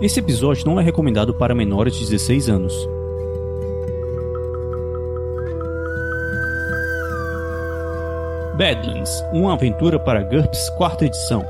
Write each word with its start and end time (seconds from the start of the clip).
Esse 0.00 0.18
episódio 0.18 0.64
não 0.64 0.80
é 0.80 0.82
recomendado 0.82 1.34
para 1.34 1.54
menores 1.54 1.94
de 1.94 2.08
16 2.08 2.48
anos. 2.48 2.88
Badlands, 8.56 9.22
uma 9.30 9.52
aventura 9.52 9.98
para 9.98 10.22
GURPS 10.22 10.70
quarta 10.70 11.04
edição. 11.04 11.44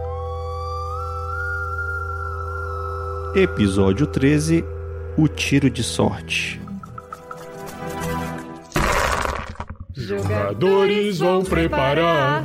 Episódio 3.37 4.09
13 4.09 4.65
O 5.17 5.29
Tiro 5.29 5.71
de 5.71 5.85
Sorte. 5.85 6.61
Jogadores 9.95 11.21
vão 11.21 11.45
preparar 11.45 12.45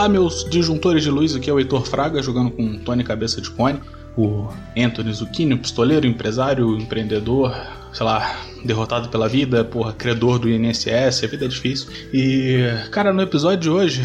Fala, 0.00 0.08
meus 0.08 0.48
disjuntores 0.48 1.02
de 1.02 1.10
luz, 1.10 1.36
aqui 1.36 1.50
é 1.50 1.52
o 1.52 1.58
Heitor 1.58 1.84
Fraga 1.84 2.22
jogando 2.22 2.50
com 2.50 2.78
Tony 2.78 3.04
Cabeça 3.04 3.38
de 3.38 3.50
Cone, 3.50 3.78
o 4.16 4.48
Anthony 4.74 5.12
Zucchini, 5.12 5.54
pistoleiro, 5.58 6.06
empresário, 6.06 6.74
empreendedor, 6.78 7.54
sei 7.92 8.06
lá, 8.06 8.34
derrotado 8.64 9.10
pela 9.10 9.28
vida, 9.28 9.62
porra, 9.62 9.92
credor 9.92 10.38
do 10.38 10.48
INSS, 10.48 11.22
a 11.22 11.26
vida 11.26 11.44
é 11.44 11.48
difícil. 11.48 11.88
E, 12.14 12.64
cara, 12.90 13.12
no 13.12 13.20
episódio 13.20 13.58
de 13.58 13.68
hoje, 13.68 14.02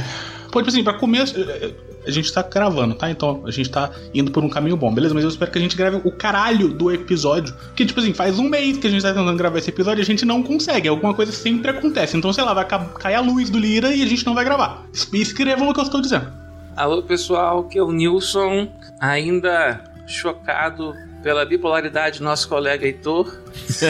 pô, 0.51 0.59
tipo 0.59 0.67
assim, 0.67 0.83
pra 0.83 0.95
começo, 0.95 1.33
a 2.05 2.11
gente 2.11 2.31
tá 2.31 2.41
gravando, 2.43 2.95
tá? 2.95 3.09
Então 3.09 3.41
a 3.45 3.51
gente 3.51 3.69
tá 3.69 3.91
indo 4.13 4.31
por 4.31 4.43
um 4.43 4.49
caminho 4.49 4.77
bom, 4.77 4.93
beleza? 4.93 5.13
Mas 5.13 5.23
eu 5.23 5.29
espero 5.29 5.51
que 5.51 5.57
a 5.57 5.61
gente 5.61 5.75
grave 5.75 6.01
o 6.03 6.11
caralho 6.11 6.69
do 6.69 6.91
episódio. 6.91 7.53
Que, 7.75 7.85
tipo 7.85 7.99
assim, 7.99 8.13
faz 8.13 8.39
um 8.39 8.49
mês 8.49 8.77
que 8.77 8.87
a 8.87 8.89
gente 8.89 9.01
tá 9.01 9.09
tentando 9.09 9.35
gravar 9.37 9.57
esse 9.57 9.69
episódio 9.69 10.01
e 10.01 10.03
a 10.03 10.05
gente 10.05 10.25
não 10.25 10.43
consegue. 10.43 10.87
Alguma 10.87 11.13
coisa 11.13 11.31
sempre 11.31 11.71
acontece. 11.71 12.17
Então, 12.17 12.31
sei 12.33 12.43
lá, 12.43 12.53
vai 12.53 12.65
ca- 12.65 12.85
cair 12.99 13.15
a 13.15 13.21
luz 13.21 13.49
do 13.49 13.57
Lira 13.59 13.93
e 13.93 14.01
a 14.01 14.05
gente 14.05 14.25
não 14.25 14.33
vai 14.35 14.43
gravar. 14.45 14.85
Escrevam 15.13 15.69
o 15.69 15.73
que 15.73 15.79
eu 15.79 15.83
estou 15.83 16.01
dizendo. 16.01 16.27
Alô 16.75 17.01
pessoal, 17.01 17.63
que 17.63 17.77
é 17.77 17.83
o 17.83 17.91
Nilson, 17.91 18.67
ainda 18.99 19.81
chocado 20.05 20.93
pela 21.23 21.45
bipolaridade 21.45 22.19
do 22.19 22.25
nosso 22.25 22.47
colega 22.49 22.85
Heitor. 22.85 23.33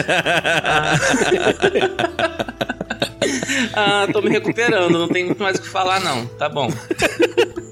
ah, 3.74 4.06
tô 4.12 4.20
me 4.22 4.30
recuperando, 4.30 4.98
não 4.98 5.08
tem 5.08 5.24
muito 5.26 5.42
mais 5.42 5.58
o 5.58 5.62
que 5.62 5.68
falar 5.68 6.00
não, 6.00 6.26
tá 6.26 6.48
bom. 6.48 6.68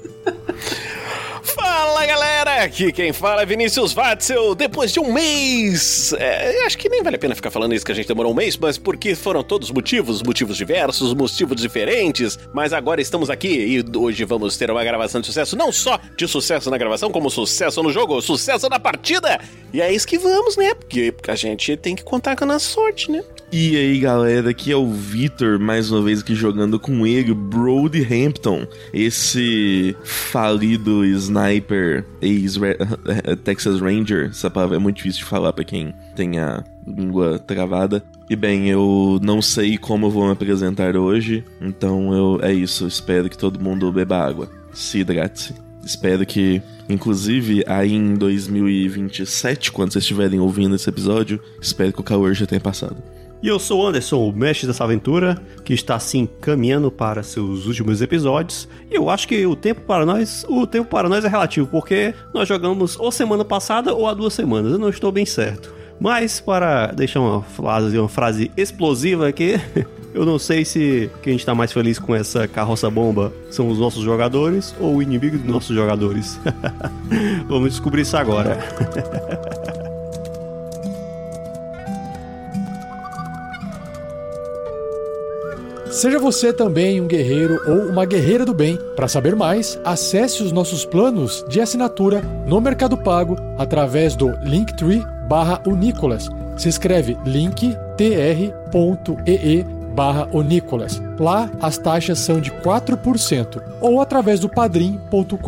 Fala 1.77 2.05
galera, 2.05 2.63
aqui 2.63 2.89
quem 2.89 3.11
fala 3.11 3.41
é 3.41 3.45
Vinícius 3.45 3.91
Watzel. 3.91 4.55
Depois 4.55 4.93
de 4.93 4.99
um 5.01 5.11
mês, 5.11 6.13
é, 6.13 6.65
acho 6.65 6.77
que 6.77 6.87
nem 6.87 7.03
vale 7.03 7.17
a 7.17 7.19
pena 7.19 7.35
ficar 7.35 7.51
falando 7.51 7.75
isso 7.75 7.85
que 7.85 7.91
a 7.91 7.95
gente 7.95 8.07
demorou 8.07 8.31
um 8.31 8.35
mês, 8.35 8.55
mas 8.55 8.77
porque 8.77 9.13
foram 9.13 9.43
todos 9.43 9.69
motivos, 9.71 10.23
motivos 10.23 10.55
diversos, 10.55 11.13
motivos 11.13 11.59
diferentes. 11.59 12.39
Mas 12.53 12.71
agora 12.71 13.01
estamos 13.01 13.29
aqui 13.29 13.49
e 13.49 13.97
hoje 13.97 14.23
vamos 14.23 14.55
ter 14.55 14.71
uma 14.71 14.85
gravação 14.85 15.19
de 15.19 15.27
sucesso, 15.27 15.57
não 15.57 15.69
só 15.69 15.99
de 16.15 16.25
sucesso 16.29 16.71
na 16.71 16.77
gravação, 16.77 17.11
como 17.11 17.29
sucesso 17.29 17.83
no 17.83 17.91
jogo, 17.91 18.21
sucesso 18.21 18.69
na 18.69 18.79
partida. 18.79 19.37
E 19.73 19.81
é 19.81 19.91
isso 19.91 20.07
que 20.07 20.17
vamos, 20.17 20.55
né? 20.55 20.73
Porque 20.73 21.13
a 21.27 21.35
gente 21.35 21.75
tem 21.75 21.93
que 21.93 22.05
contar 22.05 22.37
com 22.37 22.45
a 22.45 22.47
nossa 22.47 22.69
sorte, 22.69 23.11
né? 23.11 23.21
E 23.51 23.77
aí 23.77 23.99
galera, 23.99 24.49
aqui 24.49 24.71
é 24.71 24.75
o 24.75 24.87
Vitor, 24.87 25.59
mais 25.59 25.91
uma 25.91 26.01
vez 26.01 26.21
aqui 26.21 26.33
jogando 26.35 26.79
com 26.79 27.05
ele, 27.05 27.33
Brody 27.33 28.01
Hampton, 28.01 28.67
esse 28.91 29.95
falido 30.03 31.05
sniper 31.05 31.64
ex-Texas 32.21 33.79
Ranger, 33.81 34.29
essa 34.29 34.49
palavra 34.49 34.75
é 34.75 34.79
muito 34.79 34.97
difícil 34.97 35.19
de 35.19 35.25
falar 35.25 35.53
pra 35.53 35.63
quem 35.63 35.93
tem 36.15 36.39
a 36.39 36.63
língua 36.85 37.39
travada. 37.39 38.03
E 38.29 38.35
bem, 38.35 38.69
eu 38.69 39.19
não 39.21 39.41
sei 39.41 39.77
como 39.77 40.07
eu 40.07 40.11
vou 40.11 40.25
me 40.25 40.31
apresentar 40.31 40.95
hoje, 40.95 41.43
então 41.61 42.13
eu 42.13 42.39
é 42.41 42.53
isso, 42.53 42.87
espero 42.87 43.29
que 43.29 43.37
todo 43.37 43.59
mundo 43.59 43.91
beba 43.91 44.17
água, 44.17 44.49
se 44.73 44.99
hidrate-se. 44.99 45.53
Espero 45.85 46.25
que, 46.25 46.63
inclusive, 46.89 47.63
aí 47.67 47.93
em 47.93 48.15
2027, 48.15 49.71
quando 49.71 49.93
vocês 49.93 50.03
estiverem 50.03 50.39
ouvindo 50.39 50.75
esse 50.75 50.89
episódio, 50.89 51.39
espero 51.61 51.93
que 51.93 51.99
o 51.99 52.03
calor 52.03 52.33
já 52.33 52.47
tenha 52.47 52.59
passado. 52.59 52.97
E 53.45 53.47
eu 53.47 53.59
sou 53.59 53.83
o 53.83 53.85
Anderson, 53.85 54.27
o 54.27 54.33
mestre 54.33 54.65
dessa 54.65 54.83
aventura, 54.83 55.39
que 55.63 55.71
está 55.71 55.93
assim 55.93 56.27
caminhando 56.41 56.89
para 56.89 57.21
seus 57.21 57.67
últimos 57.67 58.01
episódios. 58.01 58.67
E 58.89 58.95
eu 58.95 59.07
acho 59.07 59.27
que 59.27 59.45
o 59.45 59.55
tempo 59.55 59.81
para 59.81 60.03
nós, 60.03 60.43
o 60.49 60.65
tempo 60.65 60.89
para 60.89 61.07
nós 61.07 61.23
é 61.23 61.27
relativo, 61.27 61.67
porque 61.67 62.11
nós 62.33 62.47
jogamos 62.47 62.99
ou 62.99 63.11
semana 63.11 63.45
passada 63.45 63.93
ou 63.93 64.07
há 64.07 64.15
duas 64.15 64.33
semanas. 64.33 64.71
Eu 64.71 64.79
não 64.79 64.89
estou 64.89 65.11
bem 65.11 65.27
certo. 65.27 65.71
Mas 65.99 66.39
para 66.39 66.87
deixar 66.87 67.19
uma 67.19 67.43
frase, 67.43 67.95
uma 67.99 68.09
frase 68.09 68.49
explosiva 68.57 69.27
aqui, 69.27 69.61
eu 70.11 70.25
não 70.25 70.39
sei 70.39 70.65
se 70.65 71.11
quem 71.21 71.35
está 71.35 71.53
mais 71.53 71.71
feliz 71.71 71.99
com 71.99 72.15
essa 72.15 72.47
carroça 72.47 72.89
bomba 72.89 73.31
são 73.51 73.69
os 73.69 73.77
nossos 73.77 74.03
jogadores 74.03 74.73
ou 74.79 74.95
o 74.95 75.03
inimigo 75.03 75.37
dos 75.37 75.47
nossos 75.47 75.75
jogadores. 75.75 76.39
Vamos 77.47 77.69
descobrir 77.69 78.01
isso 78.01 78.17
agora. 78.17 78.57
Seja 85.95 86.19
você 86.19 86.51
também 86.51 86.99
um 86.99 87.07
guerreiro 87.07 87.57
ou 87.65 87.85
uma 87.89 88.03
guerreira 88.03 88.45
do 88.45 88.53
bem. 88.53 88.77
Para 88.97 89.07
saber 89.07 89.33
mais, 89.33 89.79
acesse 89.85 90.43
os 90.43 90.51
nossos 90.51 90.83
planos 90.83 91.45
de 91.47 91.61
assinatura 91.61 92.21
no 92.45 92.59
Mercado 92.59 92.97
Pago 92.97 93.37
através 93.57 94.13
do 94.13 94.31
Linktree 94.43 95.01
barra. 95.29 95.61
Se 96.57 96.67
escreve 96.67 97.17
linktr.ee 97.25 97.95
barra. 99.95 100.27
Lá 101.17 101.49
as 101.61 101.77
taxas 101.77 102.19
são 102.19 102.41
de 102.41 102.51
4%. 102.51 103.61
Ou 103.79 104.01
através 104.01 104.41
do 104.41 104.49
padrim.com.br 104.49 105.39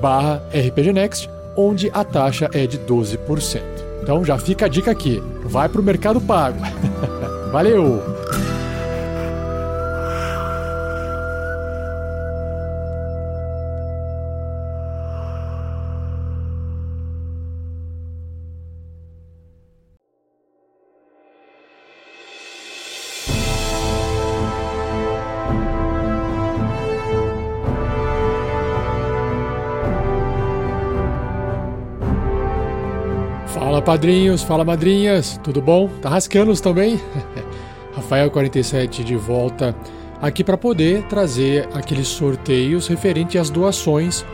barra 0.00 0.40
rpgnext, 0.52 1.28
onde 1.56 1.90
a 1.92 2.04
taxa 2.04 2.48
é 2.54 2.64
de 2.64 2.78
12%. 2.78 3.60
Então 4.02 4.24
já 4.24 4.38
fica 4.38 4.66
a 4.66 4.68
dica 4.68 4.92
aqui, 4.92 5.20
vai 5.42 5.68
pro 5.68 5.82
Mercado 5.82 6.20
Pago. 6.20 6.60
Valeu! 7.50 8.45
Padrinhos, 33.86 34.42
fala 34.42 34.64
madrinhas, 34.64 35.38
tudo 35.44 35.62
bom? 35.62 35.88
Tá 36.02 36.08
rascando 36.08 36.52
também? 36.60 37.00
Rafael47 37.96 39.04
de 39.04 39.14
volta 39.14 39.76
aqui 40.20 40.42
para 40.42 40.56
poder 40.56 41.04
trazer 41.04 41.68
aqueles 41.72 42.08
sorteios 42.08 42.88
referente 42.88 43.38
às 43.38 43.48
doações 43.48 44.26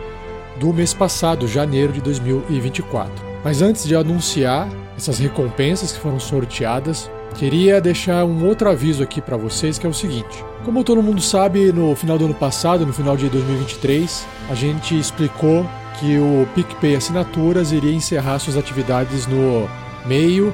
do 0.59 0.73
mês 0.73 0.95
passado, 0.95 1.47
janeiro 1.47 1.93
de 1.93 2.01
2024. 2.01 3.13
Mas 3.45 3.61
antes 3.61 3.87
de 3.87 3.95
anunciar 3.95 4.71
essas 4.97 5.19
recompensas 5.19 5.93
que 5.93 6.01
foram 6.01 6.19
sorteadas, 6.19 7.11
queria 7.37 7.79
deixar 7.79 8.25
um 8.25 8.47
outro 8.47 8.71
aviso 8.71 9.03
aqui 9.03 9.21
para 9.21 9.37
vocês 9.37 9.79
que 9.79 9.87
é 9.87 9.91
o 9.91 9.93
seguinte: 9.95 10.43
como 10.65 10.83
todo 10.83 11.03
mundo 11.03 11.21
sabe, 11.21 11.71
no 11.73 11.95
final 11.95 12.17
do 12.17 12.25
ano 12.25 12.35
passado, 12.35 12.87
no 12.87 12.93
final 12.95 13.19
de 13.19 13.29
2023, 13.29 14.27
a 14.49 14.55
gente 14.55 14.99
explicou 14.99 15.67
que 15.99 16.19
o 16.19 16.47
PicPay 16.55 16.97
Assinaturas 16.97 17.73
iria 17.73 17.93
encerrar 17.93 18.39
suas 18.39 18.57
atividades 18.57 19.27
no 19.27 19.69
meio 20.07 20.53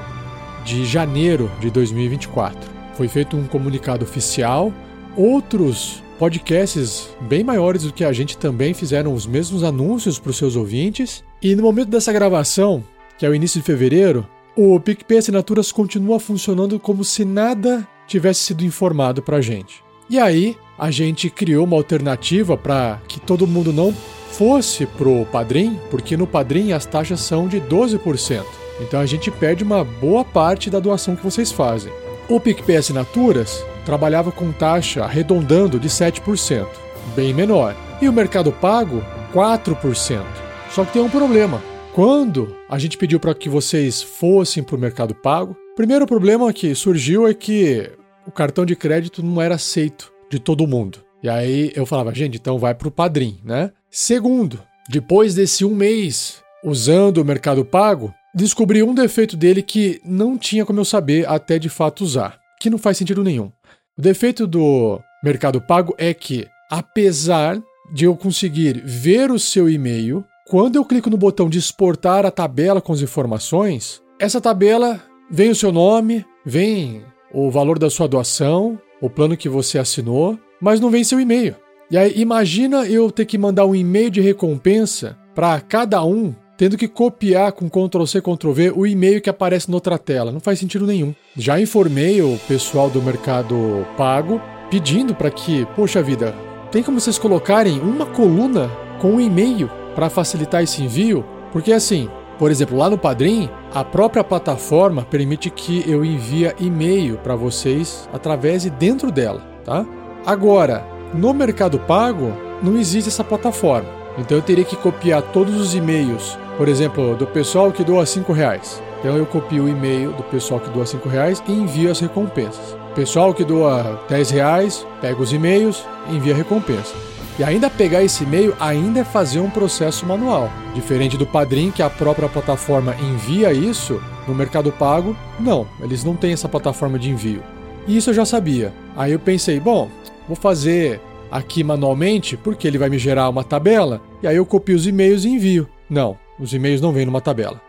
de 0.63 0.85
janeiro 0.85 1.51
de 1.59 1.69
2024. 1.69 2.69
Foi 2.95 3.07
feito 3.07 3.37
um 3.37 3.47
comunicado 3.47 4.03
oficial. 4.03 4.73
Outros 5.15 6.03
podcasts 6.17 7.09
bem 7.21 7.43
maiores 7.43 7.83
do 7.83 7.93
que 7.93 8.03
a 8.03 8.11
gente 8.11 8.37
também 8.37 8.73
fizeram 8.73 9.13
os 9.13 9.25
mesmos 9.25 9.63
anúncios 9.63 10.19
para 10.19 10.31
os 10.31 10.37
seus 10.37 10.55
ouvintes. 10.55 11.23
E 11.41 11.55
no 11.55 11.63
momento 11.63 11.89
dessa 11.89 12.11
gravação, 12.11 12.83
que 13.17 13.25
é 13.25 13.29
o 13.29 13.35
início 13.35 13.59
de 13.59 13.65
fevereiro, 13.65 14.27
o 14.55 14.79
PicPay 14.79 15.19
Assinaturas 15.19 15.71
continua 15.71 16.19
funcionando 16.19 16.79
como 16.79 17.03
se 17.03 17.23
nada 17.23 17.87
tivesse 18.05 18.41
sido 18.41 18.65
informado 18.65 19.21
para 19.21 19.37
a 19.37 19.41
gente. 19.41 19.83
E 20.09 20.17
aí, 20.17 20.57
a 20.77 20.89
gente 20.89 21.29
criou 21.29 21.65
uma 21.65 21.75
alternativa 21.75 22.57
para 22.57 22.99
que 23.07 23.19
todo 23.19 23.45
mundo 23.45 23.71
não 23.71 23.93
fosse 24.31 24.85
pro 24.85 25.25
Padrim, 25.25 25.79
porque 25.91 26.15
no 26.15 26.25
Padrim 26.25 26.71
as 26.71 26.85
taxas 26.85 27.19
são 27.19 27.47
de 27.47 27.59
12%. 27.59 28.43
Então 28.79 28.99
a 28.99 29.05
gente 29.05 29.29
perde 29.29 29.63
uma 29.63 29.83
boa 29.83 30.23
parte 30.23 30.69
da 30.69 30.79
doação 30.79 31.15
que 31.15 31.23
vocês 31.23 31.51
fazem. 31.51 31.91
O 32.29 32.39
PicPay 32.39 32.77
Assinaturas 32.77 33.63
trabalhava 33.85 34.31
com 34.31 34.51
taxa 34.51 35.03
arredondando 35.03 35.79
de 35.79 35.89
7%, 35.89 36.67
bem 37.15 37.33
menor. 37.33 37.75
E 38.01 38.07
o 38.07 38.13
Mercado 38.13 38.51
Pago, 38.51 39.03
4%. 39.33 40.23
Só 40.71 40.85
que 40.85 40.93
tem 40.93 41.01
um 41.01 41.09
problema. 41.09 41.61
Quando 41.93 42.55
a 42.69 42.79
gente 42.79 42.97
pediu 42.97 43.19
para 43.19 43.33
que 43.33 43.49
vocês 43.49 44.01
fossem 44.01 44.63
para 44.63 44.75
o 44.75 44.79
Mercado 44.79 45.13
Pago, 45.13 45.55
primeiro 45.75 46.07
problema 46.07 46.53
que 46.53 46.73
surgiu 46.73 47.27
é 47.27 47.33
que 47.33 47.91
o 48.29 48.31
cartão 48.31 48.63
de 48.63 48.75
crédito 48.75 49.23
não 49.23 49.41
era 49.41 49.55
aceito 49.55 50.13
de 50.29 50.39
todo 50.39 50.67
mundo. 50.67 50.99
E 51.21 51.27
aí 51.27 51.71
eu 51.75 51.83
falava, 51.83 52.13
gente, 52.13 52.37
então 52.37 52.59
vai 52.59 52.75
para 52.75 52.87
o 52.87 52.91
Padrim, 52.91 53.39
né? 53.43 53.71
Segundo, 53.89 54.61
depois 54.87 55.33
desse 55.33 55.65
um 55.65 55.73
mês 55.73 56.43
usando 56.63 57.17
o 57.17 57.25
Mercado 57.25 57.65
Pago, 57.65 58.13
descobri 58.33 58.83
um 58.83 58.93
defeito 58.93 59.35
dele 59.35 59.63
que 59.63 59.99
não 60.05 60.37
tinha 60.37 60.63
como 60.63 60.79
eu 60.79 60.85
saber 60.85 61.27
até 61.27 61.57
de 61.57 61.69
fato 61.69 62.03
usar, 62.03 62.39
que 62.61 62.69
não 62.69 62.77
faz 62.77 62.97
sentido 62.97 63.23
nenhum. 63.23 63.51
O 63.97 64.01
defeito 64.01 64.45
do 64.45 65.01
Mercado 65.23 65.59
Pago 65.59 65.95
é 65.97 66.13
que, 66.13 66.47
apesar 66.69 67.59
de 67.91 68.05
eu 68.05 68.15
conseguir 68.15 68.83
ver 68.85 69.31
o 69.31 69.39
seu 69.39 69.67
e-mail, 69.67 70.23
quando 70.47 70.75
eu 70.75 70.85
clico 70.85 71.09
no 71.09 71.17
botão 71.17 71.49
de 71.49 71.57
exportar 71.57 72.27
a 72.27 72.31
tabela 72.31 72.79
com 72.79 72.93
as 72.93 73.01
informações, 73.01 74.03
essa 74.19 74.39
tabela 74.39 75.01
vem 75.31 75.49
o 75.49 75.55
seu 75.55 75.71
nome, 75.71 76.23
vem 76.45 77.03
o 77.33 77.49
valor 77.49 77.79
da 77.79 77.89
sua 77.89 78.07
doação, 78.07 78.79
o 79.01 79.09
plano 79.09 79.37
que 79.37 79.49
você 79.49 79.77
assinou, 79.77 80.37
mas 80.59 80.79
não 80.79 80.89
vem 80.89 81.03
seu 81.03 81.19
e-mail. 81.19 81.55
E 81.91 81.97
aí 81.97 82.13
imagina 82.15 82.85
eu 82.85 83.11
ter 83.11 83.25
que 83.25 83.37
mandar 83.37 83.65
um 83.65 83.75
e-mail 83.75 84.09
de 84.09 84.21
recompensa 84.21 85.17
para 85.33 85.59
cada 85.59 86.03
um 86.03 86.33
tendo 86.59 86.77
que 86.77 86.89
copiar 86.89 87.53
com 87.53 87.69
Ctrl 87.69 88.05
C, 88.05 88.21
Ctrl 88.21 88.51
V 88.51 88.73
o 88.75 88.85
e-mail 88.85 89.21
que 89.21 89.29
aparece 89.29 89.69
na 89.69 89.77
outra 89.77 89.97
tela. 89.97 90.29
Não 90.29 90.41
faz 90.41 90.59
sentido 90.59 90.85
nenhum. 90.85 91.15
Já 91.37 91.57
informei 91.57 92.21
o 92.21 92.37
pessoal 92.49 92.89
do 92.89 93.01
Mercado 93.01 93.87
Pago 93.95 94.41
pedindo 94.69 95.15
para 95.15 95.31
que, 95.31 95.65
poxa 95.73 96.03
vida, 96.03 96.35
tem 96.69 96.83
como 96.83 96.99
vocês 96.99 97.17
colocarem 97.17 97.79
uma 97.79 98.05
coluna 98.05 98.69
com 98.99 99.13
um 99.13 99.21
e-mail 99.21 99.71
para 99.95 100.09
facilitar 100.09 100.61
esse 100.61 100.83
envio? 100.83 101.25
Porque 101.53 101.71
assim, 101.71 102.09
por 102.39 102.49
exemplo, 102.49 102.75
lá 102.75 102.89
no 102.89 102.97
Padrim, 102.97 103.49
a 103.71 103.83
própria 103.83 104.23
plataforma 104.23 105.03
permite 105.03 105.51
que 105.51 105.83
eu 105.87 106.03
envie 106.03 106.51
e-mail 106.59 107.17
para 107.17 107.35
vocês 107.35 108.09
através 108.11 108.63
de 108.63 108.71
dentro 108.71 109.11
dela, 109.11 109.41
tá? 109.63 109.85
Agora, 110.25 110.83
no 111.13 111.33
Mercado 111.33 111.77
Pago, 111.79 112.33
não 112.63 112.77
existe 112.77 113.09
essa 113.09 113.23
plataforma. 113.23 113.89
Então 114.17 114.37
eu 114.37 114.41
teria 114.41 114.65
que 114.65 114.75
copiar 114.75 115.21
todos 115.21 115.55
os 115.55 115.75
e-mails 115.75 116.37
por 116.59 116.67
exemplo, 116.67 117.15
do 117.15 117.25
pessoal 117.25 117.71
que 117.71 117.85
doa 117.85 118.05
5 118.05 118.33
reais. 118.33 118.83
Então 118.99 119.15
eu 119.15 119.25
copio 119.25 119.63
o 119.63 119.69
e-mail 119.69 120.11
do 120.11 120.23
pessoal 120.23 120.59
que 120.59 120.69
doa 120.69 120.85
5 120.85 121.07
reais 121.07 121.41
e 121.47 121.53
envio 121.53 121.89
as 121.89 122.01
recompensas. 122.01 122.75
Pessoal 122.93 123.33
que 123.33 123.45
doa 123.45 123.97
10 124.09 124.29
reais, 124.31 124.85
pega 124.99 125.21
os 125.21 125.31
e-mails 125.31 125.85
e 126.09 126.17
envia 126.17 126.33
a 126.33 126.35
recompensa. 126.35 126.93
E 127.39 127.43
ainda 127.43 127.69
pegar 127.69 128.03
esse 128.03 128.25
e-mail 128.25 128.53
ainda 128.59 128.99
é 128.99 129.03
fazer 129.05 129.39
um 129.39 129.49
processo 129.49 130.05
manual. 130.05 130.51
Diferente 130.75 131.15
do 131.15 131.25
Padrim, 131.25 131.71
que 131.71 131.81
a 131.81 131.89
própria 131.89 132.27
plataforma 132.27 132.93
envia 132.99 133.53
isso, 133.53 134.03
no 134.27 134.35
Mercado 134.35 134.73
Pago, 134.73 135.15
não, 135.39 135.65
eles 135.79 136.03
não 136.03 136.17
têm 136.17 136.33
essa 136.33 136.49
plataforma 136.49 136.99
de 136.99 137.09
envio. 137.09 137.41
E 137.87 137.95
isso 137.95 138.09
eu 138.09 138.13
já 138.13 138.25
sabia. 138.25 138.73
Aí 138.93 139.13
eu 139.13 139.19
pensei, 139.19 139.57
bom, 139.57 139.89
vou 140.27 140.35
fazer 140.35 140.99
aqui 141.31 141.63
manualmente, 141.63 142.35
porque 142.35 142.67
ele 142.67 142.77
vai 142.77 142.89
me 142.89 142.99
gerar 142.99 143.29
uma 143.29 143.43
tabela, 143.43 144.01
e 144.21 144.27
aí 144.27 144.35
eu 144.35 144.45
copio 144.45 144.75
os 144.75 144.85
e-mails 144.85 145.23
e 145.23 145.29
envio. 145.29 145.65
Não, 145.89 146.19
os 146.37 146.53
e-mails 146.53 146.81
não 146.81 146.91
vêm 146.91 147.05
numa 147.05 147.21
tabela. 147.21 147.61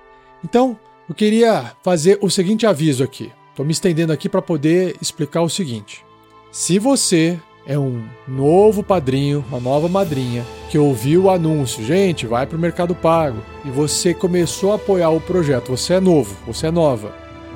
Então, 0.45 0.77
eu 1.09 1.15
queria 1.15 1.71
fazer 1.81 2.19
o 2.21 2.29
seguinte 2.29 2.67
aviso 2.67 3.05
aqui. 3.05 3.31
Estou 3.51 3.65
me 3.65 3.71
estendendo 3.71 4.13
aqui 4.13 4.29
para 4.29 4.43
poder 4.43 4.97
explicar 5.01 5.43
o 5.43 5.49
seguinte. 5.49 6.05
Se 6.51 6.77
você 6.77 7.39
é 7.71 7.79
um 7.79 8.03
novo 8.27 8.83
padrinho, 8.83 9.45
uma 9.49 9.61
nova 9.61 9.89
madrinha, 9.89 10.45
que 10.69 10.77
ouviu 10.77 11.23
o 11.23 11.31
anúncio, 11.31 11.85
gente, 11.85 12.27
vai 12.27 12.45
para 12.45 12.57
o 12.57 12.61
Mercado 12.61 12.97
Pago, 12.97 13.39
e 13.65 13.71
você 13.71 14.13
começou 14.13 14.73
a 14.73 14.75
apoiar 14.75 15.11
o 15.11 15.21
projeto, 15.21 15.77
você 15.77 15.95
é 15.95 16.01
novo, 16.01 16.35
você 16.45 16.67
é 16.67 16.71
nova, 16.73 17.15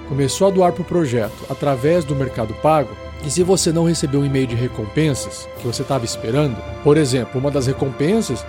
começou 0.09 0.47
a 0.47 0.51
doar 0.53 0.73
para 0.73 0.83
o 0.83 0.85
projeto 0.85 1.35
através 1.51 2.05
do 2.05 2.15
Mercado 2.15 2.55
Pago, 2.63 2.91
e 3.27 3.31
se 3.31 3.43
você 3.43 3.73
não 3.73 3.87
recebeu 3.87 4.21
um 4.21 4.25
e-mail 4.25 4.47
de 4.47 4.55
recompensas 4.55 5.49
que 5.59 5.67
você 5.67 5.83
estava 5.83 6.05
esperando, 6.05 6.57
por 6.85 6.97
exemplo, 6.97 7.41
uma 7.41 7.51
das 7.51 7.67
recompensas, 7.67 8.47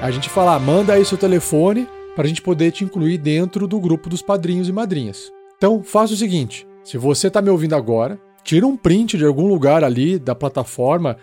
a 0.00 0.12
gente 0.12 0.30
fala, 0.30 0.54
ah, 0.54 0.60
manda 0.60 0.92
aí 0.92 1.04
seu 1.04 1.18
telefone 1.18 1.88
para 2.14 2.24
a 2.24 2.28
gente 2.28 2.40
poder 2.40 2.70
te 2.70 2.84
incluir 2.84 3.18
dentro 3.18 3.66
do 3.66 3.80
grupo 3.80 4.08
dos 4.08 4.22
padrinhos 4.22 4.68
e 4.68 4.72
madrinhas. 4.72 5.32
Então, 5.56 5.82
faça 5.82 6.14
o 6.14 6.16
seguinte: 6.16 6.68
se 6.84 6.96
você 6.96 7.26
está 7.26 7.42
me 7.42 7.50
ouvindo 7.50 7.74
agora, 7.74 8.16
tira 8.42 8.66
um 8.66 8.76
print 8.76 9.16
de 9.16 9.24
algum 9.24 9.46
lugar 9.46 9.84
ali 9.84 10.18
da 10.18 10.34
plataforma 10.34 11.16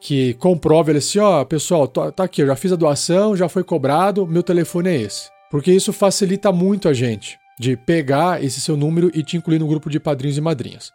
que 0.00 0.34
comprove 0.34 0.92
ele 0.92 0.98
assim, 0.98 1.18
ó, 1.18 1.44
pessoal, 1.44 1.86
tá 1.86 2.24
aqui, 2.24 2.42
eu 2.42 2.46
já 2.46 2.56
fiz 2.56 2.72
a 2.72 2.76
doação, 2.76 3.36
já 3.36 3.48
foi 3.48 3.62
cobrado, 3.62 4.26
meu 4.26 4.42
telefone 4.42 4.88
é 4.88 4.96
esse. 5.02 5.30
Porque 5.50 5.72
isso 5.72 5.92
facilita 5.92 6.50
muito 6.50 6.88
a 6.88 6.92
gente 6.92 7.38
de 7.58 7.76
pegar 7.76 8.42
esse 8.42 8.60
seu 8.60 8.76
número 8.76 9.10
e 9.14 9.22
te 9.22 9.36
incluir 9.36 9.58
no 9.58 9.68
grupo 9.68 9.88
de 9.88 10.00
padrinhos 10.00 10.38
e 10.38 10.40
madrinhas. 10.40 10.90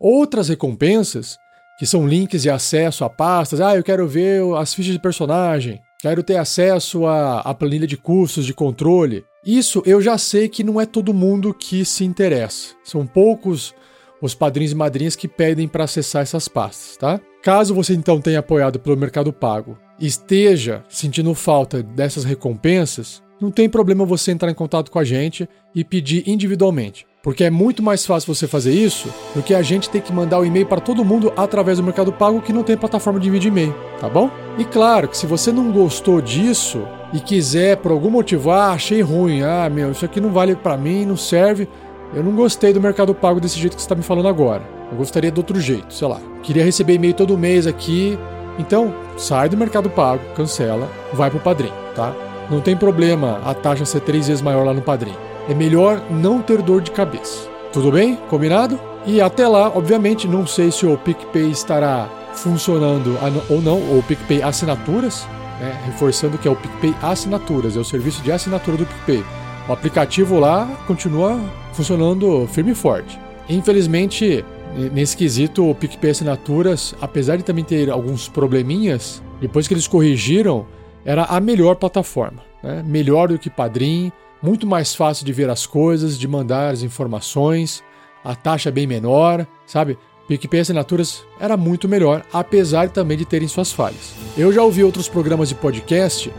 Outras 0.00 0.48
recompensas, 0.48 1.36
que 1.78 1.84
são 1.84 2.08
links 2.08 2.42
de 2.42 2.50
acesso 2.50 3.04
a 3.04 3.10
pastas, 3.10 3.60
ah, 3.60 3.76
eu 3.76 3.82
quero 3.82 4.06
ver 4.08 4.42
as 4.54 4.72
fichas 4.72 4.92
de 4.92 4.98
personagem, 4.98 5.80
Quero 5.98 6.22
ter 6.22 6.36
acesso 6.36 7.06
à, 7.06 7.40
à 7.40 7.54
planilha 7.54 7.86
de 7.86 7.96
custos 7.96 8.44
de 8.44 8.52
controle. 8.52 9.24
Isso 9.44 9.82
eu 9.86 10.00
já 10.00 10.18
sei 10.18 10.48
que 10.48 10.62
não 10.62 10.80
é 10.80 10.84
todo 10.84 11.14
mundo 11.14 11.54
que 11.54 11.84
se 11.84 12.04
interessa. 12.04 12.74
São 12.84 13.06
poucos 13.06 13.74
os 14.20 14.34
padrinhos 14.34 14.72
e 14.72 14.74
madrinhas 14.74 15.16
que 15.16 15.28
pedem 15.28 15.68
para 15.68 15.84
acessar 15.84 16.22
essas 16.22 16.48
pastas, 16.48 16.96
tá? 16.96 17.20
Caso 17.42 17.74
você 17.74 17.94
então 17.94 18.20
tenha 18.20 18.40
apoiado 18.40 18.78
pelo 18.78 18.96
Mercado 18.96 19.32
Pago 19.32 19.78
e 19.98 20.06
esteja 20.06 20.84
sentindo 20.88 21.34
falta 21.34 21.82
dessas 21.82 22.24
recompensas, 22.24 23.22
não 23.40 23.50
tem 23.50 23.68
problema 23.68 24.04
você 24.04 24.32
entrar 24.32 24.50
em 24.50 24.54
contato 24.54 24.90
com 24.90 24.98
a 24.98 25.04
gente 25.04 25.48
e 25.74 25.84
pedir 25.84 26.26
individualmente. 26.26 27.06
Porque 27.22 27.44
é 27.44 27.50
muito 27.50 27.82
mais 27.82 28.06
fácil 28.06 28.32
você 28.32 28.46
fazer 28.46 28.72
isso 28.72 29.12
do 29.34 29.42
que 29.42 29.52
a 29.52 29.60
gente 29.60 29.90
ter 29.90 30.00
que 30.00 30.12
mandar 30.12 30.38
o 30.38 30.44
e-mail 30.44 30.64
para 30.64 30.80
todo 30.80 31.04
mundo 31.04 31.32
através 31.36 31.78
do 31.78 31.84
Mercado 31.84 32.12
Pago 32.12 32.40
que 32.40 32.52
não 32.52 32.62
tem 32.62 32.76
plataforma 32.76 33.18
de 33.18 33.28
envio 33.28 33.40
de 33.40 33.48
e-mail, 33.48 33.74
tá 34.00 34.08
bom? 34.08 34.30
E 34.56 34.64
claro 34.64 35.08
que 35.08 35.18
se 35.18 35.26
você 35.26 35.50
não 35.50 35.72
gostou 35.72 36.20
disso 36.20 36.86
e 37.12 37.18
quiser 37.18 37.78
por 37.78 37.90
algum 37.90 38.10
motivo, 38.10 38.52
ah, 38.52 38.70
achei 38.70 39.02
ruim, 39.02 39.42
ah, 39.42 39.68
meu, 39.68 39.90
isso 39.90 40.04
aqui 40.04 40.20
não 40.20 40.30
vale 40.30 40.54
para 40.54 40.76
mim, 40.76 41.04
não 41.04 41.16
serve, 41.16 41.68
eu 42.14 42.22
não 42.22 42.32
gostei 42.32 42.72
do 42.72 42.80
Mercado 42.80 43.14
Pago 43.14 43.40
desse 43.40 43.58
jeito 43.58 43.74
que 43.74 43.82
você 43.82 43.86
está 43.86 43.94
me 43.94 44.02
falando 44.02 44.28
agora. 44.28 44.62
Eu 44.90 44.98
gostaria 44.98 45.30
de 45.30 45.38
outro 45.38 45.60
jeito, 45.60 45.92
sei 45.92 46.08
lá. 46.08 46.20
Queria 46.42 46.64
receber 46.64 46.94
e-mail 46.94 47.14
todo 47.14 47.36
mês 47.36 47.66
aqui. 47.66 48.18
Então, 48.58 48.94
sai 49.16 49.48
do 49.48 49.56
Mercado 49.56 49.90
Pago, 49.90 50.22
cancela, 50.34 50.88
vai 51.12 51.30
pro 51.30 51.40
Padrim, 51.40 51.72
tá? 51.94 52.14
Não 52.50 52.60
tem 52.60 52.76
problema 52.76 53.40
a 53.44 53.52
taxa 53.52 53.84
ser 53.84 54.00
três 54.00 54.28
vezes 54.28 54.42
maior 54.42 54.64
lá 54.64 54.72
no 54.72 54.80
Padrim 54.80 55.14
é 55.48 55.54
melhor 55.54 56.02
não 56.10 56.42
ter 56.42 56.60
dor 56.62 56.80
de 56.80 56.90
cabeça. 56.90 57.48
Tudo 57.72 57.92
bem? 57.92 58.16
Combinado? 58.28 58.78
E 59.06 59.20
até 59.20 59.46
lá, 59.46 59.68
obviamente, 59.68 60.26
não 60.26 60.46
sei 60.46 60.72
se 60.72 60.84
o 60.84 60.98
PicPay 60.98 61.50
estará 61.50 62.08
funcionando 62.34 63.16
ou 63.48 63.62
não, 63.62 63.80
ou 63.90 63.98
o 63.98 64.02
PicPay 64.02 64.42
Assinaturas, 64.42 65.26
né? 65.60 65.80
reforçando 65.86 66.36
que 66.36 66.48
é 66.48 66.50
o 66.50 66.56
PicPay 66.56 66.94
Assinaturas, 67.02 67.76
é 67.76 67.80
o 67.80 67.84
serviço 67.84 68.22
de 68.22 68.32
assinatura 68.32 68.76
do 68.76 68.86
PicPay. 68.86 69.24
O 69.68 69.72
aplicativo 69.72 70.38
lá 70.38 70.66
continua 70.86 71.40
funcionando 71.72 72.46
firme 72.52 72.70
e 72.70 72.74
forte. 72.74 73.18
Infelizmente, 73.48 74.44
nesse 74.92 75.16
quesito, 75.16 75.68
o 75.68 75.74
PicPay 75.74 76.10
Assinaturas, 76.12 76.94
apesar 77.00 77.36
de 77.36 77.42
também 77.42 77.64
ter 77.64 77.90
alguns 77.90 78.28
probleminhas, 78.28 79.20
depois 79.40 79.66
que 79.66 79.74
eles 79.74 79.88
corrigiram, 79.88 80.66
era 81.04 81.24
a 81.24 81.40
melhor 81.40 81.74
plataforma. 81.76 82.42
Né? 82.62 82.82
Melhor 82.86 83.28
do 83.28 83.38
que 83.38 83.50
Padrim, 83.50 84.12
muito 84.40 84.66
mais 84.66 84.94
fácil 84.94 85.26
de 85.26 85.32
ver 85.32 85.50
as 85.50 85.66
coisas, 85.66 86.16
de 86.16 86.28
mandar 86.28 86.72
as 86.72 86.82
informações, 86.82 87.82
a 88.24 88.34
taxa 88.36 88.68
é 88.68 88.72
bem 88.72 88.86
menor, 88.86 89.46
sabe? 89.66 89.98
PicPay 90.28 90.60
Assinaturas 90.60 91.24
era 91.40 91.56
muito 91.56 91.88
melhor, 91.88 92.24
apesar 92.32 92.88
também 92.90 93.16
de 93.16 93.24
terem 93.24 93.48
suas 93.48 93.72
falhas. 93.72 94.14
Eu 94.36 94.52
já 94.52 94.62
ouvi 94.62 94.82
outros 94.84 95.08
programas 95.08 95.48
de 95.48 95.54
podcast 95.54 96.32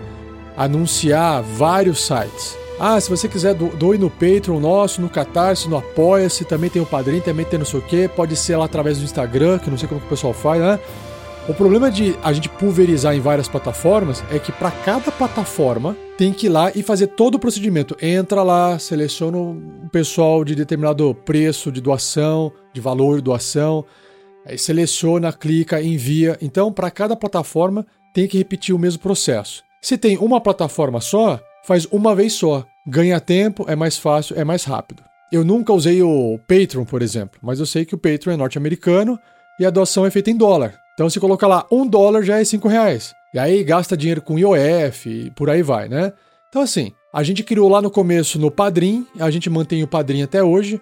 anunciar 0.55 1.41
vários 1.41 2.05
sites. 2.05 2.57
Ah, 2.79 2.99
se 3.01 3.09
você 3.09 3.27
quiser 3.27 3.55
do, 3.55 3.75
doe 3.75 3.97
no 3.97 4.09
Patreon 4.09 4.59
nosso, 4.59 5.01
no 5.01 5.09
Catarse, 5.09 5.67
no 5.67 5.77
Apoia-se, 5.77 6.45
também 6.45 6.69
tem 6.69 6.79
o 6.81 6.85
Padrim, 6.85 7.19
também 7.19 7.43
tem 7.43 7.57
não 7.57 7.65
sei 7.65 7.79
o 7.79 7.83
que, 7.83 8.07
pode 8.07 8.35
ser 8.35 8.55
lá 8.55 8.65
através 8.65 8.99
do 8.99 9.03
Instagram, 9.03 9.57
que 9.57 9.69
não 9.69 9.77
sei 9.77 9.87
como 9.87 9.99
que 9.99 10.05
o 10.05 10.09
pessoal 10.09 10.33
faz, 10.33 10.61
né? 10.61 10.79
O 11.49 11.53
problema 11.53 11.89
de 11.89 12.13
a 12.21 12.33
gente 12.33 12.49
pulverizar 12.49 13.15
em 13.15 13.21
várias 13.21 13.47
plataformas 13.47 14.23
é 14.29 14.37
que 14.37 14.51
para 14.51 14.69
cada 14.69 15.11
plataforma 15.11 15.95
tem 16.17 16.33
que 16.33 16.47
ir 16.47 16.49
lá 16.49 16.71
e 16.75 16.83
fazer 16.83 17.07
todo 17.07 17.35
o 17.35 17.39
procedimento. 17.39 17.95
Entra 18.01 18.43
lá, 18.43 18.77
seleciona 18.77 19.37
o 19.37 19.89
pessoal 19.89 20.43
de 20.43 20.53
determinado 20.53 21.15
preço 21.15 21.71
de 21.71 21.79
doação, 21.79 22.51
de 22.73 22.81
valor 22.81 23.15
de 23.15 23.23
doação, 23.23 23.85
aí 24.45 24.57
seleciona, 24.57 25.31
clica, 25.31 25.81
envia. 25.81 26.37
Então, 26.41 26.71
para 26.71 26.91
cada 26.91 27.15
plataforma 27.15 27.87
tem 28.13 28.27
que 28.27 28.37
repetir 28.37 28.75
o 28.75 28.79
mesmo 28.79 29.01
processo. 29.01 29.63
Se 29.81 29.97
tem 29.97 30.17
uma 30.17 30.41
plataforma 30.41 30.99
só, 30.99 31.39
faz 31.67 31.85
uma 31.91 32.15
vez 32.15 32.31
só. 32.31 32.65
Ganha 32.87 33.19
tempo, 33.19 33.65
é 33.67 33.75
mais 33.75 33.97
fácil, 33.97 34.39
é 34.39 34.45
mais 34.45 34.63
rápido. 34.63 35.03
Eu 35.29 35.43
nunca 35.43 35.73
usei 35.73 36.01
o 36.01 36.39
Patreon, 36.47 36.85
por 36.85 37.01
exemplo, 37.01 37.37
mas 37.43 37.59
eu 37.59 37.65
sei 37.65 37.83
que 37.83 37.93
o 37.93 37.97
Patreon 37.97 38.33
é 38.33 38.37
norte-americano 38.37 39.19
e 39.59 39.65
a 39.65 39.69
doação 39.69 40.05
é 40.05 40.09
feita 40.09 40.31
em 40.31 40.37
dólar. 40.37 40.73
Então, 40.93 41.09
se 41.09 41.19
colocar 41.19 41.47
lá 41.47 41.65
um 41.69 41.85
dólar 41.85 42.23
já 42.23 42.39
é 42.39 42.45
cinco 42.45 42.69
reais. 42.69 43.13
E 43.33 43.37
aí 43.37 43.61
gasta 43.65 43.97
dinheiro 43.97 44.21
com 44.21 44.39
IOF 44.39 45.09
e 45.09 45.29
por 45.31 45.49
aí 45.49 45.61
vai, 45.61 45.89
né? 45.89 46.13
Então, 46.47 46.61
assim, 46.61 46.93
a 47.13 47.21
gente 47.21 47.43
criou 47.43 47.67
lá 47.67 47.81
no 47.81 47.91
começo 47.91 48.39
no 48.39 48.49
Padrim, 48.49 49.05
a 49.19 49.29
gente 49.29 49.49
mantém 49.49 49.83
o 49.83 49.87
Padrim 49.87 50.21
até 50.21 50.41
hoje. 50.41 50.79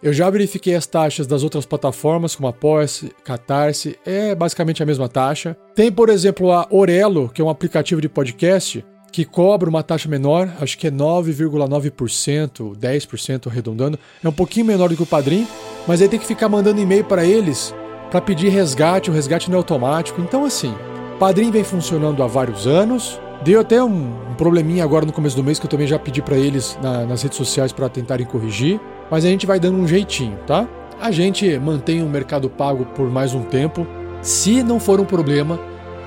Eu 0.00 0.12
já 0.12 0.30
verifiquei 0.30 0.76
as 0.76 0.86
taxas 0.86 1.26
das 1.26 1.42
outras 1.42 1.66
plataformas, 1.66 2.36
como 2.36 2.46
a 2.48 2.52
Poise, 2.52 3.12
Catarse, 3.24 3.98
é 4.06 4.34
basicamente 4.34 4.80
a 4.82 4.86
mesma 4.86 5.08
taxa. 5.08 5.56
Tem, 5.74 5.90
por 5.90 6.08
exemplo, 6.08 6.52
a 6.52 6.66
Orelo, 6.70 7.28
que 7.28 7.42
é 7.42 7.44
um 7.44 7.50
aplicativo 7.50 8.00
de 8.00 8.08
podcast, 8.08 8.84
que 9.12 9.24
cobra 9.24 9.68
uma 9.68 9.82
taxa 9.82 10.08
menor, 10.08 10.48
acho 10.60 10.78
que 10.78 10.86
é 10.86 10.90
9,9%, 10.90 12.76
10% 12.76 13.46
arredondando. 13.46 13.98
É 14.22 14.28
um 14.28 14.32
pouquinho 14.32 14.66
menor 14.66 14.88
do 14.88 14.96
que 14.96 15.02
o 15.02 15.06
Padrim, 15.06 15.46
mas 15.86 16.00
aí 16.00 16.08
tem 16.08 16.18
que 16.18 16.26
ficar 16.26 16.48
mandando 16.48 16.80
e-mail 16.80 17.04
para 17.04 17.24
eles 17.24 17.74
para 18.10 18.20
pedir 18.20 18.48
resgate, 18.48 19.08
o 19.08 19.12
resgate 19.12 19.48
não 19.48 19.56
é 19.56 19.58
automático. 19.58 20.20
Então, 20.20 20.44
assim, 20.44 20.74
Padrim 21.18 21.50
vem 21.50 21.62
funcionando 21.62 22.22
há 22.22 22.26
vários 22.26 22.66
anos. 22.66 23.20
Deu 23.42 23.60
até 23.60 23.82
um, 23.82 24.30
um 24.30 24.34
probleminha 24.34 24.84
agora 24.84 25.06
no 25.06 25.12
começo 25.12 25.36
do 25.36 25.44
mês 25.44 25.58
que 25.58 25.64
eu 25.64 25.70
também 25.70 25.86
já 25.86 25.98
pedi 25.98 26.20
para 26.20 26.36
eles 26.36 26.78
na, 26.82 27.06
nas 27.06 27.22
redes 27.22 27.38
sociais 27.38 27.72
para 27.72 27.88
tentarem 27.88 28.26
corrigir, 28.26 28.78
mas 29.10 29.24
a 29.24 29.28
gente 29.28 29.46
vai 29.46 29.58
dando 29.58 29.78
um 29.78 29.88
jeitinho, 29.88 30.36
tá? 30.46 30.68
A 31.00 31.10
gente 31.10 31.58
mantém 31.58 32.02
o 32.02 32.06
mercado 32.06 32.50
pago 32.50 32.84
por 32.84 33.08
mais 33.08 33.32
um 33.32 33.42
tempo. 33.42 33.86
Se 34.20 34.62
não 34.62 34.78
for 34.78 35.00
um 35.00 35.06
problema, 35.06 35.58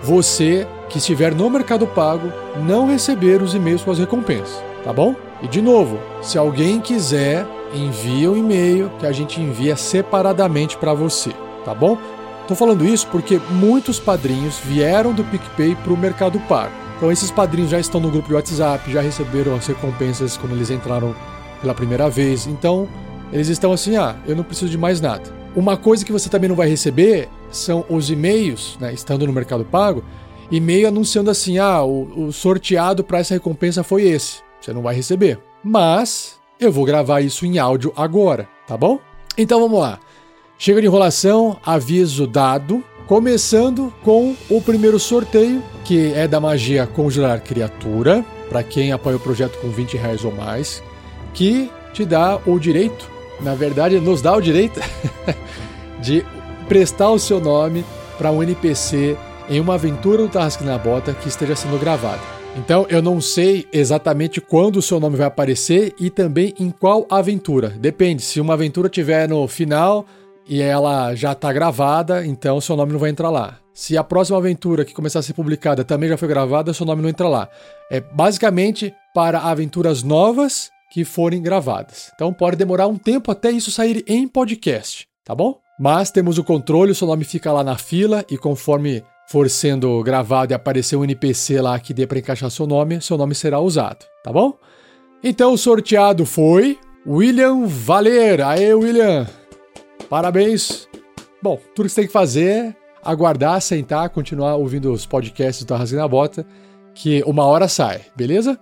você 0.03 0.67
que 0.89 0.97
estiver 0.97 1.33
no 1.33 1.49
mercado 1.49 1.87
pago 1.87 2.31
não 2.67 2.87
receber 2.87 3.41
os 3.41 3.55
e-mails 3.55 3.81
com 3.81 3.91
as 3.91 3.97
recompensas, 3.97 4.61
tá 4.83 4.91
bom? 4.91 5.15
E 5.41 5.47
de 5.47 5.61
novo, 5.61 5.97
se 6.21 6.37
alguém 6.37 6.81
quiser, 6.81 7.47
envia 7.73 8.29
um 8.29 8.37
e-mail 8.37 8.91
que 8.99 9.05
a 9.05 9.13
gente 9.13 9.39
envia 9.39 9.77
separadamente 9.77 10.77
para 10.77 10.93
você, 10.93 11.31
tá 11.63 11.73
bom? 11.73 11.97
Tô 12.49 12.53
falando 12.53 12.85
isso 12.85 13.07
porque 13.07 13.39
muitos 13.49 13.97
padrinhos 13.97 14.59
vieram 14.59 15.13
do 15.13 15.23
PicPay 15.23 15.75
para 15.75 15.93
o 15.93 15.97
Mercado 15.97 16.37
Pago. 16.41 16.73
Então 16.97 17.09
esses 17.09 17.31
padrinhos 17.31 17.71
já 17.71 17.79
estão 17.79 18.01
no 18.01 18.11
grupo 18.11 18.27
de 18.27 18.33
WhatsApp, 18.33 18.91
já 18.91 19.01
receberam 19.01 19.55
as 19.55 19.65
recompensas 19.65 20.35
quando 20.35 20.51
eles 20.51 20.69
entraram 20.69 21.15
pela 21.61 21.73
primeira 21.73 22.09
vez. 22.09 22.45
Então 22.45 22.89
eles 23.31 23.47
estão 23.47 23.71
assim, 23.71 23.95
ah, 23.95 24.17
eu 24.27 24.35
não 24.35 24.43
preciso 24.43 24.69
de 24.69 24.77
mais 24.77 24.99
nada. 24.99 25.42
Uma 25.55 25.77
coisa 25.77 26.03
que 26.03 26.11
você 26.11 26.29
também 26.29 26.49
não 26.49 26.55
vai 26.55 26.67
receber 26.67 27.29
são 27.51 27.85
os 27.87 28.09
e-mails, 28.09 28.75
né, 28.79 28.91
estando 28.91 29.27
no 29.27 29.33
Mercado 29.33 29.63
Pago, 29.63 30.03
e-mail 30.49 30.87
anunciando 30.87 31.29
assim, 31.29 31.59
ah, 31.59 31.83
o, 31.83 32.27
o 32.27 32.33
sorteado 32.33 33.03
para 33.03 33.19
essa 33.19 33.35
recompensa 33.35 33.83
foi 33.83 34.03
esse. 34.03 34.41
Você 34.59 34.73
não 34.73 34.81
vai 34.81 34.95
receber. 34.95 35.39
Mas 35.63 36.39
eu 36.59 36.71
vou 36.71 36.85
gravar 36.85 37.21
isso 37.21 37.45
em 37.45 37.59
áudio 37.59 37.93
agora, 37.95 38.47
tá 38.67 38.75
bom? 38.75 38.99
Então 39.37 39.59
vamos 39.59 39.79
lá. 39.79 39.99
Chega 40.57 40.81
de 40.81 40.87
enrolação, 40.87 41.57
aviso 41.65 42.25
dado. 42.25 42.83
Começando 43.05 43.93
com 44.03 44.35
o 44.49 44.61
primeiro 44.61 44.97
sorteio, 44.97 45.61
que 45.83 46.13
é 46.13 46.27
da 46.27 46.39
magia 46.39 46.87
Congelar 46.87 47.43
Criatura, 47.43 48.25
para 48.47 48.63
quem 48.63 48.91
apoia 48.91 49.17
o 49.17 49.19
projeto 49.19 49.59
com 49.59 49.69
20 49.69 49.97
reais 49.97 50.23
ou 50.23 50.31
mais, 50.31 50.81
que 51.33 51.69
te 51.91 52.05
dá 52.05 52.39
o 52.45 52.57
direito, 52.57 53.11
na 53.43 53.55
verdade, 53.55 53.99
nos 53.99 54.21
dá 54.21 54.35
o 54.35 54.41
direito 54.41 54.79
de 56.01 56.25
prestar 56.67 57.09
o 57.11 57.19
seu 57.19 57.39
nome 57.39 57.83
para 58.17 58.31
um 58.31 58.41
NPC 58.41 59.17
em 59.49 59.59
uma 59.59 59.75
aventura 59.75 60.23
do 60.23 60.29
Tarrasque 60.29 60.63
na 60.63 60.77
Bota 60.77 61.13
que 61.13 61.27
esteja 61.27 61.55
sendo 61.55 61.79
gravada. 61.79 62.21
Então 62.55 62.85
eu 62.89 63.01
não 63.01 63.19
sei 63.19 63.67
exatamente 63.73 64.39
quando 64.39 64.77
o 64.77 64.81
seu 64.81 64.99
nome 64.99 65.17
vai 65.17 65.27
aparecer 65.27 65.93
e 65.99 66.09
também 66.09 66.53
em 66.59 66.69
qual 66.69 67.05
aventura. 67.09 67.69
Depende, 67.69 68.21
se 68.21 68.39
uma 68.39 68.53
aventura 68.53 68.89
tiver 68.89 69.27
no 69.27 69.47
final 69.47 70.05
e 70.47 70.61
ela 70.61 71.15
já 71.15 71.31
está 71.31 71.51
gravada, 71.51 72.25
então 72.25 72.61
seu 72.61 72.75
nome 72.75 72.93
não 72.93 72.99
vai 72.99 73.09
entrar 73.09 73.29
lá. 73.29 73.57
Se 73.73 73.97
a 73.97 74.03
próxima 74.03 74.37
aventura 74.37 74.85
que 74.85 74.93
começar 74.93 75.19
a 75.19 75.23
ser 75.23 75.33
publicada 75.33 75.83
também 75.83 76.07
já 76.07 76.17
foi 76.17 76.27
gravada, 76.27 76.73
seu 76.73 76.85
nome 76.85 77.01
não 77.01 77.09
entra 77.09 77.27
lá. 77.27 77.49
É 77.89 77.99
basicamente 77.99 78.93
para 79.15 79.39
aventuras 79.39 80.03
novas 80.03 80.69
que 80.93 81.03
forem 81.03 81.41
gravadas. 81.41 82.11
Então 82.13 82.31
pode 82.31 82.55
demorar 82.55 82.85
um 82.85 82.97
tempo 82.97 83.31
até 83.31 83.49
isso 83.49 83.71
sair 83.71 84.03
em 84.07 84.27
podcast, 84.27 85.07
tá 85.25 85.33
bom? 85.33 85.59
Mas 85.79 86.11
temos 86.11 86.37
o 86.37 86.43
controle, 86.43 86.91
o 86.91 86.95
seu 86.95 87.07
nome 87.07 87.23
fica 87.23 87.51
lá 87.51 87.63
na 87.63 87.75
fila 87.75 88.23
e 88.29 88.37
conforme 88.37 89.03
for 89.27 89.49
sendo 89.49 90.03
gravado 90.03 90.53
e 90.53 90.55
aparecer 90.55 90.95
um 90.95 91.03
NPC 91.03 91.59
lá 91.59 91.79
que 91.79 91.95
dê 91.95 92.05
para 92.05 92.19
encaixar 92.19 92.51
seu 92.51 92.67
nome, 92.67 93.01
seu 93.01 93.17
nome 93.17 93.33
será 93.33 93.59
usado, 93.59 94.05
tá 94.23 94.31
bom? 94.31 94.53
Então 95.23 95.53
o 95.53 95.57
sorteado 95.57 96.27
foi 96.27 96.77
William 97.07 97.65
Valer. 97.65 98.41
Aê, 98.41 98.75
William! 98.75 99.27
Parabéns! 100.07 100.87
Bom, 101.41 101.59
tudo 101.73 101.87
que 101.87 101.89
você 101.89 102.01
tem 102.01 102.07
que 102.07 102.13
fazer 102.13 102.49
é 102.51 102.75
aguardar, 103.03 103.59
sentar, 103.61 104.09
continuar 104.11 104.57
ouvindo 104.57 104.93
os 104.93 105.07
podcasts 105.07 105.65
do 105.65 105.73
Arrasando 105.73 106.03
na 106.03 106.07
Bota, 106.07 106.45
que 106.93 107.23
uma 107.25 107.45
hora 107.45 107.67
sai, 107.67 108.01
beleza? 108.15 108.59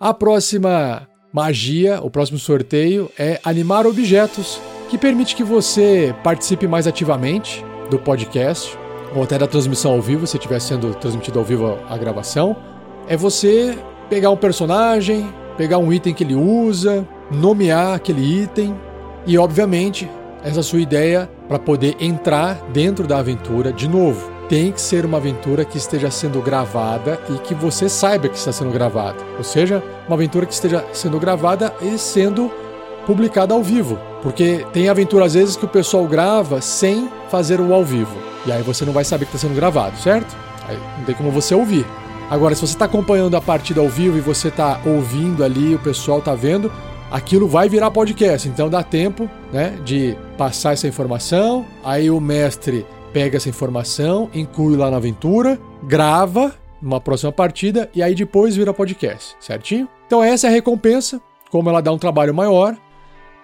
A 0.00 0.12
próxima 0.12 1.07
magia, 1.32 2.00
o 2.02 2.10
próximo 2.10 2.38
sorteio 2.38 3.10
é 3.18 3.40
animar 3.44 3.86
objetos, 3.86 4.60
que 4.88 4.96
permite 4.96 5.36
que 5.36 5.44
você 5.44 6.14
participe 6.24 6.66
mais 6.66 6.86
ativamente 6.86 7.64
do 7.90 7.98
podcast, 7.98 8.76
ou 9.14 9.22
até 9.22 9.38
da 9.38 9.46
transmissão 9.46 9.92
ao 9.92 10.00
vivo, 10.00 10.26
se 10.26 10.36
estiver 10.36 10.60
sendo 10.60 10.94
transmitido 10.94 11.38
ao 11.38 11.44
vivo 11.44 11.78
a 11.88 11.96
gravação. 11.96 12.56
É 13.06 13.16
você 13.16 13.78
pegar 14.08 14.30
um 14.30 14.36
personagem, 14.36 15.32
pegar 15.56 15.78
um 15.78 15.92
item 15.92 16.14
que 16.14 16.24
ele 16.24 16.34
usa, 16.34 17.06
nomear 17.30 17.94
aquele 17.94 18.42
item 18.42 18.74
e, 19.26 19.36
obviamente, 19.36 20.08
essa 20.42 20.62
sua 20.62 20.80
ideia 20.80 21.30
para 21.48 21.58
poder 21.58 21.96
entrar 22.00 22.54
dentro 22.72 23.06
da 23.06 23.18
aventura 23.18 23.72
de 23.72 23.88
novo. 23.88 24.37
Tem 24.48 24.72
que 24.72 24.80
ser 24.80 25.04
uma 25.04 25.18
aventura 25.18 25.64
que 25.64 25.76
esteja 25.76 26.10
sendo 26.10 26.40
gravada 26.40 27.20
e 27.28 27.38
que 27.38 27.54
você 27.54 27.88
saiba 27.88 28.28
que 28.28 28.38
está 28.38 28.50
sendo 28.50 28.70
gravada. 28.70 29.18
Ou 29.36 29.44
seja, 29.44 29.82
uma 30.06 30.16
aventura 30.16 30.46
que 30.46 30.54
esteja 30.54 30.84
sendo 30.92 31.20
gravada 31.20 31.74
e 31.82 31.98
sendo 31.98 32.50
publicada 33.06 33.52
ao 33.52 33.62
vivo. 33.62 33.98
Porque 34.22 34.64
tem 34.72 34.88
aventura 34.88 35.26
às 35.26 35.34
vezes 35.34 35.56
que 35.56 35.66
o 35.66 35.68
pessoal 35.68 36.06
grava 36.06 36.62
sem 36.62 37.10
fazer 37.30 37.60
o 37.60 37.74
ao 37.74 37.84
vivo. 37.84 38.16
E 38.46 38.52
aí 38.52 38.62
você 38.62 38.86
não 38.86 38.92
vai 38.92 39.04
saber 39.04 39.26
que 39.26 39.34
está 39.34 39.46
sendo 39.46 39.54
gravado, 39.54 39.98
certo? 39.98 40.34
Aí 40.66 40.78
não 40.96 41.04
tem 41.04 41.14
como 41.14 41.30
você 41.30 41.54
ouvir. 41.54 41.86
Agora, 42.30 42.54
se 42.54 42.60
você 42.60 42.74
está 42.74 42.84
acompanhando 42.84 43.36
a 43.36 43.40
partida 43.40 43.80
ao 43.80 43.88
vivo 43.88 44.18
e 44.18 44.20
você 44.20 44.48
está 44.48 44.80
ouvindo 44.84 45.44
ali, 45.44 45.74
o 45.74 45.78
pessoal 45.78 46.18
está 46.18 46.34
vendo, 46.34 46.70
aquilo 47.10 47.48
vai 47.48 47.68
virar 47.68 47.90
podcast. 47.90 48.48
Então 48.48 48.68
dá 48.68 48.82
tempo, 48.82 49.28
né, 49.52 49.78
de 49.84 50.16
passar 50.36 50.74
essa 50.74 50.86
informação. 50.86 51.64
Aí 51.82 52.10
o 52.10 52.20
mestre 52.20 52.86
pega 53.12 53.36
essa 53.36 53.48
informação, 53.48 54.30
inclui 54.34 54.76
lá 54.76 54.90
na 54.90 54.96
aventura, 54.96 55.58
grava 55.82 56.54
numa 56.80 57.00
próxima 57.00 57.32
partida 57.32 57.90
e 57.94 58.02
aí 58.02 58.14
depois 58.14 58.56
vira 58.56 58.72
podcast, 58.72 59.36
certinho? 59.40 59.88
Então 60.06 60.22
essa 60.22 60.46
é 60.46 60.50
a 60.50 60.52
recompensa. 60.52 61.20
Como 61.50 61.68
ela 61.68 61.80
dá 61.80 61.92
um 61.92 61.98
trabalho 61.98 62.34
maior, 62.34 62.76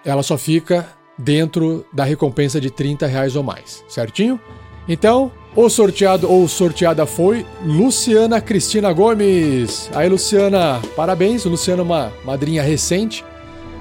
ela 0.03 0.21
só 0.21 0.37
fica 0.37 0.87
dentro 1.17 1.85
da 1.91 2.03
recompensa 2.03 2.61
de 2.61 2.69
30 2.69 3.07
reais 3.07 3.35
ou 3.35 3.43
mais, 3.43 3.83
certinho? 3.87 4.39
Então, 4.87 5.31
o 5.55 5.69
sorteado 5.69 6.29
ou 6.29 6.47
sorteada 6.47 7.05
foi 7.05 7.45
Luciana 7.63 8.39
Cristina 8.39 8.93
Gomes. 8.93 9.89
Aí, 9.95 10.07
Luciana, 10.07 10.81
parabéns. 10.95 11.45
Luciana 11.45 11.81
é 11.81 11.83
uma 11.83 12.13
madrinha 12.23 12.61
recente. 12.61 13.25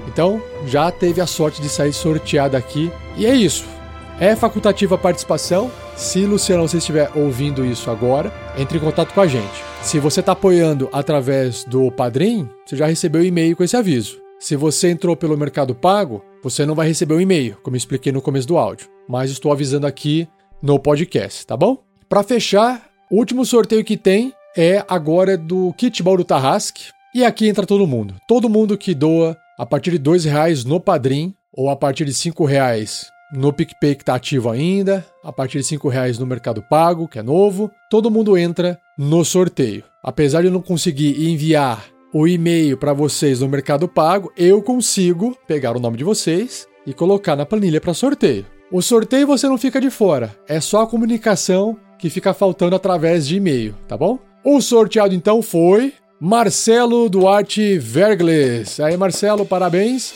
Então, 0.09 0.41
já 0.67 0.91
teve 0.91 1.21
a 1.21 1.27
sorte 1.27 1.61
de 1.61 1.69
sair 1.69 1.93
sorteada 1.93 2.57
aqui. 2.57 2.91
E 3.17 3.27
é 3.27 3.35
isso. 3.35 3.74
É 4.21 4.37
facultativa 4.37 4.95
a 4.95 4.99
participação. 4.99 5.71
Se, 5.97 6.25
Luciano, 6.25 6.67
você 6.67 6.79
estiver 6.79 7.11
ouvindo 7.17 7.67
isso 7.67 7.91
agora, 7.91 8.33
entre 8.57 8.79
em 8.79 8.81
contato 8.81 9.13
com 9.13 9.21
a 9.21 9.27
gente. 9.27 9.65
Se 9.83 9.99
você 9.99 10.21
está 10.21 10.33
apoiando 10.33 10.89
através 10.93 11.65
do 11.65 11.91
Padrim, 11.91 12.49
você 12.65 12.77
já 12.77 12.87
recebeu 12.87 13.23
o 13.23 13.25
e-mail 13.25 13.57
com 13.57 13.65
esse 13.65 13.77
aviso. 13.77 14.21
Se 14.39 14.55
você 14.55 14.91
entrou 14.91 15.17
pelo 15.17 15.37
Mercado 15.37 15.75
Pago, 15.75 16.25
você 16.43 16.65
não 16.65 16.77
vai 16.77 16.87
receber 16.87 17.15
o 17.15 17.21
e-mail, 17.21 17.57
como 17.63 17.77
expliquei 17.77 18.13
no 18.13 18.23
começo 18.23 18.47
do 18.47 18.57
áudio. 18.57 18.89
Mas 19.09 19.33
estou 19.33 19.51
avisando 19.51 19.87
aqui 19.87 20.29
no 20.63 20.79
podcast, 20.79 21.45
tá 21.45 21.57
bom? 21.57 21.83
Para 22.09 22.23
fechar, 22.23 22.89
o 23.11 23.17
último 23.17 23.45
sorteio 23.45 23.85
que 23.85 23.97
tem 23.97 24.33
é 24.57 24.85
agora 24.89 25.37
do 25.37 25.73
Kit 25.73 26.03
Bauru 26.05 26.25
Tarrasque. 26.25 26.93
E 27.13 27.25
aqui 27.25 27.49
entra 27.49 27.67
todo 27.67 27.87
mundo. 27.87 28.15
Todo 28.29 28.49
mundo 28.49 28.79
que 28.79 28.95
doa 28.95 29.37
a 29.59 29.67
partir 29.67 29.91
de 29.91 29.99
dois 29.99 30.25
reais 30.25 30.65
no 30.65 30.79
Padrim 30.79 31.35
ou 31.53 31.69
a 31.69 31.75
partir 31.77 32.05
de 32.05 32.15
cinco 32.15 32.45
reais 32.45 33.13
no 33.35 33.53
PicPay 33.53 33.95
que 33.97 34.03
está 34.03 34.15
ativo 34.15 34.49
ainda, 34.49 35.05
a 35.23 35.33
partir 35.33 35.59
de 35.59 35.65
cinco 35.65 35.89
reais 35.89 36.19
no 36.19 36.27
Mercado 36.27 36.63
Pago, 36.63 37.09
que 37.09 37.19
é 37.19 37.23
novo, 37.23 37.71
todo 37.91 38.11
mundo 38.11 38.39
entra 38.39 38.79
no 38.97 39.25
sorteio. 39.25 39.85
Apesar 40.03 40.43
de 40.43 40.49
eu 40.49 40.53
não 40.53 40.63
conseguir 40.63 41.29
enviar 41.29 41.85
o 42.13 42.29
e-mail 42.29 42.79
para 42.79 42.93
vocês 42.93 43.41
no 43.41 43.49
Mercado 43.49 43.89
Pago, 43.89 44.33
eu 44.37 44.63
consigo 44.63 45.37
pegar 45.49 45.77
o 45.77 45.81
nome 45.81 45.97
de 45.97 46.05
vocês 46.05 46.67
e 46.87 46.95
colocar 46.95 47.35
na 47.35 47.45
planilha 47.45 47.81
para 47.81 47.93
sorteio. 47.93 48.47
O 48.71 48.81
sorteio 48.81 49.27
você 49.27 49.49
não 49.49 49.59
fica 49.59 49.81
de 49.81 49.91
fora, 49.91 50.35
é 50.49 50.61
só 50.61 50.83
a 50.83 50.87
comunicação 50.87 51.77
que 51.99 52.09
fica 52.11 52.33
faltando 52.33 52.77
através 52.77 53.27
de 53.27 53.37
e-mail, 53.37 53.75
tá 53.89 53.97
bom? 53.97 54.19
O 54.45 54.61
sorteado 54.61 55.15
então 55.15 55.43
foi 55.43 55.95
Marcelo 56.21 57.09
Duarte 57.09 57.79
Vergles. 57.79 58.79
Aí, 58.79 58.97
Marcelo, 58.97 59.45
parabéns. 59.45 60.15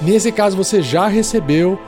Nesse 0.00 0.32
caso, 0.32 0.56
você 0.56 0.80
já 0.80 1.06
recebeu 1.06 1.78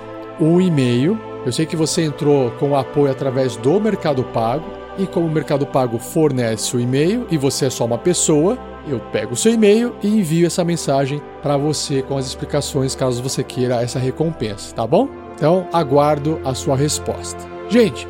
um 0.40 0.60
e-mail. 0.60 1.18
Eu 1.44 1.52
sei 1.52 1.66
que 1.66 1.76
você 1.76 2.02
entrou 2.02 2.50
com 2.52 2.76
apoio 2.76 3.10
através 3.10 3.56
do 3.56 3.80
Mercado 3.80 4.24
Pago. 4.24 4.64
E 4.98 5.06
como 5.06 5.26
o 5.26 5.30
Mercado 5.30 5.66
Pago 5.66 5.98
fornece 5.98 6.76
o 6.76 6.80
e-mail 6.80 7.26
e 7.30 7.38
você 7.38 7.66
é 7.66 7.70
só 7.70 7.84
uma 7.84 7.96
pessoa, 7.96 8.58
eu 8.86 8.98
pego 8.98 9.34
o 9.34 9.36
seu 9.36 9.52
e-mail 9.52 9.94
e 10.02 10.08
envio 10.08 10.46
essa 10.46 10.64
mensagem 10.64 11.22
para 11.42 11.56
você 11.56 12.02
com 12.02 12.16
as 12.16 12.26
explicações 12.26 12.94
caso 12.94 13.22
você 13.22 13.42
queira 13.42 13.80
essa 13.80 13.98
recompensa, 13.98 14.74
tá 14.74 14.86
bom? 14.86 15.08
Então, 15.34 15.66
aguardo 15.72 16.40
a 16.44 16.54
sua 16.54 16.76
resposta. 16.76 17.38
Gente, 17.68 18.06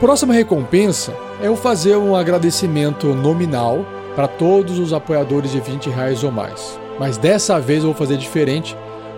próxima 0.00 0.34
recompensa 0.34 1.14
é 1.40 1.46
eu 1.46 1.56
fazer 1.56 1.96
um 1.96 2.16
agradecimento 2.16 3.08
nominal 3.14 3.84
para 4.16 4.26
todos 4.26 4.78
os 4.78 4.92
apoiadores 4.92 5.52
de 5.52 5.60
20 5.60 5.90
reais 5.90 6.24
ou 6.24 6.32
mais. 6.32 6.80
Mas 6.98 7.18
dessa 7.18 7.60
vez 7.60 7.80
eu 7.84 7.90
vou 7.90 7.94
fazer 7.94 8.16
diferente 8.16 8.76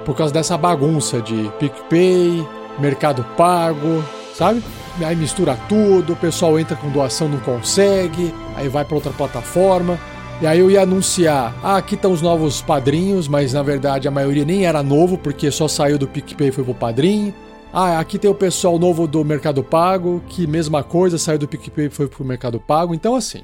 por 0.08 0.16
causa 0.16 0.32
dessa 0.32 0.56
bagunça 0.56 1.20
de 1.20 1.52
PicPay, 1.58 2.42
Mercado 2.78 3.22
Pago, 3.36 4.02
sabe? 4.34 4.64
Aí 5.04 5.14
mistura 5.14 5.54
tudo, 5.68 6.14
o 6.14 6.16
pessoal 6.16 6.58
entra 6.58 6.74
com 6.74 6.88
doação, 6.88 7.28
não 7.28 7.38
consegue, 7.40 8.34
aí 8.56 8.70
vai 8.70 8.86
para 8.86 8.94
outra 8.94 9.12
plataforma. 9.12 10.00
E 10.40 10.46
aí 10.46 10.60
eu 10.60 10.70
ia 10.70 10.80
anunciar, 10.80 11.54
ah, 11.62 11.76
aqui 11.76 11.94
estão 11.94 12.10
os 12.10 12.22
novos 12.22 12.62
padrinhos, 12.62 13.28
mas 13.28 13.52
na 13.52 13.62
verdade 13.62 14.08
a 14.08 14.10
maioria 14.10 14.46
nem 14.46 14.64
era 14.64 14.82
novo, 14.82 15.18
porque 15.18 15.50
só 15.50 15.68
saiu 15.68 15.98
do 15.98 16.08
PicPay 16.08 16.48
e 16.48 16.52
foi 16.52 16.64
pro 16.64 16.74
padrinho. 16.74 17.34
Ah, 17.70 17.98
aqui 17.98 18.18
tem 18.18 18.30
o 18.30 18.34
pessoal 18.34 18.78
novo 18.78 19.06
do 19.06 19.22
Mercado 19.22 19.62
Pago, 19.62 20.22
que 20.26 20.46
mesma 20.46 20.82
coisa, 20.82 21.18
saiu 21.18 21.38
do 21.38 21.46
PicPay 21.46 21.88
e 21.88 21.90
foi 21.90 22.08
pro 22.08 22.24
Mercado 22.24 22.58
Pago. 22.58 22.94
Então 22.94 23.14
assim, 23.14 23.42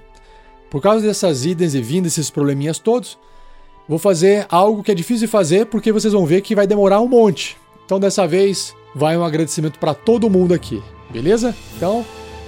por 0.71 0.81
causa 0.81 1.07
dessas 1.07 1.45
idas 1.45 1.75
e 1.75 1.83
vindas, 1.83 2.13
esses 2.13 2.31
probleminhas 2.31 2.79
todos, 2.79 3.19
vou 3.89 3.99
fazer 3.99 4.47
algo 4.49 4.83
que 4.83 4.91
é 4.91 4.95
difícil 4.95 5.27
de 5.27 5.31
fazer, 5.31 5.67
porque 5.67 5.93
vocês 5.93 6.13
vão 6.13 6.27
ver 6.27 6.41
que 6.41 6.55
vai 6.55 6.67
demorar 6.67 7.01
um 7.01 7.09
monte. 7.09 7.57
Então 7.85 8.01
dessa 8.01 8.27
vez 8.27 8.75
vai 8.95 9.17
um 9.17 9.25
agradecimento 9.25 9.79
para 9.79 9.95
todo 9.95 10.31
mundo 10.31 10.55
aqui, 10.55 10.83
beleza? 11.11 11.55
Então 11.77 12.05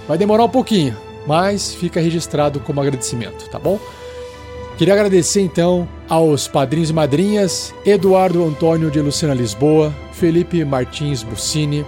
vai 0.07 0.17
demorar 0.17 0.45
um 0.45 0.49
pouquinho, 0.49 0.95
mas 1.27 1.73
fica 1.73 1.99
registrado 1.99 2.59
como 2.59 2.81
agradecimento, 2.81 3.49
tá 3.49 3.59
bom? 3.59 3.79
Queria 4.77 4.93
agradecer 4.93 5.41
então 5.41 5.87
aos 6.07 6.47
padrinhos 6.47 6.91
e 6.91 6.93
madrinhas 6.93 7.73
Eduardo 7.83 8.45
Antônio 8.45 8.91
de 8.91 9.01
Lucena 9.01 9.33
Lisboa, 9.33 9.93
Felipe 10.13 10.63
Martins 10.63 11.23
Buccini, 11.23 11.83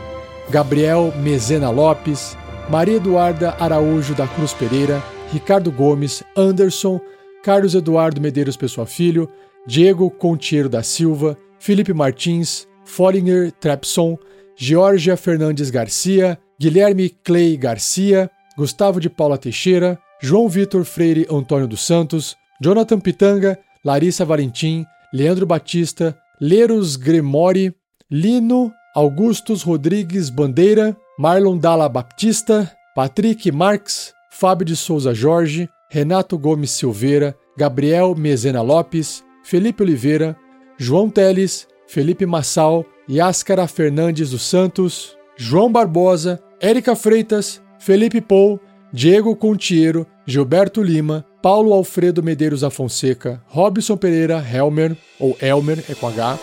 Gabriel 0.49 1.13
Mezena 1.17 1.69
Lopes, 1.69 2.35
Maria 2.67 2.97
Eduarda 2.97 3.55
Araújo 3.59 4.15
da 4.15 4.27
Cruz 4.27 4.53
Pereira, 4.53 5.03
Ricardo 5.31 5.71
Gomes, 5.71 6.23
Anderson, 6.35 6.99
Carlos 7.43 7.73
Eduardo 7.73 8.19
Medeiros 8.21 8.57
Pessoa 8.57 8.85
Filho, 8.85 9.29
Diego 9.65 10.09
Contiero 10.09 10.69
da 10.69 10.83
Silva, 10.83 11.37
Felipe 11.59 11.93
Martins, 11.93 12.67
Follinger 12.85 13.51
Trepson, 13.51 14.17
Georgia 14.55 15.15
Fernandes 15.15 15.69
Garcia, 15.69 16.37
Guilherme 16.59 17.09
Clay 17.09 17.55
Garcia, 17.55 18.29
Gustavo 18.57 18.99
de 18.99 19.09
Paula 19.09 19.37
Teixeira, 19.37 19.97
João 20.21 20.49
Vitor 20.49 20.83
Freire 20.83 21.25
Antônio 21.31 21.67
dos 21.67 21.81
Santos, 21.85 22.35
Jonathan 22.61 22.99
Pitanga, 22.99 23.57
Larissa 23.85 24.25
Valentim, 24.25 24.85
Leandro 25.13 25.45
Batista, 25.45 26.17
Leros 26.41 26.97
Gremori, 26.97 27.73
Lino, 28.11 28.71
Augustus 28.93 29.63
Rodrigues 29.63 30.29
Bandeira, 30.29 30.95
Marlon 31.17 31.57
Dalla 31.57 31.87
Baptista, 31.87 32.69
Patrick 32.95 33.49
Marx, 33.51 34.13
Fábio 34.29 34.65
de 34.65 34.75
Souza 34.75 35.13
Jorge, 35.13 35.69
Renato 35.89 36.37
Gomes 36.37 36.69
Silveira, 36.69 37.35
Gabriel 37.57 38.13
Mezena 38.15 38.61
Lopes, 38.61 39.23
Felipe 39.43 39.81
Oliveira, 39.81 40.37
João 40.77 41.09
Teles, 41.09 41.67
Felipe 41.87 42.27
Massal, 42.27 42.85
Yáscara 43.09 43.67
Fernandes 43.67 44.29
dos 44.29 44.43
Santos, 44.43 45.17
João 45.35 45.71
Barbosa, 45.71 46.39
Érica 46.61 46.95
Freitas, 46.95 47.59
Felipe 47.79 48.21
Pou, 48.21 48.59
Diego 48.93 49.35
Contiero, 49.35 50.05
Gilberto 50.27 50.83
Lima, 50.83 51.25
Paulo 51.41 51.73
Alfredo 51.73 52.21
Medeiros 52.21 52.63
Afonseca, 52.63 53.41
Robson 53.47 53.97
Pereira 53.97 54.37
Helmer, 54.37 54.95
ou 55.19 55.35
Elmer, 55.41 55.83
é 55.89 55.95
com 55.95 56.07
H, 56.07 56.37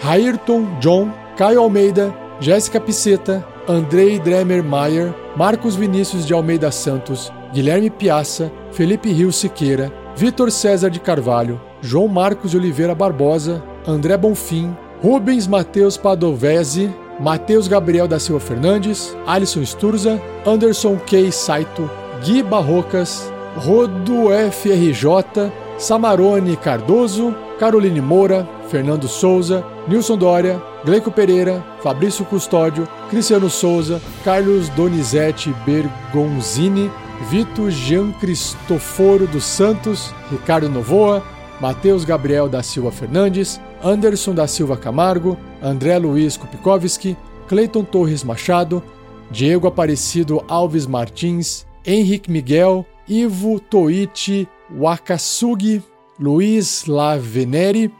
Rairton 0.00 0.78
John, 0.80 1.10
Caio 1.38 1.60
Almeida, 1.60 2.14
Jéssica 2.40 2.78
Piceta, 2.78 3.42
Andrei 3.66 4.18
Dremer 4.18 4.62
Mayer, 4.62 5.14
Marcos 5.34 5.76
Vinícius 5.76 6.26
de 6.26 6.34
Almeida 6.34 6.70
Santos, 6.70 7.32
Guilherme 7.52 7.90
Piaça, 7.90 8.50
Felipe 8.70 9.12
Rio 9.12 9.30
Siqueira, 9.30 9.92
Vitor 10.16 10.50
César 10.50 10.90
de 10.90 10.98
Carvalho, 10.98 11.60
João 11.82 12.08
Marcos 12.08 12.50
de 12.50 12.56
Oliveira 12.56 12.94
Barbosa, 12.94 13.62
André 13.86 14.16
Bonfim, 14.16 14.74
Rubens 15.02 15.46
Matheus 15.46 15.96
Padovese, 15.96 16.90
Matheus 17.20 17.68
Gabriel 17.68 18.08
da 18.08 18.18
Silva 18.18 18.40
Fernandes, 18.40 19.16
Alisson 19.26 19.64
Sturza, 19.64 20.20
Anderson 20.46 20.96
K. 20.96 21.30
Saito, 21.30 21.90
Gui 22.24 22.42
Barrocas, 22.42 23.30
Rodo 23.56 24.28
FRJ, 24.50 25.52
Samarone 25.76 26.56
Cardoso, 26.56 27.34
Caroline 27.58 28.00
Moura, 28.00 28.48
Fernando 28.70 29.06
Souza, 29.06 29.64
Nilson 29.86 30.16
Dória, 30.16 30.62
Gleico 30.84 31.10
Pereira, 31.10 31.62
Fabrício 31.82 32.24
Custódio, 32.24 32.88
Cristiano 33.10 33.50
Souza, 33.50 34.00
Carlos 34.24 34.68
Donizete 34.70 35.54
Bergonzini, 35.66 36.90
Vito 37.28 37.70
Jean 37.70 38.12
Cristoforo 38.12 39.26
dos 39.26 39.44
Santos, 39.44 40.12
Ricardo 40.30 40.68
Novoa, 40.68 41.22
Matheus 41.60 42.04
Gabriel 42.04 42.48
da 42.48 42.62
Silva 42.62 42.90
Fernandes, 42.90 43.60
Anderson 43.82 44.34
da 44.34 44.46
Silva 44.46 44.76
Camargo, 44.76 45.38
André 45.62 45.96
Luiz 45.98 46.36
Kupikowski, 46.36 47.16
Cleiton 47.48 47.84
Torres 47.84 48.24
Machado, 48.24 48.82
Diego 49.30 49.68
Aparecido 49.68 50.44
Alves 50.48 50.86
Martins, 50.86 51.66
Henrique 51.86 52.30
Miguel, 52.30 52.84
Ivo 53.08 53.58
Toichi 53.60 54.48
Wakasugi, 54.70 55.82
Luiz 56.18 56.86
Laveneri, 56.86 57.92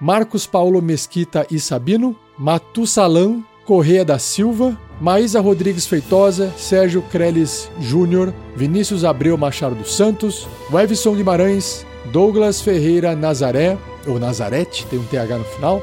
Marcos 0.00 0.46
Paulo 0.46 0.80
Mesquita 0.80 1.46
e 1.50 1.58
Sabino, 1.58 2.16
Matusalan 2.38 3.44
Correia 3.66 4.04
da 4.04 4.18
Silva, 4.18 4.78
Maísa 5.00 5.40
Rodrigues 5.40 5.86
Feitosa, 5.86 6.52
Sérgio 6.58 7.00
Creles 7.10 7.70
Júnior, 7.80 8.34
Vinícius 8.54 9.02
Abreu 9.02 9.36
Machado 9.38 9.74
dos 9.74 9.96
Santos, 9.96 10.46
Wevson 10.70 11.14
Guimarães, 11.14 11.86
Douglas 12.12 12.60
Ferreira 12.60 13.16
Nazaré, 13.16 13.78
ou 14.06 14.18
Nazarete, 14.18 14.86
tem 14.86 14.98
um 14.98 15.04
TH 15.04 15.38
no 15.38 15.44
final, 15.44 15.82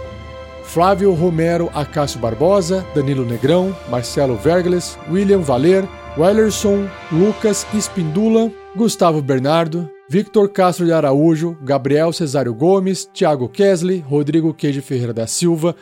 Flávio 0.63 1.13
Romero 1.13 1.69
Acácio 1.73 2.19
Barbosa, 2.19 2.85
Danilo 2.93 3.25
Negrão, 3.25 3.75
Marcelo 3.89 4.35
Vergles, 4.35 4.97
William 5.09 5.39
Valer, 5.39 5.87
Wellerson 6.17 6.87
Lucas 7.11 7.65
Espindula, 7.73 8.51
Gustavo 8.75 9.21
Bernardo, 9.21 9.89
Victor 10.09 10.49
Castro 10.49 10.85
de 10.85 10.93
Araújo, 10.93 11.57
Gabriel 11.63 12.13
Cesário 12.13 12.53
Gomes, 12.53 13.09
Thiago 13.13 13.49
Kesley, 13.49 14.03
Rodrigo 14.07 14.53
Queijo 14.53 14.81
Ferreira 14.81 15.13
da 15.13 15.25
Silva, 15.25 15.75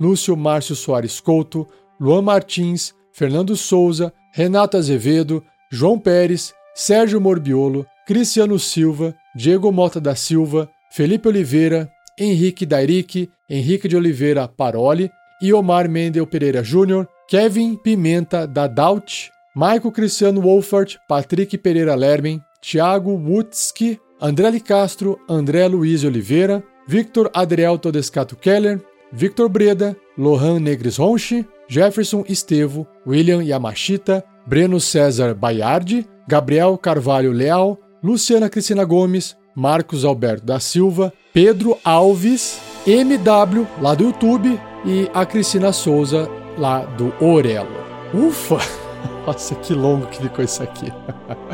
Lúcio 0.00 0.36
Márcio 0.36 0.74
Soares 0.74 1.20
Couto, 1.20 1.66
Luan 2.00 2.24
Martins, 2.24 2.94
Fernando 3.12 3.54
Souza, 3.54 4.12
Renato 4.32 4.78
Azevedo, 4.78 5.44
João 5.70 5.98
Pérez, 5.98 6.54
Sérgio 6.74 7.20
Morbiolo, 7.20 7.84
Cristiano 8.06 8.58
Silva, 8.58 9.14
Diego 9.36 9.70
Mota 9.70 10.00
da 10.00 10.14
Silva, 10.14 10.70
Felipe 10.90 11.28
Oliveira, 11.28 11.90
Henrique 12.18 12.64
Dairic, 12.64 13.28
Henrique 13.48 13.86
de 13.86 13.96
Oliveira 13.96 14.48
Paroli, 14.48 15.10
Omar 15.54 15.88
Mendel 15.88 16.26
Pereira 16.26 16.62
Júnior, 16.62 17.06
Kevin 17.28 17.76
Pimenta 17.76 18.46
da 18.46 18.66
Daut, 18.66 19.30
Maico 19.54 19.92
Cristiano 19.92 20.40
Wolfert, 20.40 20.98
Patrick 21.08 21.58
Pereira 21.58 21.94
Lermen, 21.94 22.40
Thiago 22.62 23.12
Wutzki, 23.16 23.98
André 24.20 24.60
Castro, 24.60 25.18
André 25.28 25.68
Luiz 25.68 26.04
Oliveira, 26.04 26.62
Victor 26.88 27.30
Adriel 27.34 27.78
Todescato 27.78 28.36
Keller, 28.36 28.80
Victor 29.12 29.48
Breda, 29.48 29.96
Lohan 30.16 30.60
Negres 30.60 30.98
Ronchi, 30.98 31.46
Jefferson 31.70 32.24
Estevo, 32.28 32.84
William 33.06 33.44
Yamashita, 33.44 34.24
Breno 34.44 34.80
César 34.80 35.34
Baiardi, 35.34 36.04
Gabriel 36.26 36.76
Carvalho 36.76 37.30
Leal, 37.30 37.78
Luciana 38.02 38.50
Cristina 38.50 38.84
Gomes, 38.84 39.36
Marcos 39.54 40.04
Alberto 40.04 40.44
da 40.44 40.58
Silva, 40.58 41.12
Pedro 41.32 41.78
Alves, 41.84 42.60
MW, 42.84 43.68
lá 43.80 43.94
do 43.94 44.02
YouTube, 44.02 44.60
e 44.84 45.08
a 45.14 45.24
Cristina 45.24 45.72
Souza, 45.72 46.28
lá 46.58 46.80
do 46.80 47.14
Orelo. 47.24 47.70
Ufa! 48.12 48.58
Nossa, 49.24 49.54
que 49.54 49.72
longo 49.72 50.08
que 50.08 50.20
ficou 50.20 50.44
isso 50.44 50.64
aqui. 50.64 50.92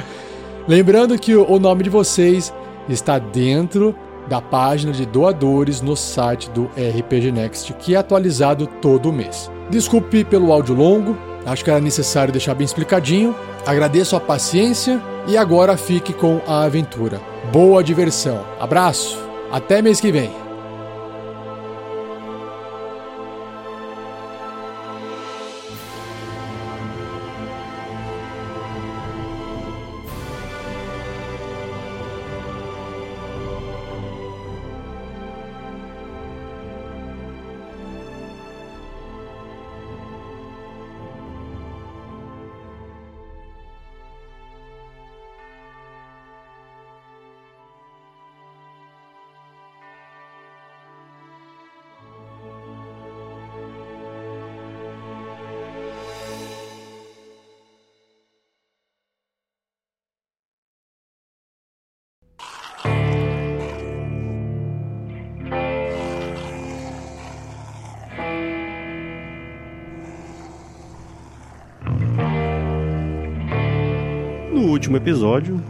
Lembrando 0.67 1.19
que 1.19 1.37
o 1.37 1.59
nome 1.59 1.83
de 1.83 1.91
vocês 1.91 2.55
está 2.89 3.19
dentro 3.19 3.95
da 4.31 4.41
página 4.41 4.93
de 4.93 5.05
doadores 5.05 5.83
no 5.83 5.95
site 5.95 6.49
do 6.51 6.71
RPG 6.75 7.33
Next, 7.33 7.71
que 7.75 7.95
é 7.95 7.99
atualizado 7.99 8.67
todo 8.81 9.13
mês. 9.13 9.51
Desculpe 9.71 10.25
pelo 10.25 10.53
áudio 10.53 10.75
longo, 10.75 11.17
Acho 11.47 11.63
que 11.63 11.71
era 11.71 11.81
necessário 11.81 12.33
deixar 12.33 12.55
bem 12.55 12.65
explicadinho. 12.65 13.35
Agradeço 13.65 14.17
a 14.17 14.21
paciência 14.21 15.01
e 15.29 15.37
agora 15.37 15.77
fique 15.77 16.13
com 16.13 16.41
a 16.47 16.65
aventura. 16.65 17.21
Boa 17.53 17.85
diversão. 17.85 18.45
Abraço. 18.59 19.17
Até 19.53 19.81
mês 19.81 20.01
que 20.01 20.11
vem. 20.11 20.46
Último 74.77 74.99
episódio, 74.99 75.63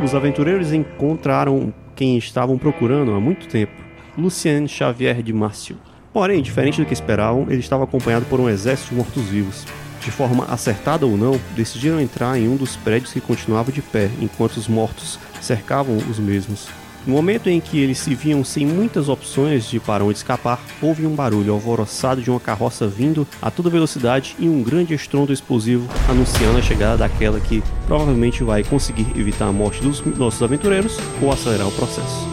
os 0.00 0.16
aventureiros 0.16 0.72
encontraram 0.72 1.72
quem 1.94 2.18
estavam 2.18 2.58
procurando 2.58 3.12
há 3.12 3.20
muito 3.20 3.46
tempo, 3.46 3.72
Lucien 4.16 4.66
Xavier 4.66 5.22
de 5.22 5.32
Márcio. 5.32 5.76
Porém, 6.12 6.42
diferente 6.42 6.80
do 6.80 6.86
que 6.86 6.92
esperavam, 6.92 7.46
ele 7.48 7.60
estava 7.60 7.84
acompanhado 7.84 8.26
por 8.26 8.40
um 8.40 8.48
exército 8.48 8.90
de 8.90 8.96
mortos-vivos. 8.96 9.64
De 10.00 10.10
forma 10.10 10.44
acertada 10.46 11.06
ou 11.06 11.16
não, 11.16 11.40
decidiram 11.54 12.00
entrar 12.00 12.36
em 12.36 12.48
um 12.48 12.56
dos 12.56 12.74
prédios 12.74 13.12
que 13.12 13.20
continuava 13.20 13.70
de 13.70 13.80
pé, 13.80 14.10
enquanto 14.20 14.56
os 14.56 14.66
mortos 14.66 15.20
cercavam 15.40 15.96
os 15.96 16.18
mesmos. 16.18 16.68
No 17.08 17.14
momento 17.14 17.48
em 17.48 17.58
que 17.58 17.78
eles 17.80 17.96
se 18.00 18.14
viam 18.14 18.44
sem 18.44 18.66
muitas 18.66 19.08
opções 19.08 19.64
de 19.64 19.80
para 19.80 20.04
onde 20.04 20.18
escapar, 20.18 20.60
houve 20.82 21.06
um 21.06 21.14
barulho 21.14 21.54
alvoroçado 21.54 22.20
de 22.20 22.30
uma 22.30 22.38
carroça 22.38 22.86
vindo 22.86 23.26
a 23.40 23.50
toda 23.50 23.70
velocidade 23.70 24.36
e 24.38 24.46
um 24.46 24.62
grande 24.62 24.92
estrondo 24.92 25.32
explosivo 25.32 25.88
anunciando 26.06 26.58
a 26.58 26.60
chegada 26.60 26.98
daquela 26.98 27.40
que 27.40 27.62
provavelmente 27.86 28.44
vai 28.44 28.62
conseguir 28.62 29.06
evitar 29.18 29.46
a 29.46 29.52
morte 29.52 29.80
dos 29.80 30.04
nossos 30.18 30.42
aventureiros 30.42 30.98
ou 31.22 31.32
acelerar 31.32 31.66
o 31.66 31.72
processo. 31.72 32.28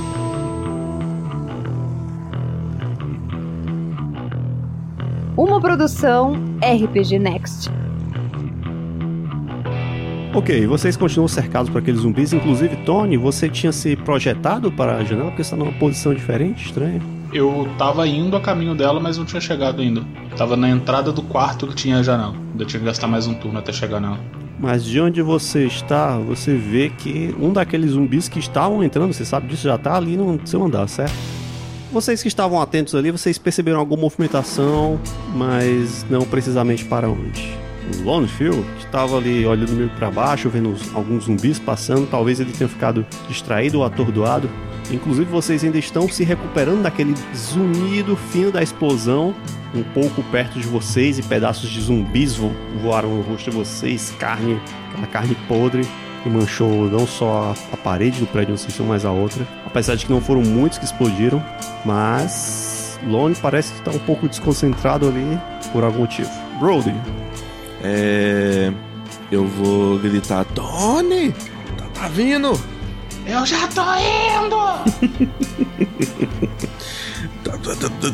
Uma 5.37 5.61
produção 5.61 6.33
RPG 6.61 7.17
Next. 7.17 7.69
Ok, 10.35 10.67
vocês 10.67 10.97
continuam 10.97 11.29
cercados 11.29 11.69
por 11.69 11.77
aqueles 11.77 12.01
zumbis, 12.01 12.33
inclusive 12.33 12.75
Tony, 12.85 13.15
você 13.15 13.47
tinha 13.47 13.71
se 13.71 13.95
projetado 13.95 14.69
para 14.69 14.97
a 14.97 15.03
janela 15.05 15.29
porque 15.29 15.41
está 15.41 15.55
numa 15.55 15.71
posição 15.71 16.13
diferente, 16.13 16.65
estranha. 16.65 17.01
Eu 17.31 17.69
tava 17.77 18.05
indo 18.05 18.35
a 18.35 18.41
caminho 18.41 18.75
dela, 18.75 18.99
mas 18.99 19.17
não 19.17 19.23
tinha 19.23 19.39
chegado 19.39 19.81
ainda. 19.81 20.03
Tava 20.35 20.57
na 20.57 20.69
entrada 20.69 21.13
do 21.13 21.21
quarto 21.21 21.65
que 21.67 21.75
tinha 21.75 21.99
a 21.99 22.03
janela. 22.03 22.35
Ainda 22.51 22.65
tinha 22.65 22.81
que 22.81 22.85
gastar 22.85 23.07
mais 23.07 23.27
um 23.27 23.33
turno 23.33 23.59
até 23.59 23.71
chegar 23.71 24.01
nela. 24.01 24.19
Mas 24.59 24.83
de 24.83 24.99
onde 24.99 25.21
você 25.21 25.67
está, 25.67 26.17
você 26.17 26.53
vê 26.53 26.89
que 26.89 27.33
um 27.39 27.53
daqueles 27.53 27.91
zumbis 27.91 28.27
que 28.27 28.37
estavam 28.37 28.83
entrando, 28.83 29.13
você 29.13 29.23
sabe 29.23 29.47
disso, 29.47 29.63
já 29.63 29.75
está 29.75 29.95
ali 29.95 30.17
no 30.17 30.45
seu 30.45 30.61
andar, 30.61 30.89
certo? 30.89 31.15
Vocês 31.93 32.21
que 32.21 32.27
estavam 32.27 32.61
atentos 32.61 32.93
ali, 32.93 33.09
vocês 33.09 33.37
perceberam 33.37 33.79
alguma 33.79 34.01
movimentação, 34.01 34.99
mas 35.33 36.05
não 36.09 36.23
precisamente 36.23 36.83
para 36.83 37.09
onde. 37.09 37.64
O 37.99 38.03
Lonefield 38.03 38.63
estava 38.79 39.17
ali 39.17 39.45
olhando 39.45 39.73
meio 39.73 39.89
para 39.89 40.09
baixo, 40.09 40.49
vendo 40.49 40.75
alguns 40.93 41.25
zumbis 41.25 41.59
passando. 41.59 42.07
Talvez 42.09 42.39
ele 42.39 42.51
tenha 42.51 42.67
ficado 42.67 43.05
distraído 43.27 43.79
ou 43.79 43.85
atordoado. 43.85 44.49
Inclusive, 44.91 45.25
vocês 45.29 45.63
ainda 45.63 45.77
estão 45.77 46.07
se 46.09 46.23
recuperando 46.23 46.83
daquele 46.83 47.13
zunido 47.35 48.15
fino 48.15 48.51
da 48.51 48.61
explosão. 48.61 49.33
Um 49.73 49.83
pouco 49.83 50.23
perto 50.31 50.59
de 50.59 50.67
vocês 50.67 51.19
e 51.19 51.23
pedaços 51.23 51.69
de 51.69 51.81
zumbis 51.81 52.35
vo- 52.35 52.51
voaram 52.81 53.09
no 53.15 53.21
rosto 53.21 53.49
de 53.51 53.57
vocês, 53.57 54.13
carne, 54.19 54.59
aquela 54.91 55.07
carne 55.07 55.35
podre 55.47 55.85
que 56.23 56.29
manchou 56.29 56.89
não 56.89 57.05
só 57.05 57.53
a, 57.71 57.73
a 57.73 57.77
parede 57.77 58.19
do 58.19 58.25
prédio 58.27 58.53
onde 58.53 58.61
vocês 58.61 58.71
estão, 58.73 58.85
mas 58.85 59.03
a 59.05 59.11
outra. 59.11 59.45
Apesar 59.65 59.95
de 59.95 60.05
que 60.05 60.11
não 60.11 60.21
foram 60.21 60.41
muitos 60.41 60.77
que 60.77 60.85
explodiram, 60.85 61.43
mas 61.83 62.97
Lone 63.05 63.35
parece 63.41 63.73
que 63.73 63.79
está 63.79 63.91
um 63.91 63.99
pouco 63.99 64.27
desconcentrado 64.29 65.07
ali 65.07 65.37
por 65.73 65.83
algum 65.83 65.99
motivo. 65.99 66.29
Brody, 66.59 66.93
É. 67.87 68.73
Eu 69.31 69.45
vou 69.45 69.99
gritar: 69.99 70.43
Tony! 70.45 71.31
Tá, 71.77 71.85
tá 71.93 72.07
vindo! 72.07 72.59
Eu 73.27 73.45
já 73.45 73.67
tô 73.67 73.81
indo! 73.81 74.55
Tá, 77.43 77.51
tá, 77.59 77.89
tá. 77.89 78.13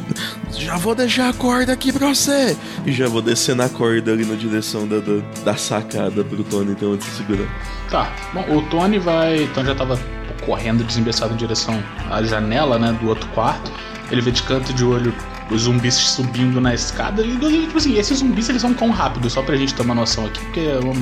Já 0.54 0.76
vou 0.78 0.94
deixar 0.94 1.30
a 1.30 1.34
corda 1.34 1.72
aqui 1.72 1.92
pra 1.94 2.08
você! 2.08 2.56
E 2.86 2.92
já 2.92 3.08
vou 3.08 3.22
descer 3.22 3.56
na 3.56 3.70
corda 3.70 4.12
ali 4.12 4.26
na 4.26 4.36
direção 4.36 4.86
da, 4.86 5.00
da, 5.00 5.22
da 5.46 5.56
sacada 5.56 6.22
pro 6.24 6.44
Tony 6.44 6.76
ter 6.76 6.86
onde 6.86 7.04
se 7.06 7.12
segurar. 7.12 7.48
Tá, 7.90 8.12
bom, 8.34 8.58
o 8.58 8.62
Tony 8.64 9.00
vai. 9.00 9.44
Então 9.44 9.64
já 9.66 9.74
tava 9.74 9.98
correndo 10.46 10.84
desembeçado 10.84 11.34
em 11.34 11.38
direção 11.38 11.82
à 12.10 12.22
janela, 12.24 12.78
né, 12.78 12.98
do 13.02 13.08
outro 13.08 13.28
quarto. 13.30 13.72
Ele 14.12 14.22
vê 14.22 14.32
de 14.32 14.44
canto 14.44 14.74
de 14.74 14.84
olho 14.84 15.14
os 15.52 15.64
zumbis 15.64 15.94
subindo 15.94 16.60
na 16.62 16.74
escada. 16.74 17.22
E, 17.22 17.38
tipo 17.38 17.78
assim, 17.78 17.98
esses 17.98 18.20
zumbis 18.20 18.50
eles 18.50 18.62
são 18.62 18.74
tão 18.74 18.90
rápidos, 18.90 19.34
só 19.34 19.42
pra 19.42 19.56
gente 19.56 19.74
ter 19.74 19.82
uma 19.82 19.94
noção 19.94 20.26
aqui, 20.26 20.40
porque 20.46 20.60
é 20.62 20.80
uma 20.80 20.94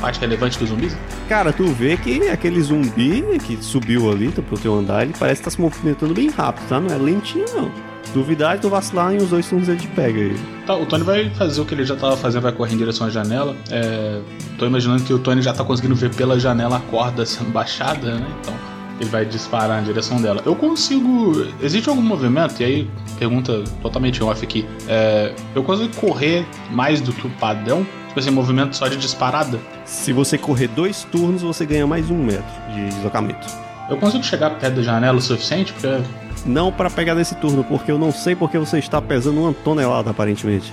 parte 0.00 0.20
relevante 0.20 0.58
dos 0.58 0.68
zumbis. 0.68 0.96
Cara, 1.28 1.52
tu 1.52 1.66
vê 1.66 1.96
que 1.96 2.28
aquele 2.28 2.60
zumbi 2.60 3.24
que 3.44 3.58
subiu 3.60 4.10
ali 4.10 4.30
tá, 4.30 4.42
pro 4.42 4.58
teu 4.58 4.74
andar, 4.74 5.02
ele 5.02 5.14
parece 5.18 5.40
estar 5.40 5.50
se 5.50 5.60
movimentando 5.60 6.14
bem 6.14 6.28
rápido, 6.30 6.68
tá? 6.68 6.80
Não 6.80 6.94
é 6.94 6.98
lentinho, 6.98 7.46
não. 7.54 7.70
Duvidar 8.14 8.56
e 8.56 8.60
tu 8.60 8.70
vacilar 8.70 9.12
em 9.12 9.16
uns 9.16 9.30
dois 9.30 9.48
turnos 9.48 9.68
ele 9.68 9.78
te 9.78 9.88
pega 9.88 10.18
aí. 10.20 10.36
Tá, 10.66 10.74
o 10.74 10.86
Tony 10.86 11.02
vai 11.02 11.28
fazer 11.30 11.60
o 11.60 11.64
que 11.64 11.74
ele 11.74 11.84
já 11.84 11.96
tava 11.96 12.16
fazendo, 12.16 12.42
vai 12.42 12.52
correr 12.52 12.74
em 12.74 12.78
direção 12.78 13.06
à 13.06 13.10
janela. 13.10 13.56
É, 13.70 14.20
tô 14.58 14.64
imaginando 14.64 15.02
que 15.02 15.12
o 15.12 15.18
Tony 15.18 15.42
já 15.42 15.52
tá 15.52 15.64
conseguindo 15.64 15.94
ver 15.94 16.14
pela 16.14 16.38
janela 16.38 16.76
a 16.76 16.80
corda 16.80 17.26
sendo 17.26 17.50
baixada, 17.50 18.14
né? 18.14 18.26
Então 18.40 18.75
ele 19.00 19.10
vai 19.10 19.24
disparar 19.24 19.78
na 19.78 19.82
direção 19.82 20.20
dela. 20.20 20.42
Eu 20.44 20.54
consigo. 20.54 21.46
Existe 21.60 21.88
algum 21.88 22.02
movimento? 22.02 22.60
E 22.60 22.64
aí, 22.64 22.90
pergunta 23.18 23.62
totalmente 23.82 24.22
off 24.22 24.44
aqui. 24.44 24.66
É, 24.88 25.34
eu 25.54 25.62
consigo 25.62 25.94
correr 25.96 26.46
mais 26.70 27.00
do 27.00 27.12
que 27.12 27.26
o 27.26 27.30
padrão? 27.30 27.86
Tipo 28.08 28.20
assim, 28.20 28.30
movimento 28.30 28.74
só 28.74 28.88
de 28.88 28.96
disparada? 28.96 29.60
Se 29.84 30.12
você 30.12 30.38
correr 30.38 30.68
dois 30.68 31.04
turnos, 31.04 31.42
você 31.42 31.66
ganha 31.66 31.86
mais 31.86 32.10
um 32.10 32.16
metro 32.16 32.44
de 32.74 32.88
deslocamento. 32.88 33.46
Eu 33.88 33.96
consigo 33.98 34.24
chegar 34.24 34.50
perto 34.50 34.76
da 34.76 34.82
janela 34.82 35.18
o 35.18 35.20
suficiente? 35.20 35.72
Porque. 35.72 36.02
Não 36.44 36.72
pra 36.72 36.88
pegar 36.88 37.14
nesse 37.14 37.34
turno, 37.34 37.64
porque 37.64 37.90
eu 37.90 37.98
não 37.98 38.12
sei 38.12 38.34
porque 38.34 38.58
você 38.58 38.78
está 38.78 39.02
pesando 39.02 39.40
uma 39.40 39.52
tonelada, 39.52 40.10
aparentemente. 40.10 40.72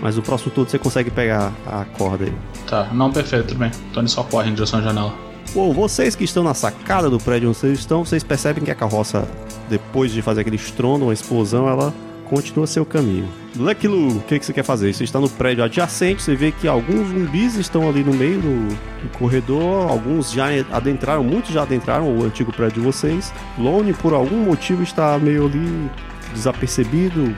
Mas 0.00 0.16
no 0.16 0.22
próximo 0.22 0.50
turno 0.50 0.68
você 0.68 0.78
consegue 0.78 1.10
pegar 1.10 1.52
a 1.66 1.84
corda 1.84 2.24
aí. 2.24 2.32
Tá, 2.66 2.88
não, 2.92 3.12
perfeito, 3.12 3.48
tudo 3.48 3.58
bem. 3.58 3.70
O 3.70 3.92
Tony 3.92 4.08
só 4.08 4.22
corre 4.22 4.50
em 4.50 4.54
direção 4.54 4.80
à 4.80 4.82
janela. 4.82 5.29
Bom, 5.52 5.72
vocês 5.72 6.14
que 6.14 6.22
estão 6.22 6.44
na 6.44 6.54
sacada 6.54 7.10
do 7.10 7.18
prédio 7.18 7.48
onde 7.48 7.58
vocês 7.58 7.80
estão, 7.80 8.04
vocês 8.04 8.22
percebem 8.22 8.62
que 8.62 8.70
a 8.70 8.74
carroça, 8.74 9.26
depois 9.68 10.12
de 10.12 10.22
fazer 10.22 10.42
aquele 10.42 10.54
estrondo, 10.54 11.06
uma 11.06 11.12
explosão, 11.12 11.68
ela 11.68 11.92
continua 12.26 12.68
seu 12.68 12.86
caminho. 12.86 13.28
Lucky 13.56 13.88
Lu, 13.88 14.18
o 14.18 14.20
que, 14.20 14.38
que 14.38 14.46
você 14.46 14.52
quer 14.52 14.62
fazer? 14.62 14.94
Você 14.94 15.02
está 15.02 15.18
no 15.18 15.28
prédio 15.28 15.64
adjacente, 15.64 16.22
você 16.22 16.36
vê 16.36 16.52
que 16.52 16.68
alguns 16.68 17.08
zumbis 17.08 17.56
estão 17.56 17.88
ali 17.88 18.04
no 18.04 18.14
meio 18.14 18.40
do, 18.40 18.68
do 19.02 19.18
corredor, 19.18 19.90
alguns 19.90 20.30
já 20.30 20.46
adentraram, 20.70 21.24
muitos 21.24 21.50
já 21.50 21.62
adentraram 21.62 22.16
o 22.16 22.24
antigo 22.24 22.52
prédio 22.52 22.80
de 22.80 22.86
vocês. 22.86 23.34
Lone, 23.58 23.92
por 23.92 24.14
algum 24.14 24.44
motivo, 24.44 24.84
está 24.84 25.18
meio 25.18 25.46
ali 25.46 25.90
desapercebido, 26.32 27.34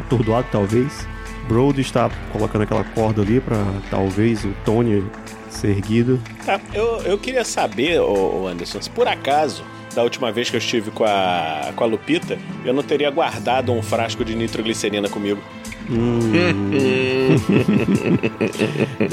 atordoado 0.00 0.46
talvez. 0.52 1.08
Brody 1.48 1.80
está 1.80 2.10
colocando 2.30 2.62
aquela 2.62 2.84
corda 2.84 3.22
ali 3.22 3.40
para 3.40 3.56
talvez 3.90 4.44
o 4.44 4.52
Tony 4.66 5.02
ser 5.56 5.68
erguido. 5.68 6.20
Tá, 6.44 6.60
eu, 6.72 7.02
eu 7.02 7.18
queria 7.18 7.44
saber, 7.44 8.00
ô, 8.00 8.42
ô 8.42 8.46
Anderson, 8.48 8.80
se 8.80 8.90
por 8.90 9.08
acaso, 9.08 9.64
da 9.94 10.02
última 10.02 10.32
vez 10.32 10.50
que 10.50 10.56
eu 10.56 10.58
estive 10.58 10.90
com 10.90 11.04
a, 11.04 11.72
com 11.74 11.84
a 11.84 11.86
Lupita, 11.86 12.38
eu 12.64 12.74
não 12.74 12.82
teria 12.82 13.10
guardado 13.10 13.72
um 13.72 13.82
frasco 13.82 14.24
de 14.24 14.34
nitroglicerina 14.34 15.08
comigo. 15.08 15.40
Hum. 15.90 16.32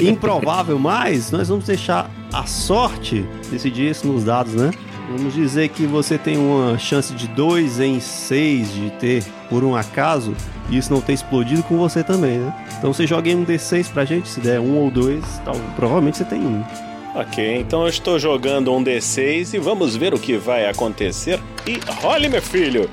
Improvável, 0.00 0.78
mas 0.78 1.30
nós 1.30 1.48
vamos 1.48 1.66
deixar 1.66 2.10
a 2.32 2.46
sorte 2.46 3.24
decidir 3.50 3.90
isso 3.90 4.06
nos 4.06 4.24
dados, 4.24 4.54
né? 4.54 4.70
Vamos 5.16 5.34
dizer 5.34 5.68
que 5.68 5.86
você 5.86 6.16
tem 6.16 6.38
uma 6.38 6.78
chance 6.78 7.12
de 7.12 7.28
2 7.28 7.80
em 7.80 8.00
6 8.00 8.72
de 8.72 8.90
ter, 8.92 9.22
por 9.50 9.62
um 9.62 9.76
acaso, 9.76 10.34
e 10.70 10.78
isso 10.78 10.92
não 10.92 11.02
ter 11.02 11.12
explodido 11.12 11.62
com 11.62 11.76
você 11.76 12.02
também, 12.02 12.38
né? 12.38 12.66
Então 12.78 12.94
você 12.94 13.06
joga 13.06 13.28
em 13.28 13.36
um 13.36 13.44
D6 13.44 13.92
pra 13.92 14.06
gente, 14.06 14.28
se 14.28 14.40
der 14.40 14.58
um 14.58 14.78
ou 14.78 14.90
dois, 14.90 15.22
tal, 15.44 15.54
provavelmente 15.76 16.16
você 16.16 16.24
tem 16.24 16.40
um. 16.40 16.64
Ok, 17.14 17.58
então 17.58 17.82
eu 17.82 17.88
estou 17.88 18.18
jogando 18.18 18.72
um 18.72 18.82
D6 18.82 19.52
e 19.52 19.58
vamos 19.58 19.94
ver 19.94 20.14
o 20.14 20.18
que 20.18 20.38
vai 20.38 20.66
acontecer. 20.66 21.38
E 21.66 21.78
role, 22.00 22.30
meu 22.30 22.40
filho! 22.40 22.88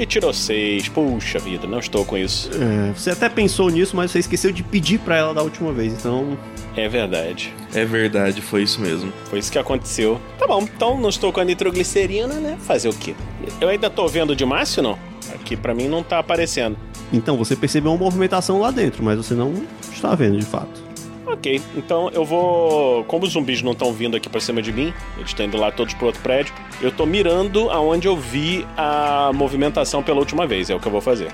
E 0.00 0.06
tirou 0.06 0.32
6. 0.32 0.88
Puxa 0.88 1.38
vida, 1.38 1.66
não 1.66 1.78
estou 1.78 2.06
com 2.06 2.16
isso. 2.16 2.48
É, 2.54 2.90
você 2.94 3.10
até 3.10 3.28
pensou 3.28 3.68
nisso, 3.68 3.94
mas 3.94 4.10
você 4.10 4.20
esqueceu 4.20 4.50
de 4.50 4.62
pedir 4.62 4.98
pra 4.98 5.14
ela 5.14 5.34
da 5.34 5.42
última 5.42 5.74
vez, 5.74 5.92
então. 5.92 6.38
É 6.74 6.88
verdade. 6.88 7.52
É 7.74 7.84
verdade, 7.84 8.40
foi 8.40 8.62
isso 8.62 8.80
mesmo. 8.80 9.12
Foi 9.26 9.38
isso 9.38 9.52
que 9.52 9.58
aconteceu. 9.58 10.18
Tá 10.38 10.46
bom, 10.46 10.62
então 10.62 10.98
não 10.98 11.10
estou 11.10 11.30
com 11.30 11.40
a 11.40 11.44
nitroglicerina, 11.44 12.32
né? 12.32 12.56
Fazer 12.62 12.88
o 12.88 12.94
quê? 12.94 13.14
Eu 13.60 13.68
ainda 13.68 13.90
tô 13.90 14.08
vendo 14.08 14.34
de 14.34 14.42
Márcio, 14.42 14.82
não? 14.82 14.98
Aqui 15.34 15.54
pra 15.54 15.74
mim 15.74 15.86
não 15.86 16.02
tá 16.02 16.18
aparecendo. 16.18 16.78
Então 17.12 17.36
você 17.36 17.54
percebeu 17.54 17.92
uma 17.92 17.98
movimentação 17.98 18.58
lá 18.58 18.70
dentro, 18.70 19.04
mas 19.04 19.18
você 19.18 19.34
não 19.34 19.52
está 19.92 20.14
vendo 20.14 20.38
de 20.38 20.46
fato. 20.46 20.89
Ok, 21.32 21.62
então 21.76 22.10
eu 22.10 22.24
vou. 22.24 23.04
Como 23.04 23.24
os 23.24 23.32
zumbis 23.32 23.62
não 23.62 23.72
estão 23.72 23.92
vindo 23.92 24.16
aqui 24.16 24.28
pra 24.28 24.40
cima 24.40 24.60
de 24.60 24.72
mim, 24.72 24.92
eles 25.16 25.30
estão 25.30 25.46
indo 25.46 25.56
lá 25.56 25.70
todos 25.70 25.94
pro 25.94 26.06
outro 26.06 26.20
prédio, 26.22 26.52
eu 26.80 26.90
tô 26.90 27.06
mirando 27.06 27.70
aonde 27.70 28.08
eu 28.08 28.16
vi 28.16 28.66
a 28.76 29.30
movimentação 29.32 30.02
pela 30.02 30.18
última 30.18 30.46
vez, 30.46 30.70
é 30.70 30.74
o 30.74 30.80
que 30.80 30.86
eu 30.86 30.92
vou 30.92 31.00
fazer. 31.00 31.30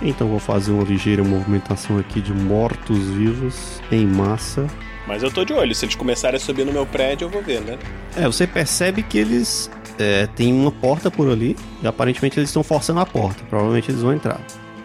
Então 0.00 0.28
vou 0.28 0.38
fazer 0.38 0.72
uma 0.72 0.84
ligeira 0.84 1.22
movimentação 1.22 1.98
aqui 1.98 2.20
de 2.20 2.32
mortos-vivos 2.32 3.80
em 3.90 4.06
massa. 4.06 4.66
Mas 5.06 5.22
eu 5.22 5.30
tô 5.30 5.44
de 5.44 5.52
olho, 5.52 5.74
se 5.74 5.84
eles 5.84 5.94
começarem 5.94 6.36
a 6.36 6.40
subir 6.40 6.64
no 6.64 6.72
meu 6.72 6.86
prédio, 6.86 7.26
eu 7.26 7.28
vou 7.28 7.42
ver, 7.42 7.60
né? 7.60 7.78
É, 8.16 8.26
você 8.26 8.46
percebe 8.46 9.02
que 9.02 9.18
eles 9.18 9.70
é, 9.98 10.26
têm 10.28 10.52
uma 10.52 10.70
porta 10.70 11.10
por 11.10 11.28
ali 11.28 11.56
e 11.82 11.86
aparentemente 11.86 12.38
eles 12.38 12.48
estão 12.48 12.62
forçando 12.62 13.00
a 13.00 13.06
porta. 13.06 13.42
Provavelmente 13.48 13.90
eles 13.90 14.02
vão 14.02 14.12
entrar. 14.12 14.40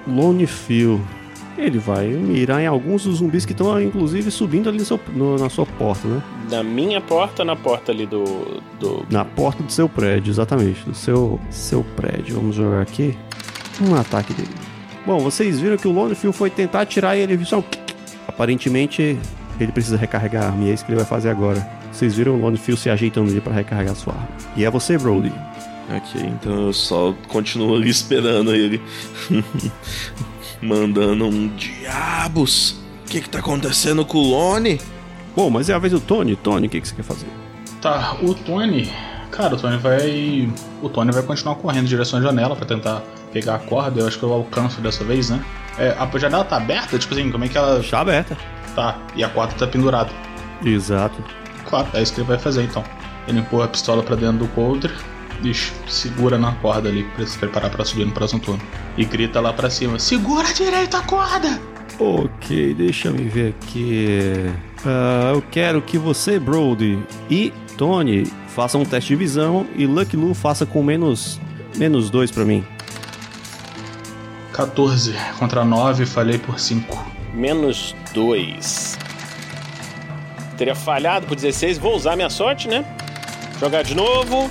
Lone 0.08 0.48
Phil. 0.48 1.02
Ele 1.58 1.80
vai 1.80 2.06
mirar 2.08 2.62
em 2.62 2.68
alguns 2.68 3.04
dos 3.06 3.18
zumbis 3.18 3.46
que 3.46 3.52
estão, 3.52 3.82
inclusive, 3.82 4.30
subindo 4.30 4.70
ali 4.70 4.78
no 4.78 4.86
seu- 4.86 5.00
no- 5.16 5.38
na 5.38 5.50
sua 5.50 5.66
porta, 5.66 6.08
né? 6.08 6.22
Na 6.52 6.62
minha 6.64 7.02
porta, 7.02 7.44
na 7.44 7.56
porta 7.56 7.92
ali 7.92 8.06
do. 8.06 8.62
do. 8.80 9.06
Na 9.10 9.26
porta 9.26 9.64
do 9.64 9.72
seu 9.72 9.90
prédio, 9.90 10.30
exatamente. 10.30 10.84
Do 10.86 10.94
seu, 10.94 11.40
seu 11.50 11.84
prédio. 11.96 12.36
Vamos 12.36 12.56
jogar 12.56 12.82
aqui. 12.82 13.18
Um 13.82 13.96
ataque 13.96 14.34
dele. 14.34 14.50
Bom, 15.06 15.20
vocês 15.20 15.60
viram 15.60 15.78
que 15.78 15.88
o 15.88 15.92
Lone 15.92 16.14
Phil 16.16 16.32
foi 16.34 16.50
tentar 16.50 16.82
atirar 16.82 17.18
e 17.18 17.22
ele 17.22 17.38
viu 17.38 17.46
só 17.46 17.60
um... 17.60 17.64
Aparentemente, 18.28 19.18
ele 19.60 19.72
precisa 19.72 19.98
recarregar 19.98 20.44
a 20.44 20.48
arma 20.48 20.64
e 20.66 20.70
é 20.70 20.74
isso 20.74 20.86
que 20.86 20.92
ele 20.92 20.98
vai 21.00 21.08
fazer 21.08 21.30
agora. 21.30 21.66
Vocês 21.92 22.14
viram 22.16 22.36
o 22.36 22.40
Lone 22.42 22.58
Phil 22.58 22.78
se 22.78 22.90
ajeitando 22.90 23.32
ali 23.32 23.42
para 23.42 23.54
recarregar 23.54 23.94
a 23.94 23.96
sua 23.96 24.14
arma. 24.14 24.28
E 24.56 24.64
é 24.64 24.70
você, 24.70 24.98
Brody. 24.98 25.32
Ok, 25.90 26.22
então 26.22 26.68
eu 26.68 26.74
só 26.74 27.16
continuo 27.30 27.76
ali 27.76 27.90
esperando 27.90 28.54
ele. 28.54 28.82
Mandando 30.62 31.26
um 31.28 31.48
diabos. 31.56 32.72
O 33.06 33.10
que 33.10 33.22
que 33.22 33.30
tá 33.30 33.40
acontecendo 33.40 34.06
com 34.06 34.18
o 34.18 34.32
Lone? 34.32 34.82
Bom, 35.36 35.50
mas 35.50 35.70
é 35.70 35.74
a 35.74 35.80
vez 35.80 35.94
do 35.94 36.00
Tony. 36.00 36.36
Tony, 36.36 36.68
o 36.68 36.70
que, 36.70 36.82
que 36.82 36.88
você 36.88 36.96
quer 36.96 37.04
fazer? 37.04 37.28
Tá, 37.82 38.18
o 38.22 38.34
Tony. 38.34 38.92
Cara, 39.32 39.56
o 39.56 39.58
Tony 39.58 39.78
vai. 39.78 40.50
O 40.82 40.90
Tony 40.90 41.12
vai 41.12 41.24
continuar 41.24 41.56
correndo 41.56 41.86
em 41.86 41.88
direção 41.88 42.20
à 42.20 42.22
janela 42.22 42.56
pra 42.56 42.66
tentar 42.66 43.04
pegar 43.32 43.56
a 43.56 43.60
corda. 43.60 44.02
Eu 44.02 44.08
acho 44.08 44.18
que 44.18 44.24
eu 44.24 44.34
alcanço 44.34 44.82
dessa 44.82 45.04
vez, 45.04 45.30
né? 45.30 45.44
É, 45.78 45.96
a 45.98 46.18
janela 46.18 46.44
tá 46.44 46.58
aberta? 46.58 46.98
Tipo 46.98 47.14
assim, 47.14 47.32
como 47.32 47.46
é 47.46 47.48
que 47.48 47.58
ela. 47.58 47.82
Chá 47.84 48.00
aberta. 48.00 48.36
Tá, 48.76 48.98
e 49.16 49.24
a 49.24 49.30
corda 49.30 49.54
tá 49.54 49.68
pendurada. 49.68 50.10
Exato. 50.64 51.24
Claro, 51.66 51.88
é 51.94 52.02
isso 52.02 52.14
que 52.14 52.22
ele 52.22 52.28
vai 52.28 52.40
fazer 52.40 52.64
então. 52.64 52.84
Ele 53.28 53.40
empurra 53.40 53.66
a 53.66 53.68
pistola 53.68 54.02
pra 54.02 54.16
dentro 54.16 54.40
do 54.40 54.48
coldre 54.50 54.92
segura 55.88 56.38
na 56.38 56.54
corda 56.54 56.90
ali 56.90 57.04
pra 57.16 57.26
se 57.26 57.38
preparar 57.38 57.72
pra 57.72 57.86
subir 57.86 58.06
no 58.06 58.12
próximo 58.12 58.40
turno. 58.40 58.62
E 58.98 59.06
grita 59.06 59.40
lá 59.40 59.54
pra 59.54 59.70
cima: 59.70 60.00
Segura 60.00 60.54
direito 60.54 60.98
a 60.98 61.02
corda! 61.02 61.60
Ok, 62.00 62.74
deixa 62.76 63.12
me 63.12 63.24
ver 63.24 63.56
aqui. 63.60 64.52
Ah, 64.86 65.32
eu 65.34 65.42
quero 65.42 65.82
que 65.82 65.98
você, 65.98 66.40
Brody 66.40 67.00
e 67.30 67.52
Tony 67.76 68.26
façam 68.48 68.82
um 68.82 68.86
teste 68.86 69.10
de 69.10 69.16
visão 69.16 69.66
e 69.76 69.86
Lucky 69.86 70.16
Lu 70.16 70.34
faça 70.34 70.66
com 70.66 70.84
menos 70.84 71.40
menos 71.76 72.10
dois 72.10 72.32
pra 72.32 72.46
mim. 72.46 72.66
14 74.54 75.14
contra 75.38 75.64
9, 75.64 76.06
falhei 76.06 76.40
por 76.40 76.60
5. 76.60 77.12
Menos 77.34 77.96
2. 78.14 78.98
Teria 80.58 80.74
falhado 80.74 81.28
por 81.28 81.36
16. 81.36 81.78
Vou 81.78 81.96
usar 81.96 82.16
minha 82.16 82.30
sorte, 82.30 82.68
né? 82.68 82.84
Jogar 83.60 83.84
de 83.84 83.94
novo. 83.94 84.50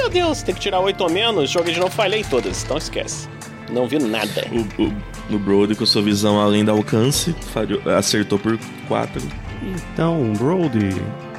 Meu 0.00 0.10
Deus, 0.10 0.42
tem 0.42 0.54
que 0.54 0.60
tirar 0.60 0.80
8 0.80 1.00
ou 1.02 1.10
menos. 1.10 1.50
Joguei 1.50 1.74
de 1.74 1.80
novo, 1.80 1.92
falhei 1.92 2.22
todas, 2.24 2.62
então 2.64 2.76
esquece. 2.76 3.28
Não 3.70 3.88
vi 3.88 3.98
nada. 3.98 4.46
O, 4.52 4.82
o, 4.82 5.34
o 5.34 5.38
Brody, 5.38 5.74
com 5.74 5.84
sua 5.84 6.02
visão 6.02 6.40
além 6.40 6.64
do 6.64 6.70
alcance, 6.70 7.34
falhou- 7.52 7.80
acertou 7.96 8.38
por 8.38 8.58
4. 8.88 9.20
Então, 9.92 10.32
Brody, 10.38 10.94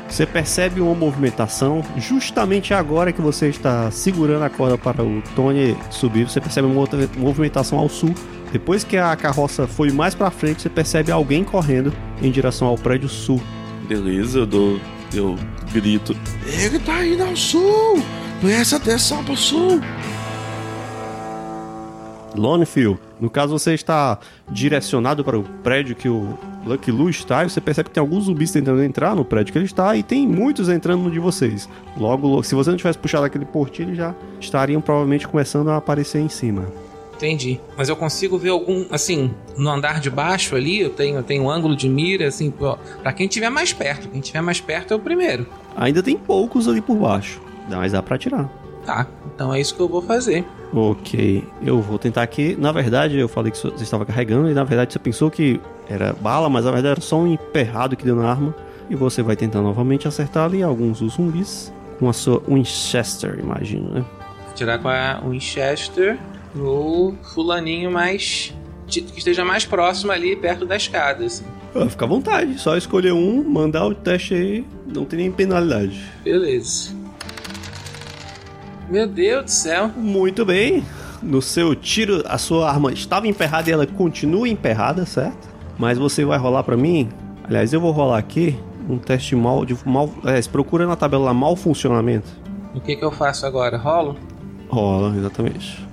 você 0.10 0.26
percebe 0.26 0.82
uma 0.82 0.93
movimentação 0.93 1.82
justamente 1.98 2.74
agora 2.74 3.13
que 3.13 3.22
você 3.22 3.48
está 3.48 3.89
segurando 3.91 4.43
a 4.43 4.50
corda 4.50 4.78
para 4.78 5.04
o 5.04 5.22
Tony 5.36 5.78
subir. 5.89 6.28
Você 6.30 6.41
percebe 6.41 6.67
uma 6.67 6.80
outra 6.80 7.10
movimentação 7.17 7.78
ao 7.80 7.88
sul. 7.88 8.13
Depois 8.52 8.84
que 8.84 8.98
a 8.98 9.15
carroça 9.15 9.67
foi 9.67 9.91
mais 9.91 10.15
para 10.15 10.30
frente, 10.32 10.62
você 10.62 10.70
percebe 10.70 11.12
alguém 11.12 11.43
correndo 11.43 11.93
em 12.22 12.32
direção 12.32 12.67
ao 12.67 12.76
prédio 12.78 13.08
sul. 13.08 13.41
Beleza, 13.88 14.39
eu 14.39 14.46
dou. 14.46 14.80
Eu 15.13 15.38
grito. 15.72 16.15
Ele 16.46 16.80
tá 16.80 17.06
indo 17.06 17.24
ao 17.24 17.36
sul! 17.36 18.04
Presta 18.39 18.76
atenção 18.76 19.23
pro 19.23 19.36
sul! 19.36 19.82
Lonefield. 22.36 23.00
No 23.19 23.32
caso, 23.32 23.58
você 23.58 23.73
está 23.73 24.19
direcionado 24.47 25.23
para 25.23 25.39
o 25.39 25.43
prédio 25.63 25.95
que 25.95 26.08
o 26.08 26.38
Lucky 26.63 26.91
Lu 26.91 27.10
está 27.10 27.43
e 27.43 27.50
você 27.50 27.60
percebe 27.60 27.89
que 27.89 27.95
tem 27.95 28.02
alguns 28.02 28.26
zumbis 28.26 28.52
tentando 28.52 28.84
entrar 28.84 29.15
no 29.15 29.26
prédio 29.26 29.52
que 29.52 29.58
ele 29.58 29.65
está 29.65 29.95
e 29.95 30.04
tem 30.04 30.28
muitos 30.28 30.69
entrando 30.69 31.02
no 31.02 31.10
de 31.10 31.17
vocês. 31.17 31.67
Logo, 31.97 32.43
se 32.43 32.54
você 32.54 32.69
não 32.69 32.78
tivesse 32.78 33.00
puxado 33.00 33.26
aquele 33.26 33.45
portilho, 33.45 33.95
já 33.95 34.13
estariam 34.39 34.82
provavelmente 34.82 35.28
começando 35.28 35.71
a 35.71 35.78
aparecer 35.78 36.19
em 36.19 36.30
cima. 36.30 36.67
Entendi. 37.15 37.60
Mas 37.76 37.89
eu 37.89 37.95
consigo 37.95 38.38
ver 38.38 38.50
algum, 38.50 38.86
assim, 38.91 39.32
no 39.58 39.67
andar 39.71 40.00
de 40.00 40.12
baixo 40.12 40.56
ali, 40.56 40.80
eu 40.80 40.91
tenho, 40.91 41.15
eu 41.15 41.23
tenho 41.23 41.45
um 41.45 41.50
ângulo 41.50 41.76
de 41.76 41.89
mira, 41.89 42.28
assim, 42.28 42.54
ó, 42.60 42.78
pra 43.02 43.12
quem 43.12 43.28
tiver 43.28 43.50
mais 43.50 43.73
perto. 43.73 44.08
Quem 44.10 44.21
tiver 44.21 44.41
mais 44.41 44.62
perto 44.62 44.93
é 44.93 44.95
o 44.95 45.00
primeiro. 45.00 45.47
Ainda 45.76 46.04
tem 46.04 46.15
poucos 46.15 46.67
ali 46.67 46.80
por 46.80 46.95
baixo, 46.95 47.41
mas 47.69 47.91
dá 47.91 48.01
para 48.01 48.15
atirar. 48.15 48.49
Tá, 48.86 49.06
então 49.36 49.53
é 49.53 49.60
isso 49.60 49.75
que 49.75 49.82
eu 49.82 49.89
vou 49.89 50.01
fazer. 50.01 50.45
Ok, 50.73 51.43
eu 51.62 51.82
vou 51.82 51.97
tentar 51.97 52.23
aqui. 52.23 52.56
Na 52.58 52.71
verdade, 52.71 53.17
eu 53.17 53.27
falei 53.27 53.51
que 53.51 53.58
você 53.58 53.84
estava 53.84 54.06
carregando 54.06 54.49
e 54.49 54.53
na 54.53 54.63
verdade 54.63 54.93
você 54.93 54.99
pensou 54.99 55.30
que 55.30 55.60
era 55.89 56.13
bala, 56.13 56.49
mas 56.49 56.63
na 56.65 56.71
verdade 56.71 56.91
era 56.93 57.01
só 57.01 57.17
um 57.17 57.27
emperrado 57.27 57.97
que 57.97 58.06
deu 58.06 58.15
na 58.15 58.30
arma. 58.30 58.56
E 58.89 58.95
você 58.95 59.21
vai 59.21 59.36
tentar 59.36 59.62
novamente 59.62 60.08
acertar 60.08 60.45
ali 60.45 60.63
alguns 60.63 61.01
dos 61.01 61.15
zumbis 61.15 61.73
com 61.99 62.08
a 62.08 62.13
sua 62.13 62.41
Winchester, 62.47 63.38
imagino, 63.39 63.89
né? 63.89 64.06
Tirar 64.56 64.80
com 64.80 64.88
a 64.88 65.19
Winchester 65.27 66.17
no 66.56 67.13
fulaninho 67.34 67.91
mais. 67.91 68.53
que 68.88 69.06
esteja 69.17 69.43
mais 69.43 69.65
próximo 69.65 70.13
ali, 70.13 70.36
perto 70.36 70.65
da 70.65 70.77
escada, 70.77 71.25
assim. 71.25 71.43
Ah, 71.75 71.89
fica 71.89 72.06
à 72.06 72.08
vontade, 72.08 72.58
só 72.60 72.77
escolher 72.77 73.12
um, 73.12 73.43
mandar 73.43 73.86
o 73.86 73.93
teste 73.93 74.34
aí, 74.34 74.65
não 74.88 75.03
tem 75.06 75.19
nem 75.19 75.32
penalidade. 75.32 76.01
Beleza. 76.23 76.95
Meu 78.89 79.08
Deus 79.08 79.45
do 79.45 79.52
céu. 79.52 79.91
Muito 79.95 80.45
bem. 80.45 80.84
No 81.21 81.41
seu 81.41 81.76
tiro, 81.76 82.23
a 82.26 82.38
sua 82.38 82.69
arma 82.69 82.91
estava 82.93 83.28
emperrada 83.28 83.69
e 83.69 83.73
ela 83.73 83.86
continua 83.86 84.47
emperrada, 84.47 85.06
certo? 85.06 85.50
Mas 85.78 85.97
você 85.97 86.23
vai 86.23 86.38
rolar 86.38 86.63
pra 86.63 86.78
mim. 86.78 87.10
Aliás, 87.43 87.73
eu 87.73 87.82
vou 87.82 87.91
rolar 87.91 88.17
aqui 88.17 88.58
um 88.89 88.97
teste 88.97 89.36
mal 89.36 89.65
de 89.65 89.78
mal. 89.86 90.10
É, 90.23 90.41
procura 90.43 90.86
na 90.86 90.95
tabela 90.95 91.26
lá 91.26 91.34
mal 91.34 91.56
funcionamento. 91.56 92.30
O 92.73 92.80
que 92.80 92.95
que 92.95 93.04
eu 93.04 93.12
faço 93.12 93.45
agora? 93.45 93.78
Rolo? 93.78 94.15
Rola, 94.69 95.15
exatamente. 95.17 95.86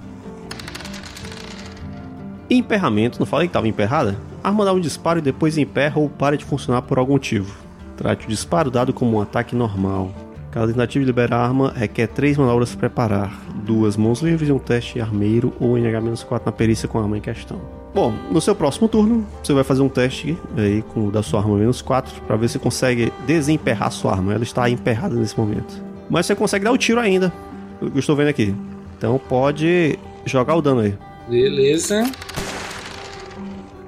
Emperramento, 2.48 3.18
não 3.18 3.26
falei 3.26 3.48
que 3.48 3.50
estava 3.50 3.66
emperrada? 3.66 4.16
Arma 4.42 4.64
dá 4.64 4.72
um 4.72 4.80
disparo 4.80 5.18
e 5.18 5.22
depois 5.22 5.56
emperra 5.56 5.98
ou 5.98 6.08
para 6.08 6.36
de 6.36 6.44
funcionar 6.44 6.82
por 6.82 6.98
algum 6.98 7.14
motivo. 7.14 7.56
Trate 7.96 8.26
o 8.26 8.28
disparo 8.28 8.70
dado 8.70 8.92
como 8.92 9.16
um 9.16 9.20
ataque 9.20 9.56
normal. 9.56 10.10
Cada 10.54 10.68
tentativa 10.68 11.04
de 11.04 11.06
liberar 11.06 11.38
arma 11.38 11.72
requer 11.74 12.06
três 12.06 12.36
manobras 12.36 12.70
para 12.70 12.88
preparar, 12.88 13.42
duas 13.64 13.96
mãos 13.96 14.20
livres 14.20 14.48
e 14.48 14.52
um 14.52 14.58
teste 14.60 15.00
armeiro 15.00 15.52
ou 15.58 15.74
NH-4 15.74 16.42
na 16.46 16.52
perícia 16.52 16.86
com 16.86 16.96
a 16.96 17.02
arma 17.02 17.18
em 17.18 17.20
questão. 17.20 17.60
Bom, 17.92 18.14
no 18.30 18.40
seu 18.40 18.54
próximo 18.54 18.86
turno, 18.86 19.26
você 19.42 19.52
vai 19.52 19.64
fazer 19.64 19.82
um 19.82 19.88
teste 19.88 20.38
aí 20.56 20.82
com 20.94 21.10
da 21.10 21.24
sua 21.24 21.40
arma 21.40 21.56
menos 21.56 21.82
4 21.82 22.22
para 22.22 22.36
ver 22.36 22.46
se 22.46 22.60
consegue 22.60 23.12
desemperrar 23.26 23.90
sua 23.90 24.12
arma. 24.12 24.32
Ela 24.32 24.44
está 24.44 24.70
emperrada 24.70 25.16
nesse 25.16 25.36
momento. 25.36 25.82
Mas 26.08 26.26
você 26.26 26.36
consegue 26.36 26.64
dar 26.64 26.70
o 26.70 26.78
tiro 26.78 27.00
ainda. 27.00 27.32
Eu 27.80 27.98
estou 27.98 28.14
vendo 28.14 28.28
aqui. 28.28 28.54
Então 28.96 29.20
pode 29.28 29.98
jogar 30.24 30.54
o 30.54 30.62
dano 30.62 30.82
aí. 30.82 30.94
Beleza. 31.28 32.08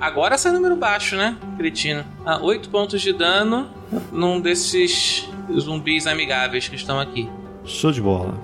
Agora 0.00 0.36
sai 0.36 0.50
número 0.50 0.74
baixo, 0.74 1.14
né, 1.14 1.36
cretino? 1.56 2.04
Ah, 2.24 2.40
8 2.42 2.68
pontos 2.70 3.00
de 3.00 3.12
dano 3.12 3.68
num 4.10 4.40
desses 4.40 5.25
zumbis 5.58 6.06
amigáveis 6.06 6.68
que 6.68 6.76
estão 6.76 6.98
aqui. 6.98 7.28
Show 7.64 7.92
de 7.92 8.00
bola. 8.00 8.34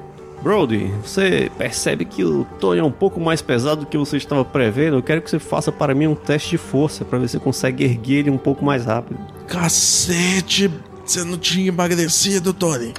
Brody, 0.42 0.92
você 1.04 1.50
percebe 1.56 2.04
que 2.04 2.24
o 2.24 2.44
Tony 2.58 2.80
é 2.80 2.84
um 2.84 2.90
pouco 2.90 3.20
mais 3.20 3.40
pesado 3.40 3.82
do 3.82 3.86
que 3.86 3.96
você 3.96 4.16
estava 4.16 4.44
prevendo. 4.44 4.96
Eu 4.96 5.02
quero 5.02 5.22
que 5.22 5.30
você 5.30 5.38
faça 5.38 5.70
para 5.70 5.94
mim 5.94 6.08
um 6.08 6.16
teste 6.16 6.50
de 6.50 6.58
força 6.58 7.04
para 7.04 7.18
ver 7.18 7.28
se 7.28 7.32
você 7.32 7.38
consegue 7.38 7.84
erguer 7.84 8.20
ele 8.20 8.30
um 8.30 8.38
pouco 8.38 8.64
mais 8.64 8.84
rápido. 8.84 9.20
Cacete! 9.46 10.68
Você 11.04 11.22
não 11.22 11.38
tinha 11.38 11.68
emagrecido, 11.68 12.52
Tony. 12.52 12.92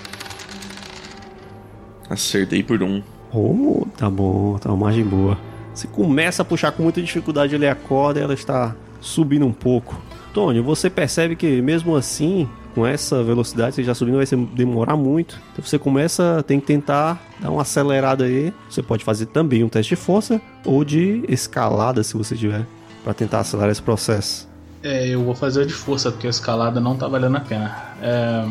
Acertei 2.09 2.63
por 2.63 2.81
um. 2.81 3.01
Oh, 3.33 3.85
tá 3.97 4.09
bom, 4.09 4.57
tá 4.57 4.69
uma 4.69 4.85
margem 4.85 5.03
boa. 5.03 5.37
Você 5.73 5.87
começa 5.87 6.43
a 6.43 6.45
puxar 6.45 6.71
com 6.71 6.83
muita 6.83 7.01
dificuldade 7.01 7.55
ali 7.55 7.67
a 7.67 7.75
corda 7.75 8.19
e 8.19 8.23
ela 8.23 8.33
está 8.33 8.75
subindo 9.01 9.45
um 9.45 9.51
pouco. 9.51 9.99
Tony, 10.33 10.61
você 10.61 10.89
percebe 10.89 11.35
que 11.35 11.61
mesmo 11.61 11.95
assim, 11.95 12.47
com 12.73 12.85
essa 12.85 13.23
velocidade, 13.23 13.75
você 13.75 13.83
já 13.83 13.93
subindo 13.93 14.17
vai 14.17 14.25
ser- 14.25 14.37
demorar 14.37 14.95
muito. 14.97 15.39
Então 15.51 15.63
você 15.65 15.77
começa, 15.79 16.43
tem 16.47 16.59
que 16.59 16.65
tentar 16.65 17.21
dar 17.39 17.51
uma 17.51 17.61
acelerada 17.61 18.25
aí. 18.25 18.53
Você 18.69 18.81
pode 18.81 19.03
fazer 19.03 19.27
também 19.27 19.63
um 19.63 19.69
teste 19.69 19.95
de 19.95 20.01
força 20.01 20.41
ou 20.65 20.83
de 20.83 21.23
escalada, 21.27 22.03
se 22.03 22.15
você 22.15 22.35
tiver, 22.35 22.65
para 23.03 23.13
tentar 23.13 23.39
acelerar 23.39 23.71
esse 23.71 23.81
processo. 23.81 24.49
É, 24.81 25.07
eu 25.07 25.23
vou 25.23 25.33
fazer 25.35 25.65
de 25.65 25.73
força, 25.73 26.11
porque 26.11 26.27
a 26.27 26.29
escalada 26.29 26.79
não 26.79 26.95
tá 26.97 27.07
valendo 27.07 27.37
a 27.37 27.41
pena. 27.41 27.75
É... 28.01 28.43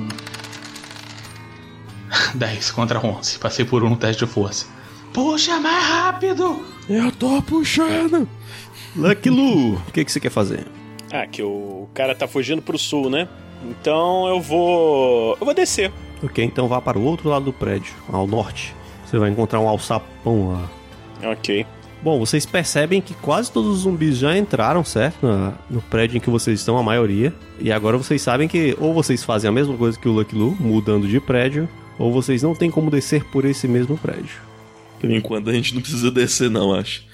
10 2.35 2.71
contra 2.71 3.05
11. 3.05 3.39
Passei 3.39 3.65
por 3.65 3.83
um 3.85 3.91
no 3.91 3.97
teste 3.97 4.25
de 4.25 4.31
força. 4.31 4.67
Puxa 5.13 5.61
mais 5.61 5.85
rápido! 5.85 6.65
Eu 6.89 7.13
tô 7.13 7.43
puxando! 7.43 8.27
Lucky 8.97 9.31
Lu, 9.31 9.75
o 9.75 9.81
que, 9.93 10.05
que 10.05 10.13
você 10.13 10.21
quer 10.21 10.31
fazer? 10.31 10.67
Ah, 11.13 11.27
que 11.27 11.43
o 11.43 11.89
cara 11.93 12.15
tá 12.15 12.27
fugindo 12.27 12.63
pro 12.63 12.79
sul, 12.79 13.11
né? 13.11 13.29
Então 13.69 14.29
eu 14.29 14.41
vou. 14.41 15.37
Eu 15.41 15.45
vou 15.45 15.55
descer. 15.55 15.93
Ok, 16.23 16.45
então 16.45 16.69
vá 16.69 16.81
para 16.81 16.99
o 16.99 17.05
outro 17.05 17.29
lado 17.29 17.45
do 17.47 17.53
prédio, 17.53 17.93
ao 18.13 18.27
norte. 18.27 18.75
Você 19.05 19.19
vai 19.19 19.31
encontrar 19.31 19.61
um 19.61 19.69
alçapão 19.69 20.49
lá. 20.53 21.31
Ok. 21.33 21.67
Bom, 22.03 22.19
vocês 22.19 22.45
percebem 22.45 23.01
que 23.01 23.15
quase 23.15 23.51
todos 23.53 23.71
os 23.71 23.79
zumbis 23.81 24.19
já 24.19 24.37
entraram, 24.37 24.83
certo? 24.85 25.25
Na- 25.27 25.53
no 25.71 25.81
prédio 25.83 26.17
em 26.17 26.21
que 26.21 26.31
vocês 26.31 26.59
estão, 26.59 26.77
a 26.77 26.83
maioria. 26.83 27.33
E 27.61 27.71
agora 27.71 27.97
vocês 27.97 28.21
sabem 28.21 28.49
que 28.49 28.77
ou 28.81 28.93
vocês 28.93 29.23
fazem 29.23 29.49
a 29.49 29.53
mesma 29.53 29.77
coisa 29.77 29.99
que 29.99 30.09
o 30.09 30.13
Lucky 30.13 30.35
Lu, 30.35 30.57
mudando 30.59 31.07
de 31.07 31.21
prédio, 31.21 31.69
ou 31.99 32.13
vocês 32.13 32.43
não 32.43 32.55
têm 32.55 32.71
como 32.71 32.91
descer 32.91 33.25
por 33.27 33.45
esse 33.45 33.69
mesmo 33.69 33.97
prédio. 33.97 34.41
Por 35.01 35.11
enquanto 35.11 35.51
a 35.51 35.53
gente 35.53 35.75
não 35.75 35.81
precisa 35.83 36.11
descer, 36.11 36.51
não, 36.51 36.73
acho. 36.75 37.05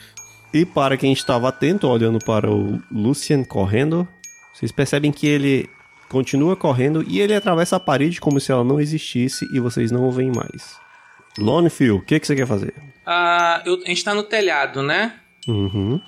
E 0.54 0.64
para 0.64 0.96
quem 0.96 1.12
estava 1.12 1.48
atento, 1.48 1.86
olhando 1.88 2.18
para 2.18 2.50
o 2.50 2.80
Lucian 2.90 3.44
correndo, 3.44 4.08
vocês 4.54 4.72
percebem 4.72 5.12
que 5.12 5.26
ele 5.26 5.68
continua 6.08 6.56
correndo 6.56 7.04
e 7.06 7.20
ele 7.20 7.34
atravessa 7.34 7.76
a 7.76 7.80
parede 7.80 8.20
como 8.20 8.40
se 8.40 8.50
ela 8.52 8.64
não 8.64 8.80
existisse 8.80 9.46
e 9.52 9.60
vocês 9.60 9.90
não 9.90 10.04
o 10.08 10.10
veem 10.12 10.32
mais. 10.34 10.76
Lonefield, 11.38 12.02
o 12.02 12.04
que, 12.04 12.18
que 12.18 12.26
você 12.26 12.34
quer 12.34 12.46
fazer? 12.46 12.74
Ah, 13.06 13.62
eu- 13.64 13.80
a 13.84 13.88
gente 13.88 14.02
tá 14.04 14.14
no 14.14 14.22
telhado, 14.22 14.82
né? 14.82 15.14
Uhum. 15.46 16.00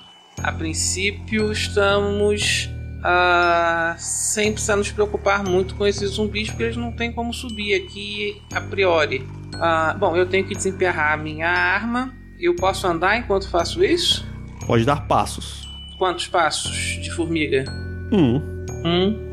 A 0.43 0.51
princípio 0.51 1.51
estamos 1.51 2.69
ah, 3.03 3.95
sem 3.97 4.51
precisar 4.51 4.75
nos 4.75 4.91
preocupar 4.91 5.43
muito 5.43 5.75
com 5.75 5.85
esses 5.87 6.11
zumbis, 6.11 6.49
porque 6.49 6.63
eles 6.63 6.77
não 6.77 6.91
têm 6.91 7.11
como 7.11 7.33
subir 7.33 7.73
aqui 7.75 8.41
a 8.53 8.61
priori. 8.61 9.25
Ah, 9.55 9.95
bom, 9.99 10.15
eu 10.15 10.25
tenho 10.27 10.45
que 10.47 10.55
desemperrar 10.55 11.13
a 11.13 11.17
minha 11.17 11.47
arma. 11.49 12.13
Eu 12.39 12.55
posso 12.55 12.85
andar 12.87 13.17
enquanto 13.17 13.49
faço 13.49 13.83
isso? 13.83 14.25
Pode 14.65 14.83
dar 14.85 15.07
passos. 15.07 15.67
Quantos 15.97 16.27
passos 16.27 16.99
de 17.01 17.11
formiga? 17.11 17.65
Um. 18.11 18.37
Um. 18.85 19.30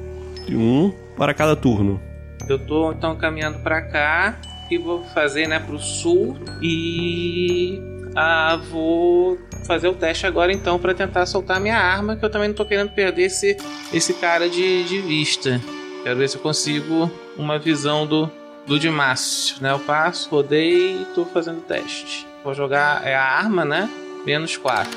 Um 0.54 0.92
para 1.16 1.34
cada 1.34 1.54
turno. 1.56 2.00
Eu 2.48 2.58
tô 2.58 2.92
então 2.92 3.16
caminhando 3.16 3.58
pra 3.58 3.82
cá 3.82 4.38
e 4.70 4.78
vou 4.78 5.02
fazer, 5.04 5.46
né, 5.48 5.58
pro 5.58 5.78
sul 5.78 6.36
e 6.62 7.80
ah, 8.14 8.60
vou 8.70 9.38
fazer 9.66 9.88
o 9.88 9.94
teste 9.94 10.26
agora 10.26 10.52
então 10.52 10.78
pra 10.78 10.94
tentar 10.94 11.26
soltar 11.26 11.60
minha 11.60 11.78
arma, 11.78 12.16
que 12.16 12.24
eu 12.24 12.30
também 12.30 12.48
não 12.48 12.54
tô 12.54 12.64
querendo 12.64 12.90
perder 12.90 13.24
esse 13.24 13.56
esse 13.92 14.14
cara 14.14 14.48
de, 14.48 14.84
de 14.84 15.00
vista. 15.00 15.60
Quero 16.02 16.18
ver 16.18 16.28
se 16.28 16.36
eu 16.36 16.40
consigo 16.40 17.10
uma 17.36 17.58
visão 17.58 18.06
do 18.06 18.30
do 18.66 18.78
de 18.78 18.90
Márcio, 18.90 19.56
né? 19.62 19.72
Eu 19.72 19.78
passo, 19.78 20.28
rodei 20.28 21.00
e 21.00 21.04
tô 21.14 21.24
fazendo 21.24 21.62
teste. 21.62 22.26
Vou 22.44 22.52
jogar 22.52 23.06
é 23.06 23.14
a 23.14 23.22
arma, 23.22 23.64
né? 23.64 23.88
Menos 24.26 24.56
4. 24.56 24.90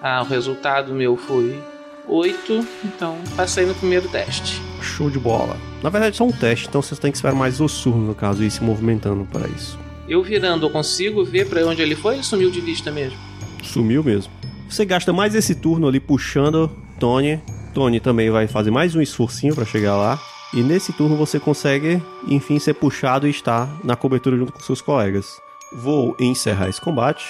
Ah, 0.00 0.22
o 0.22 0.24
resultado 0.24 0.94
meu 0.94 1.16
foi 1.16 1.62
8, 2.08 2.66
então 2.84 3.16
passei 3.36 3.66
no 3.66 3.74
primeiro 3.74 4.08
teste. 4.08 4.60
Show 4.80 5.10
de 5.10 5.18
bola. 5.18 5.56
Na 5.82 5.90
verdade, 5.90 6.16
só 6.16 6.24
um 6.24 6.32
teste, 6.32 6.66
então 6.68 6.82
vocês 6.82 6.98
têm 6.98 7.10
que 7.10 7.18
esperar 7.18 7.34
mais 7.34 7.60
o 7.60 7.68
surno, 7.68 8.06
no 8.06 8.14
caso, 8.14 8.42
e 8.42 8.46
ir 8.46 8.50
se 8.50 8.62
movimentando 8.62 9.26
para 9.30 9.46
isso. 9.48 9.78
Eu 10.08 10.22
virando, 10.22 10.66
eu 10.66 10.70
consigo 10.70 11.24
ver 11.24 11.46
pra 11.48 11.64
onde 11.66 11.82
ele 11.82 11.94
foi? 11.94 12.14
Ele 12.14 12.22
sumiu 12.22 12.50
de 12.50 12.60
vista 12.60 12.90
mesmo. 12.90 13.18
Sumiu 13.62 14.02
mesmo. 14.02 14.32
Você 14.68 14.84
gasta 14.84 15.12
mais 15.12 15.34
esse 15.34 15.54
turno 15.54 15.86
ali 15.86 16.00
puxando 16.00 16.70
Tony. 16.98 17.40
Tony 17.74 18.00
também 18.00 18.30
vai 18.30 18.46
fazer 18.46 18.70
mais 18.70 18.96
um 18.96 19.02
esforcinho 19.02 19.54
para 19.54 19.64
chegar 19.64 19.96
lá. 19.96 20.18
E 20.54 20.62
nesse 20.62 20.92
turno 20.94 21.14
você 21.14 21.38
consegue, 21.38 22.02
enfim, 22.26 22.58
ser 22.58 22.74
puxado 22.74 23.26
e 23.26 23.30
estar 23.30 23.68
na 23.84 23.96
cobertura 23.96 24.36
junto 24.36 24.52
com 24.52 24.60
seus 24.60 24.80
colegas. 24.80 25.38
Vou 25.72 26.16
encerrar 26.18 26.70
esse 26.70 26.80
combate. 26.80 27.26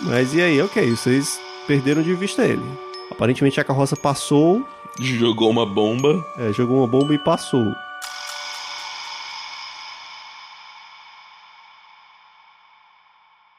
Mas 0.00 0.32
e 0.34 0.40
aí, 0.40 0.60
ok, 0.60 0.90
vocês 0.90 1.38
perderam 1.66 2.02
de 2.02 2.14
vista 2.14 2.42
ele. 2.42 2.62
Aparentemente 3.12 3.60
a 3.60 3.64
carroça 3.64 3.94
passou, 3.94 4.66
Jogou 4.98 5.50
uma 5.50 5.64
bomba. 5.66 6.24
é, 6.38 6.52
jogou 6.52 6.78
uma 6.78 6.86
bomba 6.86 7.14
e 7.14 7.18
passou. 7.18 7.72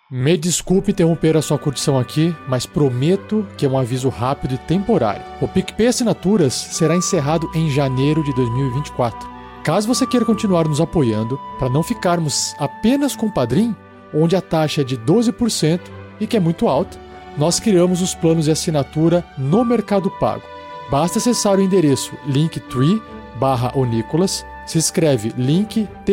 Me 0.09 0.37
desculpe 0.37 0.91
interromper 0.91 1.35
a 1.37 1.41
sua 1.41 1.57
curtição 1.57 1.97
aqui, 1.97 2.35
mas 2.47 2.65
prometo 2.65 3.47
que 3.57 3.65
é 3.65 3.69
um 3.69 3.77
aviso 3.77 4.09
rápido 4.09 4.55
e 4.55 4.57
temporário. 4.57 5.23
O 5.41 5.47
PicPay 5.47 5.87
Assinaturas 5.87 6.53
será 6.53 6.95
encerrado 6.95 7.49
em 7.55 7.69
janeiro 7.69 8.23
de 8.23 8.33
2024. 8.35 9.27
Caso 9.63 9.87
você 9.87 10.05
queira 10.05 10.25
continuar 10.25 10.67
nos 10.67 10.81
apoiando, 10.81 11.39
para 11.57 11.69
não 11.69 11.81
ficarmos 11.81 12.53
apenas 12.59 13.15
com 13.15 13.27
o 13.27 13.33
Padrim, 13.33 13.75
onde 14.13 14.35
a 14.35 14.41
taxa 14.41 14.81
é 14.81 14.83
de 14.83 14.97
12% 14.97 15.79
e 16.19 16.27
que 16.27 16.37
é 16.37 16.39
muito 16.39 16.67
alta, 16.67 16.99
nós 17.37 17.59
criamos 17.59 18.01
os 18.01 18.13
planos 18.15 18.45
de 18.45 18.51
assinatura 18.51 19.23
no 19.37 19.63
Mercado 19.63 20.09
Pago. 20.19 20.43
Basta 20.89 21.17
acessar 21.17 21.57
o 21.57 21.61
endereço 21.61 22.13
linktree 22.25 23.01
barra 23.39 23.73
se 24.65 24.77
escreve 24.77 25.33
linktr.ee 25.37 26.03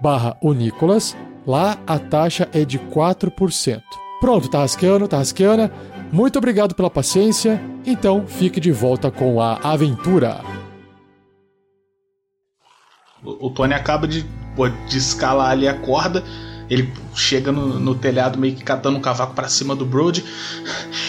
barra 0.00 0.36
lá 1.46 1.78
a 1.86 1.98
taxa 1.98 2.48
é 2.52 2.64
de 2.64 2.78
4%. 2.78 3.82
Pronto, 4.20 4.48
tá 4.48 4.58
rascando, 4.58 5.08
tá 5.08 5.18
rascando. 5.18 5.70
Muito 6.12 6.38
obrigado 6.38 6.74
pela 6.74 6.90
paciência, 6.90 7.60
então 7.84 8.26
fique 8.26 8.60
de 8.60 8.72
volta 8.72 9.10
com 9.10 9.40
a 9.40 9.54
aventura. 9.62 10.40
O, 13.22 13.50
Tony 13.50 13.74
acaba 13.74 14.06
de, 14.06 14.24
de 14.88 14.98
escalar 14.98 15.50
ali 15.50 15.68
a 15.68 15.74
corda. 15.74 16.22
Ele 16.70 16.92
chega 17.14 17.50
no, 17.50 17.78
no 17.78 17.94
telhado 17.94 18.38
meio 18.38 18.54
que 18.54 18.62
catando 18.62 18.98
um 18.98 19.00
cavaco 19.00 19.34
pra 19.34 19.48
cima 19.48 19.74
do 19.74 19.86
Brody. 19.86 20.24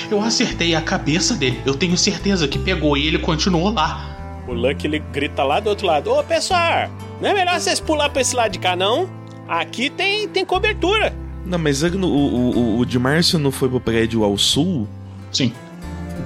Eu 0.09 0.21
acertei 0.21 0.73
a 0.75 0.81
cabeça 0.81 1.35
dele. 1.35 1.59
Eu 1.65 1.75
tenho 1.75 1.97
certeza 1.97 2.47
que 2.47 2.57
pegou 2.57 2.95
e 2.95 3.07
ele 3.07 3.19
continuou 3.19 3.71
lá. 3.73 4.15
O 4.47 4.53
Lucky 4.53 4.87
ele 4.87 4.99
grita 4.99 5.43
lá 5.43 5.59
do 5.59 5.69
outro 5.69 5.85
lado: 5.85 6.11
Ô 6.11 6.23
pessoal, 6.23 6.89
não 7.21 7.29
é 7.29 7.33
melhor 7.33 7.59
vocês 7.59 7.79
pular 7.79 8.09
pra 8.09 8.21
esse 8.21 8.35
lado 8.35 8.51
de 8.51 8.59
cá 8.59 8.75
não? 8.75 9.09
Aqui 9.47 9.89
tem, 9.89 10.27
tem 10.27 10.45
cobertura. 10.45 11.13
Não, 11.45 11.57
mas 11.59 11.81
no- 11.81 12.07
o, 12.07 12.57
o, 12.77 12.79
o 12.79 12.85
de 12.85 12.97
Márcio 12.99 13.37
não 13.39 13.51
foi 13.51 13.67
pro 13.67 13.79
prédio 13.79 14.23
ao 14.23 14.37
sul? 14.37 14.87
Sim, 15.31 15.51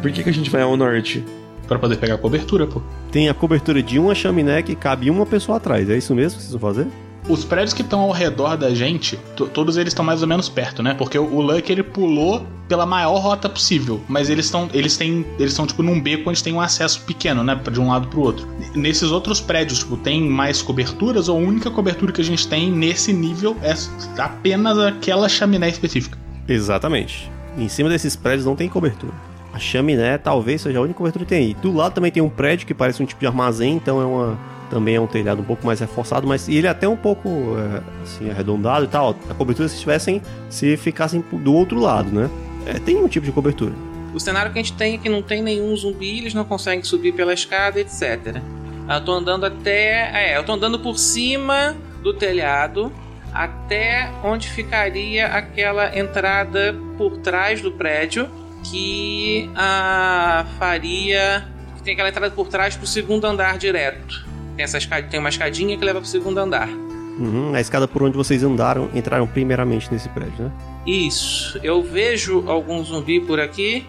Por 0.01 0.11
que, 0.11 0.23
que 0.23 0.29
a 0.29 0.33
gente 0.33 0.49
vai 0.49 0.61
ao 0.61 0.75
norte? 0.77 1.23
Pra 1.67 1.79
poder 1.79 1.95
pegar 1.97 2.17
cobertura, 2.17 2.67
pô. 2.67 2.81
Tem 3.11 3.29
a 3.29 3.33
cobertura 3.33 3.81
de 3.81 3.97
uma 3.97 4.13
chaminé 4.13 4.61
que 4.61 4.75
cabe 4.75 5.09
uma 5.09 5.25
pessoa 5.25 5.57
atrás. 5.57 5.89
É 5.89 5.97
isso 5.97 6.13
mesmo 6.13 6.37
que 6.37 6.43
vocês 6.43 6.51
vão 6.51 6.59
fazer? 6.73 6.87
Os 7.29 7.45
prédios 7.45 7.73
que 7.73 7.81
estão 7.81 8.01
ao 8.01 8.11
redor 8.11 8.57
da 8.57 8.73
gente, 8.75 9.17
to- 9.35 9.47
todos 9.47 9.77
eles 9.77 9.91
estão 9.91 10.03
mais 10.03 10.21
ou 10.21 10.27
menos 10.27 10.49
perto, 10.49 10.83
né? 10.83 10.93
Porque 10.93 11.17
o, 11.17 11.23
o 11.23 11.41
Lucky 11.41 11.71
ele 11.71 11.83
pulou 11.83 12.45
pela 12.67 12.85
maior 12.85 13.17
rota 13.19 13.47
possível, 13.47 14.01
mas 14.09 14.29
eles 14.29 14.45
estão 14.45 14.69
eles 14.73 14.97
têm 14.97 15.25
eles 15.39 15.51
estão 15.51 15.65
tipo 15.65 15.81
num 15.83 15.99
beco 16.01 16.29
onde 16.29 16.43
tem 16.43 16.53
um 16.53 16.59
acesso 16.61 17.01
pequeno, 17.01 17.43
né, 17.43 17.59
de 17.71 17.79
um 17.79 17.89
lado 17.89 18.07
pro 18.07 18.21
outro. 18.21 18.47
Nesses 18.75 19.11
outros 19.11 19.39
prédios, 19.39 19.79
tipo, 19.79 19.95
tem 19.97 20.21
mais 20.29 20.61
coberturas 20.61 21.29
ou 21.29 21.37
a 21.37 21.41
única 21.41 21.69
cobertura 21.71 22.11
que 22.11 22.21
a 22.21 22.23
gente 22.25 22.47
tem 22.47 22.71
nesse 22.71 23.13
nível 23.13 23.55
é 23.61 23.73
apenas 24.21 24.77
aquela 24.77 25.29
chaminé 25.29 25.69
específica. 25.69 26.17
Exatamente. 26.47 27.31
Em 27.57 27.69
cima 27.69 27.89
desses 27.89 28.15
prédios 28.15 28.45
não 28.45 28.55
tem 28.55 28.67
cobertura. 28.67 29.13
A 29.53 29.59
chaminé 29.59 30.17
talvez 30.17 30.61
seja 30.61 30.79
a 30.79 30.81
única 30.81 30.97
cobertura 30.97 31.23
que 31.25 31.29
tem 31.29 31.45
aí. 31.47 31.53
Do 31.53 31.71
lado 31.71 31.93
também 31.93 32.11
tem 32.11 32.23
um 32.23 32.29
prédio 32.29 32.65
que 32.65 32.73
parece 32.73 33.01
um 33.03 33.05
tipo 33.05 33.19
de 33.19 33.27
armazém, 33.27 33.75
então 33.75 34.01
é 34.01 34.05
uma 34.05 34.37
também 34.73 34.95
é 34.95 34.99
um 34.99 35.07
telhado 35.07 35.41
um 35.41 35.45
pouco 35.45 35.65
mais 35.65 35.79
reforçado, 35.79 36.27
mas 36.27 36.49
ele 36.49 36.65
é 36.65 36.69
até 36.69 36.87
um 36.87 36.97
pouco 36.97 37.29
é, 37.57 37.81
assim 38.01 38.29
arredondado 38.29 38.85
e 38.85 38.87
tal. 38.87 39.15
A 39.29 39.33
cobertura 39.33 39.69
se 39.69 39.79
tivessem 39.79 40.21
se 40.49 40.75
ficassem 40.77 41.23
do 41.31 41.53
outro 41.53 41.79
lado, 41.79 42.09
né? 42.11 42.29
É, 42.65 42.79
tem 42.79 42.97
um 42.97 43.07
tipo 43.07 43.25
de 43.25 43.31
cobertura. 43.31 43.73
O 44.13 44.19
cenário 44.19 44.51
que 44.51 44.59
a 44.59 44.61
gente 44.61 44.73
tem 44.73 44.95
é 44.95 44.97
que 44.97 45.09
não 45.09 45.21
tem 45.21 45.41
nenhum 45.41 45.75
zumbi, 45.75 46.19
eles 46.19 46.33
não 46.33 46.43
conseguem 46.43 46.83
subir 46.83 47.13
pela 47.13 47.33
escada, 47.33 47.79
etc. 47.79 48.41
Eu 48.89 49.05
tô 49.05 49.11
andando 49.13 49.45
até. 49.45 50.31
É, 50.31 50.37
eu 50.37 50.43
tô 50.43 50.53
andando 50.53 50.79
por 50.79 50.97
cima 50.97 51.75
do 52.01 52.13
telhado 52.13 52.91
até 53.33 54.11
onde 54.23 54.47
ficaria 54.49 55.27
aquela 55.27 55.97
entrada 55.97 56.75
por 56.97 57.17
trás 57.17 57.61
do 57.61 57.71
prédio 57.71 58.29
que 58.63 59.49
a 59.55 60.45
faria. 60.59 61.47
que 61.75 61.83
tem 61.83 61.93
aquela 61.93 62.09
entrada 62.09 62.31
por 62.31 62.47
trás 62.47 62.75
pro 62.75 62.85
segundo 62.85 63.25
andar 63.25 63.57
direto. 63.57 64.32
Tem, 64.55 64.63
essa 64.63 64.77
escada, 64.77 65.07
tem 65.07 65.19
uma 65.19 65.29
escadinha 65.29 65.77
que 65.77 65.83
leva 65.83 65.99
pro 65.99 66.07
segundo 66.07 66.37
andar. 66.37 66.67
Uhum, 66.67 67.53
a 67.53 67.61
escada 67.61 67.87
por 67.87 68.01
onde 68.01 68.17
vocês 68.17 68.43
andaram, 68.43 68.89
entraram 68.93 69.27
primeiramente 69.27 69.91
nesse 69.91 70.09
prédio, 70.09 70.45
né? 70.45 70.51
Isso. 70.85 71.59
Eu 71.63 71.83
vejo 71.83 72.43
algum 72.47 72.83
zumbi 72.83 73.19
por 73.19 73.39
aqui. 73.39 73.85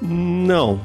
Não. 0.00 0.80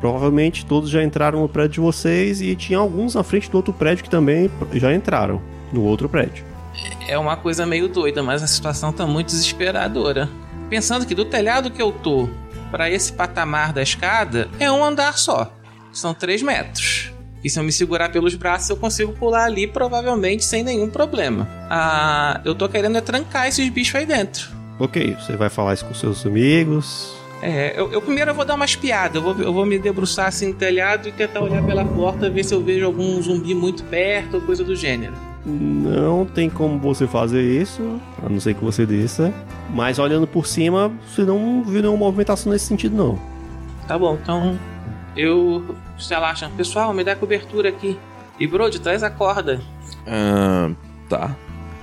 Provavelmente 0.00 0.64
todos 0.66 0.90
já 0.90 1.02
entraram 1.02 1.40
no 1.40 1.48
prédio 1.48 1.74
de 1.74 1.80
vocês 1.80 2.40
e 2.40 2.54
tinha 2.54 2.78
alguns 2.78 3.14
na 3.14 3.22
frente 3.22 3.50
do 3.50 3.56
outro 3.56 3.72
prédio 3.72 4.04
que 4.04 4.10
também 4.10 4.50
já 4.74 4.92
entraram 4.94 5.40
no 5.72 5.82
outro 5.82 6.08
prédio. 6.08 6.44
É 7.08 7.18
uma 7.18 7.36
coisa 7.36 7.66
meio 7.66 7.88
doida, 7.88 8.22
mas 8.22 8.42
a 8.42 8.46
situação 8.46 8.92
tá 8.92 9.06
muito 9.06 9.28
desesperadora. 9.28 10.28
Pensando 10.68 11.06
que 11.06 11.14
do 11.14 11.24
telhado 11.24 11.70
que 11.70 11.82
eu 11.82 11.90
tô 11.90 12.28
para 12.70 12.90
esse 12.90 13.12
patamar 13.12 13.72
da 13.72 13.82
escada 13.82 14.48
é 14.60 14.70
um 14.70 14.84
andar 14.84 15.16
só. 15.18 15.52
São 15.92 16.12
3 16.12 16.42
metros. 16.42 17.10
E 17.42 17.48
se 17.48 17.58
eu 17.58 17.64
me 17.64 17.70
segurar 17.70 18.10
pelos 18.10 18.34
braços, 18.34 18.68
eu 18.70 18.76
consigo 18.76 19.12
pular 19.12 19.44
ali 19.44 19.66
provavelmente 19.66 20.44
sem 20.44 20.62
nenhum 20.62 20.88
problema. 20.88 21.48
Ah, 21.70 22.40
eu 22.44 22.54
tô 22.54 22.68
querendo 22.68 22.98
é 22.98 23.00
trancar 23.00 23.46
esses 23.46 23.68
bichos 23.68 23.94
aí 23.94 24.06
dentro. 24.06 24.48
Ok, 24.78 25.16
você 25.20 25.36
vai 25.36 25.48
falar 25.48 25.74
isso 25.74 25.84
com 25.84 25.94
seus 25.94 26.24
amigos. 26.26 27.16
É, 27.40 27.78
eu, 27.78 27.92
eu 27.92 28.02
primeiro 28.02 28.32
eu 28.32 28.34
vou 28.34 28.44
dar 28.44 28.54
uma 28.54 28.64
espiada. 28.64 29.18
Eu 29.18 29.22
vou, 29.22 29.38
eu 29.38 29.52
vou 29.52 29.64
me 29.64 29.78
debruçar 29.78 30.26
assim 30.26 30.48
no 30.48 30.54
telhado 30.54 31.08
e 31.08 31.12
tentar 31.12 31.40
olhar 31.40 31.64
pela 31.64 31.84
porta, 31.84 32.28
ver 32.28 32.44
se 32.44 32.54
eu 32.54 32.62
vejo 32.62 32.84
algum 32.84 33.20
zumbi 33.22 33.54
muito 33.54 33.84
perto 33.84 34.34
ou 34.34 34.40
coisa 34.40 34.64
do 34.64 34.74
gênero. 34.74 35.14
Não 35.46 36.26
tem 36.26 36.50
como 36.50 36.78
você 36.78 37.06
fazer 37.06 37.42
isso, 37.42 38.00
a 38.24 38.28
não 38.28 38.40
ser 38.40 38.54
que 38.54 38.64
você 38.64 38.84
desça. 38.84 39.32
Mas 39.70 39.98
olhando 39.98 40.26
por 40.26 40.46
cima, 40.46 40.92
você 41.06 41.22
não 41.22 41.62
viu 41.62 41.80
nenhuma 41.80 41.98
movimentação 41.98 42.52
nesse 42.52 42.66
sentido, 42.66 42.96
não. 42.96 43.18
Tá 43.86 43.98
bom, 43.98 44.18
então 44.20 44.58
eu 45.16 45.74
se 45.98 46.12
relaxa. 46.12 46.50
Pessoal, 46.56 46.92
me 46.92 47.02
dá 47.04 47.14
cobertura 47.16 47.68
aqui. 47.68 47.98
E 48.38 48.46
Brody, 48.46 48.78
traz 48.80 49.02
a 49.02 49.10
corda. 49.10 49.60
Ah, 50.06 50.70
tá. 51.08 51.36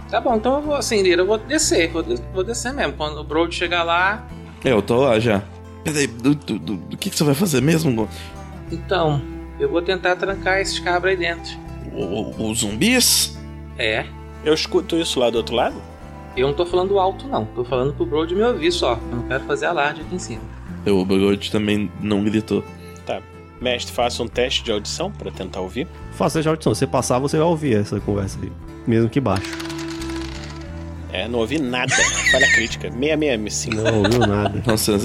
Tá 0.09 0.21
bom, 0.21 0.35
então 0.35 0.55
eu 0.55 0.61
vou 0.61 0.75
acender, 0.75 1.17
eu 1.19 1.25
vou 1.25 1.37
descer, 1.37 1.91
vou, 1.91 2.03
des- 2.03 2.23
vou 2.33 2.43
descer 2.43 2.71
mesmo. 2.73 2.93
Quando 2.93 3.17
o 3.19 3.23
Brody 3.23 3.55
chegar 3.55 3.83
lá, 3.83 4.23
É, 4.63 4.71
eu 4.71 4.81
tô 4.81 4.97
lá 5.01 5.19
já. 5.19 5.41
Peraí, 5.83 6.07
do, 6.07 6.33
do, 6.33 6.57
do, 6.59 6.75
do 6.77 6.97
que, 6.97 7.09
que 7.09 7.15
você 7.17 7.23
vai 7.23 7.35
fazer 7.35 7.61
mesmo? 7.61 8.07
então, 8.71 9.21
eu 9.59 9.69
vou 9.69 9.81
tentar 9.81 10.15
trancar 10.15 10.59
esses 10.59 10.79
cabras 10.79 11.11
aí 11.11 11.17
dentro. 11.17 11.51
O- 11.93 12.31
o- 12.43 12.49
Os 12.51 12.59
zumbis? 12.59 13.37
É, 13.77 14.05
Eu 14.43 14.53
escuto 14.53 14.95
isso 14.95 15.19
lá 15.19 15.29
do 15.29 15.37
outro 15.37 15.55
lado? 15.55 15.75
eu 16.37 16.47
não 16.47 16.53
tô 16.53 16.65
falando 16.65 16.99
alto 16.99 17.27
não, 17.29 17.45
tô 17.45 17.63
falando 17.63 17.93
pro 17.93 18.05
Brody 18.05 18.35
me 18.35 18.43
ouvir 18.43 18.71
só. 18.71 18.93
Eu 19.11 19.17
não 19.17 19.23
quero 19.27 19.43
fazer 19.45 19.65
alarde 19.67 20.01
aqui 20.01 20.15
em 20.15 20.19
cima. 20.19 20.41
Eu, 20.85 20.99
o 20.99 21.05
Brody 21.05 21.49
também 21.51 21.89
não 22.01 22.23
gritou. 22.23 22.63
Tá. 23.05 23.21
Mestre, 23.61 23.93
faça 23.93 24.21
um 24.21 24.27
teste 24.27 24.63
de 24.63 24.71
audição 24.71 25.11
pra 25.11 25.31
tentar 25.31 25.61
ouvir. 25.61 25.87
Faça 26.11 26.41
já 26.41 26.49
audição. 26.49 26.73
Se 26.73 26.79
você 26.79 26.87
passar, 26.87 27.19
você 27.19 27.37
vai 27.37 27.45
ouvir 27.45 27.75
essa 27.77 27.99
conversa 27.99 28.37
aí. 28.41 28.51
Mesmo 28.85 29.09
que 29.09 29.19
baixo. 29.19 29.49
É, 31.11 31.27
não 31.27 31.39
ouvi 31.39 31.57
nada. 31.59 31.95
Falha 32.31 32.51
crítica. 32.51 32.91
665. 32.91 33.75
Não 33.75 34.03
ouviu 34.03 34.19
nada. 34.19 34.61
Nossa, 34.65 34.97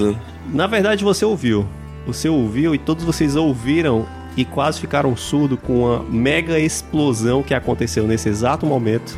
Na 0.52 0.66
verdade, 0.66 1.04
você 1.04 1.24
ouviu. 1.24 1.66
Você 2.06 2.28
ouviu 2.28 2.74
e 2.74 2.78
todos 2.78 3.04
vocês 3.04 3.36
ouviram 3.36 4.06
e 4.36 4.44
quase 4.44 4.80
ficaram 4.80 5.16
surdos 5.16 5.58
com 5.62 5.84
uma 5.84 6.02
mega 6.02 6.58
explosão 6.58 7.42
que 7.42 7.54
aconteceu 7.54 8.06
nesse 8.06 8.28
exato 8.28 8.66
momento. 8.66 9.16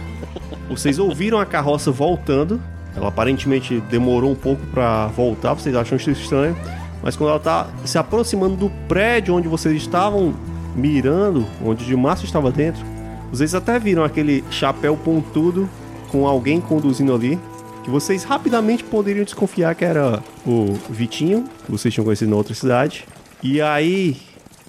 Vocês 0.69 0.99
ouviram 0.99 1.39
a 1.39 1.47
carroça 1.47 1.91
voltando. 1.91 2.61
Ela 2.95 3.09
aparentemente 3.09 3.81
demorou 3.91 4.31
um 4.31 4.35
pouco 4.35 4.67
pra 4.67 5.07
voltar, 5.07 5.55
vocês 5.55 5.75
acham 5.75 5.97
isso 5.97 6.11
estranho. 6.11 6.55
Mas 7.03 7.17
quando 7.17 7.31
ela 7.31 7.41
tá 7.41 7.69
se 7.85 7.99
aproximando 7.99 8.57
do 8.57 8.71
prédio 8.87 9.35
onde 9.35 9.49
vocês 9.49 9.77
estavam 9.77 10.35
mirando, 10.75 11.47
onde 11.63 11.95
o 11.95 11.99
Márcio 11.99 12.25
estava 12.25 12.51
dentro, 12.51 12.85
vocês 13.31 13.55
até 13.55 13.79
viram 13.79 14.05
aquele 14.05 14.45
chapéu 14.51 14.97
pontudo 14.97 15.69
com 16.11 16.27
alguém 16.27 16.61
conduzindo 16.61 17.15
ali, 17.15 17.39
que 17.83 17.91
vocês 17.91 18.23
rapidamente 18.23 18.85
poderiam 18.85 19.25
desconfiar 19.25 19.75
que 19.75 19.85
era 19.85 20.23
o 20.47 20.75
Vitinho, 20.89 21.45
que 21.65 21.73
vocês 21.73 21.93
tinham 21.93 22.05
conhecido 22.05 22.31
na 22.31 22.37
outra 22.37 22.55
cidade. 22.55 23.05
E 23.43 23.61
aí, 23.61 24.17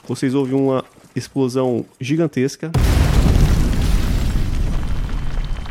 vocês 0.07 0.34
ouvem 0.34 0.55
uma 0.55 0.84
explosão 1.15 1.86
gigantesca. 1.99 2.71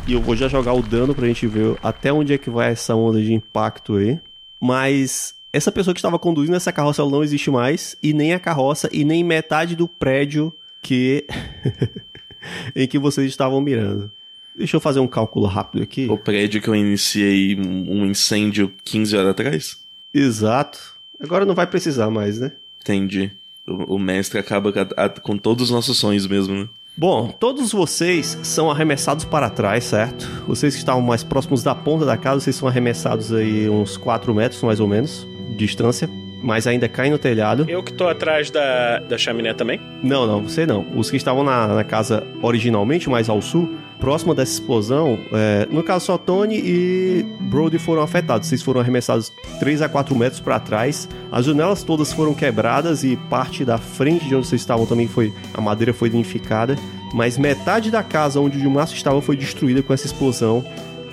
E 0.07 0.13
eu 0.13 0.21
vou 0.21 0.37
já 0.37 0.49
jogar 0.49 0.75
o 0.75 0.83
dano 0.83 1.15
pra 1.15 1.27
gente 1.27 1.47
ver 1.47 1.77
até 1.83 2.13
onde 2.13 2.33
é 2.33 2.39
que 2.39 2.51
vai 2.51 2.71
essa 2.71 2.95
onda 2.95 3.21
de 3.21 3.33
impacto 3.33 3.97
aí. 3.97 4.21
Mas 4.61 5.35
essa 5.53 5.71
pessoa 5.73 5.93
que 5.95 5.99
estava 6.01 6.19
conduzindo 6.19 6.57
essa 6.57 6.73
carroça 6.73 7.05
não 7.05 7.23
existe 7.23 7.51
mais. 7.51 7.97
E 8.03 8.13
nem 8.13 8.33
a 8.33 8.41
carroça 8.41 8.89
e 8.93 9.05
nem 9.05 9.23
metade 9.23 9.77
do 9.77 9.87
prédio 9.87 10.53
que. 10.81 11.27
em 12.75 12.87
que 12.87 12.99
vocês 12.99 13.29
estavam 13.29 13.61
mirando. 13.61 14.11
Deixa 14.57 14.77
eu 14.77 14.81
fazer 14.81 15.01
um 15.01 15.07
cálculo 15.07 15.47
rápido 15.47 15.83
aqui. 15.83 16.07
o 16.11 16.19
prédio 16.19 16.61
que 16.61 16.69
eu 16.69 16.75
iniciei 16.75 17.57
um 17.59 18.05
incêndio 18.05 18.73
15 18.85 19.17
horas 19.17 19.31
atrás? 19.31 19.79
Exato. 20.13 20.79
Agora 21.21 21.45
não 21.47 21.55
vai 21.55 21.67
precisar 21.67 22.11
mais, 22.11 22.39
né? 22.39 22.53
Entendi. 22.81 23.31
O, 23.67 23.95
o 23.95 23.99
mestre 23.99 24.39
acaba 24.39 24.73
com, 24.73 24.81
a- 24.81 25.05
a- 25.05 25.09
com 25.09 25.39
todos 25.39 25.65
os 25.65 25.71
nossos 25.71 25.97
sonhos 25.97 26.27
mesmo, 26.27 26.55
né? 26.55 26.69
Bom, 26.95 27.29
todos 27.29 27.73
vocês 27.73 28.37
são 28.43 28.71
arremessados 28.71 29.25
para 29.25 29.49
trás, 29.49 29.85
certo? 29.85 30.29
Vocês 30.47 30.75
que 30.75 30.81
estavam 30.81 31.01
mais 31.01 31.25
próximos 31.25 31.63
da 31.63 31.75
ponta 31.75 32.05
da 32.05 32.19
casa, 32.19 32.41
vocês 32.41 32.57
são 32.57 32.69
arremessados 32.69 33.33
aí 33.33 33.67
uns 33.71 33.97
4 33.97 34.35
metros, 34.35 34.61
mais 34.63 34.79
ou 34.81 34.87
menos, 34.87 35.27
distância. 35.53 36.09
Mas 36.43 36.67
ainda 36.67 36.89
caem 36.89 37.13
no 37.13 37.19
telhado. 37.19 37.65
Eu 37.69 37.85
que 37.85 37.93
tô 37.93 38.09
atrás 38.09 38.51
da, 38.51 38.99
da 38.99 39.17
chaminé 39.17 39.55
também. 39.55 39.81
Não, 40.03 40.27
não, 40.27 40.43
você 40.43 40.67
não. 40.67 40.85
Os 40.97 41.09
que 41.09 41.17
estavam 41.17 41.45
na, 41.45 41.69
na 41.69 41.85
casa 41.85 42.27
originalmente, 42.43 43.09
mais 43.09 43.29
ao 43.29 43.41
sul, 43.41 43.73
próximo 44.01 44.35
dessa 44.35 44.55
explosão, 44.55 45.17
é, 45.33 45.69
no 45.71 45.85
caso 45.85 46.07
só 46.07 46.19
Tony 46.19 46.57
e 46.57 47.25
Brody 47.43 47.79
foram 47.79 48.03
afetados. 48.03 48.49
Vocês 48.49 48.61
foram 48.61 48.81
arremessados 48.81 49.33
3 49.61 49.83
a 49.83 49.89
4 49.89 50.17
metros 50.17 50.41
para 50.41 50.59
trás. 50.59 51.09
As 51.31 51.45
janelas 51.45 51.85
todas 51.85 52.13
foram 52.13 52.35
quebradas 52.35 53.05
e 53.05 53.17
parte 53.31 53.65
da 53.65 53.79
frente 53.79 54.27
de 54.27 54.35
onde 54.35 54.49
vocês 54.49 54.61
estavam 54.61 54.85
também 54.85 55.07
foi. 55.07 55.33
A 55.55 55.61
madeira 55.61 55.95
foi 55.95 56.11
danificada. 56.11 56.75
Mas 57.15 57.39
metade 57.39 57.93
da 57.93 58.03
casa 58.03 58.41
onde 58.41 58.57
o 58.57 58.61
Dilmaço 58.61 58.97
estava 58.97 59.23
foi 59.23 59.37
destruída 59.37 59.81
com 59.81 59.93
essa 59.93 60.07
explosão 60.07 60.65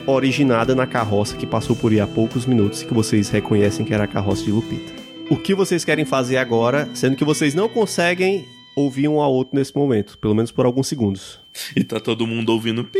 originada 0.09 0.75
na 0.75 0.87
carroça 0.87 1.35
que 1.35 1.45
passou 1.45 1.75
por 1.75 1.91
aí 1.91 1.99
há 1.99 2.07
poucos 2.07 2.45
minutos 2.45 2.81
e 2.81 2.85
que 2.85 2.93
vocês 2.93 3.29
reconhecem 3.29 3.85
que 3.85 3.93
era 3.93 4.03
a 4.03 4.07
carroça 4.07 4.43
de 4.43 4.51
Lupita. 4.51 4.93
O 5.29 5.37
que 5.37 5.53
vocês 5.53 5.85
querem 5.85 6.05
fazer 6.05 6.37
agora, 6.37 6.89
sendo 6.93 7.15
que 7.15 7.23
vocês 7.23 7.53
não 7.53 7.69
conseguem 7.69 8.45
ouvir 8.75 9.07
um 9.07 9.21
ao 9.21 9.33
outro 9.33 9.55
nesse 9.55 9.75
momento, 9.75 10.17
pelo 10.17 10.33
menos 10.33 10.51
por 10.51 10.65
alguns 10.65 10.87
segundos. 10.87 11.39
E 11.75 11.83
tá 11.83 11.99
todo 11.99 12.25
mundo 12.25 12.49
ouvindo. 12.51 12.83
pi. 12.83 12.99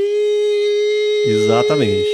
Exatamente. 1.26 2.08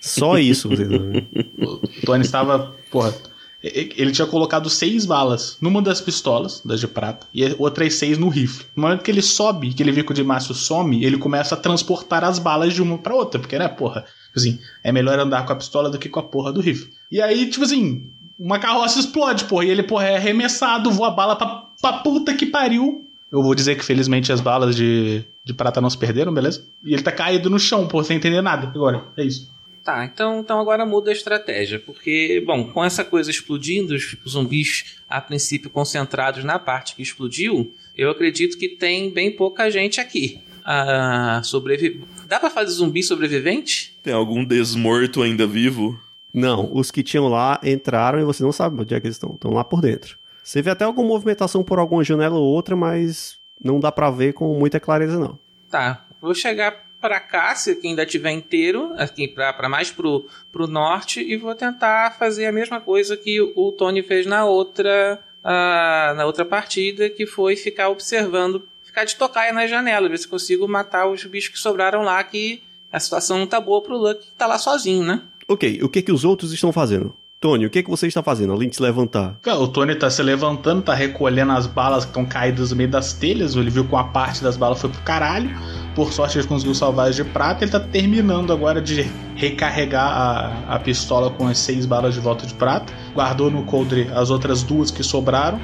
Só 0.00 0.38
isso 0.38 0.68
vocês. 0.68 0.88
O 0.90 1.80
Tony 2.04 2.24
estava, 2.24 2.74
porra. 2.90 3.14
Ele 3.62 4.10
tinha 4.10 4.26
colocado 4.26 4.68
seis 4.68 5.06
balas 5.06 5.56
numa 5.60 5.80
das 5.80 6.00
pistolas, 6.00 6.60
das 6.64 6.80
de 6.80 6.88
prata, 6.88 7.26
e 7.32 7.44
outras 7.58 7.94
seis 7.94 8.18
no 8.18 8.28
rifle. 8.28 8.66
No 8.74 8.82
momento 8.82 9.02
que 9.02 9.10
ele 9.10 9.22
sobe, 9.22 9.72
que 9.72 9.82
ele 9.82 9.92
vê 9.92 10.02
que 10.02 10.10
o 10.10 10.14
de 10.14 10.24
Márcio 10.24 10.54
some, 10.54 11.04
ele 11.04 11.16
começa 11.16 11.54
a 11.54 11.58
transportar 11.58 12.24
as 12.24 12.38
balas 12.38 12.74
de 12.74 12.82
uma 12.82 12.98
pra 12.98 13.14
outra, 13.14 13.40
porque, 13.40 13.58
né, 13.58 13.68
porra, 13.68 14.04
assim, 14.34 14.58
é 14.82 14.90
melhor 14.90 15.18
andar 15.18 15.46
com 15.46 15.52
a 15.52 15.56
pistola 15.56 15.88
do 15.88 15.98
que 15.98 16.08
com 16.08 16.18
a 16.18 16.24
porra 16.24 16.52
do 16.52 16.60
rifle. 16.60 16.90
E 17.10 17.20
aí, 17.20 17.48
tipo 17.48 17.64
assim, 17.64 18.10
uma 18.38 18.58
carroça 18.58 18.98
explode, 18.98 19.44
porra, 19.44 19.64
e 19.64 19.70
ele, 19.70 19.84
porra, 19.84 20.06
é 20.06 20.16
arremessado, 20.16 20.90
voa 20.90 21.08
a 21.08 21.12
bala 21.12 21.36
pra, 21.36 21.66
pra 21.80 21.92
puta 21.98 22.34
que 22.34 22.46
pariu. 22.46 23.08
Eu 23.30 23.42
vou 23.42 23.54
dizer 23.54 23.76
que 23.76 23.84
felizmente 23.84 24.32
as 24.32 24.40
balas 24.40 24.74
de, 24.74 25.24
de 25.44 25.54
prata 25.54 25.80
não 25.80 25.88
se 25.88 25.96
perderam, 25.96 26.34
beleza? 26.34 26.66
E 26.84 26.92
ele 26.92 27.02
tá 27.02 27.12
caído 27.12 27.48
no 27.48 27.58
chão, 27.58 27.86
porra, 27.86 28.04
sem 28.04 28.16
entender 28.16 28.42
nada. 28.42 28.66
Agora, 28.74 29.04
é 29.16 29.24
isso. 29.24 29.51
Tá, 29.84 30.04
então, 30.04 30.40
então 30.40 30.60
agora 30.60 30.86
muda 30.86 31.10
a 31.10 31.12
estratégia, 31.12 31.78
porque, 31.78 32.42
bom, 32.46 32.70
com 32.70 32.84
essa 32.84 33.04
coisa 33.04 33.30
explodindo, 33.30 33.94
os 33.94 34.16
zumbis 34.28 34.96
a 35.08 35.20
princípio 35.20 35.68
concentrados 35.68 36.44
na 36.44 36.58
parte 36.58 36.94
que 36.94 37.02
explodiu, 37.02 37.74
eu 37.96 38.08
acredito 38.08 38.56
que 38.56 38.68
tem 38.68 39.10
bem 39.10 39.34
pouca 39.34 39.68
gente 39.70 40.00
aqui. 40.00 40.40
Ah, 40.64 41.40
sobrevi... 41.44 42.00
Dá 42.28 42.38
pra 42.38 42.48
fazer 42.48 42.70
zumbi 42.70 43.02
sobrevivente? 43.02 43.98
Tem 44.02 44.14
algum 44.14 44.44
desmorto 44.44 45.20
ainda 45.20 45.46
vivo? 45.46 45.98
Não, 46.32 46.70
os 46.72 46.90
que 46.90 47.02
tinham 47.02 47.28
lá 47.28 47.60
entraram 47.62 48.20
e 48.20 48.24
você 48.24 48.42
não 48.42 48.52
sabe 48.52 48.80
onde 48.80 48.94
é 48.94 49.00
que 49.00 49.06
eles 49.06 49.16
estão. 49.16 49.34
Estão 49.34 49.50
lá 49.50 49.64
por 49.64 49.80
dentro. 49.80 50.16
Você 50.42 50.62
vê 50.62 50.70
até 50.70 50.84
alguma 50.84 51.08
movimentação 51.08 51.62
por 51.62 51.78
alguma 51.78 52.02
janela 52.02 52.36
ou 52.36 52.44
outra, 52.44 52.74
mas 52.74 53.36
não 53.62 53.80
dá 53.80 53.92
pra 53.92 54.10
ver 54.10 54.32
com 54.32 54.58
muita 54.58 54.80
clareza, 54.80 55.18
não. 55.18 55.38
Tá, 55.68 56.06
vou 56.20 56.34
chegar 56.34 56.91
pra 57.02 57.18
cá, 57.18 57.54
se 57.56 57.78
ainda 57.84 58.06
tiver 58.06 58.30
inteiro, 58.30 58.94
aqui 58.96 59.26
pra 59.26 59.68
mais 59.68 59.90
pro, 59.90 60.26
pro 60.52 60.68
norte, 60.68 61.20
e 61.20 61.36
vou 61.36 61.54
tentar 61.54 62.16
fazer 62.16 62.46
a 62.46 62.52
mesma 62.52 62.80
coisa 62.80 63.16
que 63.16 63.40
o 63.40 63.72
Tony 63.72 64.02
fez 64.02 64.24
na 64.24 64.44
outra, 64.44 65.18
ah, 65.42 66.14
na 66.16 66.24
outra 66.24 66.44
partida, 66.44 67.10
que 67.10 67.26
foi 67.26 67.56
ficar 67.56 67.88
observando 67.88 68.62
ficar 68.84 69.04
de 69.04 69.16
tocaia 69.16 69.52
na 69.52 69.66
janela, 69.66 70.08
ver 70.08 70.18
se 70.18 70.28
consigo 70.28 70.68
matar 70.68 71.08
os 71.08 71.24
bichos 71.24 71.50
que 71.50 71.58
sobraram 71.58 72.02
lá, 72.02 72.22
que 72.22 72.62
a 72.92 73.00
situação 73.00 73.38
não 73.38 73.46
tá 73.46 73.58
boa 73.58 73.82
pro 73.82 73.96
Luck, 73.96 74.20
que 74.20 74.32
tá 74.32 74.46
lá 74.46 74.58
sozinho, 74.58 75.02
né? 75.02 75.22
Ok, 75.48 75.80
o 75.82 75.88
que 75.88 76.02
que 76.02 76.12
os 76.12 76.24
outros 76.24 76.52
estão 76.52 76.72
fazendo? 76.72 77.16
Tony, 77.42 77.66
o 77.66 77.70
que 77.70 77.82
que 77.82 77.90
você 77.90 78.06
está 78.06 78.22
fazendo, 78.22 78.52
além 78.52 78.68
de 78.68 78.76
se 78.76 78.82
levantar? 78.82 79.34
Cara, 79.42 79.58
O 79.58 79.66
Tony 79.66 79.96
tá 79.96 80.08
se 80.08 80.22
levantando, 80.22 80.80
tá 80.80 80.94
recolhendo 80.94 81.50
as 81.50 81.66
balas 81.66 82.04
que 82.04 82.10
estão 82.10 82.24
caídas 82.24 82.70
no 82.70 82.76
meio 82.76 82.88
das 82.88 83.14
telhas. 83.14 83.56
Ele 83.56 83.68
viu 83.68 83.84
que 83.84 83.92
uma 83.92 84.04
parte 84.04 84.44
das 84.44 84.56
balas 84.56 84.80
foi 84.80 84.88
pro 84.88 85.02
caralho. 85.02 85.50
Por 85.92 86.12
sorte, 86.12 86.38
ele 86.38 86.46
conseguiu 86.46 86.72
salvar 86.72 87.08
as 87.08 87.16
de 87.16 87.24
prata. 87.24 87.64
Ele 87.64 87.72
tá 87.72 87.80
terminando 87.80 88.52
agora 88.52 88.80
de 88.80 89.10
recarregar 89.34 90.06
a, 90.06 90.76
a 90.76 90.78
pistola 90.78 91.30
com 91.30 91.48
as 91.48 91.58
seis 91.58 91.84
balas 91.84 92.14
de 92.14 92.20
volta 92.20 92.46
de 92.46 92.54
prata. 92.54 92.92
Guardou 93.12 93.50
no 93.50 93.64
coldre 93.64 94.08
as 94.14 94.30
outras 94.30 94.62
duas 94.62 94.92
que 94.92 95.02
sobraram. 95.02 95.60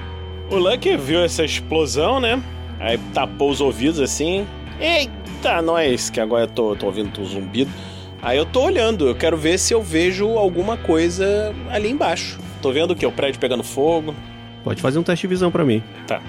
O 0.51 0.57
Lucky 0.57 0.97
viu 0.97 1.21
essa 1.21 1.45
explosão, 1.45 2.19
né? 2.19 2.43
Aí 2.81 2.99
tapou 3.15 3.51
os 3.51 3.61
ouvidos 3.61 4.01
assim. 4.01 4.45
Eita, 4.81 5.63
nós, 5.63 6.11
que 6.11 6.21
agora 6.21 6.43
eu 6.43 6.49
tô, 6.49 6.75
tô 6.75 6.87
ouvindo 6.87 7.21
um 7.21 7.25
zumbido. 7.25 7.71
Aí 8.21 8.37
eu 8.37 8.45
tô 8.45 8.63
olhando, 8.65 9.07
eu 9.09 9.15
quero 9.15 9.37
ver 9.37 9.59
se 9.59 9.73
eu 9.73 9.83
vejo 9.83 10.27
alguma 10.37 10.77
coisa 10.77 11.55
ali 11.71 11.91
embaixo. 11.91 12.39
Tô 12.61 12.73
vendo 12.73 12.91
o 12.93 12.97
quê? 12.97 13.07
O 13.07 13.13
prédio 13.13 13.41
pegando 13.41 13.63
fogo. 13.63 14.15
Pode 14.65 14.83
fazer 14.83 14.99
um 14.99 15.03
teste 15.03 15.27
de 15.27 15.29
visão 15.31 15.51
pra 15.51 15.65
mim. 15.65 15.83
Tá. 16.07 16.21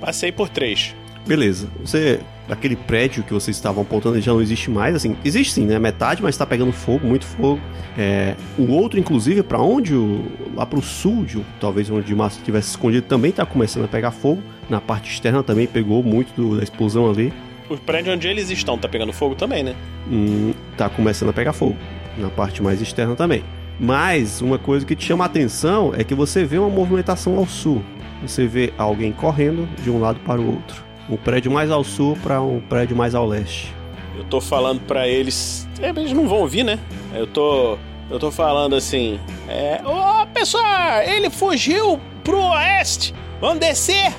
Passei 0.00 0.32
por 0.32 0.48
três. 0.48 0.94
Beleza. 1.26 1.68
Você. 1.84 2.20
Aquele 2.48 2.74
prédio 2.74 3.22
que 3.22 3.32
vocês 3.32 3.56
estavam 3.56 3.82
apontando 3.82 4.20
já 4.20 4.32
não 4.32 4.42
existe 4.42 4.68
mais, 4.68 4.94
assim. 4.96 5.16
Existe 5.24 5.52
sim, 5.54 5.64
né? 5.64 5.78
Metade, 5.78 6.22
mas 6.22 6.36
tá 6.36 6.44
pegando 6.44 6.72
fogo, 6.72 7.06
muito 7.06 7.24
fogo. 7.24 7.60
É, 7.96 8.34
o 8.58 8.70
outro, 8.72 8.98
inclusive, 8.98 9.42
pra 9.42 9.60
onde? 9.60 9.94
O, 9.94 10.24
lá 10.54 10.66
pro 10.66 10.82
sul, 10.82 11.24
de, 11.24 11.40
talvez 11.60 11.88
onde 11.88 12.12
o 12.12 12.16
Márcio 12.16 12.40
estivesse 12.40 12.70
escondido, 12.70 13.06
também 13.06 13.30
tá 13.30 13.46
começando 13.46 13.84
a 13.84 13.88
pegar 13.88 14.10
fogo. 14.10 14.42
Na 14.68 14.80
parte 14.80 15.12
externa 15.12 15.42
também 15.42 15.66
pegou 15.68 16.02
muito 16.02 16.34
do- 16.34 16.56
da 16.56 16.62
explosão 16.64 17.08
ali. 17.08 17.32
O 17.72 17.78
prédio 17.78 18.12
onde 18.12 18.28
eles 18.28 18.50
estão 18.50 18.76
tá 18.76 18.88
pegando 18.88 19.12
fogo 19.12 19.34
também, 19.34 19.62
né? 19.62 19.74
Hum, 20.10 20.52
tá 20.76 20.88
começando 20.88 21.30
a 21.30 21.32
pegar 21.32 21.52
fogo. 21.52 21.76
Na 22.18 22.28
parte 22.28 22.62
mais 22.62 22.80
externa 22.80 23.16
também. 23.16 23.42
Mas 23.80 24.40
uma 24.42 24.58
coisa 24.58 24.84
que 24.84 24.94
te 24.94 25.04
chama 25.04 25.24
a 25.24 25.26
atenção 25.26 25.92
é 25.96 26.04
que 26.04 26.14
você 26.14 26.44
vê 26.44 26.58
uma 26.58 26.68
movimentação 26.68 27.36
ao 27.36 27.46
sul. 27.46 27.82
Você 28.20 28.46
vê 28.46 28.72
alguém 28.76 29.10
correndo 29.12 29.66
de 29.82 29.90
um 29.90 29.98
lado 30.00 30.20
para 30.20 30.40
o 30.40 30.46
outro. 30.46 30.84
Um 31.08 31.16
prédio 31.16 31.50
mais 31.50 31.70
ao 31.70 31.82
sul 31.82 32.16
para 32.22 32.40
um 32.40 32.60
prédio 32.60 32.96
mais 32.96 33.14
ao 33.14 33.26
leste. 33.26 33.74
Eu 34.16 34.24
tô 34.24 34.40
falando 34.40 34.80
pra 34.82 35.08
eles. 35.08 35.66
É, 35.80 35.88
eles 35.88 36.12
não 36.12 36.28
vão 36.28 36.38
ouvir, 36.38 36.62
né? 36.62 36.78
Eu 37.14 37.26
tô. 37.26 37.78
Eu 38.10 38.18
tô 38.18 38.30
falando 38.30 38.76
assim. 38.76 39.18
É. 39.48 39.80
Ô, 39.84 40.26
pessoal, 40.26 41.02
ele 41.02 41.30
fugiu 41.30 41.98
pro 42.22 42.38
oeste! 42.38 43.14
Vamos 43.40 43.58
descer! 43.58 44.12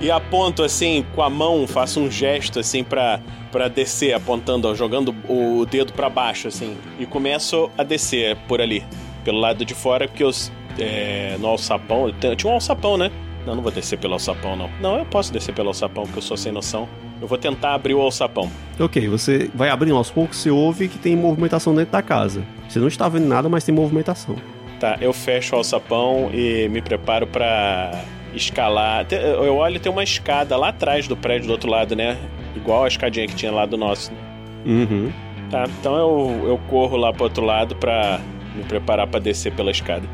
E 0.00 0.10
aponto 0.10 0.62
assim 0.62 1.04
com 1.14 1.22
a 1.22 1.28
mão, 1.28 1.66
faço 1.66 2.00
um 2.00 2.10
gesto 2.10 2.58
assim 2.58 2.82
pra, 2.82 3.20
pra 3.52 3.68
descer, 3.68 4.14
apontando, 4.14 4.66
ó, 4.66 4.74
jogando 4.74 5.14
o 5.28 5.66
dedo 5.66 5.92
pra 5.92 6.08
baixo, 6.08 6.48
assim. 6.48 6.76
E 6.98 7.04
começo 7.04 7.70
a 7.76 7.82
descer 7.82 8.34
por 8.48 8.62
ali, 8.62 8.82
pelo 9.24 9.38
lado 9.38 9.64
de 9.64 9.74
fora, 9.74 10.08
porque 10.08 10.24
os. 10.24 10.50
É, 10.78 11.36
no 11.38 11.48
alçapão. 11.48 12.10
Tinha 12.36 12.50
um 12.50 12.54
alçapão, 12.54 12.96
né? 12.96 13.10
Não, 13.44 13.54
não 13.54 13.62
vou 13.62 13.72
descer 13.72 13.98
pelo 13.98 14.14
alçapão, 14.14 14.56
não. 14.56 14.70
Não, 14.80 14.98
eu 14.98 15.04
posso 15.04 15.32
descer 15.32 15.54
pelo 15.54 15.68
alçapão, 15.68 16.04
porque 16.04 16.18
eu 16.18 16.22
sou 16.22 16.36
sem 16.36 16.52
noção. 16.52 16.88
Eu 17.20 17.28
vou 17.28 17.36
tentar 17.36 17.74
abrir 17.74 17.94
o 17.94 18.00
alçapão. 18.00 18.50
Ok, 18.78 19.06
você 19.08 19.50
vai 19.54 19.68
abrindo 19.68 19.96
aos 19.96 20.10
poucos, 20.10 20.38
você 20.38 20.50
ouve 20.50 20.88
que 20.88 20.98
tem 20.98 21.14
movimentação 21.14 21.74
dentro 21.74 21.92
da 21.92 22.00
casa. 22.00 22.42
Você 22.66 22.78
não 22.78 22.88
está 22.88 23.08
vendo 23.08 23.26
nada, 23.26 23.48
mas 23.48 23.64
tem 23.64 23.74
movimentação. 23.74 24.36
Tá, 24.78 24.96
eu 25.00 25.12
fecho 25.12 25.54
o 25.54 25.58
alçapão 25.58 26.30
e 26.32 26.66
me 26.70 26.80
preparo 26.80 27.26
pra 27.26 28.02
escalar. 28.34 29.06
Eu 29.10 29.56
olho 29.56 29.76
e 29.76 29.78
tem 29.78 29.90
uma 29.90 30.02
escada 30.04 30.56
lá 30.56 30.68
atrás 30.68 31.06
do 31.08 31.16
prédio 31.16 31.48
do 31.48 31.52
outro 31.52 31.70
lado, 31.70 31.94
né? 31.96 32.16
Igual 32.56 32.84
a 32.84 32.88
escadinha 32.88 33.26
que 33.26 33.34
tinha 33.34 33.52
lá 33.52 33.66
do 33.66 33.76
nosso. 33.76 34.12
né? 34.12 34.18
Uhum. 34.66 35.12
Tá, 35.50 35.64
então 35.80 35.96
eu, 35.96 36.48
eu 36.48 36.58
corro 36.68 36.96
lá 36.96 37.12
pro 37.12 37.24
outro 37.24 37.44
lado 37.44 37.74
pra 37.76 38.20
me 38.54 38.62
preparar 38.64 39.06
pra 39.06 39.18
descer 39.18 39.52
pela 39.52 39.70
escada. 39.70 40.08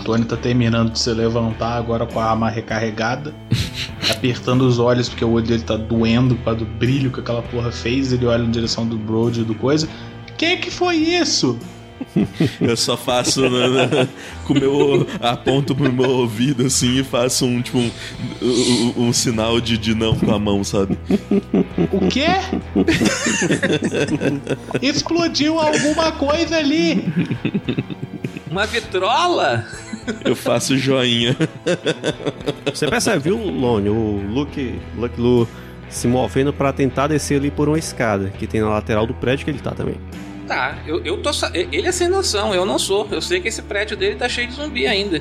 O 0.00 0.04
Tony 0.04 0.24
tá 0.24 0.36
terminando 0.36 0.92
de 0.92 0.98
se 0.98 1.12
levantar 1.12 1.76
agora 1.76 2.06
com 2.06 2.18
a 2.18 2.24
arma 2.24 2.48
recarregada. 2.48 3.34
apertando 4.10 4.62
os 4.62 4.78
olhos 4.78 5.08
porque 5.08 5.24
o 5.24 5.32
olho 5.32 5.46
dele 5.46 5.62
tá 5.62 5.76
doendo 5.76 6.34
por 6.36 6.44
causa 6.44 6.60
do 6.60 6.66
brilho 6.66 7.10
que 7.10 7.20
aquela 7.20 7.42
porra 7.42 7.70
fez. 7.72 8.12
Ele 8.12 8.26
olha 8.26 8.42
na 8.42 8.50
direção 8.50 8.86
do 8.86 8.96
Brody 8.96 9.40
e 9.40 9.44
do 9.44 9.54
coisa. 9.54 9.88
Que 10.36 10.56
que 10.56 10.70
foi 10.70 10.96
isso? 10.96 11.58
Eu 12.60 12.76
só 12.76 12.96
faço 12.96 13.48
né, 13.48 13.68
né, 13.68 14.08
com 14.44 14.54
o 14.54 14.58
meu. 14.58 15.06
aponto 15.20 15.74
pro 15.74 15.92
meu 15.92 16.10
ouvido 16.10 16.66
assim 16.66 16.98
e 16.98 17.04
faço 17.04 17.46
um 17.46 17.60
tipo 17.62 17.78
um, 17.78 17.90
um, 18.42 19.08
um 19.08 19.12
sinal 19.12 19.60
de, 19.60 19.76
de 19.78 19.94
não 19.94 20.16
com 20.16 20.32
a 20.32 20.38
mão, 20.38 20.62
sabe? 20.64 20.98
O 21.92 22.08
quê? 22.08 22.26
Explodiu 24.80 25.58
alguma 25.58 26.12
coisa 26.12 26.56
ali. 26.56 27.04
Uma 28.50 28.66
vitrola? 28.66 29.66
Eu 30.24 30.34
faço 30.36 30.76
joinha. 30.76 31.36
Você 32.72 32.86
percebe, 32.86 33.18
viu, 33.20 33.38
Lone? 33.38 33.88
O 33.88 34.22
Luke, 34.28 34.78
Luke 34.96 35.20
Lu 35.20 35.48
se 35.88 36.08
movendo 36.08 36.52
para 36.52 36.72
tentar 36.72 37.06
descer 37.06 37.38
ali 37.38 37.50
por 37.50 37.68
uma 37.68 37.78
escada 37.78 38.30
que 38.30 38.46
tem 38.46 38.60
na 38.60 38.68
lateral 38.70 39.06
do 39.06 39.14
prédio 39.14 39.44
que 39.44 39.50
ele 39.50 39.60
tá 39.60 39.72
também. 39.72 39.96
Tá, 40.52 40.76
eu, 40.86 41.02
eu 41.02 41.16
tô. 41.16 41.30
Ele 41.54 41.88
é 41.88 41.92
sem 41.92 42.08
noção, 42.08 42.54
eu 42.54 42.66
não 42.66 42.78
sou. 42.78 43.08
Eu 43.10 43.22
sei 43.22 43.40
que 43.40 43.48
esse 43.48 43.62
prédio 43.62 43.96
dele 43.96 44.16
tá 44.16 44.28
cheio 44.28 44.48
de 44.48 44.52
zumbi 44.52 44.86
ainda. 44.86 45.16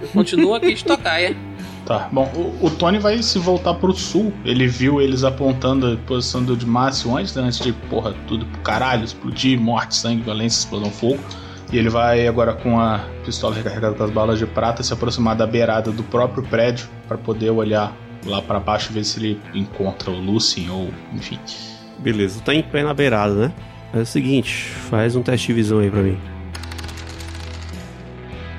Eu 0.00 0.06
continuo 0.12 0.54
aqui 0.54 0.74
de 0.74 0.84
tocaia. 0.84 1.36
Tá, 1.86 2.08
bom, 2.10 2.28
o, 2.34 2.66
o 2.66 2.70
Tony 2.70 2.98
vai 2.98 3.22
se 3.22 3.38
voltar 3.38 3.74
pro 3.74 3.92
sul. 3.92 4.32
Ele 4.44 4.66
viu 4.66 5.00
eles 5.00 5.22
apontando 5.22 5.92
a 5.92 5.96
posição 5.96 6.42
do 6.42 6.56
de 6.56 6.66
Márcio 6.66 7.16
antes, 7.16 7.32
né, 7.36 7.42
antes 7.44 7.60
de, 7.60 7.72
porra, 7.72 8.12
tudo 8.26 8.44
pro 8.44 8.60
caralho, 8.62 9.04
explodir, 9.04 9.56
morte, 9.56 9.94
sangue, 9.94 10.22
violência, 10.22 10.58
explosão, 10.58 10.90
fogo. 10.90 11.20
E 11.72 11.78
ele 11.78 11.88
vai 11.88 12.26
agora 12.26 12.54
com 12.54 12.80
a 12.80 13.04
pistola 13.24 13.54
recarregada 13.54 13.94
com 13.94 14.02
as 14.02 14.10
balas 14.10 14.36
de 14.36 14.46
prata 14.46 14.82
se 14.82 14.92
aproximar 14.92 15.36
da 15.36 15.46
beirada 15.46 15.92
do 15.92 16.02
próprio 16.02 16.42
prédio 16.42 16.88
para 17.06 17.16
poder 17.16 17.50
olhar 17.50 17.96
lá 18.24 18.42
para 18.42 18.58
baixo 18.58 18.90
e 18.90 18.94
ver 18.94 19.04
se 19.04 19.20
ele 19.20 19.40
encontra 19.54 20.10
o 20.10 20.18
Lucien 20.18 20.68
ou, 20.68 20.90
enfim. 21.14 21.38
Beleza, 22.00 22.40
tá 22.44 22.52
em 22.52 22.64
pé 22.64 22.82
na 22.82 22.92
beirada, 22.92 23.34
né? 23.34 23.52
É 23.94 23.98
o 23.98 24.06
seguinte, 24.06 24.68
faz 24.90 25.16
um 25.16 25.22
teste 25.22 25.48
de 25.48 25.52
visão 25.54 25.78
aí 25.78 25.90
pra 25.90 26.02
mim. 26.02 26.18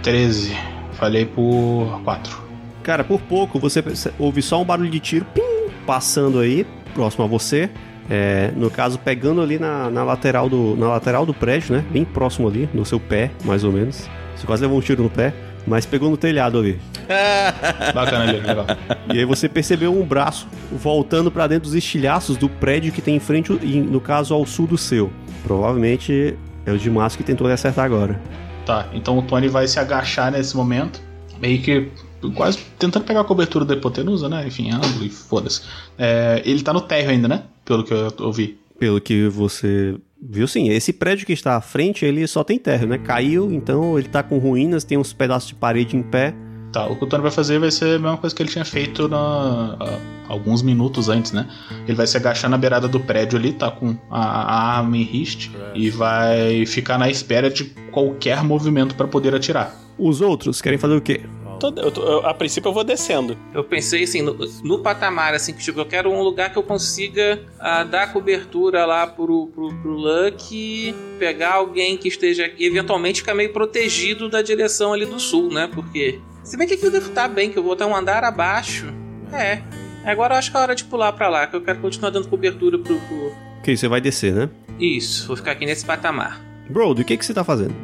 13. 0.03 0.55
Falei 0.93 1.25
por 1.25 2.01
4. 2.03 2.47
Cara, 2.82 3.03
por 3.03 3.19
pouco 3.21 3.59
você 3.59 3.84
ouve 4.17 4.41
só 4.41 4.61
um 4.61 4.65
barulho 4.65 4.89
de 4.89 4.99
tiro 4.99 5.25
pim, 5.34 5.69
passando 5.86 6.39
aí, 6.39 6.65
próximo 6.93 7.25
a 7.25 7.28
você. 7.28 7.69
É, 8.09 8.51
no 8.55 8.71
caso, 8.71 8.97
pegando 8.97 9.41
ali 9.41 9.59
na, 9.59 9.89
na 9.91 10.03
lateral 10.03 10.47
do, 10.47 10.75
na 10.78 10.88
lateral 10.88 11.25
do 11.25 11.34
prédio, 11.34 11.75
né? 11.75 11.86
Bem 11.91 12.05
próximo 12.05 12.47
ali, 12.47 12.69
no 12.73 12.86
seu 12.86 12.99
pé, 12.99 13.32
mais 13.43 13.65
ou 13.65 13.71
menos. 13.71 14.09
Você 14.36 14.47
quase 14.47 14.61
levou 14.61 14.78
um 14.78 14.82
tiro 14.82 15.03
no 15.03 15.09
pé, 15.09 15.34
mas 15.68 15.86
pegou 15.86 16.09
no 16.09 16.18
telhado 16.18 16.57
ali. 16.57 16.80
Bacana 17.93 18.24
ali, 18.24 18.39
legal. 18.39 18.65
E 19.13 19.20
aí 19.20 19.26
você 19.26 19.49
percebeu 19.49 19.93
um 19.93 20.05
braço 20.05 20.47
voltando 20.72 21.30
pra 21.30 21.45
dentro 21.45 21.65
dos 21.65 21.76
estilhaços 21.76 22.38
do 22.38 22.47
prédio 22.47 22.91
que 22.93 23.01
tem 23.01 23.18
em 23.18 23.20
frente, 23.20 23.51
no 23.51 23.99
caso, 23.99 24.34
ao 24.34 24.45
sul 24.45 24.65
do 24.65 24.78
seu. 24.78 25.11
Provavelmente 25.43 26.38
é 26.65 26.72
o 26.72 26.78
de 26.78 26.89
Márcio 26.89 27.18
que 27.18 27.24
tentou 27.24 27.47
acertar 27.47 27.86
agora. 27.86 28.20
Tá, 28.65 28.88
então 28.93 29.18
o 29.18 29.22
Tony 29.22 29.47
vai 29.47 29.68
se 29.68 29.80
agachar 29.80 30.32
nesse 30.32 30.55
momento, 30.55 31.01
meio 31.39 31.61
que 31.61 31.89
quase 32.36 32.59
tentando 32.80 33.05
pegar 33.05 33.22
a 33.22 33.24
cobertura 33.24 33.63
da 33.63 33.76
hipotenusa, 33.76 34.28
né? 34.28 34.45
Enfim, 34.47 34.72
ângulo 34.72 35.05
e 35.05 35.09
foda-se. 35.09 35.61
É, 35.97 36.41
ele 36.45 36.61
tá 36.63 36.74
no 36.74 36.82
térreo 36.82 37.11
ainda, 37.11 37.28
né? 37.28 37.43
Pelo 37.63 37.84
que 37.84 37.93
eu 37.93 38.11
ouvi. 38.20 38.57
Pelo 38.80 39.01
que 39.01 39.28
você 39.28 39.95
viu, 40.21 40.47
sim, 40.47 40.69
esse 40.69 40.93
prédio 40.93 41.25
que 41.25 41.34
está 41.34 41.55
à 41.57 41.61
frente, 41.61 42.05
ele 42.05 42.25
só 42.28 42.43
tem 42.43 42.57
térreo, 42.59 42.88
né? 42.88 42.97
Caiu, 42.97 43.51
então 43.51 43.97
ele 43.97 44.07
tá 44.07 44.21
com 44.23 44.38
ruínas, 44.38 44.84
tem 44.84 44.97
uns 44.97 45.13
pedaços 45.13 45.49
de 45.49 45.55
parede 45.55 45.95
em 45.95 46.03
pé. 46.03 46.34
Tá, 46.71 46.86
o 46.86 46.95
que 46.95 47.03
o 47.05 47.07
Tony 47.07 47.21
vai 47.23 47.32
fazer 47.32 47.59
vai 47.59 47.71
ser 47.71 47.95
a 47.95 47.99
mesma 47.99 48.17
coisa 48.17 48.36
que 48.36 48.41
ele 48.43 48.49
tinha 48.49 48.65
feito 48.65 49.07
na, 49.07 49.78
a- 49.80 49.99
alguns 50.28 50.61
minutos 50.61 51.07
antes, 51.07 51.32
né? 51.32 51.47
Ele 51.88 51.95
vai 51.95 52.05
se 52.05 52.17
agachar 52.17 52.49
na 52.49 52.57
beirada 52.57 52.88
do 52.88 52.99
prédio 52.99 53.38
ali, 53.39 53.53
tá 53.53 53.71
com 53.71 53.95
a, 54.11 54.19
a 54.21 54.78
arma 54.78 54.97
em 54.97 55.03
riste, 55.03 55.49
e 55.73 55.89
vai 55.89 56.65
ficar 56.65 56.97
na 56.97 57.09
espera 57.09 57.49
de 57.49 57.63
qualquer 57.91 58.43
movimento 58.43 58.95
pra 58.95 59.07
poder 59.07 59.34
atirar. 59.34 59.73
Os 59.97 60.19
outros 60.21 60.61
querem 60.61 60.78
fazer 60.78 60.95
o 60.95 61.01
quê? 61.01 61.21
Tô- 61.58 61.74
eu 61.76 61.91
tô- 61.91 62.03
eu- 62.03 62.26
a 62.26 62.34
princípio 62.34 62.70
eu 62.70 62.74
vou 62.74 62.84
descendo. 62.84 63.38
Eu 63.53 63.64
pensei 63.64 64.03
assim, 64.03 64.22
no, 64.22 64.36
no 64.64 64.80
patamar, 64.80 65.34
assim, 65.34 65.53
que 65.53 65.64
tipo, 65.64 65.80
eu 65.80 65.86
quero 65.86 66.10
um 66.12 66.22
lugar 66.22 66.51
que 66.51 66.58
eu 66.58 66.64
consiga 66.64 67.41
ah, 67.60 67.84
dar 67.84 68.14
cobertura 68.14 68.86
lá 68.86 69.05
pro, 69.08 69.47
pro, 69.47 69.74
pro 69.82 69.91
Luck, 69.91 70.95
pegar 71.20 71.53
alguém 71.53 71.97
que 71.97 72.08
esteja 72.08 72.45
aqui, 72.45 72.66
eventualmente 72.66 73.22
ficar 73.22 73.34
meio 73.34 73.51
protegido 73.51 74.30
da 74.30 74.41
direção 74.41 74.93
ali 74.93 75.05
do 75.05 75.20
sul, 75.20 75.51
né? 75.51 75.70
Porque. 75.74 76.20
Se 76.43 76.55
bem 76.58 76.66
que 76.68 76.76
aqui 76.76 76.86
eu 76.86 76.91
devo 76.91 77.10
estar 77.10 77.28
bem, 77.28 77.51
que 77.51 77.58
eu 77.60 77.64
vou 77.64 77.74
estar 77.74 77.86
um 77.88 77.95
andar 77.95 78.24
abaixo. 78.24 78.86
É. 79.34 79.62
Agora 80.05 80.36
eu 80.36 80.39
acho 80.39 80.49
que 80.49 80.55
é 80.55 80.60
hora 80.62 80.74
de 80.76 80.86
pular 80.86 81.12
pra 81.12 81.28
lá, 81.28 81.45
que 81.47 81.55
eu 81.55 81.62
quero 81.62 81.80
continuar 81.80 82.10
dando 82.12 82.28
cobertura 82.30 82.80
pro. 82.80 82.95
pro... 82.97 83.34
Ok, 83.60 83.76
você 83.76 83.88
vai 83.89 83.99
descer, 83.99 84.34
né? 84.34 84.49
Isso, 84.80 85.28
vou 85.28 85.36
ficar 85.36 85.51
aqui 85.51 85.66
nesse 85.66 85.84
patamar. 85.86 86.39
Brody, 86.70 87.01
o 87.01 87.05
que, 87.05 87.18
que 87.18 87.26
você 87.26 87.34
tá 87.34 87.43
fazendo? 87.43 87.76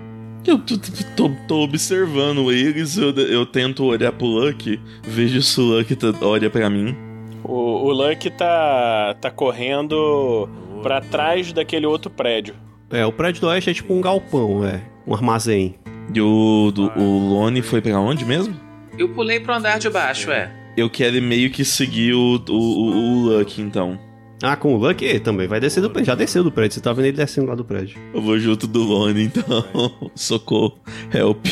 Eu 0.45 0.59
tô, 0.59 0.77
tô- 1.15 1.31
tô- 1.47 1.61
observando 1.63 2.51
eles, 2.51 2.97
eu, 2.97 3.11
eu 3.11 3.45
tento 3.45 3.85
olhar 3.85 4.11
pro 4.11 4.27
Lucky, 4.27 4.79
vejo 5.03 5.41
se 5.41 5.59
o 5.59 5.63
Lucky 5.63 5.95
tá- 5.95 6.13
olha 6.21 6.49
pra 6.49 6.69
mim. 6.69 6.95
O, 7.43 7.87
o 7.87 7.91
Lucky 7.91 8.29
tá, 8.29 9.15
tá 9.21 9.31
correndo 9.31 10.49
pra 10.81 10.99
trás 11.01 11.53
daquele 11.53 11.85
outro 11.85 12.11
prédio. 12.11 12.55
É, 12.91 13.05
o 13.05 13.11
prédio 13.11 13.41
do 13.41 13.47
oeste 13.47 13.69
é 13.69 13.73
tipo 13.73 13.93
um 13.93 14.01
galpão, 14.01 14.65
é. 14.65 14.81
Um 15.07 15.13
armazém. 15.13 15.75
E 16.13 16.19
o, 16.21 16.71
do, 16.73 16.91
o 16.97 17.19
Lone 17.29 17.61
foi 17.61 17.81
pra 17.81 17.97
onde 17.99 18.25
mesmo? 18.25 18.53
Eu 18.97 19.09
pulei 19.09 19.39
pro 19.39 19.53
andar 19.53 19.79
de 19.79 19.89
baixo, 19.89 20.29
é. 20.29 20.51
Eu 20.75 20.89
quero 20.89 21.21
meio 21.21 21.49
que 21.51 21.63
seguir 21.63 22.13
o, 22.13 22.41
o, 22.49 22.53
o, 22.53 22.91
o 22.91 23.37
Lucky, 23.37 23.61
então. 23.61 23.97
Ah, 24.45 24.57
com 24.57 24.75
o 24.75 24.77
Lucky 24.77 25.21
também 25.21 25.47
vai 25.47 25.57
descer 25.57 25.79
do 25.79 25.89
prédio. 25.89 26.07
Já 26.07 26.15
desceu 26.15 26.43
do 26.43 26.51
prédio, 26.51 26.75
você 26.75 26.81
tá 26.81 26.91
vendo 26.91 27.05
ele 27.05 27.15
descendo 27.15 27.47
lá 27.47 27.55
do 27.55 27.63
prédio. 27.63 27.97
Eu 28.13 28.21
vou 28.21 28.37
junto 28.37 28.67
do 28.67 28.83
Lone, 28.83 29.23
então. 29.23 29.63
Socorro. 30.15 30.77
Help. 31.13 31.45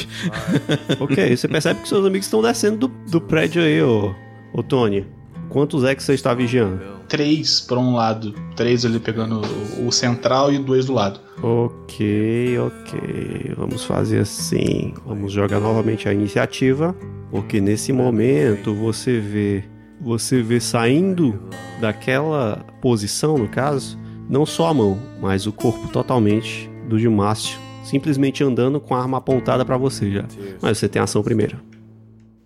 ok, 1.00 1.38
você 1.38 1.48
percebe 1.48 1.80
que 1.80 1.88
seus 1.88 2.06
amigos 2.06 2.26
estão 2.26 2.42
descendo 2.42 2.90
do, 2.90 3.10
do 3.10 3.22
prédio 3.22 3.64
aí, 3.64 3.82
ô, 3.82 4.14
ô 4.54 4.62
Tony. 4.62 5.08
Quantos 5.48 5.86
é 5.86 5.96
que 5.96 6.04
você 6.04 6.16
está 6.16 6.34
vigiando? 6.34 6.82
Três 7.08 7.62
pra 7.62 7.80
um 7.80 7.96
lado. 7.96 8.36
Três 8.58 8.86
ali 8.86 9.00
pegando 9.00 9.42
o, 9.78 9.88
o 9.88 9.92
central 9.94 10.52
e 10.52 10.60
dois 10.60 10.86
do 10.86 10.94
lado. 10.94 11.22
Ok, 11.42 12.60
ok. 12.60 13.54
Vamos 13.56 13.86
fazer 13.86 14.20
assim. 14.20 14.94
Vamos 15.06 15.32
jogar 15.32 15.62
novamente 15.62 16.10
a 16.10 16.14
iniciativa. 16.14 16.94
Porque 17.30 17.62
nesse 17.62 17.94
momento 17.94 18.76
você 18.76 19.18
vê. 19.18 19.64
Você 20.02 20.42
vê 20.42 20.60
saindo 20.60 21.40
daquela 21.80 22.66
posição, 22.82 23.38
no 23.38 23.48
caso, 23.48 23.98
não 24.28 24.46
só 24.46 24.70
a 24.70 24.74
mão, 24.74 24.98
mas 25.22 25.46
o 25.46 25.52
corpo 25.52 25.88
totalmente 25.90 26.70
do 26.90 26.98
Gilmácio. 26.98 27.60
Simplesmente 27.84 28.44
andando 28.44 28.80
com 28.80 28.96
a 28.96 29.02
arma 29.02 29.18
apontada 29.18 29.64
pra 29.64 29.78
você 29.78 30.12
já. 30.12 30.26
Mas 30.62 30.78
você 30.78 30.88
tem 30.88 31.02
ação 31.02 31.22
primeiro. 31.22 31.58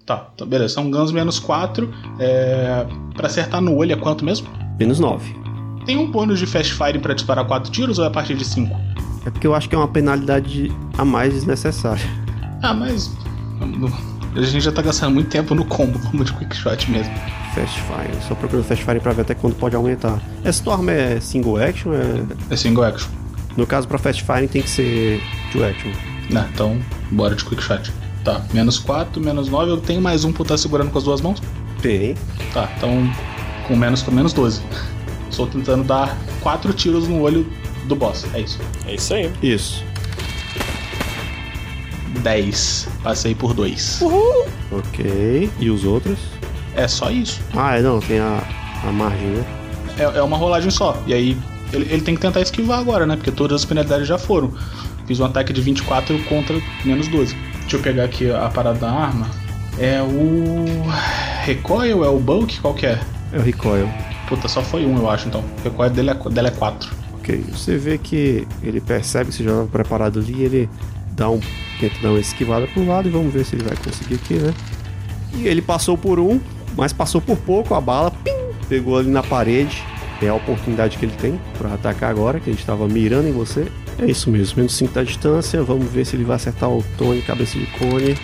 Tá, 0.06 0.18
tá 0.18 0.46
beleza. 0.46 0.76
São 0.76 0.90
guns 0.90 1.12
menos 1.12 1.40
4. 1.40 1.92
É... 2.20 2.86
Pra 3.16 3.28
acertar 3.28 3.62
no 3.62 3.76
olho 3.76 3.94
é 3.94 3.96
quanto 3.96 4.24
mesmo? 4.24 4.48
Menos 4.80 5.00
9. 5.00 5.36
Tem 5.86 5.98
um 5.98 6.10
bônus 6.10 6.40
de 6.40 6.46
fast 6.46 6.74
fire 6.74 7.00
pra 7.00 7.14
disparar 7.14 7.46
4 7.46 7.72
tiros 7.72 8.00
ou 8.00 8.06
é 8.06 8.08
a 8.08 8.12
partir 8.12 8.36
de 8.36 8.46
5? 8.46 8.76
É 9.26 9.30
porque 9.30 9.48
eu 9.48 9.56
acho 9.56 9.68
que 9.68 9.76
é 9.76 9.78
uma 9.78 9.88
penalidade 9.88 10.72
a 10.98 11.04
mais 11.04 11.34
desnecessária. 11.34 12.04
Ah, 12.62 12.74
mas. 12.74 13.12
A 14.36 14.42
gente 14.42 14.64
já 14.64 14.72
tá 14.72 14.82
gastando 14.82 15.14
muito 15.14 15.30
tempo 15.30 15.56
no 15.56 15.66
combo, 15.66 15.98
vamos 16.00 16.28
de 16.28 16.34
quick 16.34 16.56
shot 16.56 16.90
mesmo. 16.92 17.14
Fast 17.56 17.82
Fire. 17.82 18.24
Só 18.28 18.36
procurando 18.36 18.66
Fast 18.66 18.84
Fire 18.84 19.00
pra 19.00 19.14
ver 19.14 19.22
até 19.22 19.34
quando 19.34 19.56
pode 19.56 19.76
aumentar. 19.76 20.22
Essa 20.44 20.62
tua 20.62 20.74
arma 20.74 20.92
é 20.92 21.20
single 21.22 21.58
action? 21.58 21.94
É... 21.94 22.54
É 22.54 22.58
single 22.58 22.84
action. 22.84 23.10
No 23.56 23.66
caso, 23.66 23.88
pra 23.88 23.98
Fast 23.98 24.24
Fire 24.24 24.48
tem 24.48 24.62
que 24.62 24.70
ser 24.70 25.22
two 25.52 25.64
action. 25.64 25.92
Né, 26.30 26.48
então, 26.54 26.78
bora 27.12 27.34
de 27.34 27.46
quick 27.46 27.64
shot. 27.64 27.92
Tá, 28.24 28.44
menos 28.54 28.78
4, 28.80 29.22
menos 29.22 29.48
9. 29.48 29.72
Eu 29.72 29.78
tenho 29.78 30.02
mais 30.02 30.26
um 30.26 30.34
por 30.34 30.44
estar 30.44 30.58
segurando 30.58 30.92
com 30.92 30.98
as 30.98 31.04
duas 31.04 31.22
mãos? 31.22 31.42
Tem. 31.82 32.16
Tá, 32.54 32.70
então 32.76 33.10
com 33.68 33.76
menos 33.76 34.02
com 34.02 34.12
menos 34.12 34.34
12. 34.34 34.62
Estou 35.30 35.48
tentando 35.48 35.84
dar 35.84 36.18
4 36.42 36.74
tiros 36.74 37.08
no 37.08 37.22
olho 37.22 37.46
do 37.86 37.96
boss. 37.96 38.26
É 38.34 38.42
isso. 38.42 38.60
É 38.88 38.96
isso 38.96 39.14
aí. 39.14 39.32
Isso. 39.42 39.84
10. 42.22 42.88
Passei 43.04 43.36
por 43.36 43.54
2. 43.54 44.02
Ok. 44.72 45.50
E 45.60 45.70
os 45.70 45.84
outros? 45.84 46.18
É 46.76 46.88
só 46.88 47.10
isso. 47.10 47.42
Ah, 47.54 47.78
é, 47.78 47.82
não, 47.82 48.00
tem 48.00 48.20
a, 48.20 48.44
a 48.84 48.92
margem, 48.92 49.28
né? 49.28 49.46
É, 49.98 50.04
é 50.04 50.22
uma 50.22 50.38
rolagem 50.38 50.70
só. 50.70 51.02
E 51.08 51.14
aí 51.14 51.38
ele, 51.72 51.88
ele 51.90 52.02
tem 52.02 52.16
que 52.16 52.22
tentar 52.22 52.42
esquivar 52.42 52.80
agora, 52.80 53.06
né? 53.06 53.16
Porque 53.16 53.32
todas 53.32 53.62
as 53.62 53.66
penalidades 53.66 54.08
já 54.08 54.18
foram. 54.18 54.52
Fiz 55.06 55.20
um 55.20 55.26
ataque 55.26 55.54
de 55.54 55.62
24 55.62 56.22
contra 56.24 56.60
menos 56.84 57.08
12. 57.08 57.36
Deixa 57.62 57.78
eu 57.78 57.82
pegar 57.82 58.04
aqui 58.04 58.30
a 58.32 58.50
parada 58.50 58.80
da 58.80 58.92
arma. 58.92 59.30
É 59.80 60.02
o. 60.02 60.66
Recoil? 61.44 62.04
É 62.04 62.10
o 62.10 62.20
bulk? 62.20 62.60
Qual 62.60 62.74
que 62.74 62.86
é? 62.86 63.00
É 63.32 63.38
o 63.38 63.42
recoil. 63.42 63.90
Puta, 64.28 64.48
só 64.48 64.62
foi 64.62 64.86
um, 64.86 64.98
eu 64.98 65.10
acho, 65.10 65.28
então. 65.28 65.44
O 65.60 65.64
recoil 65.64 65.90
dele 65.92 66.10
é, 66.12 66.30
dela 66.30 66.48
é 66.48 66.52
4. 66.52 66.92
Ok. 67.16 67.44
Você 67.52 67.78
vê 67.78 67.98
que 67.98 68.48
ele 68.64 68.82
percebe 68.82 69.30
que 69.30 69.36
você 69.36 69.44
já 69.44 69.52
estava 69.52 69.68
preparado 69.68 70.20
ali, 70.20 70.44
ele 70.44 70.70
dá 71.12 71.30
um. 71.30 71.40
tenta 71.80 71.96
dar 72.02 72.10
uma 72.10 72.20
esquivada 72.20 72.68
pro 72.68 72.86
lado 72.86 73.08
e 73.08 73.12
vamos 73.12 73.34
ver 73.34 73.46
se 73.46 73.56
ele 73.56 73.64
vai 73.64 73.76
conseguir 73.78 74.16
aqui, 74.16 74.36
né? 74.36 74.54
E 75.34 75.48
ele 75.48 75.62
passou 75.62 75.98
por 75.98 76.20
um, 76.20 76.40
mas 76.76 76.94
passou 76.94 77.22
por 77.22 77.38
pouco 77.38 77.74
a 77.74 77.82
bala, 77.82 78.12
pim, 78.12 78.32
pegou 78.68 78.98
ali 78.98 79.10
na 79.10 79.24
parede. 79.24 79.84
É 80.22 80.30
a 80.30 80.34
oportunidade 80.34 80.98
que 80.98 81.06
ele 81.06 81.16
tem 81.16 81.40
pra 81.58 81.74
atacar 81.74 82.10
agora, 82.10 82.40
que 82.40 82.50
a 82.50 82.54
gente 82.54 82.66
tava 82.66 82.88
mirando 82.88 83.28
em 83.28 83.34
você. 83.34 83.68
É 84.00 84.06
isso 84.06 84.30
mesmo, 84.30 84.58
menos 84.58 84.74
5 84.74 84.94
da 84.94 85.04
distância. 85.04 85.62
Vamos 85.62 85.92
ver 85.92 86.06
se 86.06 86.16
ele 86.16 86.24
vai 86.24 86.38
acertar 86.38 86.70
o 86.70 86.84
Tony, 86.98 87.22
cabeça 87.22 87.60
de 87.60 87.66
cone. 87.68 88.18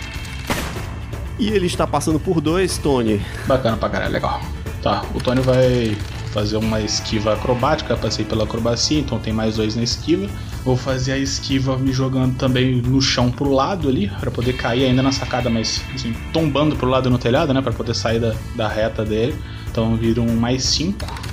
E 1.38 1.48
ele 1.48 1.66
está 1.66 1.86
passando 1.86 2.18
por 2.18 2.40
dois, 2.40 2.78
Tony. 2.78 3.20
Bacana 3.46 3.76
pra 3.76 3.90
caralho, 3.90 4.12
legal. 4.12 4.40
Tá, 4.82 5.04
o 5.14 5.20
Tony 5.20 5.40
vai 5.42 5.96
fazer 6.32 6.56
uma 6.56 6.80
esquiva 6.80 7.34
acrobática, 7.34 7.96
passei 7.96 8.24
pela 8.24 8.44
acrobacia, 8.44 8.98
então 8.98 9.18
tem 9.18 9.32
mais 9.32 9.56
dois 9.56 9.76
na 9.76 9.82
esquiva. 9.82 10.28
Vou 10.64 10.76
fazer 10.76 11.12
a 11.12 11.18
esquiva 11.18 11.76
me 11.76 11.92
jogando 11.92 12.36
também 12.36 12.76
no 12.76 13.00
chão 13.02 13.30
pro 13.30 13.52
lado 13.52 13.88
ali, 13.88 14.10
para 14.18 14.30
poder 14.30 14.54
cair 14.54 14.86
ainda 14.86 15.02
na 15.02 15.12
sacada, 15.12 15.50
mas 15.50 15.82
assim, 15.94 16.14
tombando 16.32 16.74
pro 16.74 16.88
lado 16.88 17.10
no 17.10 17.18
telhado, 17.18 17.52
né, 17.52 17.60
para 17.60 17.72
poder 17.72 17.94
sair 17.94 18.18
da, 18.18 18.34
da 18.56 18.66
reta 18.66 19.04
dele. 19.04 19.34
Então 19.70 19.94
vira 19.96 20.20
um 20.20 20.34
mais 20.34 20.64
5. 20.64 21.32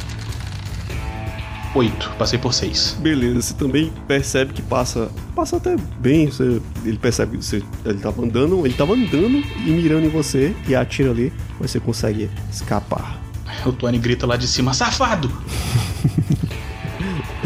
8, 1.76 2.16
passei 2.18 2.39
por 2.39 2.54
6. 2.54 2.97
Beleza, 3.00 3.41
você 3.41 3.54
também 3.54 3.91
percebe 4.08 4.54
que 4.54 4.62
passa. 4.62 5.10
Passa 5.36 5.58
até 5.58 5.76
bem. 6.00 6.26
Você, 6.26 6.60
ele 6.84 6.97
percebe 6.97 7.38
que 7.38 7.45
você, 7.45 7.64
ele 7.86 8.00
tava 8.00 8.24
andando, 8.24 8.66
ele 8.66 8.74
tava 8.74 8.93
andando 8.93 9.38
e 9.66 9.70
mirando 9.70 10.06
em 10.06 10.10
você 10.10 10.54
e 10.68 10.76
atira 10.76 11.12
ali, 11.12 11.32
mas 11.60 11.72
você 11.72 11.80
consegue 11.80 12.30
escapar. 12.52 13.28
O 13.66 13.72
Tony 13.74 13.97
grita 13.97 14.26
lá 14.26 14.36
de 14.38 14.47
cima, 14.47 14.74
safado! 14.74 15.30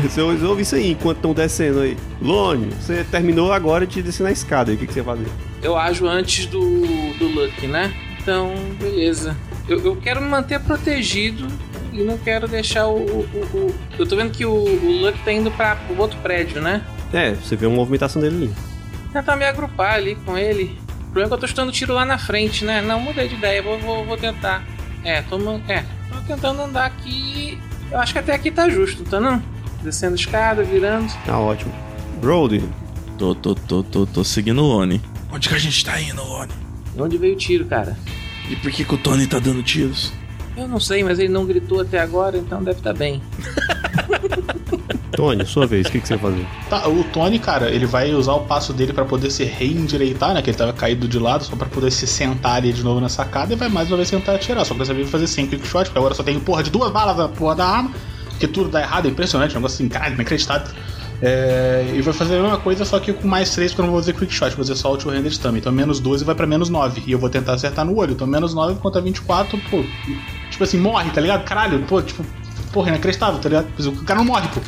Você 0.01 0.21
ouve 0.21 0.63
isso 0.63 0.75
aí 0.75 0.91
enquanto 0.91 1.17
estão 1.17 1.33
descendo 1.33 1.79
aí. 1.81 1.95
Lone, 2.21 2.69
você 2.79 3.03
terminou 3.05 3.53
agora 3.53 3.85
de 3.87 4.01
descer 4.01 4.23
na 4.23 4.31
escada. 4.31 4.71
aí, 4.71 4.75
O 4.75 4.79
que, 4.79 4.87
que 4.87 4.93
você 4.93 5.01
vai 5.01 5.15
fazer? 5.15 5.29
Eu 5.61 5.77
ajo 5.77 6.07
antes 6.07 6.45
do, 6.47 6.59
do 6.59 7.27
Lucky, 7.27 7.67
né? 7.67 7.93
Então, 8.19 8.53
beleza. 8.79 9.37
Eu, 9.67 9.79
eu 9.85 9.95
quero 9.95 10.21
me 10.21 10.27
manter 10.27 10.59
protegido 10.59 11.47
e 11.93 12.03
não 12.03 12.17
quero 12.17 12.47
deixar 12.47 12.87
o. 12.87 12.97
o- 12.97 13.29
o- 13.33 13.57
o- 13.57 13.75
Eu 13.97 14.05
tô 14.05 14.15
vendo 14.15 14.31
que 14.31 14.45
o, 14.45 14.51
o 14.53 15.01
Lucky 15.05 15.19
tá 15.23 15.31
indo 15.31 15.49
pra 15.51 15.77
o 15.89 15.97
outro 16.01 16.17
prédio, 16.19 16.59
né? 16.61 16.81
É, 17.13 17.31
você 17.33 17.55
vê 17.55 17.65
uma 17.67 17.75
movimentação 17.77 18.21
dele 18.21 18.35
ali. 18.35 18.53
Tentar 19.13 19.35
me 19.35 19.45
agrupar 19.45 19.93
ali 19.95 20.15
com 20.25 20.37
ele. 20.37 20.77
O 21.01 21.03
problema 21.13 21.27
é 21.27 21.29
que 21.29 21.33
eu 21.35 21.37
tô 21.39 21.45
estando 21.45 21.71
tiro 21.71 21.93
lá 21.93 22.03
na 22.03 22.17
frente, 22.17 22.65
né? 22.65 22.81
Não, 22.81 22.99
mudei 22.99 23.27
de 23.27 23.35
ideia, 23.35 23.61
vou, 23.61 23.77
vou, 23.79 24.03
vou 24.05 24.17
tentar. 24.17 24.63
É, 25.03 25.21
tô, 25.21 25.37
é, 25.69 25.85
tentando 26.23 26.61
andar 26.61 26.85
aqui. 26.85 27.59
Eu 27.91 27.99
acho 27.99 28.13
que 28.13 28.19
até 28.19 28.33
aqui 28.33 28.49
tá 28.51 28.69
justo, 28.69 29.03
tá 29.03 29.19
não? 29.19 29.41
Descendo 29.83 30.15
escada, 30.15 30.63
virando. 30.63 31.11
Tá 31.25 31.37
ótimo. 31.37 31.73
Brody, 32.21 32.63
Tô, 33.17 33.35
tô, 33.35 33.53
tô, 33.55 33.83
tô, 33.83 34.05
tô 34.05 34.23
seguindo 34.23 34.61
o 34.61 34.67
Lone. 34.67 35.01
Onde 35.31 35.47
que 35.47 35.55
a 35.55 35.59
gente 35.59 35.85
tá 35.85 35.99
indo, 36.01 36.23
Lone? 36.23 36.51
De 36.93 37.01
onde 37.01 37.17
veio 37.17 37.35
o 37.35 37.37
tiro, 37.37 37.65
cara? 37.65 37.97
E 38.49 38.55
por 38.55 38.71
que, 38.71 38.83
que 38.83 38.93
o 38.93 38.97
Tony 38.97 39.27
tá 39.27 39.39
dando 39.39 39.61
tiros? 39.63 40.11
Eu 40.57 40.67
não 40.67 40.79
sei, 40.79 41.03
mas 41.03 41.19
ele 41.19 41.29
não 41.29 41.45
gritou 41.45 41.81
até 41.81 41.99
agora, 41.99 42.37
então 42.37 42.63
deve 42.63 42.79
estar 42.79 42.93
bem. 42.93 43.21
Tony, 45.15 45.45
sua 45.45 45.65
vez, 45.65 45.87
o 45.87 45.91
que, 45.91 45.99
que 45.99 46.07
você 46.07 46.17
vai 46.17 46.31
fazer? 46.31 46.47
Tá, 46.69 46.87
o 46.87 47.03
Tony, 47.05 47.39
cara, 47.39 47.69
ele 47.69 47.85
vai 47.85 48.13
usar 48.13 48.33
o 48.33 48.41
passo 48.41 48.73
dele 48.73 48.93
pra 48.93 49.05
poder 49.05 49.29
se 49.31 49.43
reendireitar, 49.43 50.33
né? 50.33 50.41
Que 50.41 50.49
ele 50.49 50.57
tava 50.57 50.73
caído 50.73 51.07
de 51.07 51.19
lado, 51.19 51.43
só 51.43 51.55
pra 51.55 51.67
poder 51.67 51.91
se 51.91 52.05
sentar 52.07 52.55
ali 52.57 52.73
de 52.73 52.83
novo 52.83 52.99
na 52.99 53.09
sacada 53.09 53.53
e 53.53 53.55
vai 53.55 53.69
mais 53.69 53.89
uma 53.89 53.97
vez 53.97 54.09
tentar 54.09 54.35
atirar. 54.35 54.65
Só 54.65 54.73
que 54.73 54.79
dessa 54.79 54.93
vez 54.93 55.09
fazer 55.09 55.27
100 55.27 55.47
quick 55.47 55.67
shot, 55.67 55.85
porque 55.85 55.99
agora 55.99 56.13
só 56.13 56.23
tem 56.23 56.39
porra 56.39 56.63
de 56.63 56.69
duas 56.69 56.91
balas 56.91 57.17
na 57.17 57.29
porra 57.29 57.55
da 57.55 57.65
arma, 57.65 57.91
porque 58.29 58.47
tudo 58.47 58.69
dá 58.69 58.81
errado, 58.81 59.07
é 59.07 59.09
impressionante, 59.09 59.51
um 59.51 59.55
negócio 59.55 59.75
assim, 59.75 59.87
caralho, 59.87 60.15
inacreditável. 60.15 60.67
É, 61.25 61.93
e 61.95 62.01
vai 62.01 62.13
fazer 62.13 62.37
a 62.37 62.41
mesma 62.41 62.57
coisa, 62.57 62.83
só 62.83 62.99
que 62.99 63.13
com 63.13 63.25
mais 63.25 63.49
3, 63.51 63.71
porque 63.71 63.81
eu 63.81 63.85
não 63.85 63.93
vou 63.93 64.01
fazer 64.01 64.13
quick 64.13 64.33
shot, 64.33 64.49
vou 64.55 64.65
fazer 64.65 64.75
só 64.75 64.91
o 64.91 64.97
two-handed 64.97 65.39
também. 65.39 65.59
Então 65.59 65.71
menos 65.71 66.01
12 66.01 66.25
vai 66.25 66.35
pra 66.35 66.45
menos 66.45 66.67
9. 66.67 67.03
E 67.07 67.13
eu 67.13 67.19
vou 67.19 67.29
tentar 67.29 67.53
acertar 67.53 67.85
no 67.85 67.95
olho. 67.97 68.11
Então 68.11 68.27
menos 68.27 68.53
9 68.53 68.75
contra 68.75 68.99
24, 68.99 69.57
pô. 69.69 69.85
Tipo 70.51 70.63
assim, 70.65 70.77
morre, 70.77 71.09
tá 71.11 71.21
ligado? 71.21 71.45
Caralho, 71.45 71.81
pô, 71.83 72.01
tipo, 72.01 72.25
porra, 72.73 72.89
inacreditável, 72.89 73.39
tá 73.39 73.47
ligado? 73.47 73.67
O 73.87 74.03
cara 74.03 74.19
não 74.19 74.25
morre, 74.25 74.49
pô. 74.49 74.59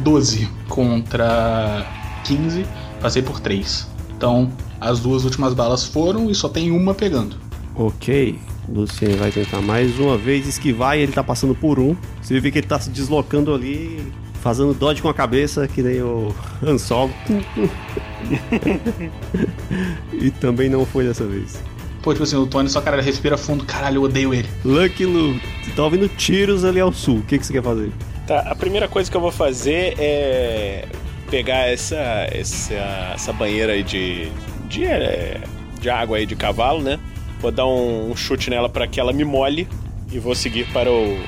12 0.00 0.48
contra 0.68 1.86
15, 2.24 2.66
passei 3.00 3.22
por 3.22 3.40
3. 3.40 3.88
Então, 4.16 4.50
as 4.80 5.00
duas 5.00 5.24
últimas 5.24 5.54
balas 5.54 5.84
foram 5.84 6.30
e 6.30 6.34
só 6.34 6.48
tem 6.48 6.70
uma 6.70 6.94
pegando. 6.94 7.36
Ok. 7.74 8.38
Lucien 8.68 9.16
vai 9.16 9.30
tentar 9.30 9.60
mais 9.60 9.98
uma 9.98 10.16
vez 10.16 10.46
esquivar 10.46 10.96
e 10.96 11.02
ele 11.02 11.12
tá 11.12 11.22
passando 11.22 11.54
por 11.54 11.78
um. 11.78 11.96
Você 12.20 12.38
vê 12.38 12.50
que 12.50 12.58
ele 12.58 12.66
tá 12.66 12.78
se 12.78 12.90
deslocando 12.90 13.52
ali, 13.52 14.12
fazendo 14.40 14.72
dodge 14.72 15.02
com 15.02 15.08
a 15.08 15.14
cabeça, 15.14 15.66
que 15.66 15.82
nem 15.82 16.00
o 16.00 16.34
Han 16.62 16.78
Solo. 16.78 17.12
e 20.12 20.30
também 20.30 20.68
não 20.68 20.86
foi 20.86 21.04
dessa 21.04 21.24
vez. 21.24 21.60
Pô, 22.02 22.12
tipo 22.12 22.24
assim, 22.24 22.36
o 22.36 22.46
Tony 22.46 22.68
só, 22.68 22.80
cara, 22.80 23.00
respira 23.00 23.36
fundo, 23.36 23.64
caralho, 23.64 23.96
eu 23.96 24.02
odeio 24.02 24.34
ele. 24.34 24.48
Lucky 24.64 25.04
Lu, 25.04 25.34
você 25.34 25.70
tá 25.70 25.84
ouvindo 25.84 26.08
tiros 26.08 26.64
ali 26.64 26.80
ao 26.80 26.92
sul. 26.92 27.18
O 27.18 27.22
que, 27.22 27.38
que 27.38 27.46
você 27.46 27.52
quer 27.52 27.62
fazer? 27.62 27.92
Tá, 28.26 28.40
a 28.40 28.54
primeira 28.54 28.86
coisa 28.88 29.10
que 29.10 29.16
eu 29.16 29.20
vou 29.20 29.32
fazer 29.32 29.94
é 29.98 30.84
pegar 31.30 31.68
essa, 31.68 31.96
essa, 32.30 32.74
essa 33.14 33.32
banheira 33.32 33.72
aí 33.72 33.82
de, 33.82 34.28
de, 34.68 34.84
é, 34.84 35.40
de 35.80 35.90
água 35.90 36.18
aí 36.18 36.26
de 36.26 36.36
cavalo, 36.36 36.80
né? 36.82 36.98
Vou 37.40 37.50
dar 37.50 37.66
um, 37.66 38.14
chute 38.14 38.48
nela 38.50 38.68
pra 38.68 38.86
que 38.86 39.00
ela 39.00 39.12
me 39.12 39.24
molhe 39.24 39.66
e 40.12 40.18
vou 40.18 40.34
seguir 40.34 40.66
para 40.72 40.90
o, 40.90 41.18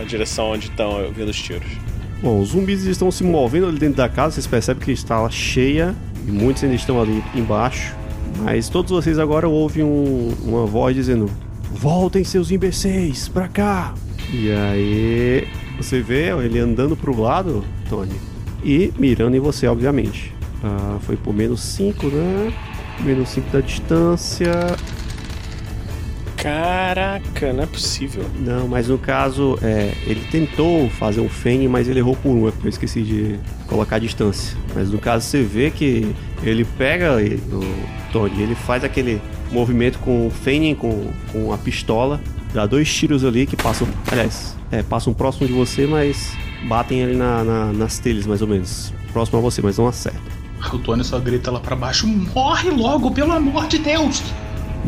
a 0.00 0.04
direção 0.04 0.52
onde 0.52 0.66
estão 0.68 1.10
vindo 1.12 1.28
os 1.28 1.36
tiros. 1.40 1.68
Bom, 2.22 2.40
os 2.40 2.50
zumbis 2.50 2.84
estão 2.84 3.10
se 3.10 3.22
movendo 3.22 3.66
ali 3.68 3.78
dentro 3.78 3.96
da 3.96 4.08
casa, 4.08 4.34
vocês 4.34 4.46
percebem 4.46 4.82
que 4.82 4.92
está 4.92 5.28
cheia 5.28 5.94
e 6.26 6.30
muitos 6.30 6.64
ainda 6.64 6.74
estão 6.76 7.00
ali 7.00 7.22
embaixo. 7.34 7.94
Mas 8.38 8.68
todos 8.68 8.90
vocês 8.90 9.18
agora 9.18 9.48
ouvem 9.48 9.84
um- 9.84 10.32
uma 10.44 10.64
voz 10.66 10.94
dizendo: 10.96 11.30
Voltem, 11.72 12.24
seus 12.24 12.50
imbecis, 12.50 13.28
pra 13.28 13.48
cá! 13.48 13.94
E 14.32 14.50
aí 14.50 15.48
você 15.78 16.02
vê 16.02 16.30
ele 16.44 16.58
andando 16.58 16.96
pro 16.96 17.18
lado, 17.18 17.64
Tony, 17.88 18.14
e 18.62 18.92
mirando 18.98 19.36
em 19.36 19.40
você, 19.40 19.66
obviamente. 19.66 20.34
Ah, 20.62 20.98
foi 21.02 21.16
por 21.16 21.32
menos 21.32 21.60
5, 21.60 22.06
né? 22.08 22.52
Menos 23.00 23.28
5 23.30 23.50
da 23.50 23.60
distância. 23.60 24.52
Caraca, 26.36 27.52
não 27.52 27.64
é 27.64 27.66
possível. 27.66 28.24
Não, 28.38 28.68
mas 28.68 28.88
no 28.88 28.98
caso, 28.98 29.58
é, 29.62 29.92
ele 30.06 30.20
tentou 30.30 30.88
fazer 30.90 31.20
um 31.20 31.28
fene, 31.28 31.66
mas 31.66 31.88
ele 31.88 31.98
errou 31.98 32.16
por 32.16 32.30
um. 32.30 32.46
é 32.46 32.50
porque 32.50 32.66
Eu 32.66 32.70
esqueci 32.70 33.02
de 33.02 33.38
colocar 33.66 33.96
a 33.96 33.98
distância. 33.98 34.56
Mas 34.74 34.90
no 34.90 34.98
caso, 34.98 35.26
você 35.26 35.42
vê 35.42 35.70
que 35.70 36.14
ele 36.42 36.64
pega 36.64 37.20
ele, 37.20 37.42
o 37.52 38.12
Tony, 38.12 38.42
ele 38.42 38.54
faz 38.54 38.84
aquele 38.84 39.20
movimento 39.50 39.98
com 39.98 40.26
o 40.28 40.30
fene, 40.30 40.74
com, 40.74 41.10
com 41.32 41.52
a 41.52 41.58
pistola, 41.58 42.20
dá 42.52 42.66
dois 42.66 42.92
tiros 42.92 43.24
ali 43.24 43.46
que 43.46 43.56
passam. 43.56 43.86
Aliás, 44.10 44.56
é, 44.70 44.82
passam 44.82 45.12
próximo 45.14 45.46
de 45.46 45.52
você, 45.52 45.86
mas 45.86 46.36
batem 46.68 47.02
ali 47.04 47.16
na, 47.16 47.44
na- 47.44 47.72
nas 47.72 47.98
telhas, 47.98 48.26
mais 48.26 48.42
ou 48.42 48.48
menos. 48.48 48.92
Próximo 49.12 49.38
a 49.38 49.42
você, 49.42 49.62
mas 49.62 49.78
não 49.78 49.86
acertam. 49.86 50.20
O 50.72 50.78
Tony 50.78 51.04
só 51.04 51.18
grita 51.18 51.50
lá 51.50 51.60
pra 51.60 51.76
baixo: 51.76 52.06
Morre 52.06 52.70
logo, 52.70 53.10
pelo 53.12 53.32
amor 53.32 53.66
de 53.68 53.78
Deus! 53.78 54.22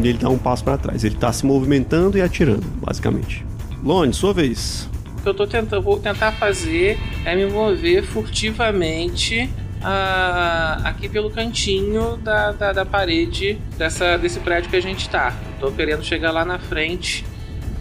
E 0.02 0.08
ele 0.08 0.18
dá 0.18 0.28
um 0.28 0.38
passo 0.38 0.62
pra 0.64 0.76
trás. 0.78 1.04
Ele 1.04 1.14
tá 1.14 1.32
se 1.32 1.44
movimentando 1.46 2.16
e 2.18 2.22
atirando, 2.22 2.64
basicamente. 2.84 3.44
Lone, 3.82 4.12
sua 4.12 4.32
vez. 4.32 4.88
O 5.18 5.22
que 5.22 5.28
eu 5.28 5.34
tô 5.34 5.46
tentando, 5.46 5.82
vou 5.82 5.98
tentar 5.98 6.32
fazer 6.32 6.98
é 7.24 7.34
me 7.36 7.46
mover 7.46 8.02
furtivamente 8.04 9.50
ah, 9.82 10.80
aqui 10.84 11.08
pelo 11.08 11.30
cantinho 11.30 12.16
da, 12.18 12.52
da, 12.52 12.72
da 12.72 12.86
parede 12.86 13.58
dessa, 13.76 14.16
desse 14.16 14.40
prédio 14.40 14.70
que 14.70 14.76
a 14.76 14.80
gente 14.82 15.08
tá. 15.08 15.34
Tô 15.58 15.70
querendo 15.70 16.02
chegar 16.04 16.30
lá 16.30 16.44
na 16.44 16.58
frente 16.58 17.24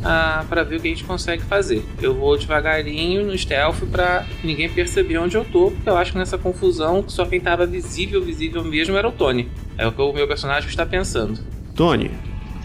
ah, 0.04 0.44
para 0.48 0.64
ver 0.64 0.78
o 0.78 0.80
que 0.80 0.88
a 0.88 0.92
gente 0.92 1.04
consegue 1.04 1.44
fazer. 1.44 1.84
Eu 2.02 2.14
vou 2.16 2.38
devagarinho 2.38 3.26
no 3.26 3.38
stealth 3.38 3.82
pra 3.92 4.26
ninguém 4.44 4.70
perceber 4.70 5.18
onde 5.18 5.36
eu 5.36 5.46
tô, 5.46 5.72
porque 5.72 5.90
eu 5.90 5.98
acho 5.98 6.12
que 6.14 6.18
nessa 6.18 6.38
confusão 6.38 7.04
só 7.08 7.26
quem 7.26 7.40
tava 7.40 7.66
visível, 7.66 8.22
visível 8.22 8.64
mesmo 8.64 8.96
era 8.98 9.08
o 9.08 9.12
Tony. 9.12 9.50
É 9.78 9.86
o 9.88 9.92
que 9.92 10.02
o 10.02 10.14
meu 10.14 10.28
personagem 10.28 10.70
está 10.70 10.86
pensando. 10.86 11.40
Tony, 11.76 12.12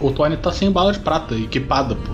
O 0.01 0.11
Tony 0.11 0.35
tá 0.37 0.51
sem 0.51 0.69
bala 0.71 0.91
de 0.91 0.99
prata, 0.99 1.35
equipada, 1.35 1.95
pô. 1.95 2.11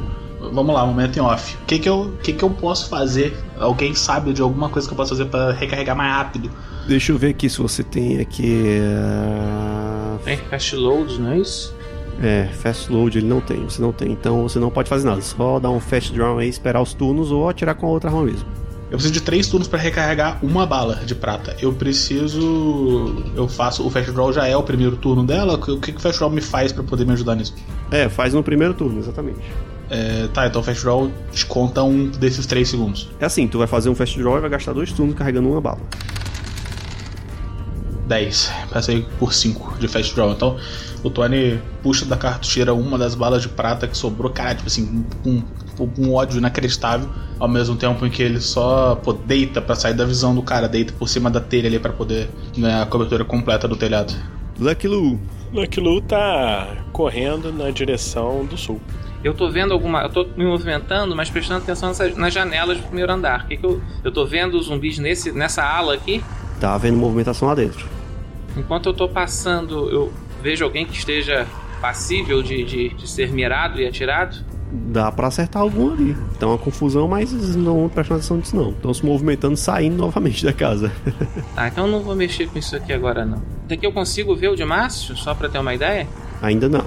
Vamos 0.53 0.73
lá, 0.73 0.85
momento 0.85 1.17
em 1.17 1.21
off. 1.21 1.55
O 1.61 1.65
que 1.65 1.77
que 1.79 1.87
eu, 1.87 2.17
que 2.23 2.33
que 2.33 2.43
eu 2.43 2.49
posso 2.49 2.89
fazer? 2.89 3.35
Alguém 3.59 3.93
sabe 3.95 4.33
de 4.33 4.41
alguma 4.41 4.69
coisa 4.69 4.87
que 4.87 4.93
eu 4.93 4.97
posso 4.97 5.09
fazer 5.15 5.25
pra 5.25 5.51
recarregar 5.51 5.95
mais 5.95 6.11
rápido? 6.13 6.51
deixa 6.87 7.11
eu 7.11 7.17
ver 7.17 7.29
aqui 7.29 7.47
se 7.47 7.59
você 7.59 7.83
tem 7.83 8.19
aqui. 8.19 8.79
ah, 8.81 10.17
Tem 10.25 10.37
fast 10.37 10.75
loads, 10.75 11.17
não 11.19 11.31
é 11.31 11.37
isso? 11.39 11.73
É, 12.21 12.47
fast 12.53 12.91
load 12.91 13.17
ele 13.17 13.27
não 13.27 13.41
tem, 13.41 13.63
você 13.63 13.81
não 13.81 13.91
tem, 13.91 14.11
então 14.11 14.43
você 14.43 14.59
não 14.59 14.69
pode 14.69 14.87
fazer 14.87 15.07
nada, 15.07 15.21
só 15.21 15.59
dar 15.59 15.71
um 15.71 15.79
fast 15.79 16.13
draw 16.13 16.37
aí, 16.37 16.47
esperar 16.47 16.81
os 16.81 16.93
turnos 16.93 17.31
ou 17.31 17.49
atirar 17.49 17.73
com 17.75 17.87
a 17.87 17.89
outra 17.89 18.09
arma 18.09 18.23
mesmo. 18.23 18.45
Eu 18.91 18.97
preciso 18.97 19.13
de 19.13 19.21
três 19.21 19.47
turnos 19.47 19.69
pra 19.69 19.79
recarregar 19.79 20.37
uma 20.43 20.65
bala 20.65 20.95
de 21.05 21.15
prata. 21.15 21.55
Eu 21.61 21.71
preciso. 21.71 23.23
Eu 23.33 23.47
faço. 23.47 23.87
O 23.87 23.89
Fast 23.89 24.11
Draw 24.11 24.33
já 24.33 24.45
é 24.45 24.57
o 24.57 24.61
primeiro 24.63 24.97
turno 24.97 25.25
dela. 25.25 25.53
O 25.55 25.79
que, 25.79 25.93
que 25.93 25.97
o 25.97 26.01
Fast 26.01 26.19
Draw 26.19 26.29
me 26.29 26.41
faz 26.41 26.73
pra 26.73 26.83
poder 26.83 27.05
me 27.05 27.13
ajudar 27.13 27.35
nisso? 27.35 27.55
É, 27.89 28.09
faz 28.09 28.33
no 28.33 28.43
primeiro 28.43 28.73
turno, 28.73 28.99
exatamente. 28.99 29.39
É, 29.89 30.27
tá, 30.33 30.45
então 30.45 30.59
o 30.59 30.63
Fast 30.63 30.83
Draw 30.83 31.09
desconta 31.31 31.81
um 31.83 32.07
desses 32.07 32.45
três 32.45 32.67
segundos. 32.67 33.09
É 33.17 33.23
assim, 33.23 33.47
tu 33.47 33.59
vai 33.59 33.67
fazer 33.67 33.89
um 33.89 33.95
fast 33.95 34.19
draw 34.19 34.37
e 34.37 34.41
vai 34.41 34.49
gastar 34.49 34.73
dois 34.73 34.91
turnos 34.91 35.15
carregando 35.15 35.49
uma 35.49 35.61
bala. 35.61 35.79
10. 38.11 38.51
Passei 38.71 39.05
por 39.17 39.33
5 39.33 39.77
de 39.79 39.87
Fast 39.87 40.13
Draw. 40.13 40.31
Então 40.31 40.57
o 41.03 41.09
Tony 41.09 41.59
puxa 41.81 42.05
da 42.05 42.17
cartucheira 42.17 42.73
uma 42.73 42.97
das 42.97 43.15
balas 43.15 43.41
de 43.41 43.47
prata 43.49 43.87
que 43.87 43.97
sobrou, 43.97 44.29
cara, 44.31 44.53
tipo 44.55 44.67
assim, 44.67 45.05
com 45.23 45.41
um, 45.79 45.89
um 45.97 46.13
ódio 46.13 46.37
inacreditável. 46.37 47.07
Ao 47.39 47.47
mesmo 47.47 47.75
tempo 47.77 48.05
em 48.05 48.09
que 48.09 48.21
ele 48.21 48.39
só 48.41 48.95
pô, 48.95 49.13
deita 49.13 49.61
pra 49.61 49.75
sair 49.75 49.93
da 49.93 50.05
visão 50.05 50.35
do 50.35 50.41
cara, 50.43 50.67
deita 50.67 50.93
por 50.99 51.07
cima 51.07 51.29
da 51.31 51.39
telha 51.39 51.67
ali 51.67 51.79
pra 51.79 51.91
poder 51.93 52.29
ganhar 52.55 52.81
a 52.83 52.85
cobertura 52.85 53.23
completa 53.25 53.67
do 53.67 53.75
telhado. 53.77 54.13
Lucky 54.59 54.87
Lu, 54.87 55.17
Lucky 55.53 55.79
Lu 55.79 56.01
tá 56.01 56.67
correndo 56.91 57.51
na 57.51 57.71
direção 57.71 58.45
do 58.45 58.57
sul. 58.57 58.79
Eu 59.23 59.33
tô 59.33 59.49
vendo 59.49 59.71
alguma. 59.71 60.01
Eu 60.01 60.09
tô 60.09 60.25
me 60.35 60.45
movimentando, 60.45 61.15
mas 61.15 61.29
prestando 61.29 61.61
atenção 61.63 61.89
nessas- 61.89 62.15
nas 62.17 62.33
janelas 62.33 62.77
do 62.77 62.83
primeiro 62.83 63.11
andar. 63.13 63.47
Que 63.47 63.55
que 63.57 63.65
eu, 63.65 63.81
eu 64.03 64.11
tô 64.11 64.25
vendo 64.25 64.57
os 64.57 64.65
zumbis 64.65 64.97
nesse, 64.99 65.31
nessa 65.31 65.63
ala 65.63 65.93
aqui. 65.93 66.23
tá 66.59 66.73
havendo 66.75 66.97
movimentação 66.97 67.47
lá 67.47 67.55
dentro. 67.55 67.87
Enquanto 68.57 68.87
eu 68.87 68.93
tô 68.93 69.07
passando, 69.07 69.89
eu 69.89 70.11
vejo 70.41 70.63
alguém 70.63 70.85
que 70.85 70.97
esteja 70.97 71.47
passível 71.79 72.43
de, 72.43 72.63
de, 72.63 72.89
de 72.89 73.09
ser 73.09 73.31
mirado 73.31 73.79
e 73.81 73.87
atirado. 73.87 74.37
Dá 74.73 75.11
pra 75.11 75.27
acertar 75.27 75.61
algum 75.61 75.91
ali. 75.91 76.15
Tá 76.39 76.47
uma 76.47 76.57
confusão, 76.57 77.07
mas 77.07 77.31
não 77.55 77.79
vão 77.81 77.89
prestar 77.89 78.15
atenção 78.15 78.37
nisso 78.37 78.55
não. 78.55 78.69
Estão 78.71 78.93
se 78.93 79.05
movimentando, 79.05 79.57
saindo 79.57 79.97
novamente 79.97 80.45
da 80.45 80.53
casa. 80.53 80.91
Tá, 81.55 81.67
então 81.67 81.85
eu 81.85 81.91
não 81.91 81.99
vou 82.01 82.15
mexer 82.15 82.47
com 82.47 82.57
isso 82.57 82.75
aqui 82.75 82.93
agora 82.93 83.25
não. 83.25 83.41
Daqui 83.67 83.85
eu 83.85 83.91
consigo 83.91 84.33
ver 84.35 84.47
o 84.49 84.55
de 84.55 84.63
Márcio, 84.63 85.15
só 85.17 85.33
pra 85.33 85.49
ter 85.49 85.59
uma 85.59 85.73
ideia? 85.73 86.07
Ainda 86.41 86.69
não. 86.69 86.85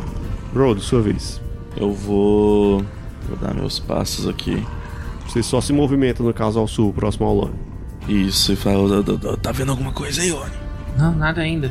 Road, 0.54 0.80
sua 0.80 1.02
vez. 1.02 1.40
Eu 1.76 1.92
vou. 1.92 2.82
Vou 3.28 3.36
dar 3.40 3.52
meus 3.54 3.78
passos 3.78 4.26
aqui. 4.28 4.64
Você 5.26 5.42
só 5.42 5.60
se 5.60 5.72
movimenta 5.72 6.22
no 6.22 6.32
caso 6.32 6.58
ao 6.58 6.66
sul, 6.68 6.92
próximo 6.92 7.26
ao 7.26 7.34
Lone. 7.34 7.54
Isso, 8.08 8.52
e 8.52 8.56
fala. 8.56 9.02
"Tá- 9.42 9.52
vendo 9.52 9.70
alguma 9.72 9.92
coisa 9.92 10.22
aí, 10.22 10.32
Oni? 10.32 10.63
Não, 10.96 11.12
nada 11.14 11.40
ainda. 11.42 11.70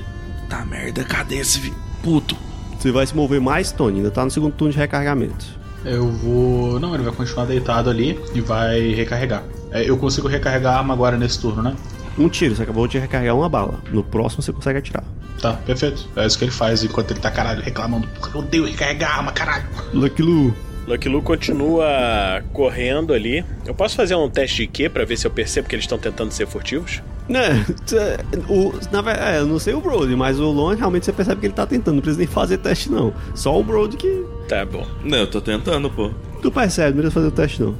Tá 0.49 0.65
merda, 0.65 1.03
cadê 1.03 1.37
esse 1.37 1.59
vi- 1.59 1.73
puto? 2.01 2.35
Você 2.77 2.91
vai 2.91 3.05
se 3.07 3.15
mover 3.15 3.39
mais, 3.39 3.71
Tony, 3.71 3.97
ainda 3.97 4.11
tá 4.11 4.23
no 4.25 4.31
segundo 4.31 4.53
turno 4.53 4.73
de 4.73 4.77
recarregamento. 4.79 5.45
Eu 5.85 6.09
vou. 6.09 6.79
Não, 6.79 6.93
ele 6.93 7.03
vai 7.03 7.13
continuar 7.13 7.45
deitado 7.45 7.89
ali 7.89 8.19
e 8.33 8.41
vai 8.41 8.93
recarregar. 8.93 9.43
É, 9.71 9.89
eu 9.89 9.97
consigo 9.97 10.27
recarregar 10.27 10.75
a 10.75 10.77
arma 10.79 10.93
agora 10.93 11.17
nesse 11.17 11.39
turno, 11.39 11.61
né? 11.61 11.75
Um 12.17 12.29
tiro, 12.29 12.55
você 12.55 12.63
acabou 12.63 12.87
de 12.87 12.99
recarregar 12.99 13.35
uma 13.35 13.49
bala. 13.49 13.79
No 13.91 14.03
próximo 14.03 14.41
você 14.43 14.53
consegue 14.53 14.79
atirar. 14.79 15.03
Tá, 15.41 15.53
perfeito. 15.53 16.07
É 16.15 16.25
isso 16.25 16.37
que 16.37 16.45
ele 16.45 16.51
faz 16.51 16.83
enquanto 16.83 17.11
ele 17.11 17.19
tá, 17.19 17.31
caralho, 17.31 17.61
reclamando. 17.61 18.07
Porque 18.19 18.37
eu 18.37 18.41
odeio 18.41 18.65
recarregar 18.65 19.11
a 19.11 19.17
arma, 19.17 19.31
caralho. 19.31 19.65
Lucky 19.93 20.21
Lu. 20.21 20.53
Lucky 20.87 21.09
Lu 21.09 21.21
continua 21.21 22.43
correndo 22.53 23.13
ali. 23.13 23.43
Eu 23.65 23.73
posso 23.73 23.95
fazer 23.95 24.15
um 24.15 24.29
teste 24.29 24.57
de 24.57 24.67
Q 24.67 24.89
pra 24.89 25.05
ver 25.05 25.17
se 25.17 25.25
eu 25.25 25.31
percebo 25.31 25.67
que 25.67 25.75
eles 25.75 25.83
estão 25.83 25.97
tentando 25.97 26.31
ser 26.31 26.45
furtivos? 26.47 27.01
Né, 27.29 27.65
tê, 27.85 28.17
o, 28.49 28.73
na 28.91 29.01
verdade, 29.01 29.37
é, 29.37 29.39
eu 29.39 29.45
não 29.47 29.57
sei 29.57 29.73
o 29.73 29.79
Brody, 29.79 30.15
mas 30.15 30.39
o 30.39 30.51
Lone 30.51 30.77
realmente 30.77 31.05
você 31.05 31.13
percebe 31.13 31.39
que 31.39 31.47
ele 31.47 31.53
tá 31.53 31.65
tentando, 31.65 31.95
não 31.95 32.01
precisa 32.01 32.19
nem 32.19 32.27
fazer 32.27 32.57
teste 32.57 32.91
não. 32.91 33.13
Só 33.33 33.57
o 33.57 33.63
Brody 33.63 33.95
que 33.95 34.25
Tá 34.49 34.65
bom. 34.65 34.85
Não, 35.03 35.19
eu 35.19 35.27
tô 35.27 35.39
tentando, 35.39 35.89
pô. 35.89 36.11
tu 36.41 36.51
percebe, 36.51 36.89
não 36.89 37.03
precisa 37.03 37.13
fazer 37.13 37.27
o 37.27 37.31
teste 37.31 37.61
não. 37.61 37.75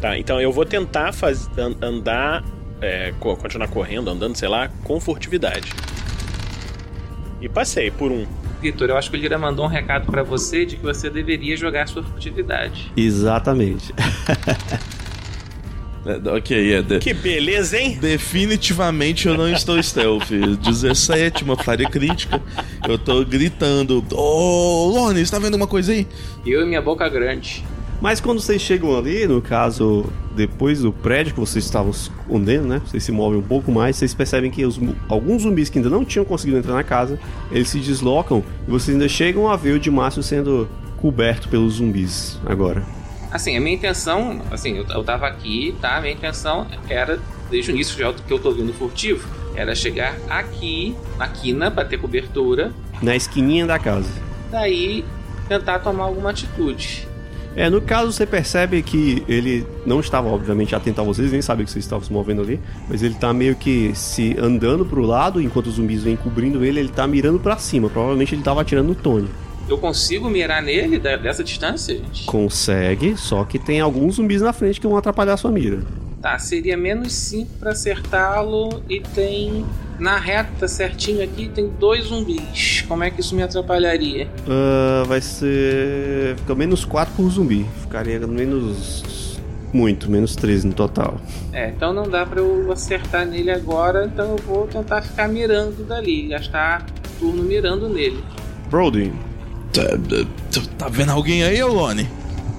Tá, 0.00 0.18
então 0.18 0.40
eu 0.40 0.50
vou 0.52 0.64
tentar 0.64 1.12
faz... 1.12 1.48
an- 1.58 1.76
andar. 1.82 2.42
é, 2.80 3.12
co- 3.20 3.36
continuar 3.36 3.68
correndo, 3.68 4.08
andando, 4.10 4.34
sei 4.36 4.48
lá, 4.48 4.68
com 4.84 4.98
furtividade. 4.98 5.72
E 7.40 7.48
passei 7.50 7.90
por 7.90 8.10
um. 8.10 8.24
Vitor, 8.62 8.88
eu 8.88 8.96
acho 8.96 9.10
que 9.10 9.16
o 9.18 9.20
Lira 9.20 9.36
mandou 9.36 9.66
um 9.66 9.68
recado 9.68 10.06
pra 10.10 10.22
você 10.22 10.64
de 10.64 10.76
que 10.76 10.82
você 10.82 11.10
deveria 11.10 11.54
jogar 11.56 11.86
sua 11.86 12.02
furtividade. 12.02 12.90
Exatamente. 12.96 13.92
É, 16.06 16.30
ok, 16.30 16.72
é. 16.74 16.82
de- 16.82 16.98
Que 17.00 17.12
beleza, 17.12 17.76
hein? 17.78 17.98
Definitivamente 18.00 19.26
eu 19.26 19.36
não 19.36 19.48
estou 19.50 19.82
stealth. 19.82 20.28
17, 20.62 21.42
uma 21.44 21.56
falha 21.56 21.88
crítica. 21.88 22.40
Eu 22.88 22.96
tô 22.98 23.24
gritando: 23.24 24.04
Ô, 24.12 24.88
Lone, 24.94 25.24
você 25.24 25.30
tá 25.32 25.38
vendo 25.38 25.54
uma 25.54 25.66
coisa 25.66 25.92
aí? 25.92 26.06
Eu 26.46 26.62
e 26.62 26.66
minha 26.66 26.80
boca 26.80 27.08
grande. 27.08 27.64
Mas 28.00 28.20
quando 28.20 28.40
vocês 28.40 28.60
chegam 28.60 28.96
ali, 28.96 29.26
no 29.26 29.40
caso, 29.40 30.04
depois 30.36 30.80
do 30.82 30.92
prédio 30.92 31.32
que 31.32 31.40
vocês 31.40 31.64
estavam 31.64 31.92
se 31.94 32.10
escondendo, 32.10 32.68
né? 32.68 32.82
Vocês 32.86 33.02
se 33.02 33.10
movem 33.10 33.38
um 33.38 33.42
pouco 33.42 33.72
mais, 33.72 33.96
vocês 33.96 34.12
percebem 34.12 34.50
que 34.50 34.66
os, 34.66 34.78
alguns 35.08 35.42
zumbis 35.42 35.70
que 35.70 35.78
ainda 35.78 35.88
não 35.88 36.04
tinham 36.04 36.24
conseguido 36.24 36.58
entrar 36.58 36.74
na 36.74 36.84
casa, 36.84 37.18
eles 37.50 37.68
se 37.68 37.78
deslocam 37.78 38.44
e 38.68 38.70
vocês 38.70 38.94
ainda 38.94 39.08
chegam 39.08 39.48
a 39.48 39.56
ver 39.56 39.72
o 39.72 39.78
de 39.80 39.90
Márcio 39.90 40.22
sendo 40.22 40.68
coberto 40.98 41.48
pelos 41.48 41.74
zumbis 41.76 42.38
agora. 42.44 42.82
Assim, 43.36 43.54
a 43.54 43.60
minha 43.60 43.76
intenção, 43.76 44.40
assim, 44.50 44.78
eu, 44.78 44.86
eu 44.88 45.04
tava 45.04 45.26
aqui, 45.26 45.74
tá? 45.78 45.98
A 45.98 46.00
minha 46.00 46.14
intenção 46.14 46.66
era, 46.88 47.20
desde 47.50 47.70
o 47.70 47.74
início 47.74 47.94
já 47.98 48.10
que 48.10 48.32
eu 48.32 48.38
tô 48.38 48.50
vindo 48.50 48.72
furtivo, 48.72 49.28
era 49.54 49.74
chegar 49.74 50.16
aqui, 50.26 50.96
na 51.18 51.28
quina, 51.28 51.70
pra 51.70 51.84
ter 51.84 51.98
cobertura, 51.98 52.72
Na 53.02 53.14
esquininha 53.14 53.66
da 53.66 53.78
casa. 53.78 54.08
daí 54.50 55.04
tentar 55.48 55.80
tomar 55.80 56.04
alguma 56.04 56.30
atitude. 56.30 57.06
É, 57.54 57.68
no 57.68 57.82
caso 57.82 58.10
você 58.10 58.24
percebe 58.24 58.82
que 58.82 59.22
ele 59.28 59.66
não 59.84 60.00
estava, 60.00 60.28
obviamente, 60.28 60.74
atento 60.74 61.02
a 61.02 61.04
vocês, 61.04 61.30
nem 61.30 61.42
sabia 61.42 61.66
que 61.66 61.70
vocês 61.70 61.84
estavam 61.84 62.04
se 62.06 62.10
movendo 62.12 62.40
ali, 62.40 62.58
mas 62.88 63.02
ele 63.02 63.14
tá 63.16 63.34
meio 63.34 63.54
que 63.54 63.94
se 63.94 64.34
andando 64.38 64.86
pro 64.86 65.02
lado, 65.02 65.42
enquanto 65.42 65.66
os 65.66 65.74
zumbis 65.74 66.02
vêm 66.02 66.16
cobrindo 66.16 66.64
ele, 66.64 66.80
ele 66.80 66.88
tá 66.88 67.06
mirando 67.06 67.38
pra 67.38 67.58
cima. 67.58 67.90
Provavelmente 67.90 68.34
ele 68.34 68.42
tava 68.42 68.62
atirando 68.62 68.88
no 68.88 68.94
Tony. 68.94 69.28
Eu 69.68 69.78
consigo 69.78 70.30
mirar 70.30 70.62
nele 70.62 70.98
dessa 70.98 71.42
distância, 71.42 71.96
gente? 71.96 72.24
Consegue, 72.24 73.16
só 73.16 73.44
que 73.44 73.58
tem 73.58 73.80
alguns 73.80 74.16
zumbis 74.16 74.40
na 74.40 74.52
frente 74.52 74.80
que 74.80 74.86
vão 74.86 74.96
atrapalhar 74.96 75.34
a 75.34 75.36
sua 75.36 75.50
mira. 75.50 75.80
Tá, 76.22 76.38
seria 76.38 76.76
menos 76.76 77.12
5 77.12 77.50
pra 77.58 77.72
acertá-lo 77.72 78.82
e 78.88 79.00
tem. 79.00 79.64
Na 79.98 80.18
reta 80.18 80.68
certinho 80.68 81.22
aqui 81.22 81.48
tem 81.48 81.68
dois 81.68 82.04
zumbis. 82.04 82.84
Como 82.86 83.02
é 83.02 83.10
que 83.10 83.20
isso 83.20 83.34
me 83.34 83.42
atrapalharia? 83.42 84.28
Ah, 84.46 85.04
vai 85.06 85.20
ser. 85.20 86.36
Fica 86.36 86.54
menos 86.54 86.84
4 86.84 87.14
por 87.14 87.30
zumbi. 87.30 87.66
Ficaria 87.80 88.18
menos. 88.26 89.40
Muito, 89.72 90.10
menos 90.10 90.36
13 90.36 90.68
no 90.68 90.74
total. 90.74 91.20
É, 91.52 91.68
então 91.68 91.92
não 91.92 92.08
dá 92.08 92.24
pra 92.24 92.40
eu 92.40 92.70
acertar 92.72 93.26
nele 93.26 93.50
agora, 93.50 94.06
então 94.06 94.32
eu 94.32 94.36
vou 94.38 94.66
tentar 94.66 95.02
ficar 95.02 95.28
mirando 95.28 95.84
dali, 95.84 96.28
gastar 96.28 96.86
turno 97.18 97.42
mirando 97.42 97.88
nele. 97.88 98.22
Brody, 98.70 99.12
Tá, 100.78 100.88
vendo 100.88 101.12
alguém 101.12 101.42
aí, 101.42 101.62
Olone? 101.62 102.08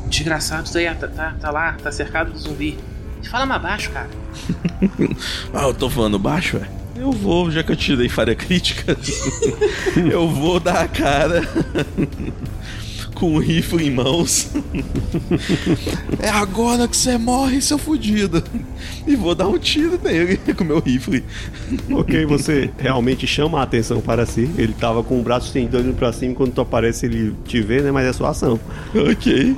Desgraçado, 0.07 0.67
isso 0.67 0.77
aí, 0.77 0.85
tá, 0.93 1.07
tá, 1.07 1.35
tá 1.39 1.49
lá, 1.49 1.73
tá 1.73 1.91
cercado 1.91 2.31
de 2.31 2.37
zumbi. 2.37 2.77
Fala 3.29 3.45
mais 3.45 3.61
baixo, 3.61 3.89
cara. 3.91 4.09
Ah, 5.53 5.63
eu 5.63 5.73
tô 5.73 5.89
falando 5.89 6.19
baixo, 6.19 6.57
é? 6.57 6.69
Eu 6.95 7.11
vou, 7.11 7.49
já 7.49 7.63
que 7.63 7.71
eu 7.71 7.75
tirei 7.75 8.07
falha 8.07 8.35
crítica, 8.35 8.95
eu 10.11 10.29
vou 10.29 10.59
dar 10.59 10.81
a 10.81 10.87
cara 10.87 11.41
com 13.17 13.33
o 13.33 13.39
rifle 13.39 13.83
em 13.83 13.89
mãos. 13.89 14.51
é 16.21 16.29
agora 16.29 16.87
que 16.87 16.95
você 16.95 17.17
morre, 17.17 17.59
seu 17.61 17.79
fudido. 17.79 18.43
E 19.07 19.15
vou 19.15 19.33
dar 19.33 19.47
um 19.47 19.57
tiro 19.57 19.99
nele 20.03 20.37
com 20.55 20.63
o 20.63 20.67
meu 20.67 20.79
rifle. 20.79 21.23
ok, 21.89 22.25
você 22.27 22.69
realmente 22.77 23.25
chama 23.25 23.59
a 23.59 23.63
atenção 23.63 23.99
para 24.01 24.23
si. 24.27 24.47
Ele 24.55 24.73
tava 24.73 25.03
com 25.03 25.19
o 25.19 25.23
braço 25.23 25.47
estendido 25.47 25.93
pra 25.93 26.13
cima, 26.13 26.35
quando 26.35 26.53
tu 26.53 26.61
aparece 26.61 27.07
ele 27.07 27.33
te 27.45 27.59
vê, 27.59 27.81
né? 27.81 27.91
Mas 27.91 28.05
é 28.05 28.13
sua 28.13 28.29
ação. 28.29 28.59
Ok. 28.93 29.57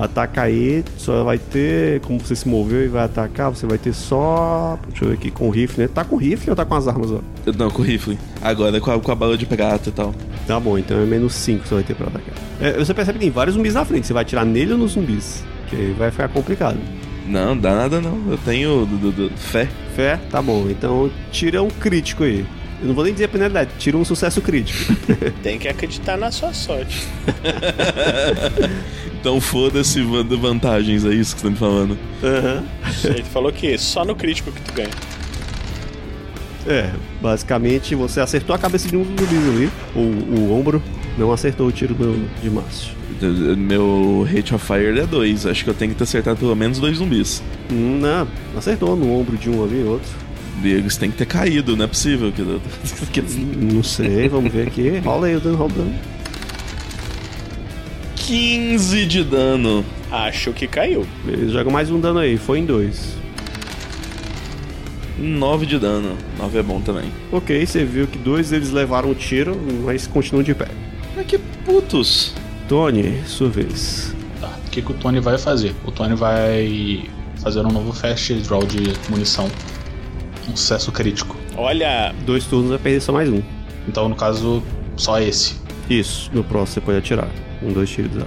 Ataca 0.00 0.42
aí, 0.42 0.84
só 0.96 1.24
vai 1.24 1.38
ter. 1.38 2.00
Como 2.02 2.20
você 2.20 2.36
se 2.36 2.46
moveu 2.48 2.84
e 2.84 2.88
vai 2.88 3.04
atacar, 3.04 3.50
você 3.50 3.66
vai 3.66 3.78
ter 3.78 3.92
só. 3.92 4.78
Deixa 4.88 5.04
eu 5.04 5.08
ver 5.08 5.14
aqui, 5.14 5.30
com 5.30 5.48
o 5.48 5.50
rifle, 5.50 5.82
né? 5.82 5.90
Tá 5.92 6.04
com 6.04 6.14
rifle 6.16 6.50
ou 6.50 6.56
tá 6.56 6.64
com 6.64 6.74
as 6.76 6.86
armas, 6.86 7.10
ó? 7.10 7.20
Não, 7.58 7.68
com 7.70 7.82
o 7.82 7.84
rifle. 7.84 8.16
Agora 8.40 8.80
com 8.80 8.90
a, 8.92 9.00
com 9.00 9.10
a 9.10 9.14
bala 9.16 9.36
de 9.36 9.44
prata 9.44 9.88
e 9.88 9.92
tal. 9.92 10.14
Tá 10.46 10.60
bom, 10.60 10.78
então 10.78 10.96
é 11.00 11.04
menos 11.04 11.34
5 11.34 11.62
que 11.62 11.68
você 11.68 11.74
vai 11.74 11.82
ter 11.84 11.94
pra 11.94 12.06
atacar. 12.06 12.32
É, 12.60 12.72
você 12.78 12.94
percebe 12.94 13.18
que 13.18 13.24
tem 13.24 13.32
vários 13.32 13.56
zumbis 13.56 13.74
na 13.74 13.84
frente. 13.84 14.06
Você 14.06 14.12
vai 14.12 14.22
atirar 14.22 14.44
nele 14.46 14.72
ou 14.72 14.78
nos 14.78 14.92
zumbis? 14.92 15.44
Que 15.68 15.74
aí 15.76 15.94
vai 15.98 16.10
ficar 16.12 16.28
complicado. 16.28 16.78
Não, 17.26 17.56
dá 17.58 17.74
nada 17.74 18.00
não. 18.00 18.30
Eu 18.30 18.38
tenho 18.38 18.86
do, 18.86 18.96
do- 18.96 19.28
do- 19.28 19.36
fé. 19.36 19.68
Fé? 19.96 20.18
Tá 20.30 20.40
bom, 20.40 20.66
então 20.70 21.10
tira 21.32 21.60
um 21.62 21.68
crítico 21.68 22.22
aí. 22.22 22.46
Eu 22.80 22.86
não 22.86 22.94
vou 22.94 23.02
nem 23.02 23.12
dizer 23.12 23.24
a 23.24 23.28
penalidade, 23.28 23.70
tira 23.76 23.96
um 23.96 24.04
sucesso 24.04 24.40
crítico. 24.40 24.94
Tem 25.42 25.58
que 25.58 25.66
acreditar 25.66 26.16
na 26.16 26.30
sua 26.30 26.52
sorte. 26.54 27.08
Então 29.20 29.40
foda-se 29.40 30.00
van- 30.02 30.24
vantagens, 30.24 31.04
é 31.04 31.10
isso 31.12 31.34
que 31.34 31.40
você 31.42 31.46
tá 31.46 31.50
me 31.50 31.56
falando. 31.56 31.98
Aham. 32.22 32.64
Ele 33.04 33.22
falou 33.24 33.52
que 33.52 33.76
só 33.78 34.04
no 34.04 34.14
crítico 34.14 34.50
que 34.52 34.60
tu 34.62 34.72
ganha. 34.72 34.88
É, 36.66 36.90
basicamente 37.20 37.94
você 37.94 38.20
acertou 38.20 38.54
a 38.54 38.58
cabeça 38.58 38.88
de 38.88 38.96
um 38.96 39.02
dos 39.02 39.26
zumbis 39.28 39.48
ali, 39.48 39.70
o, 39.94 40.00
o 40.00 40.58
ombro, 40.58 40.82
não 41.16 41.32
acertou 41.32 41.66
o 41.66 41.72
tiro 41.72 41.94
do, 41.94 42.28
de 42.42 42.50
Márcio. 42.50 42.92
Meu 43.56 44.24
rate 44.32 44.54
of 44.54 44.64
fire 44.64 44.98
é 45.00 45.06
2. 45.06 45.46
Acho 45.46 45.64
que 45.64 45.70
eu 45.70 45.74
tenho 45.74 45.90
que 45.92 45.98
ter 45.98 46.04
acertado 46.04 46.36
pelo 46.38 46.54
menos 46.54 46.78
dois 46.78 46.98
zumbis. 46.98 47.42
Hum, 47.72 47.98
Não, 48.00 48.28
acertou 48.56 48.94
no 48.94 49.12
ombro 49.18 49.36
de 49.36 49.50
um 49.50 49.64
ali 49.64 49.80
e 49.80 49.84
outro. 49.84 50.08
Eles 50.62 50.96
têm 50.96 51.10
que 51.10 51.16
ter 51.16 51.26
caído, 51.26 51.76
não 51.76 51.84
é 51.84 51.88
possível. 51.88 52.30
Que, 52.30 52.42
que, 53.12 53.22
Não 53.56 53.82
sei, 53.82 54.28
vamos 54.28 54.52
ver 54.52 54.68
aqui. 54.68 54.98
Rola 55.04 55.26
aí 55.26 55.34
o 55.36 55.40
dano, 55.40 55.56
rola 55.56 55.70
o 55.70 55.74
dano. 55.74 55.94
15 58.28 59.06
de 59.06 59.24
dano. 59.24 59.82
Acho 60.10 60.52
que 60.52 60.66
caiu. 60.66 61.06
Beleza, 61.24 61.50
joga 61.50 61.70
mais 61.70 61.90
um 61.90 61.98
dano 61.98 62.18
aí, 62.18 62.36
foi 62.36 62.58
em 62.58 62.66
dois. 62.66 63.16
9 65.18 65.64
de 65.64 65.78
dano. 65.78 66.14
9 66.36 66.58
é 66.58 66.62
bom 66.62 66.78
também. 66.78 67.10
Ok, 67.32 67.64
você 67.64 67.86
viu 67.86 68.06
que 68.06 68.18
dois 68.18 68.50
deles 68.50 68.70
levaram 68.70 69.12
um 69.12 69.14
tiro, 69.14 69.58
mas 69.82 70.06
continuam 70.06 70.42
de 70.42 70.54
pé. 70.54 70.68
Mas 71.16 71.24
que 71.24 71.38
putos. 71.38 72.34
Tony, 72.68 73.22
sua 73.24 73.48
vez. 73.48 74.14
Tá, 74.42 74.52
o 74.66 74.70
que, 74.70 74.82
que 74.82 74.90
o 74.92 74.94
Tony 74.94 75.20
vai 75.20 75.38
fazer? 75.38 75.74
O 75.86 75.90
Tony 75.90 76.14
vai 76.14 77.08
fazer 77.42 77.64
um 77.64 77.72
novo 77.72 77.94
fast 77.94 78.34
draw 78.42 78.62
de 78.62 78.92
munição. 79.08 79.50
Um 80.46 80.54
sucesso 80.54 80.92
crítico. 80.92 81.34
Olha, 81.56 82.14
Dois 82.26 82.44
turnos 82.44 82.68
vai 82.68 82.78
perder 82.78 83.00
só 83.00 83.10
mais 83.10 83.30
um. 83.30 83.40
Então, 83.88 84.06
no 84.06 84.14
caso, 84.14 84.62
só 84.98 85.18
esse. 85.18 85.66
Isso, 85.88 86.30
no 86.32 86.44
próximo 86.44 86.74
você 86.74 86.80
pode 86.80 86.98
atirar. 86.98 87.28
Um, 87.62 87.72
dois 87.72 87.90
tiros. 87.90 88.10
ó. 88.16 88.26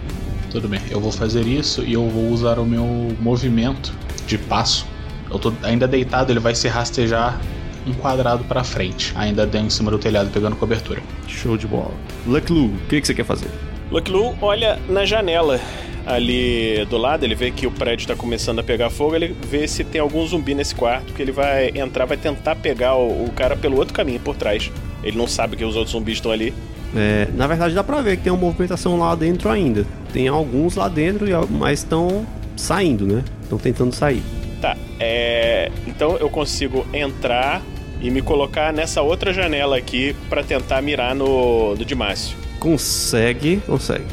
Tudo 0.52 0.68
bem, 0.68 0.82
eu 0.90 1.00
vou 1.00 1.12
fazer 1.12 1.46
isso 1.46 1.84
e 1.84 1.94
eu 1.94 2.10
vou 2.10 2.30
usar 2.30 2.60
o 2.60 2.66
meu 2.66 3.16
movimento 3.20 3.94
de 4.28 4.38
passo. 4.38 4.86
Eu 5.30 5.40
tô 5.40 5.54
ainda 5.64 5.88
deitado, 5.88 6.32
ele 6.32 6.40
vai 6.40 6.54
se 6.54 6.68
rastejar 6.68 7.40
um 7.88 7.94
quadrado 7.94 8.44
pra 8.44 8.64
frente, 8.64 9.14
ainda 9.16 9.46
dentro 9.46 9.68
em 9.68 9.70
cima 9.70 9.90
do 9.90 9.98
telhado 9.98 10.30
pegando 10.30 10.56
cobertura. 10.56 11.02
Show 11.28 11.58
de 11.58 11.68
bola. 11.68 11.94
Lucky 12.28 12.52
Lu, 12.52 12.66
o 12.66 12.78
que, 12.90 13.00
que 13.00 13.08
você 13.08 13.14
quer 13.14 13.26
fazer? 13.26 13.48
Lucky 13.90 14.12
Lu 14.12 14.36
olha 14.42 14.80
na 14.90 15.06
janela 15.06 15.60
ali 16.06 16.86
do 16.90 16.98
lado, 16.98 17.24
ele 17.24 17.36
vê 17.36 17.52
que 17.52 17.68
o 17.68 17.72
prédio 17.72 18.08
tá 18.08 18.16
começando 18.16 18.60
a 18.60 18.64
pegar 18.64 18.90
fogo, 18.90 19.16
ele 19.16 19.36
vê 19.50 19.68
se 19.68 19.84
tem 19.84 20.02
algum 20.02 20.26
zumbi 20.26 20.54
nesse 20.54 20.74
quarto, 20.76 21.14
que 21.14 21.22
ele 21.22 21.32
vai 21.32 21.72
entrar, 21.76 22.06
vai 22.06 22.18
tentar 22.18 22.56
pegar 22.56 22.96
o, 22.96 23.26
o 23.26 23.32
cara 23.32 23.56
pelo 23.56 23.78
outro 23.78 23.94
caminho, 23.94 24.20
por 24.20 24.36
trás. 24.36 24.72
Ele 25.04 25.18
não 25.18 25.28
sabe 25.28 25.56
que 25.56 25.64
os 25.64 25.76
outros 25.76 25.94
zumbis 25.94 26.16
estão 26.16 26.32
ali. 26.32 26.54
É, 26.96 27.28
na 27.36 27.48
verdade 27.48 27.74
dá 27.74 27.84
pra 27.84 28.02
ver 28.02 28.18
que 28.18 28.24
tem 28.24 28.34
uma 28.34 28.40
movimentação 28.40 28.98
lá 29.00 29.16
dentro 29.16 29.50
ainda. 29.50 29.86
Tem 30.12 30.28
alguns 30.28 30.76
lá 30.76 30.88
dentro, 30.88 31.28
e 31.28 31.32
mas 31.50 31.80
estão 31.80 32.26
saindo, 32.56 33.06
né? 33.06 33.24
Estão 33.44 33.58
tentando 33.58 33.94
sair. 33.94 34.22
Tá, 34.62 34.78
é. 35.00 35.72
Então 35.88 36.18
eu 36.18 36.30
consigo 36.30 36.86
entrar 36.94 37.62
e 38.02 38.10
me 38.10 38.22
colocar 38.22 38.74
nessa 38.74 39.02
outra 39.02 39.32
janela 39.34 39.78
aqui 39.78 40.16
pra 40.30 40.44
tentar 40.44 40.82
mirar 40.82 41.16
no 41.16 41.76
do 41.76 41.86
Dimácio. 41.86 42.36
Consegue, 42.60 43.62
consegue. 43.66 44.06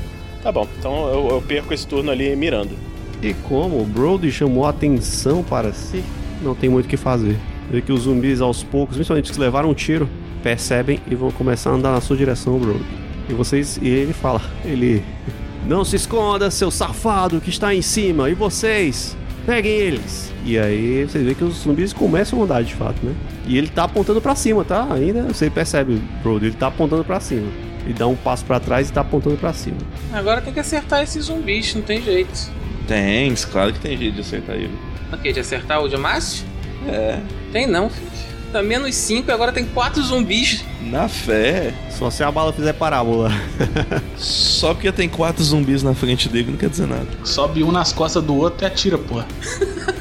Tá 0.43 0.53
bom, 0.53 0.67
então 0.79 1.09
eu, 1.09 1.29
eu 1.29 1.43
perco 1.43 1.75
esse 1.75 1.87
turno 1.87 2.11
ali 2.11 2.35
mirando. 2.37 2.77
E 3.23 3.35
como 3.35 3.81
o 3.81 3.85
Brody 3.85 4.31
chamou 4.31 4.65
a 4.65 4.71
atenção 4.71 5.43
para 5.43 5.73
si, 5.73 6.05
não 6.41 6.55
tem 6.55 6.71
muito 6.71 6.87
o 6.87 6.89
que 6.89 6.97
fazer. 6.97 7.37
Vê 7.71 7.83
que 7.83 7.93
os 7.93 8.03
zumbis 8.03 8.41
aos 8.41 8.63
poucos, 8.63 8.97
principalmente 8.97 9.27
os 9.27 9.31
que 9.33 9.41
levaram 9.41 9.71
um 9.71 9.75
tiro, 9.75 10.09
percebem 10.39 11.01
e 11.11 11.15
vão 11.15 11.31
começar 11.31 11.71
a 11.71 11.75
andar 11.75 11.93
na 11.93 12.01
sua 12.01 12.17
direção, 12.17 12.59
Brody. 12.59 12.85
E 13.29 13.35
vocês. 13.35 13.79
E 13.83 13.89
ele 13.89 14.13
fala, 14.13 14.41
ele. 14.65 15.03
Não 15.67 15.85
se 15.85 15.97
esconda, 15.97 16.51
seu 16.51 16.71
safado 16.71 17.41
que 17.41 17.51
está 17.51 17.75
em 17.75 17.83
cima! 17.83 18.31
E 18.31 18.35
vocês? 18.35 19.17
Peguem 19.45 19.73
eles! 19.73 20.33
E 20.45 20.59
aí 20.59 21.05
vocês 21.05 21.23
veem 21.25 21.35
que 21.35 21.45
os 21.45 21.57
zumbis 21.57 21.93
começam 21.93 22.41
a 22.41 22.45
andar 22.45 22.63
de 22.63 22.75
fato, 22.75 23.05
né? 23.05 23.15
E 23.47 23.59
ele 23.59 23.69
tá 23.69 23.85
apontando 23.85 24.21
pra 24.21 24.35
cima, 24.35 24.65
tá? 24.65 24.87
Ainda 24.91 25.23
você 25.25 25.51
percebe, 25.51 26.01
Brody, 26.23 26.47
ele 26.47 26.55
tá 26.55 26.69
apontando 26.69 27.05
pra 27.05 27.21
cima. 27.21 27.47
Ele 27.85 27.93
dá 27.93 28.07
um 28.07 28.17
passo 28.17 28.45
pra 28.45 28.61
trás 28.61 28.89
e 28.89 28.93
tá 28.93 29.03
apontando 29.03 29.37
pra 29.37 29.53
cima. 29.53 29.77
Agora 30.13 30.41
tem 30.41 30.55
que 30.55 30.61
acertar 30.61 31.03
esses 31.03 31.27
zumbis, 31.27 31.75
não 31.75 31.83
tem 31.83 32.01
jeito. 32.01 32.51
Tem, 32.87 33.35
claro 33.35 33.73
que 33.73 33.81
tem 33.81 33.97
jeito 33.97 34.15
de 34.15 34.21
acertar 34.21 34.57
ele. 34.57 34.73
Ok, 35.13 35.33
de 35.33 35.41
acertar 35.41 35.83
o 35.83 35.89
de 35.89 35.97
Márcio? 35.97 36.47
É. 36.87 37.21
Tem 37.53 37.67
não, 37.67 37.91
filho. 37.91 38.18
Tá 38.53 38.63
menos 38.63 38.95
5 38.95 39.31
e 39.31 39.33
agora 39.33 39.53
tem 39.53 39.67
4 39.67 40.03
zumbis. 40.03 40.65
Na 40.81 41.07
fé. 41.07 41.75
Só 41.91 42.11
se 42.11 42.23
a 42.23 42.31
bala 42.31 42.53
fizer 42.53 42.73
parábola. 42.73 43.31
Só 44.17 44.73
porque 44.73 44.91
tem 44.91 45.09
quatro 45.09 45.45
zumbis 45.45 45.83
na 45.83 45.95
frente 45.95 46.29
dele 46.29 46.53
não 46.53 46.57
quer 46.57 46.71
dizer 46.71 46.87
nada. 46.87 47.07
Sobe 47.25 47.63
um 47.63 47.71
nas 47.71 47.93
costas 47.93 48.23
do 48.25 48.35
outro 48.35 48.65
e 48.65 48.67
atira, 48.67 48.97
porra. 48.97 49.27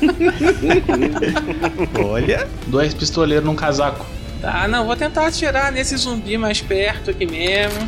Olha. 2.05 2.47
Dois 2.67 2.93
pistoleiros 2.93 3.45
num 3.45 3.55
casaco. 3.55 4.05
Tá, 4.41 4.67
não, 4.67 4.85
vou 4.85 4.95
tentar 4.95 5.27
atirar 5.27 5.71
nesse 5.71 5.97
zumbi 5.97 6.37
mais 6.37 6.61
perto 6.61 7.11
aqui 7.11 7.25
mesmo. 7.25 7.85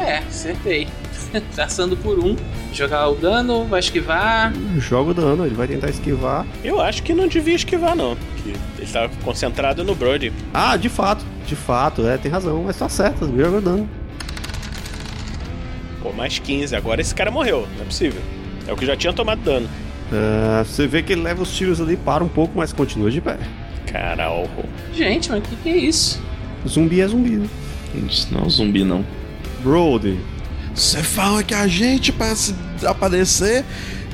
É, 0.00 0.18
acertei. 0.18 0.88
Traçando 1.54 1.96
por 1.96 2.18
um. 2.18 2.34
Jogar 2.76 3.08
o 3.08 3.14
dano, 3.14 3.64
vai 3.64 3.80
esquivar. 3.80 4.52
Joga 4.76 5.12
o 5.12 5.14
dano, 5.14 5.46
ele 5.46 5.54
vai 5.54 5.66
tentar 5.66 5.88
esquivar. 5.88 6.46
Eu 6.62 6.78
acho 6.78 7.02
que 7.02 7.14
não 7.14 7.26
devia 7.26 7.54
esquivar, 7.54 7.96
não. 7.96 8.14
Que 8.36 8.50
ele 8.78 8.92
tá 8.92 9.08
concentrado 9.24 9.82
no 9.82 9.94
Brody. 9.94 10.30
Ah, 10.52 10.76
de 10.76 10.90
fato, 10.90 11.24
de 11.46 11.56
fato, 11.56 12.06
é, 12.06 12.18
tem 12.18 12.30
razão, 12.30 12.64
mas 12.66 12.76
tá 12.78 12.86
certo, 12.86 13.26
joga 13.34 13.56
o 13.56 13.60
dano. 13.62 13.88
Pô, 16.02 16.12
mais 16.12 16.38
15. 16.38 16.76
Agora 16.76 17.00
esse 17.00 17.14
cara 17.14 17.30
morreu. 17.30 17.66
Não 17.76 17.82
é 17.82 17.84
possível. 17.86 18.20
É 18.68 18.72
o 18.74 18.76
que 18.76 18.84
já 18.84 18.94
tinha 18.94 19.14
tomado 19.14 19.40
dano. 19.40 19.66
Ah, 20.12 20.62
você 20.62 20.86
vê 20.86 21.02
que 21.02 21.14
ele 21.14 21.22
leva 21.22 21.42
os 21.42 21.56
tiros 21.56 21.80
ali, 21.80 21.96
para 21.96 22.22
um 22.22 22.28
pouco, 22.28 22.58
mas 22.58 22.74
continua 22.74 23.10
de 23.10 23.22
pé. 23.22 23.38
Caralho. 23.90 24.50
Gente, 24.92 25.30
mas 25.30 25.38
o 25.38 25.42
que, 25.42 25.56
que 25.56 25.68
é 25.70 25.76
isso? 25.78 26.22
Zumbi 26.68 27.00
é 27.00 27.08
zumbi, 27.08 27.36
né? 27.36 27.48
Isso 28.06 28.28
não 28.30 28.42
é 28.42 28.44
um 28.44 28.50
zumbi, 28.50 28.84
não. 28.84 29.02
Brody, 29.62 30.18
Você 30.76 31.02
fala 31.02 31.42
que 31.42 31.54
a 31.54 31.66
gente, 31.66 32.12
pra 32.12 32.34
se 32.36 32.54
aparecer, 32.84 33.64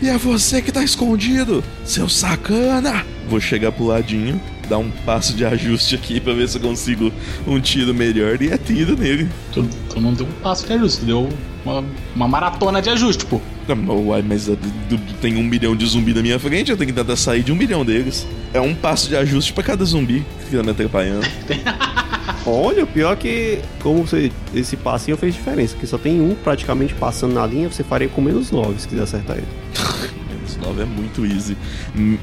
E 0.01 0.09
é 0.09 0.17
você 0.19 0.61
que 0.63 0.73
tá 0.73 0.83
escondido, 0.83 1.63
seu 1.85 2.09
sacana! 2.09 3.05
Vou 3.29 3.39
chegar 3.41 3.71
pro 3.71 3.85
ladinho, 3.87 4.41
dar 4.69 4.79
um 4.79 4.91
passo 4.91 5.33
de 5.35 5.45
ajuste 5.45 5.95
aqui 5.95 6.19
pra 6.21 6.33
ver 6.35 6.49
se 6.49 6.57
eu 6.59 6.61
consigo 6.63 7.13
um 7.47 7.61
tiro 7.61 7.95
melhor 7.95 8.41
e 8.43 8.53
atiro 8.53 8.97
nele. 8.97 9.29
Tu, 9.53 9.63
tu 9.91 10.01
não 10.01 10.13
deu 10.13 10.27
um 10.27 10.33
passo 10.43 10.67
de 10.67 10.73
ajuste, 10.73 11.05
deu 11.05 11.29
uma, 11.65 11.85
uma 12.17 12.27
maratona 12.29 12.83
de 12.83 12.91
ajuste, 12.91 13.25
pô. 13.27 13.41
Ah, 13.69 13.93
Uai, 13.93 14.23
mas 14.27 14.47
du- 14.47 14.99
tem 15.21 15.37
um 15.37 15.43
milhão 15.45 15.77
de 15.77 15.87
zumbi 15.87 16.13
na 16.13 16.21
minha 16.21 16.39
frente, 16.39 16.71
eu 16.73 16.77
tenho 16.77 16.89
que 16.89 16.97
tentar 16.99 17.15
sair 17.17 17.45
de 17.45 17.53
um 17.53 17.57
milhão 17.57 17.85
deles. 17.85 18.27
É 18.53 18.61
um 18.61 18.75
passo 18.75 19.09
de 19.09 19.15
ajuste 19.17 19.53
pra 19.53 19.63
cada 19.63 19.85
zumbi 19.85 20.25
que 20.51 20.57
tá 20.57 20.63
me 20.65 20.71
atrapalhando. 20.73 21.25
Olha, 22.45 22.83
o 22.83 22.87
pior 22.87 23.13
é 23.13 23.17
que, 23.17 23.59
como 23.81 24.05
você, 24.05 24.33
esse 24.53 24.77
passinho 24.77 25.17
fez 25.17 25.35
diferença, 25.35 25.75
porque 25.75 25.87
só 25.87 25.97
tem 25.97 26.21
um 26.21 26.35
praticamente 26.35 26.93
passando 26.95 27.35
na 27.35 27.47
linha, 27.47 27.71
você 27.71 27.85
faria 27.85 28.09
com 28.09 28.21
menos 28.21 28.51
9 28.51 28.81
se 28.81 28.89
quiser 28.89 29.03
acertar 29.03 29.37
ele. 29.37 29.47
Menos 30.29 30.57
9 30.57 30.83
é 30.83 30.85
muito 30.85 31.25
easy. 31.25 31.57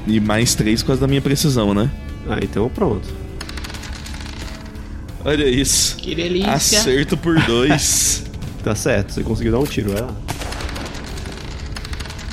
E 0.06 0.20
mais 0.20 0.54
3 0.54 0.82
por 0.82 0.88
causa 0.88 1.00
da 1.00 1.08
minha 1.08 1.22
precisão, 1.22 1.72
né? 1.72 1.90
Ah, 2.28 2.38
então 2.42 2.68
pronto. 2.68 3.08
Olha 5.24 5.48
isso. 5.48 5.96
Que 5.96 6.14
delícia. 6.14 6.52
Acerto 6.52 7.16
por 7.16 7.40
dois. 7.44 8.24
Tá 8.62 8.74
certo, 8.74 9.12
você 9.14 9.22
conseguiu 9.22 9.52
dar 9.52 9.58
um 9.58 9.64
tiro, 9.64 9.92
vai 9.92 10.02
lá. 10.02 10.14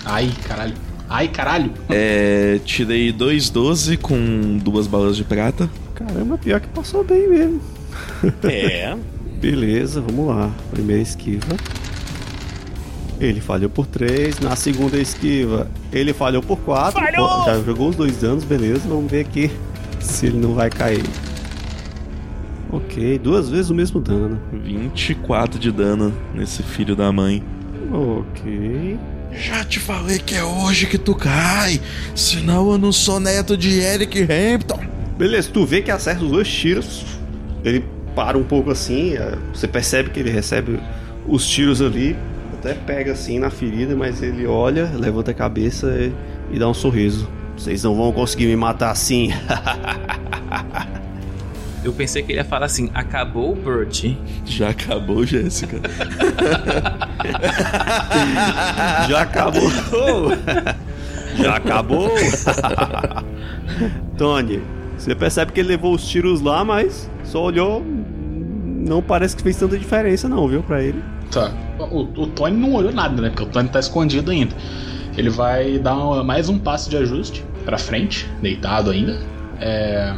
Ai, 0.04 0.30
caralho. 0.46 0.74
Ai, 1.08 1.28
caralho. 1.30 1.72
é, 1.90 2.60
tirei 2.66 3.14
2,12 3.14 3.98
com 3.98 4.58
duas 4.58 4.88
balas 4.88 5.16
de 5.16 5.24
prata. 5.24 5.70
Caramba, 5.96 6.38
pior 6.38 6.60
que 6.60 6.68
passou 6.68 7.02
bem 7.02 7.30
mesmo. 7.30 7.62
É. 8.44 8.96
Beleza, 9.40 10.02
vamos 10.02 10.28
lá. 10.28 10.52
Primeira 10.72 11.02
esquiva. 11.02 11.56
Ele 13.20 13.40
falhou 13.42 13.70
por 13.70 13.86
3. 13.86 14.40
Na 14.40 14.56
segunda 14.56 14.98
esquiva, 14.98 15.68
ele 15.92 16.14
falhou 16.14 16.42
por 16.42 16.58
4. 16.58 17.00
Falhou! 17.00 17.46
Já 17.46 17.62
jogou 17.62 17.90
os 17.90 17.96
dois 17.96 18.18
danos, 18.18 18.44
beleza. 18.44 18.82
Vamos 18.88 19.12
ver 19.12 19.22
aqui 19.22 19.52
se 20.00 20.28
ele 20.28 20.38
não 20.38 20.54
vai 20.54 20.70
cair. 20.70 21.04
Ok, 22.72 23.18
duas 23.20 23.50
vezes 23.50 23.70
o 23.70 23.76
mesmo 23.76 24.00
dano. 24.00 24.40
24 24.52 25.60
de 25.60 25.72
dano 25.72 26.14
nesse 26.34 26.62
filho 26.62 26.96
da 26.96 27.12
mãe. 27.12 27.44
Ok. 27.92 29.00
Já 29.32 29.64
te 29.64 29.80
falei 29.80 30.20
que 30.20 30.36
é 30.36 30.44
hoje 30.44 30.88
que 30.88 30.98
tu 30.98 31.14
cai, 31.14 31.80
senão 32.16 32.72
eu 32.72 32.78
não 32.78 32.92
sou 32.92 33.20
neto 33.20 33.56
de 33.56 33.80
Eric 33.80 34.22
Hampton. 34.24 34.80
Beleza, 35.18 35.50
tu 35.52 35.66
vê 35.66 35.82
que 35.82 35.92
acerta 35.92 36.24
os 36.24 36.32
dois 36.32 36.48
tiros. 36.48 37.17
Ele 37.68 37.86
para 38.16 38.38
um 38.38 38.44
pouco 38.44 38.72
assim. 38.72 39.14
é, 39.16 39.38
Você 39.54 39.68
percebe 39.68 40.10
que 40.10 40.20
ele 40.20 40.32
recebe 40.32 40.80
os 41.28 41.48
tiros 41.48 41.82
ali. 41.82 42.16
Até 42.54 42.74
pega 42.74 43.12
assim 43.12 43.38
na 43.40 43.50
ferida, 43.52 43.96
mas 43.96 44.24
ele 44.24 44.48
olha, 44.48 44.90
levanta 44.96 45.30
a 45.32 45.34
cabeça 45.34 45.88
e, 46.00 46.12
e 46.56 46.60
dá 46.60 46.68
um 46.68 46.74
sorriso. 46.74 47.30
Vocês 47.56 47.84
não 47.84 47.96
vão 47.96 48.12
conseguir 48.12 48.48
me 48.48 48.56
matar 48.56 48.90
assim. 48.92 49.32
Eu 51.84 51.94
pensei 51.94 52.22
que 52.24 52.32
ele 52.32 52.40
ia 52.40 52.46
falar 52.46 52.66
assim: 52.66 52.90
acabou 52.94 53.54
o 53.54 53.56
Burt. 53.56 54.06
Já 54.46 54.70
acabou, 54.70 55.26
Jéssica. 55.26 55.80
Já 59.08 59.22
acabou. 59.22 59.72
Já 61.36 61.56
acabou. 61.56 62.12
Tony, 64.18 64.62
você 64.98 65.16
percebe 65.16 65.52
que 65.52 65.60
ele 65.60 65.70
levou 65.70 65.94
os 65.94 66.08
tiros 66.08 66.42
lá, 66.42 66.64
mas 66.66 67.10
só 67.24 67.44
olhou. 67.44 67.84
Não 67.86 69.02
parece 69.02 69.36
que 69.36 69.44
fez 69.44 69.58
tanta 69.58 69.78
diferença, 69.78 70.30
não, 70.30 70.48
viu, 70.48 70.64
pra 70.64 70.82
ele. 70.82 71.02
Tá. 71.32 71.52
O, 71.80 72.02
o 72.02 72.28
Tony 72.28 72.56
não 72.56 72.74
olhou 72.74 72.92
nada, 72.92 73.22
né? 73.22 73.30
Porque 73.30 73.44
o 73.44 73.48
Tony 73.48 73.68
tá 73.70 73.80
escondido 73.80 74.32
ainda. 74.32 74.56
Ele 75.18 75.30
vai 75.30 75.78
dar 75.80 75.96
mais 76.24 76.48
um 76.48 76.58
passo 76.58 76.90
de 76.90 76.98
ajuste 76.98 77.44
pra 77.66 77.78
frente, 77.78 78.30
deitado 78.42 78.92
ainda. 78.92 79.20
É, 79.60 80.14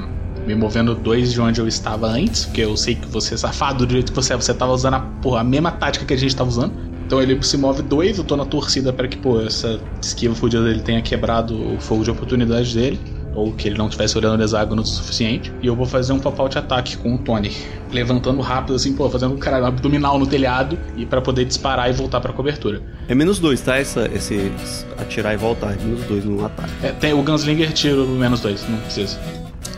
me 0.46 0.56
movendo 0.56 0.94
dois 0.94 1.32
de 1.32 1.42
onde 1.42 1.60
eu 1.60 1.68
estava 1.68 2.08
antes, 2.08 2.46
porque 2.46 2.62
eu 2.62 2.76
sei 2.76 2.96
que 2.96 3.08
você 3.08 3.34
é 3.34 3.38
safado 3.38 3.86
do 3.86 3.92
jeito 3.92 4.12
que 4.12 4.16
você 4.16 4.34
é, 4.34 4.36
você 4.36 4.54
tava 4.54 4.72
usando 4.72 4.96
a, 4.96 5.00
porra, 5.00 5.42
a 5.42 5.44
mesma 5.44 5.72
tática 5.72 6.06
que 6.06 6.14
a 6.14 6.18
gente 6.18 6.36
tava 6.36 6.50
usando. 6.50 6.74
Então 7.06 7.22
ele 7.22 7.42
se 7.42 7.58
move 7.58 7.82
dois, 7.82 8.18
eu 8.20 8.24
tô 8.24 8.36
na 8.36 8.46
torcida 8.46 8.94
para 8.94 9.08
que, 9.08 9.18
pô, 9.18 9.42
essa 9.42 9.80
esquiva 10.02 10.36
fodida 10.36 10.64
dele 10.64 10.82
tenha 10.82 11.02
quebrado 11.02 11.74
o 11.74 11.80
fogo 11.80 12.04
de 12.04 12.12
oportunidade 12.12 12.74
dele. 12.76 13.00
Ou 13.36 13.54
que 13.54 13.68
ele 13.68 13.78
não 13.78 13.86
estivesse 13.86 14.18
olhando 14.18 14.40
o 14.40 14.44
hexágono 14.44 14.82
o 14.82 14.86
suficiente. 14.86 15.54
E 15.62 15.68
eu 15.68 15.76
vou 15.76 15.86
fazer 15.86 16.14
um 16.14 16.20
pop-out 16.20 16.58
ataque 16.58 16.98
com 16.98 17.16
o 17.16 17.18
Tony. 17.18 17.56
Levantando 17.92 18.42
rápido, 18.42 18.76
assim, 18.76 18.94
pô, 18.94 19.10
fazendo 19.10 19.36
um 19.36 19.38
caralho 19.38 19.66
abdominal 19.66 20.18
no 20.20 20.28
telhado. 20.28 20.78
E 20.98 21.06
para 21.06 21.22
poder 21.22 21.46
disparar 21.46 21.90
e 21.90 21.94
voltar 21.94 22.20
pra 22.20 22.34
cobertura. 22.34 22.82
É 23.08 23.16
menos 23.16 23.40
dois, 23.40 23.62
tá? 23.62 23.78
Essa, 23.78 24.10
esse 24.14 24.52
atirar 24.98 25.34
e 25.34 25.38
voltar. 25.38 25.74
É 25.74 25.78
menos 25.84 26.04
dois 26.06 26.26
no 26.26 26.46
ataque. 26.46 26.72
É, 26.84 26.92
tem 26.92 27.14
o 27.14 27.22
Gunslinger 27.22 27.72
tiro 27.72 28.06
menos 28.08 28.42
dois, 28.42 28.68
não 28.68 28.78
precisa. 28.80 29.18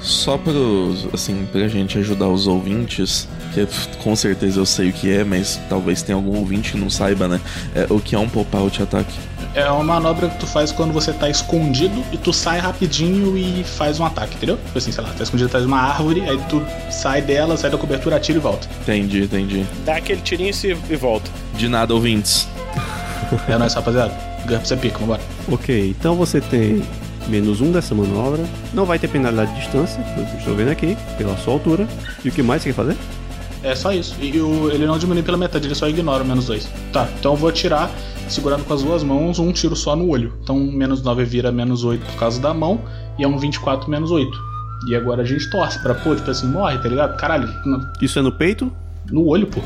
Só 0.01 0.35
pro, 0.35 0.95
assim, 1.13 1.47
pra 1.51 1.67
gente 1.67 1.97
ajudar 1.99 2.27
os 2.27 2.47
ouvintes, 2.47 3.27
que 3.53 3.67
com 4.03 4.15
certeza 4.15 4.59
eu 4.59 4.65
sei 4.65 4.89
o 4.89 4.93
que 4.93 5.11
é, 5.11 5.23
mas 5.23 5.59
talvez 5.69 6.01
tenha 6.01 6.15
algum 6.15 6.37
ouvinte 6.37 6.71
que 6.71 6.77
não 6.77 6.89
saiba, 6.89 7.27
né? 7.27 7.39
É, 7.75 7.85
o 7.87 7.99
que 7.99 8.15
é 8.15 8.19
um 8.19 8.27
pop-out 8.27 8.81
ataque? 8.81 9.13
É 9.53 9.69
uma 9.69 9.83
manobra 9.83 10.29
que 10.29 10.37
tu 10.39 10.47
faz 10.47 10.71
quando 10.71 10.93
você 10.93 11.11
tá 11.11 11.29
escondido 11.29 12.01
e 12.13 12.17
tu 12.17 12.31
sai 12.31 12.59
rapidinho 12.59 13.37
e 13.37 13.63
faz 13.65 13.99
um 13.99 14.05
ataque, 14.05 14.35
entendeu? 14.35 14.57
Tipo 14.65 14.77
assim, 14.77 14.91
sei 14.93 15.03
lá, 15.03 15.09
tá 15.17 15.23
escondido 15.23 15.47
atrás 15.47 15.65
de 15.65 15.67
uma 15.69 15.79
árvore, 15.81 16.21
aí 16.21 16.39
tu 16.47 16.63
sai 16.89 17.21
dela, 17.21 17.57
sai 17.57 17.69
da 17.69 17.77
cobertura, 17.77 18.15
atira 18.15 18.37
e 18.37 18.41
volta. 18.41 18.67
Entendi, 18.81 19.23
entendi. 19.23 19.65
Dá 19.85 19.97
aquele 19.97 20.21
tirinho 20.21 20.49
e, 20.51 20.53
se- 20.53 20.73
volta. 20.73 21.29
De 21.57 21.67
nada, 21.67 21.93
ouvintes. 21.93 22.47
É 23.47 23.57
nóis, 23.57 23.73
rapaziada. 23.73 24.13
Gurps 24.45 24.71
é 24.71 24.75
pica, 24.77 24.97
vambora. 24.99 25.21
Ok, 25.51 25.89
então 25.99 26.15
você 26.15 26.39
tem 26.39 26.81
menos 27.27 27.59
um 27.61 27.71
dessa 27.71 27.93
manobra. 27.93 28.43
Não 28.73 28.85
vai 28.85 28.97
ter 28.99 29.07
penalidade 29.09 29.53
de 29.53 29.59
distância, 29.59 30.01
pelo 30.15 30.25
que 30.27 30.33
eu 30.33 30.39
estou 30.39 30.55
vendo 30.55 30.71
aqui, 30.71 30.97
pela 31.17 31.35
sua 31.37 31.53
altura. 31.53 31.87
E 32.23 32.29
o 32.29 32.31
que 32.31 32.41
mais 32.41 32.61
você 32.61 32.69
quer 32.69 32.75
fazer? 32.75 32.97
É 33.63 33.75
só 33.75 33.91
isso. 33.93 34.15
E 34.19 34.39
o- 34.41 34.71
ele 34.71 34.85
não 34.85 34.97
diminui 34.97 35.21
pela 35.23 35.37
metade, 35.37 35.67
ele 35.67 35.75
só 35.75 35.87
ignora 35.87 36.23
o 36.23 36.25
menos 36.27 36.45
dois. 36.47 36.67
Tá, 36.91 37.07
então 37.19 37.33
eu 37.33 37.37
vou 37.37 37.49
atirar, 37.49 37.91
segurando 38.27 38.63
com 38.63 38.73
as 38.73 38.81
duas 38.81 39.03
mãos, 39.03 39.37
um 39.39 39.51
tiro 39.51 39.75
só 39.75 39.95
no 39.95 40.09
olho. 40.09 40.33
Então 40.43 40.57
menos 40.57 41.01
9 41.03 41.23
vira 41.25 41.51
menos 41.51 41.83
8 41.83 42.03
por 42.05 42.15
causa 42.19 42.41
da 42.41 42.53
mão, 42.53 42.81
e 43.19 43.23
é 43.23 43.27
um 43.27 43.37
24 43.37 43.89
menos 43.89 44.09
8. 44.09 44.35
E 44.89 44.95
agora 44.95 45.21
a 45.21 45.25
gente 45.25 45.47
torce 45.51 45.77
pra, 45.83 45.93
pô, 45.93 46.15
tipo 46.15 46.31
assim, 46.31 46.47
morre, 46.47 46.77
tá 46.79 46.89
ligado? 46.89 47.15
Caralho, 47.17 47.47
no, 47.65 47.87
Isso 48.01 48.17
é 48.17 48.21
no 48.23 48.31
peito? 48.31 48.71
no 49.11 49.27
olho, 49.27 49.45
pô. 49.45 49.61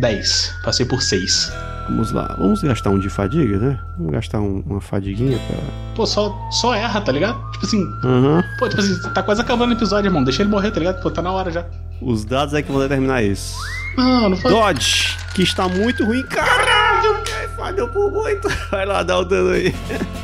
10. 0.00 0.52
Passei 0.64 0.84
por 0.84 1.00
6. 1.00 1.52
Vamos 1.88 2.12
lá, 2.12 2.34
vamos 2.38 2.62
gastar 2.62 2.90
um 2.90 2.98
de 2.98 3.10
fadiga, 3.10 3.58
né? 3.58 3.78
Vamos 3.98 4.12
gastar 4.12 4.40
um- 4.40 4.62
uma 4.66 4.80
fadiguinha 4.80 5.38
pra. 5.46 5.56
Pô, 5.94 6.06
só, 6.06 6.34
só 6.50 6.74
erra, 6.74 7.00
tá 7.00 7.12
ligado? 7.12 7.38
Tipo 7.52 7.66
assim, 7.66 7.82
Aham. 8.04 8.42
pô, 8.58 8.68
tipo 8.68 8.80
assim, 8.80 9.00
tá 9.12 9.22
quase 9.22 9.40
acabando 9.42 9.70
o 9.70 9.74
episódio, 9.74 10.08
irmão. 10.08 10.24
Deixa 10.24 10.42
ele 10.42 10.50
morrer, 10.50 10.70
tá 10.70 10.78
ligado? 10.78 11.02
Pô, 11.02 11.10
tá 11.10 11.20
na 11.20 11.30
hora 11.30 11.50
já. 11.50 11.64
Os 12.00 12.24
dados 12.24 12.54
é 12.54 12.62
que 12.62 12.70
vão 12.72 12.80
determinar 12.80 13.22
isso. 13.22 13.54
Não, 13.96 14.30
não 14.30 14.36
foi. 14.36 14.50
Dodge, 14.50 15.16
que 15.34 15.42
está 15.42 15.68
muito 15.68 16.04
ruim. 16.04 16.22
Caralho, 16.24 17.16
falhou 17.56 17.88
por 17.88 18.10
muito. 18.10 18.48
Vai 18.70 18.84
lá, 18.86 19.02
dá 19.02 19.18
o 19.18 19.24
dano 19.24 19.50
aí. 19.50 19.72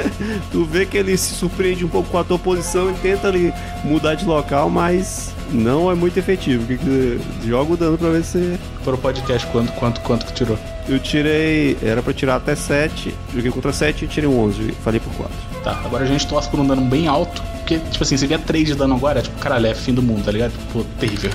tu 0.50 0.64
vê 0.64 0.84
que 0.86 0.96
ele 0.96 1.16
se 1.16 1.34
surpreende 1.34 1.84
um 1.84 1.88
pouco 1.88 2.08
com 2.10 2.18
a 2.18 2.24
tua 2.24 2.38
posição 2.38 2.90
e 2.90 2.94
tenta 2.94 3.28
ali 3.28 3.52
mudar 3.84 4.14
de 4.14 4.24
local, 4.24 4.68
mas 4.70 5.32
não 5.52 5.90
é 5.90 5.94
muito 5.94 6.18
efetivo. 6.18 6.66
Que 6.66 6.78
que- 6.78 7.20
Joga 7.46 7.72
o 7.72 7.76
dano 7.76 7.98
pra 7.98 8.10
ver 8.10 8.24
se. 8.24 8.58
Pro 8.84 8.96
podcast, 8.98 9.46
quanto, 9.48 9.72
quanto, 9.72 10.00
quanto 10.00 10.26
que 10.26 10.32
tirou? 10.32 10.58
Eu 10.88 10.98
tirei. 10.98 11.76
Era 11.82 12.02
pra 12.02 12.12
tirar 12.12 12.36
até 12.36 12.54
7. 12.54 13.14
Joguei 13.34 13.50
contra 13.50 13.72
7 13.72 14.04
e 14.04 14.08
tirei 14.08 14.28
um 14.28 14.38
11. 14.40 14.72
Falei 14.84 15.00
por 15.00 15.12
4. 15.14 15.34
Tá, 15.62 15.80
agora 15.84 16.04
a 16.04 16.06
gente 16.06 16.26
torce 16.26 16.48
por 16.48 16.58
um 16.60 16.66
dano 16.66 16.82
bem 16.82 17.06
alto. 17.08 17.42
Porque, 17.58 17.78
tipo 17.90 18.02
assim, 18.02 18.16
se 18.16 18.26
vier 18.26 18.40
3 18.40 18.66
de 18.68 18.74
dano 18.74 18.94
agora, 18.94 19.20
é 19.20 19.22
tipo, 19.22 19.38
caralho, 19.38 19.66
é 19.66 19.74
fim 19.74 19.92
do 19.94 20.02
mundo, 20.02 20.24
tá 20.24 20.32
ligado? 20.32 20.52
Pô, 20.72 20.84
terrível. 20.98 21.30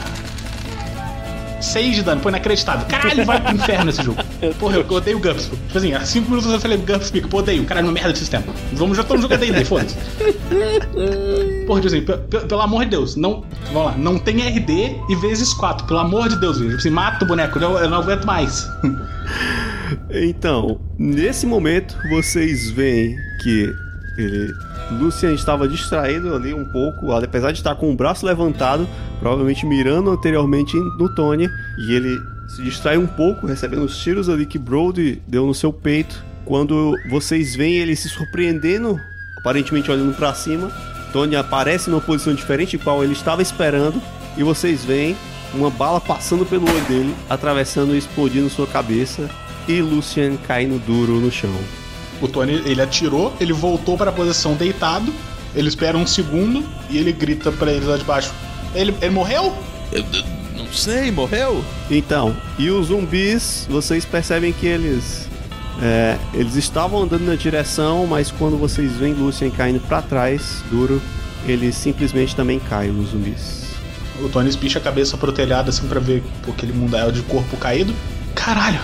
6 1.65 1.95
de 1.95 2.03
dano, 2.03 2.21
pô, 2.21 2.29
inacreditável. 2.29 2.85
Caralho, 2.87 3.25
vai 3.25 3.41
pro 3.41 3.55
inferno 3.55 3.89
esse 3.89 4.03
jogo. 4.03 4.17
Porra, 4.59 4.77
eu 4.77 4.85
odeio 4.89 5.17
o 5.17 5.19
Gumps, 5.19 5.45
pô. 5.47 5.55
Tipo 5.55 5.77
assim, 5.77 5.93
há 5.93 6.05
5 6.05 6.29
minutos 6.29 6.51
eu 6.51 6.59
falei 6.59 6.77
Gumps 6.77 7.09
pica, 7.11 7.27
pô, 7.27 7.37
odeio. 7.39 7.63
Caralho, 7.65 7.87
uma 7.87 7.93
merda 7.93 8.13
de 8.13 8.19
sistema. 8.19 8.43
Vamos, 8.73 8.95
já 8.97 9.03
estamos 9.03 9.21
jogando 9.23 9.39
D&D, 9.39 9.63
foda-se. 9.65 9.95
Porra, 11.67 11.81
tipo 11.81 11.87
assim, 11.95 12.01
pe- 12.01 12.17
pe- 12.17 12.45
pelo 12.47 12.61
amor 12.61 12.83
de 12.85 12.91
Deus, 12.91 13.15
não. 13.15 13.43
Vamos 13.73 13.85
lá, 13.91 13.97
não 13.97 14.17
tem 14.19 14.41
RD 14.41 14.95
e 15.09 15.15
vezes 15.15 15.53
4, 15.53 15.85
pelo 15.87 15.99
amor 15.99 16.29
de 16.29 16.39
Deus, 16.39 16.57
velho. 16.59 16.69
Tipo 16.69 16.79
assim, 16.81 16.89
mata 16.91 17.25
o 17.25 17.27
boneco, 17.27 17.57
eu, 17.59 17.77
eu 17.77 17.89
não 17.89 17.97
aguento 17.99 18.25
mais. 18.25 18.67
Então, 20.11 20.79
nesse 20.97 21.45
momento, 21.45 21.95
vocês 22.09 22.69
veem 22.71 23.15
que 23.41 23.73
ele. 24.17 24.53
Lucian 24.91 25.33
estava 25.33 25.67
distraído 25.67 26.35
ali 26.35 26.53
um 26.53 26.65
pouco, 26.65 27.11
apesar 27.11 27.51
de 27.51 27.59
estar 27.59 27.75
com 27.75 27.91
o 27.91 27.95
braço 27.95 28.25
levantado, 28.25 28.87
provavelmente 29.19 29.65
mirando 29.65 30.11
anteriormente 30.11 30.77
no 30.77 31.13
Tony, 31.13 31.49
e 31.77 31.93
ele 31.93 32.17
se 32.47 32.61
distrai 32.61 32.97
um 32.97 33.07
pouco, 33.07 33.47
recebendo 33.47 33.83
os 33.83 33.97
tiros 33.97 34.29
ali 34.29 34.45
que 34.45 34.59
Brody 34.59 35.21
deu 35.27 35.45
no 35.45 35.53
seu 35.53 35.73
peito. 35.73 36.23
Quando 36.45 36.95
vocês 37.09 37.55
veem 37.55 37.77
ele 37.77 37.95
se 37.95 38.07
surpreendendo, 38.07 38.99
aparentemente 39.39 39.89
olhando 39.89 40.15
para 40.15 40.33
cima, 40.35 40.71
Tony 41.11 41.35
aparece 41.35 41.89
numa 41.89 42.01
posição 42.01 42.33
diferente, 42.35 42.77
qual 42.77 43.03
ele 43.03 43.13
estava 43.13 43.41
esperando, 43.41 43.99
e 44.37 44.43
vocês 44.43 44.85
veem 44.85 45.15
uma 45.53 45.71
bala 45.71 45.99
passando 45.99 46.45
pelo 46.45 46.69
olho 46.69 46.85
dele, 46.85 47.15
atravessando 47.29 47.95
e 47.95 47.97
explodindo 47.97 48.49
sua 48.49 48.67
cabeça, 48.67 49.27
e 49.67 49.81
Lucian 49.81 50.35
caindo 50.37 50.77
duro 50.85 51.13
no 51.13 51.31
chão. 51.31 51.55
O 52.21 52.27
Tony, 52.27 52.61
ele 52.65 52.81
atirou, 52.81 53.33
ele 53.39 53.53
voltou 53.53 53.97
para 53.97 54.09
a 54.09 54.13
posição 54.13 54.53
deitado, 54.53 55.13
ele 55.53 55.67
espera 55.67 55.97
um 55.97 56.07
segundo 56.07 56.63
e 56.89 56.97
ele 56.97 57.11
grita 57.11 57.51
para 57.51 57.71
eles 57.71 57.87
lá 57.87 57.97
de 57.97 58.03
baixo. 58.03 58.31
Ele, 58.73 58.93
ele 59.01 59.11
morreu? 59.11 59.53
Eu, 59.91 60.03
eu 60.13 60.23
não 60.57 60.71
sei, 60.71 61.11
morreu? 61.11 61.63
Então, 61.89 62.35
e 62.57 62.69
os 62.69 62.87
zumbis, 62.87 63.67
vocês 63.69 64.05
percebem 64.05 64.51
que 64.53 64.65
eles. 64.65 65.29
é, 65.81 66.17
eles 66.33 66.55
estavam 66.55 67.03
andando 67.03 67.25
na 67.25 67.35
direção, 67.35 68.05
mas 68.07 68.31
quando 68.31 68.57
vocês 68.57 68.93
veem 68.93 69.13
Lucien 69.13 69.51
caindo 69.51 69.79
pra 69.81 70.01
trás, 70.01 70.63
duro, 70.71 71.01
eles 71.45 71.75
simplesmente 71.75 72.35
também 72.35 72.59
caem, 72.59 72.91
os 72.91 73.09
zumbis. 73.09 73.65
O 74.21 74.29
Tony 74.29 74.49
espicha 74.49 74.79
a 74.79 74.81
cabeça 74.81 75.17
pro 75.17 75.31
telhado 75.31 75.69
assim 75.69 75.87
pra 75.87 75.99
ver 75.99 76.23
aquele 76.47 76.71
mundael 76.71 77.11
de 77.11 77.21
corpo 77.23 77.57
caído. 77.57 77.93
Caralho! 78.33 78.79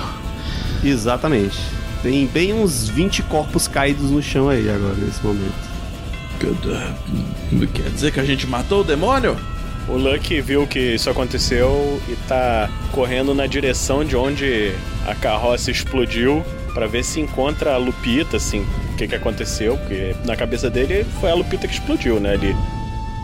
Exatamente. 0.83 1.57
Tem 2.01 2.25
bem 2.25 2.53
uns 2.53 2.89
20 2.89 3.23
corpos 3.23 3.67
caídos 3.67 4.09
no 4.09 4.21
chão 4.21 4.49
aí 4.49 4.69
agora, 4.69 4.95
nesse 4.95 5.23
momento. 5.23 5.53
Quer 7.73 7.89
dizer 7.91 8.11
que 8.11 8.19
a 8.19 8.23
gente 8.23 8.47
matou 8.47 8.81
o 8.81 8.83
demônio? 8.83 9.37
O 9.87 9.93
Lucky 9.97 10.41
viu 10.41 10.65
que 10.65 10.95
isso 10.95 11.09
aconteceu 11.09 12.01
e 12.07 12.15
tá 12.27 12.69
correndo 12.91 13.35
na 13.35 13.45
direção 13.45 14.03
de 14.03 14.15
onde 14.15 14.71
a 15.05 15.13
carroça 15.13 15.69
explodiu 15.69 16.43
pra 16.73 16.87
ver 16.87 17.03
se 17.03 17.19
encontra 17.19 17.73
a 17.73 17.77
Lupita, 17.77 18.37
assim, 18.37 18.65
o 18.93 18.95
que 18.95 19.07
que 19.07 19.15
aconteceu, 19.15 19.77
porque 19.77 20.15
na 20.25 20.35
cabeça 20.35 20.69
dele 20.69 21.05
foi 21.19 21.29
a 21.29 21.35
Lupita 21.35 21.67
que 21.67 21.73
explodiu, 21.73 22.19
né, 22.19 22.33
ali. 22.33 22.55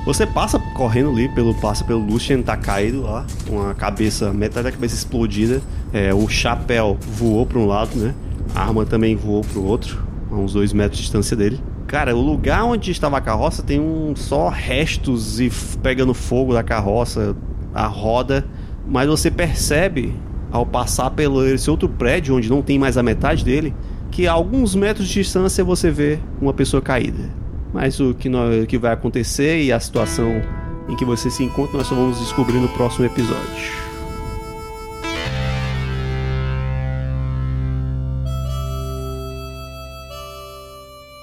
Você 0.05 0.25
passa 0.25 0.59
correndo 0.75 1.09
ali, 1.11 1.27
pelo, 1.29 1.53
passa 1.55 1.83
pelo 1.83 1.99
Lucien, 1.99 2.41
tá 2.41 2.55
caído 2.55 3.01
lá, 3.01 3.25
com 3.47 3.61
a 3.61 3.73
cabeça, 3.73 4.31
metade 4.31 4.65
da 4.65 4.71
cabeça 4.71 4.95
explodida. 4.95 5.61
É, 5.91 6.13
o 6.13 6.27
chapéu 6.29 6.97
voou 7.01 7.45
pra 7.45 7.59
um 7.59 7.65
lado, 7.65 7.95
né? 7.95 8.13
A 8.57 8.61
arma 8.61 8.87
também 8.87 9.15
voou 9.15 9.43
pro 9.43 9.63
outro, 9.63 10.03
a 10.31 10.35
uns 10.35 10.53
dois 10.53 10.73
metros 10.73 10.97
de 10.97 11.03
distância 11.03 11.37
dele. 11.37 11.59
Cara, 11.85 12.15
o 12.15 12.19
lugar 12.19 12.63
onde 12.63 12.89
estava 12.89 13.15
a 13.15 13.21
carroça 13.21 13.61
tem 13.61 13.79
um 13.79 14.15
só 14.15 14.49
restos 14.49 15.39
e 15.39 15.51
pegando 15.83 16.11
fogo 16.11 16.55
da 16.55 16.63
carroça, 16.63 17.35
a 17.71 17.85
roda. 17.85 18.43
Mas 18.87 19.07
você 19.07 19.29
percebe, 19.29 20.11
ao 20.51 20.65
passar 20.65 21.11
pelo 21.11 21.45
esse 21.45 21.69
outro 21.69 21.87
prédio, 21.87 22.35
onde 22.35 22.49
não 22.49 22.63
tem 22.63 22.79
mais 22.79 22.97
a 22.97 23.03
metade 23.03 23.45
dele, 23.45 23.75
que 24.09 24.25
a 24.25 24.31
alguns 24.31 24.73
metros 24.73 25.07
de 25.07 25.13
distância 25.13 25.63
você 25.63 25.91
vê 25.91 26.17
uma 26.41 26.51
pessoa 26.51 26.81
caída. 26.81 27.29
Mas 27.71 27.99
o 27.99 28.15
que, 28.15 28.27
o 28.27 28.65
que 28.65 28.79
vai 28.79 28.91
acontecer 28.91 29.61
e 29.61 29.71
a 29.71 29.79
situação 29.79 30.41
em 30.89 30.95
que 30.95 31.05
você 31.05 31.29
se 31.29 31.43
encontra, 31.43 31.77
nós 31.77 31.85
só 31.85 31.93
vamos 31.93 32.17
descobrir 32.17 32.57
no 32.57 32.69
próximo 32.69 33.05
episódio. 33.05 33.86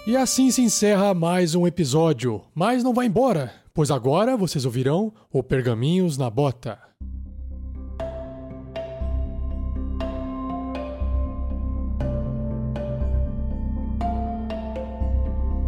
E 0.06 0.18
assim 0.18 0.50
se 0.50 0.60
encerra 0.60 1.14
mais 1.14 1.54
um 1.54 1.66
episódio. 1.66 2.42
Mas 2.54 2.84
não 2.84 2.92
vá 2.92 3.06
embora, 3.06 3.54
pois 3.72 3.90
agora 3.90 4.36
vocês 4.36 4.66
ouvirão 4.66 5.10
o 5.32 5.42
Pergaminhos 5.42 6.18
na 6.18 6.28
Bota. 6.28 6.78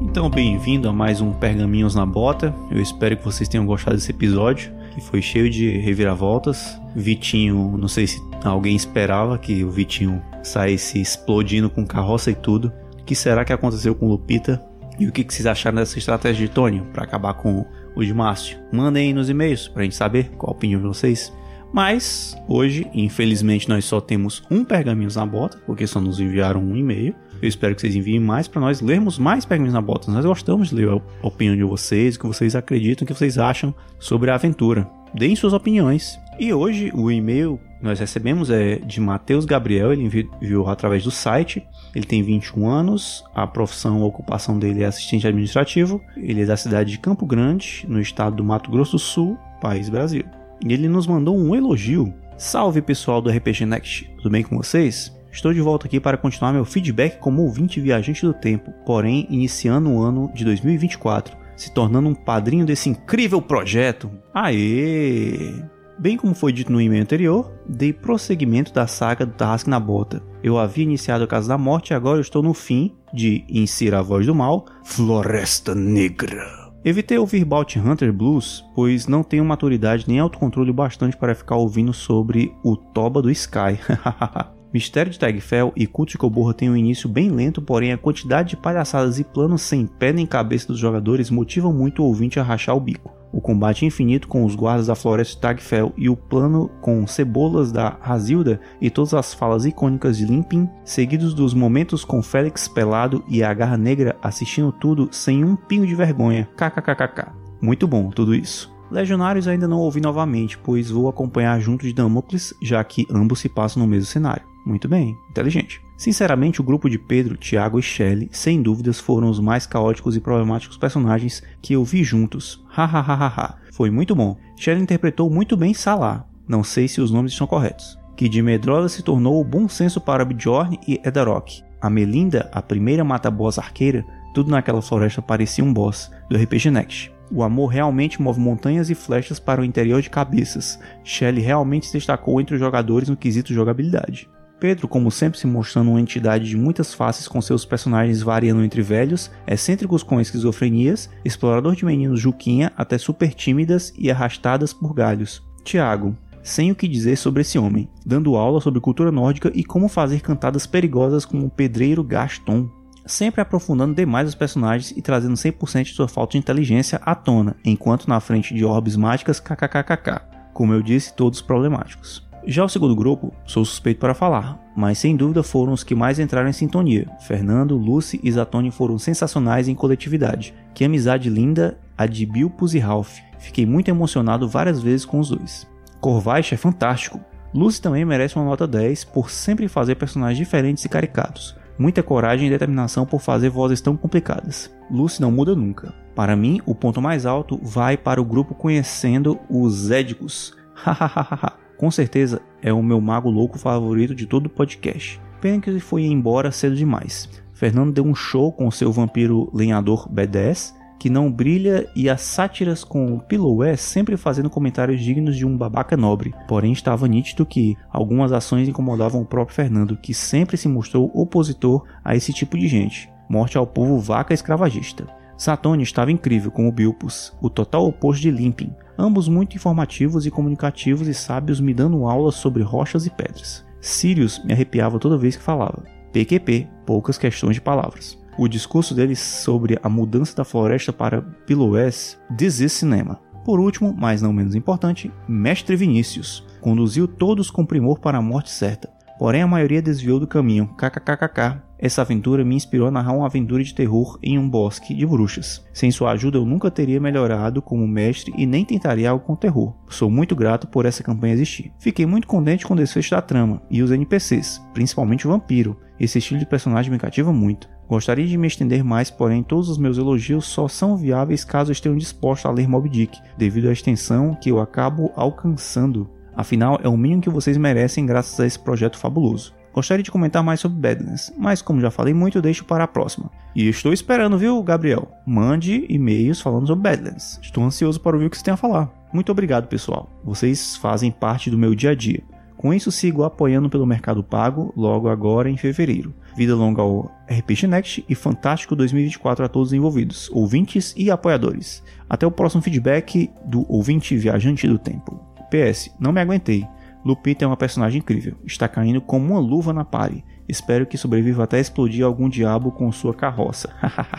Então, 0.03 0.29
bem-vindo 0.29 0.87
a 0.87 0.93
mais 0.93 1.23
um 1.23 1.33
Pergaminhos 1.33 1.95
na 1.95 2.05
Bota. 2.05 2.55
Eu 2.71 2.83
espero 2.83 3.17
que 3.17 3.25
vocês 3.25 3.49
tenham 3.49 3.65
gostado 3.65 3.97
desse 3.97 4.11
episódio, 4.11 4.71
que 4.95 5.01
foi 5.01 5.23
cheio 5.23 5.49
de 5.49 5.79
reviravoltas. 5.79 6.79
Vitinho, 6.95 7.79
não 7.79 7.89
sei 7.89 8.07
se 8.07 8.21
alguém 8.45 8.77
esperava 8.77 9.39
que 9.39 9.65
o 9.65 9.71
Vitinho 9.71 10.23
saísse 10.43 11.01
explodindo 11.01 11.71
com 11.71 11.87
carroça 11.87 12.31
e 12.31 12.35
tudo. 12.35 12.71
Que 13.07 13.15
será 13.15 13.45
que 13.45 13.53
aconteceu 13.53 13.95
com 13.95 14.09
Lupita? 14.09 14.61
E 14.99 15.07
o 15.07 15.13
que 15.13 15.23
que 15.23 15.33
vocês 15.33 15.47
acharam 15.47 15.77
dessa 15.77 15.97
estratégia 15.97 16.47
de 16.47 16.53
Tony 16.53 16.83
para 16.93 17.05
acabar 17.05 17.35
com 17.35 17.65
o 17.95 18.05
de 18.05 18.13
Márcio? 18.13 18.59
Mandem 18.73 19.09
aí 19.09 19.13
nos 19.13 19.31
e-mails 19.31 19.69
pra 19.69 19.85
gente 19.85 19.95
saber 19.95 20.31
qual 20.37 20.53
a 20.53 20.57
opinião 20.57 20.81
de 20.81 20.89
vocês. 20.89 21.33
Mas 21.73 22.37
hoje, 22.49 22.87
infelizmente, 22.93 23.69
nós 23.69 23.85
só 23.85 24.01
temos 24.01 24.43
um 24.51 24.65
Pergaminhos 24.65 25.17
na 25.17 25.25
Bota, 25.25 25.59
porque 25.67 25.87
só 25.87 26.01
nos 26.01 26.19
enviaram 26.19 26.61
um 26.61 26.77
e-mail. 26.77 27.15
Eu 27.41 27.49
espero 27.49 27.75
que 27.75 27.83
vocês 27.83 27.95
enviem 27.95 28.19
mais 28.19 28.49
para 28.49 28.61
nós 28.61 28.81
lermos 28.81 29.19
mais 29.19 29.45
Pergaminhos 29.45 29.75
na 29.75 29.83
Bota. 29.83 30.11
Nós 30.11 30.25
gostamos 30.25 30.71
de 30.71 30.75
ler 30.75 30.89
a 30.89 31.27
opinião 31.27 31.55
de 31.55 31.63
vocês, 31.63 32.17
o 32.17 32.21
que 32.21 32.27
vocês 32.27 32.57
acreditam, 32.57 33.05
o 33.05 33.07
que 33.07 33.15
vocês 33.15 33.39
acham 33.39 33.75
sobre 34.01 34.31
a 34.31 34.35
aventura. 34.35 34.89
Deem 35.17 35.35
suas 35.35 35.53
opiniões. 35.53 36.21
E 36.39 36.53
hoje 36.53 36.93
o 36.95 37.11
e-mail 37.11 37.59
nós 37.81 37.99
recebemos 37.99 38.51
é 38.51 38.77
de 38.77 39.01
Matheus 39.01 39.45
Gabriel, 39.47 39.93
ele 39.93 40.03
envi- 40.05 40.29
enviou 40.43 40.69
através 40.69 41.05
do 41.05 41.11
site. 41.11 41.67
Ele 41.95 42.05
tem 42.05 42.23
21 42.23 42.69
anos, 42.69 43.25
a 43.35 43.47
profissão, 43.47 44.03
a 44.03 44.07
ocupação 44.07 44.59
dele 44.59 44.83
é 44.83 44.87
assistente 44.87 45.27
administrativo. 45.27 46.03
Ele 46.17 46.43
é 46.43 46.45
da 46.47 46.57
cidade 46.57 46.91
de 46.91 46.99
Campo 46.99 47.25
Grande, 47.25 47.87
no 47.89 48.01
estado 48.01 48.37
do 48.37 48.45
Mato 48.45 48.71
Grosso 48.71 48.93
do 48.93 48.99
Sul, 48.99 49.39
país 49.61 49.89
Brasil. 49.89 50.25
E 50.67 50.73
ele 50.73 50.89
nos 50.89 51.07
mandou 51.07 51.37
um 51.39 51.55
elogio. 51.55 52.13
Salve 52.37 52.83
pessoal 52.83 53.23
do 53.23 53.31
RPG 53.31 53.65
Next, 53.65 54.11
tudo 54.19 54.31
bem 54.31 54.43
com 54.43 54.59
vocês? 54.59 55.15
Estou 55.33 55.53
de 55.55 55.61
volta 55.61 55.87
aqui 55.87 55.99
para 55.99 56.17
continuar 56.19 56.53
meu 56.53 56.65
feedback 56.65 57.19
como 57.19 57.43
ouvinte 57.43 57.81
viajante 57.81 58.23
do 58.27 58.35
tempo, 58.35 58.73
porém 58.85 59.27
iniciando 59.31 59.91
o 59.91 60.03
ano 60.03 60.31
de 60.35 60.45
2024, 60.45 61.37
se 61.57 61.73
tornando 61.73 62.09
um 62.09 62.15
padrinho 62.15 62.67
desse 62.67 62.89
incrível 62.89 63.41
projeto. 63.41 64.11
Aê! 64.35 65.63
Bem 65.99 66.17
como 66.17 66.35
foi 66.35 66.53
dito 66.53 66.71
no 66.71 66.81
e-mail 66.81 67.03
anterior, 67.03 67.51
dei 67.67 67.91
prosseguimento 67.91 68.73
da 68.73 68.87
saga 68.87 69.25
do 69.25 69.33
Tarrasque 69.33 69.71
na 69.71 69.81
Bota. 69.81 70.23
Eu 70.43 70.59
havia 70.59 70.85
iniciado 70.85 71.25
a 71.25 71.27
Casa 71.27 71.49
da 71.49 71.57
Morte 71.57 71.91
e 71.91 71.95
agora 71.95 72.21
estou 72.21 72.43
no 72.43 72.53
fim 72.53 72.95
de 73.15 73.45
Insira 73.49 74.01
a 74.01 74.03
Voz 74.03 74.27
do 74.27 74.35
Mal, 74.35 74.67
Floresta 74.85 75.75
Negra. 75.75 76.67
Evitei 76.85 77.19
ouvir 77.19 77.45
Bounty 77.45 77.81
Hunter 77.81 78.13
Blues, 78.13 78.63
pois 78.75 79.07
não 79.07 79.25
tenho 79.25 79.45
maturidade 79.45 80.05
nem 80.07 80.21
autocontrole 80.21 80.73
bastante 80.73 81.17
para 81.17 81.35
ficar 81.35 81.57
ouvindo 81.57 81.93
sobre 81.93 82.55
o 82.63 82.77
Toba 82.77 83.23
do 83.23 83.31
Sky. 83.31 83.81
Mistério 84.73 85.11
de 85.11 85.19
Tagfell 85.19 85.73
e 85.77 85.87
Culto 85.87 86.13
de 86.13 86.19
Coborra 86.19 86.53
tem 86.53 86.69
um 86.69 86.77
início 86.77 87.09
bem 87.09 87.31
lento, 87.31 87.63
porém 87.63 87.93
a 87.93 87.99
quantidade 87.99 88.51
de 88.51 88.57
palhaçadas 88.57 89.19
e 89.19 89.25
planos 89.25 89.63
sem 89.63 89.87
pé 89.87 90.13
nem 90.13 90.27
cabeça 90.27 90.67
dos 90.69 90.79
jogadores 90.79 91.31
motivam 91.31 91.73
muito 91.73 92.03
o 92.03 92.07
ouvinte 92.07 92.39
a 92.39 92.43
rachar 92.43 92.77
o 92.77 92.81
bico. 92.81 93.15
O 93.33 93.41
combate 93.41 93.85
infinito 93.85 94.29
com 94.29 94.45
os 94.45 94.55
guardas 94.55 94.87
da 94.87 94.95
floresta 94.95 95.35
de 95.35 95.41
Tagfell 95.41 95.93
e 95.97 96.09
o 96.09 96.17
plano 96.17 96.71
com 96.81 97.07
cebolas 97.07 97.71
da 97.71 97.97
Razilda 98.01 98.61
e 98.81 98.89
todas 98.89 99.15
as 99.15 99.35
falas 99.35 99.65
icônicas 99.65 100.17
de 100.17 100.25
Limpin, 100.25 100.69
seguidos 100.85 101.35
dos 101.35 101.53
momentos 101.53 102.05
com 102.05 102.23
Félix 102.23 102.67
pelado 102.67 103.25
e 103.29 103.43
a 103.43 103.53
Garra 103.53 103.77
Negra 103.77 104.17
assistindo 104.23 104.73
tudo 104.73 105.09
sem 105.13 105.45
um 105.45 105.55
pingo 105.55 105.87
de 105.87 105.95
vergonha. 105.95 106.49
KKKKK. 106.57 107.33
Muito 107.61 107.87
bom 107.87 108.11
tudo 108.11 108.35
isso. 108.35 108.76
Legionários 108.91 109.49
ainda 109.49 109.67
não 109.67 109.79
ouvi 109.79 110.01
novamente, 110.01 110.57
pois 110.59 110.91
vou 110.91 111.09
acompanhar 111.09 111.61
junto 111.61 111.87
de 111.87 111.93
Damocles, 111.93 112.55
já 112.63 112.83
que 112.85 113.07
ambos 113.11 113.41
se 113.41 113.49
passam 113.49 113.83
no 113.83 113.89
mesmo 113.89 114.07
cenário. 114.07 114.45
Muito 114.65 114.89
bem, 114.89 115.17
inteligente. 115.31 115.81
Sinceramente, 115.97 116.61
o 116.61 116.65
grupo 116.65 116.91
de 116.91 116.99
Pedro, 116.99 117.37
Tiago 117.37 117.79
e 117.79 117.83
Shelley, 117.83 118.29
sem 118.33 118.61
dúvidas, 118.61 119.01
foram 119.01 119.31
os 119.31 119.41
mais 119.41 119.67
caóticos 119.67 120.17
e 120.17 120.21
problemáticos 120.21 120.77
personagens 120.77 121.43
que 121.63 121.73
eu 121.73 121.85
vi 121.85 122.05
juntos. 122.05 122.65
Hahaha. 122.69 123.57
Foi 123.73 123.91
muito 123.91 124.15
bom. 124.15 124.37
Shelley 124.57 124.83
interpretou 124.83 125.31
muito 125.31 125.57
bem 125.57 125.73
Salah. 125.73 126.27
Não 126.47 126.63
sei 126.63 126.89
se 126.89 127.01
os 127.01 127.11
nomes 127.11 127.33
estão 127.33 127.47
corretos. 127.47 127.99
Que 128.17 128.29
de 128.29 128.43
Medrosa 128.43 128.89
se 128.89 129.03
tornou 129.03 129.41
o 129.41 129.45
bom 129.45 129.69
senso 129.69 130.01
para 130.01 130.25
Bjorn 130.25 130.79
e 130.87 131.01
Edarok. 131.05 131.63
A 131.81 131.91
Melinda, 131.91 132.49
a 132.53 132.63
primeira 132.63 133.05
mata-boss 133.05 133.59
arqueira, 133.59 134.05
tudo 134.35 134.51
naquela 134.51 134.83
floresta 134.83 135.23
parecia 135.23 135.65
um 135.65 135.73
boss 135.73 136.11
do 136.29 136.37
RPG 136.37 136.71
Next. 136.71 137.16
O 137.31 137.43
amor 137.43 137.67
realmente 137.67 138.23
move 138.23 138.41
montanhas 138.41 138.89
e 138.89 138.95
flechas 138.95 139.39
para 139.39 139.61
o 139.61 139.65
interior 139.65 140.01
de 140.01 140.11
cabeças. 140.11 140.79
Shelley 141.03 141.43
realmente 141.43 141.87
se 141.87 141.93
destacou 141.93 142.41
entre 142.41 142.55
os 142.55 142.61
jogadores 142.61 143.09
no 143.09 143.17
quesito 143.17 143.53
jogabilidade. 143.53 144.29
Pedro, 144.59 144.89
como 144.89 145.11
sempre 145.11 145.39
se 145.39 145.47
mostrando 145.47 145.91
uma 145.91 146.01
entidade 146.01 146.49
de 146.49 146.57
muitas 146.57 146.95
faces 146.95 147.29
com 147.29 147.43
seus 147.43 147.65
personagens 147.65 148.23
variando 148.23 148.65
entre 148.65 148.81
velhos, 148.81 149.31
excêntricos 149.47 150.03
com 150.03 150.21
esquizofrenias, 150.21 151.11
explorador 151.25 151.75
de 151.75 151.85
meninos 151.85 152.21
Juquinha 152.21 152.73
até 152.77 152.97
super 152.97 153.35
tímidas 153.35 153.93
e 153.99 154.11
arrastadas 154.11 154.73
por 154.73 154.95
galhos. 154.95 155.45
Tiago, 155.63 156.17
sem 156.43 156.71
o 156.71 156.75
que 156.75 156.89
dizer 156.89 157.17
sobre 157.17 157.43
esse 157.43 157.59
homem, 157.59 157.89
dando 158.05 158.37
aula 158.37 158.61
sobre 158.61 158.81
cultura 158.81 159.13
nórdica 159.13 159.51
e 159.55 159.63
como 159.63 159.89
fazer 159.89 160.21
cantadas 160.21 160.67
perigosas 160.67 161.25
como 161.25 161.47
o 161.47 161.51
pedreiro 161.51 162.03
Gaston. 162.03 162.71
Sempre 163.07 163.41
aprofundando 163.41 163.95
demais 163.95 164.29
os 164.29 164.35
personagens 164.35 164.93
e 164.97 165.01
trazendo 165.01 165.35
100% 165.35 165.85
de 165.85 165.93
sua 165.95 166.09
falta 166.09 166.33
de 166.33 166.39
inteligência 166.39 167.01
à 167.05 167.15
tona, 167.15 167.57
enquanto 167.65 168.09
na 168.09 168.19
frente 168.19 168.53
de 168.53 168.65
orbes 168.65 168.97
mágicas 168.97 169.39
kkkk. 169.39 170.21
Como 170.53 170.75
eu 170.75 170.83
disse, 170.83 171.15
todos 171.15 171.41
problemáticos. 171.41 172.27
Já 172.49 172.65
o 172.65 172.69
segundo 172.69 172.95
grupo, 172.95 173.33
sou 173.45 173.65
suspeito 173.65 173.99
para 173.99 174.15
falar, 174.15 174.59
mas 174.77 174.99
sem 174.99 175.17
dúvida 175.17 175.43
foram 175.43 175.73
os 175.73 175.83
que 175.83 175.95
mais 175.95 176.19
entraram 176.19 176.49
em 176.49 176.53
sintonia. 176.53 177.09
Fernando, 177.27 177.77
Lucy 177.77 178.21
e 178.23 178.31
Zatoni 178.31 178.71
foram 178.71 178.99
sensacionais 178.99 179.67
em 179.67 179.75
coletividade. 179.75 180.55
Que 180.73 180.85
amizade 180.85 181.29
linda 181.29 181.79
a 181.99 182.07
de 182.07 182.25
Bilpus 182.25 182.75
e 182.75 182.79
Ralph. 182.79 183.19
Fiquei 183.39 183.67
muito 183.67 183.89
emocionado 183.89 184.49
várias 184.49 184.81
vezes 184.81 185.05
com 185.05 185.19
os 185.19 185.31
dois. 185.31 185.67
Corvaixa 186.01 186.55
é 186.55 186.59
fantástico. 186.59 187.21
Lucy 187.53 187.83
também 187.83 188.05
merece 188.05 188.37
uma 188.37 188.45
nota 188.45 188.67
10 188.67 189.05
por 189.07 189.31
sempre 189.31 189.67
fazer 189.67 189.97
personagens 189.97 190.39
diferentes 190.39 190.85
e 190.85 190.89
caricatos. 190.89 191.56
Muita 191.79 192.03
coragem 192.03 192.47
e 192.47 192.51
determinação 192.51 193.05
por 193.05 193.21
fazer 193.21 193.51
vozes 193.51 193.81
tão 193.81 193.97
complicadas. 193.97 194.75
Lucy 194.91 195.21
não 195.21 195.31
muda 195.31 195.55
nunca. 195.55 195.95
Para 196.15 196.35
mim, 196.35 196.61
o 196.65 196.75
ponto 196.75 197.03
mais 197.03 197.27
alto 197.27 197.59
vai 197.63 197.97
para 197.97 198.21
o 198.21 198.25
grupo 198.25 198.55
conhecendo 198.55 199.39
os 199.51 199.91
Édicos. 199.91 200.57
Hahaha. 200.75 201.53
Com 201.77 201.91
certeza 201.91 202.41
é 202.63 202.73
o 202.73 202.83
meu 202.83 203.01
mago 203.01 203.29
louco 203.29 203.59
favorito 203.59 204.15
de 204.15 204.27
todo 204.27 204.47
o 204.47 204.51
podcast. 204.51 205.21
Pena 205.41 205.61
que 205.61 205.69
ele 205.69 205.81
foi 205.81 206.05
embora 206.05 206.51
cedo 206.51 206.75
demais. 206.75 207.29
Fernando 207.53 207.93
deu 207.93 208.05
um 208.05 208.15
show 208.15 208.53
com 208.53 208.71
seu 208.71 208.91
vampiro 208.91 209.51
lenhador 209.53 210.09
B10, 210.11 210.75
que 210.99 211.11
não 211.11 211.31
brilha, 211.31 211.89
e 211.95 212.09
as 212.09 212.23
sátiras 212.23 212.83
com 212.83 213.19
Piloué 213.19 213.77
sempre 213.77 214.17
fazendo 214.17 214.51
comentários 214.51 215.01
dignos 215.01 215.37
de 215.37 215.47
um 215.47 215.57
babaca 215.57 215.97
nobre. 215.97 216.35
Porém, 216.49 216.73
estava 216.73 217.07
nítido 217.07 217.47
que 217.47 217.77
algumas 217.91 218.33
ações 218.33 218.69
incomodavam 218.69 219.23
o 219.23 219.27
próprio 219.27 219.55
Fernando, 219.55 219.97
que 219.97 220.15
sempre 220.15 220.57
se 220.57 220.69
mostrou 220.69 221.11
opositor 221.15 221.85
a 222.05 222.17
esse 222.17 222.33
tipo 222.33 222.57
de 222.57 222.67
gente. 222.69 223.11
Morte 223.29 223.59
ao 223.59 223.67
povo 223.67 223.99
vaca 223.99 224.33
escravagista. 224.33 225.07
Satone 225.37 225.83
estava 225.83 226.11
incrível 226.11 226.51
como 226.51 226.73
Bilpus, 226.73 227.37
o 227.43 227.51
total 227.51 227.87
oposto 227.87 228.23
de 228.23 228.31
Limpin, 228.31 228.73
ambos 228.97 229.29
muito 229.29 229.55
informativos 229.55 230.25
e 230.25 230.31
comunicativos 230.31 231.07
e 231.09 231.15
sábios 231.15 231.61
me 231.61 231.75
dando 231.75 232.07
aulas 232.07 232.37
sobre 232.37 232.63
rochas 232.63 233.05
e 233.05 233.11
pedras. 233.11 233.65
Sirius 233.81 234.43
me 234.43 234.53
arrepiava 234.53 234.99
toda 234.99 235.19
vez 235.19 235.37
que 235.37 235.43
falava. 235.43 235.85
PQP, 236.13 236.67
poucas 236.87 237.19
questões 237.19 237.57
de 237.57 237.61
palavras. 237.61 238.19
O 238.39 238.49
discurso 238.49 238.95
dele 238.95 239.17
sobre 239.17 239.79
a 239.83 239.89
mudança 239.89 240.37
da 240.37 240.45
floresta 240.45 240.93
para 240.93 241.23
Piloés 241.23 242.19
dizia 242.31 242.69
cinema. 242.69 243.19
Por 243.45 243.59
último, 243.59 243.95
mas 243.97 244.21
não 244.21 244.33
menos 244.33 244.55
importante, 244.55 245.11
Mestre 245.27 245.77
Vinícius 245.77 246.45
conduziu 246.61 247.07
todos 247.07 247.51
com 247.51 247.65
primor 247.65 248.01
para 248.01 248.19
a 248.19 248.23
morte 248.23 248.51
certa. 248.51 248.91
Porém, 249.19 249.41
a 249.41 249.47
maioria 249.47 249.81
desviou 249.81 250.21
do 250.21 250.27
caminho. 250.27 250.69
KKKKK. 250.77 251.63
Essa 251.79 252.03
aventura 252.03 252.45
me 252.45 252.55
inspirou 252.55 252.89
a 252.89 252.91
narrar 252.91 253.13
uma 253.13 253.27
aventura 253.27 253.63
de 253.63 253.75
terror 253.75 254.19
em 254.23 254.39
um 254.39 254.49
bosque 254.49 254.95
de 254.95 255.07
bruxas. 255.07 255.65
Sem 255.73 255.91
sua 255.91 256.13
ajuda, 256.13 256.39
eu 256.39 256.45
nunca 256.45 256.71
teria 256.71 257.01
melhorado 257.01 257.63
como 257.63 257.87
mestre 257.87 258.33
e 258.37 258.47
nem 258.47 258.65
tentaria 258.65 259.11
algo 259.11 259.25
com 259.25 259.37
terror. 259.37 259.75
Sou 259.89 260.11
muito 260.11 260.35
grato 260.35 260.67
por 260.67 260.85
essa 260.85 261.03
campanha 261.03 261.35
existir. 261.35 261.73
Fiquei 261.79 262.05
muito 262.05 262.27
contente 262.27 262.67
com 262.67 262.75
o 262.75 262.77
desfecho 262.77 263.11
da 263.11 263.23
trama 263.23 263.63
e 263.71 263.83
os 263.83 263.91
NPCs, 263.91 264.63
principalmente 264.75 265.27
o 265.27 265.31
vampiro. 265.31 265.79
Esse 266.01 266.19
estilo 266.19 266.41
de 266.41 266.47
personagem 266.47 266.91
me 266.91 266.99
cativa 266.99 267.33
muito. 267.33 267.69
Gostaria 267.89 268.27
de 268.27 268.37
me 268.37 268.49
estender 268.49 268.83
mais, 268.83 269.11
porém 269.11 269.43
todos 269.43 269.69
os 269.69 269.79
meus 269.79 269.97
elogios 269.97 270.47
só 270.47 270.67
são 270.67 270.97
viáveis 270.97 271.45
caso 271.45 271.71
estejam 271.71 271.97
dispostos 271.97 272.47
a 272.47 272.53
ler 272.53 272.69
Mob 272.69 272.89
Dick, 272.89 273.19
devido 273.39 273.69
à 273.69 273.73
extensão 273.73 274.35
que 274.35 274.51
eu 274.51 274.61
acabo 274.61 275.13
alcançando. 275.15 276.11
Afinal, 276.35 276.81
é 276.83 276.89
o 276.89 276.97
mínimo 276.97 277.23
que 277.23 277.31
vocês 277.31 277.57
merecem 277.57 278.05
graças 278.05 278.39
a 278.41 278.47
esse 278.47 278.59
projeto 278.59 278.99
fabuloso. 278.99 279.55
Gostaria 279.73 280.03
de 280.03 280.11
comentar 280.11 280.43
mais 280.43 280.59
sobre 280.59 280.79
Badlands, 280.79 281.33
mas 281.37 281.61
como 281.61 281.83
já 281.83 281.91
falei 281.91 282.15
muito, 282.15 282.41
deixo 282.41 282.65
para 282.65 282.85
a 282.85 282.89
próxima. 282.89 283.31
E 283.55 283.69
estou 283.69 283.93
esperando, 283.93 284.39
viu, 284.39 284.63
Gabriel? 284.63 285.09
Mande 285.27 285.85
e-mails 285.89 286.41
falando 286.41 286.67
sobre 286.67 286.91
Badlands. 286.91 287.39
Estou 287.43 287.63
ansioso 287.63 288.01
para 288.01 288.17
ouvir 288.17 288.27
o 288.27 288.31
que 288.31 288.39
você 288.39 288.45
tem 288.45 288.55
a 288.55 288.57
falar. 288.57 288.91
Muito 289.13 289.31
obrigado, 289.31 289.69
pessoal. 289.69 290.09
Vocês 290.25 290.77
fazem 290.77 291.11
parte 291.11 291.51
do 291.51 291.59
meu 291.59 291.75
dia 291.75 291.91
a 291.91 291.95
dia. 291.95 292.23
Com 292.57 292.73
isso, 292.73 292.91
sigo 292.91 293.23
apoiando 293.23 293.69
pelo 293.69 293.87
Mercado 293.87 294.25
Pago 294.25 294.73
logo 294.75 295.11
agora 295.11 295.51
em 295.51 295.59
fevereiro. 295.59 296.15
Vida 296.37 296.55
longa 296.55 296.83
ao 296.83 297.11
RPG 297.31 297.67
Next 297.67 298.05
e 298.07 298.15
fantástico 298.15 298.77
2024 298.77 299.47
a 299.47 299.49
todos 299.49 299.69
os 299.69 299.73
envolvidos, 299.73 300.29
ouvintes 300.31 300.93
e 300.95 301.11
apoiadores. 301.11 301.83
Até 302.11 302.27
o 302.27 302.31
próximo 302.31 302.61
feedback 302.61 303.31
do 303.47 303.65
ouvinte 303.73 304.15
viajante 304.15 304.69
do 304.69 304.79
tempo. 304.79 305.19
PS, 305.51 305.91
não 305.99 306.13
me 306.13 306.21
aguentei. 306.21 306.67
Lupita 307.03 307.47
é 307.47 307.49
uma 307.49 307.57
personagem 307.57 308.01
incrível, 308.01 308.35
está 308.45 308.69
caindo 308.69 309.01
como 309.01 309.33
uma 309.33 309.41
luva 309.41 309.73
na 309.73 309.83
pare. 309.85 310.23
Espero 310.47 310.85
que 310.85 310.99
sobreviva 310.99 311.45
até 311.45 311.59
explodir 311.59 312.05
algum 312.05 312.29
diabo 312.29 312.71
com 312.71 312.93
sua 312.93 313.15
carroça. 313.15 313.73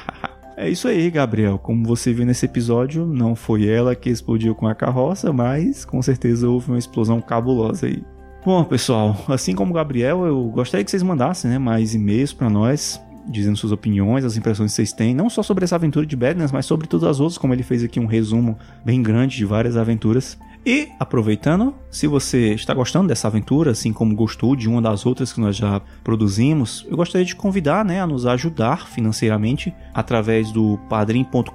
é 0.57 0.67
isso 0.67 0.87
aí, 0.87 1.11
Gabriel. 1.11 1.59
Como 1.59 1.85
você 1.85 2.11
viu 2.11 2.25
nesse 2.25 2.47
episódio, 2.47 3.05
não 3.05 3.35
foi 3.35 3.67
ela 3.67 3.95
que 3.95 4.09
explodiu 4.09 4.55
com 4.55 4.67
a 4.67 4.73
carroça, 4.73 5.31
mas 5.31 5.85
com 5.85 6.01
certeza 6.01 6.49
houve 6.49 6.71
uma 6.71 6.79
explosão 6.79 7.21
cabulosa 7.21 7.85
aí. 7.85 8.01
Bom, 8.47 8.63
pessoal, 8.63 9.25
assim 9.27 9.53
como 9.53 9.71
o 9.71 9.73
Gabriel, 9.73 10.25
eu 10.25 10.41
gostaria 10.45 10.81
que 10.81 10.89
vocês 10.89 11.03
mandassem 11.03 11.51
né, 11.51 11.57
mais 11.57 11.93
e-mails 11.93 12.31
para 12.31 12.49
nós, 12.49 12.97
dizendo 13.27 13.57
suas 13.57 13.73
opiniões, 13.73 14.23
as 14.23 14.37
impressões 14.37 14.71
que 14.71 14.75
vocês 14.77 14.93
têm, 14.93 15.13
não 15.13 15.29
só 15.29 15.43
sobre 15.43 15.65
essa 15.65 15.75
aventura 15.75 16.05
de 16.05 16.15
Badlands, 16.15 16.53
mas 16.53 16.65
sobre 16.65 16.87
todas 16.87 17.09
as 17.09 17.19
outras, 17.19 17.37
como 17.37 17.53
ele 17.53 17.61
fez 17.61 17.83
aqui 17.83 17.99
um 17.99 18.05
resumo 18.05 18.57
bem 18.85 19.03
grande 19.03 19.35
de 19.35 19.43
várias 19.43 19.75
aventuras. 19.75 20.39
E, 20.67 20.89
aproveitando, 20.99 21.73
se 21.89 22.07
você 22.07 22.53
está 22.53 22.73
gostando 22.73 23.07
dessa 23.07 23.29
aventura, 23.29 23.71
assim 23.71 23.93
como 23.93 24.13
gostou 24.13 24.53
de 24.53 24.67
uma 24.67 24.81
das 24.81 25.05
outras 25.05 25.31
que 25.31 25.39
nós 25.39 25.55
já 25.55 25.81
produzimos, 26.03 26.85
eu 26.89 26.97
gostaria 26.97 27.23
de 27.23 27.37
convidar 27.37 27.85
né, 27.85 28.01
a 28.01 28.05
nos 28.05 28.25
ajudar 28.25 28.85
financeiramente 28.85 29.73
através 29.93 30.51
do 30.51 30.77
padrim.com.br 30.89 31.47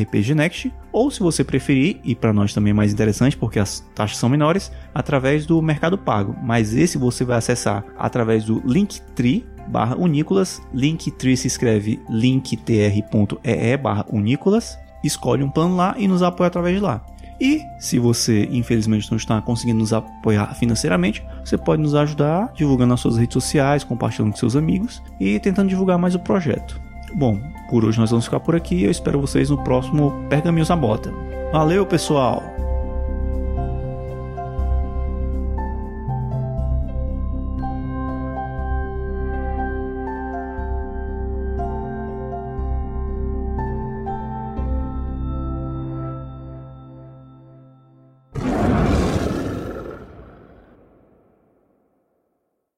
rpgnext 0.00 0.72
ou 0.92 1.10
se 1.10 1.18
você 1.18 1.42
preferir, 1.42 1.98
e 2.04 2.14
para 2.14 2.32
nós 2.32 2.54
também 2.54 2.70
é 2.70 2.74
mais 2.74 2.92
interessante 2.92 3.36
porque 3.36 3.58
as 3.58 3.80
taxas 3.96 4.18
são 4.18 4.28
menores, 4.28 4.70
através 4.94 5.44
do 5.44 5.60
Mercado 5.60 5.98
Pago. 5.98 6.36
Mas 6.40 6.76
esse 6.76 6.96
você 6.96 7.24
vai 7.24 7.38
acessar 7.38 7.84
através 7.98 8.44
do 8.44 8.62
Linktree 8.64 9.44
barra 9.66 9.96
Unicolas, 9.96 10.62
Linktree 10.72 11.36
se 11.36 11.48
escreve 11.48 12.00
linktr.ee 12.08 13.76
barra 13.76 14.06
Unicolas, 14.08 14.78
escolhe 15.02 15.42
um 15.42 15.50
plano 15.50 15.74
lá 15.74 15.96
e 15.98 16.06
nos 16.06 16.22
apoia 16.22 16.46
através 16.46 16.76
de 16.76 16.80
lá. 16.80 17.04
E 17.40 17.64
se 17.78 17.98
você, 17.98 18.48
infelizmente, 18.50 19.10
não 19.10 19.16
está 19.16 19.40
conseguindo 19.40 19.78
nos 19.78 19.92
apoiar 19.92 20.54
financeiramente, 20.54 21.24
você 21.44 21.58
pode 21.58 21.82
nos 21.82 21.94
ajudar 21.94 22.52
divulgando 22.54 22.90
nas 22.90 23.00
suas 23.00 23.16
redes 23.16 23.34
sociais, 23.34 23.84
compartilhando 23.84 24.32
com 24.32 24.38
seus 24.38 24.56
amigos 24.56 25.02
e 25.18 25.38
tentando 25.40 25.68
divulgar 25.68 25.98
mais 25.98 26.14
o 26.14 26.20
projeto. 26.20 26.80
Bom, 27.14 27.40
por 27.68 27.84
hoje 27.84 27.98
nós 27.98 28.10
vamos 28.10 28.24
ficar 28.24 28.40
por 28.40 28.56
aqui. 28.56 28.82
Eu 28.82 28.90
espero 28.90 29.20
vocês 29.20 29.50
no 29.50 29.62
próximo 29.62 30.26
Pergaminhos 30.28 30.68
na 30.68 30.76
Bota. 30.76 31.12
Valeu, 31.52 31.84
pessoal! 31.84 32.51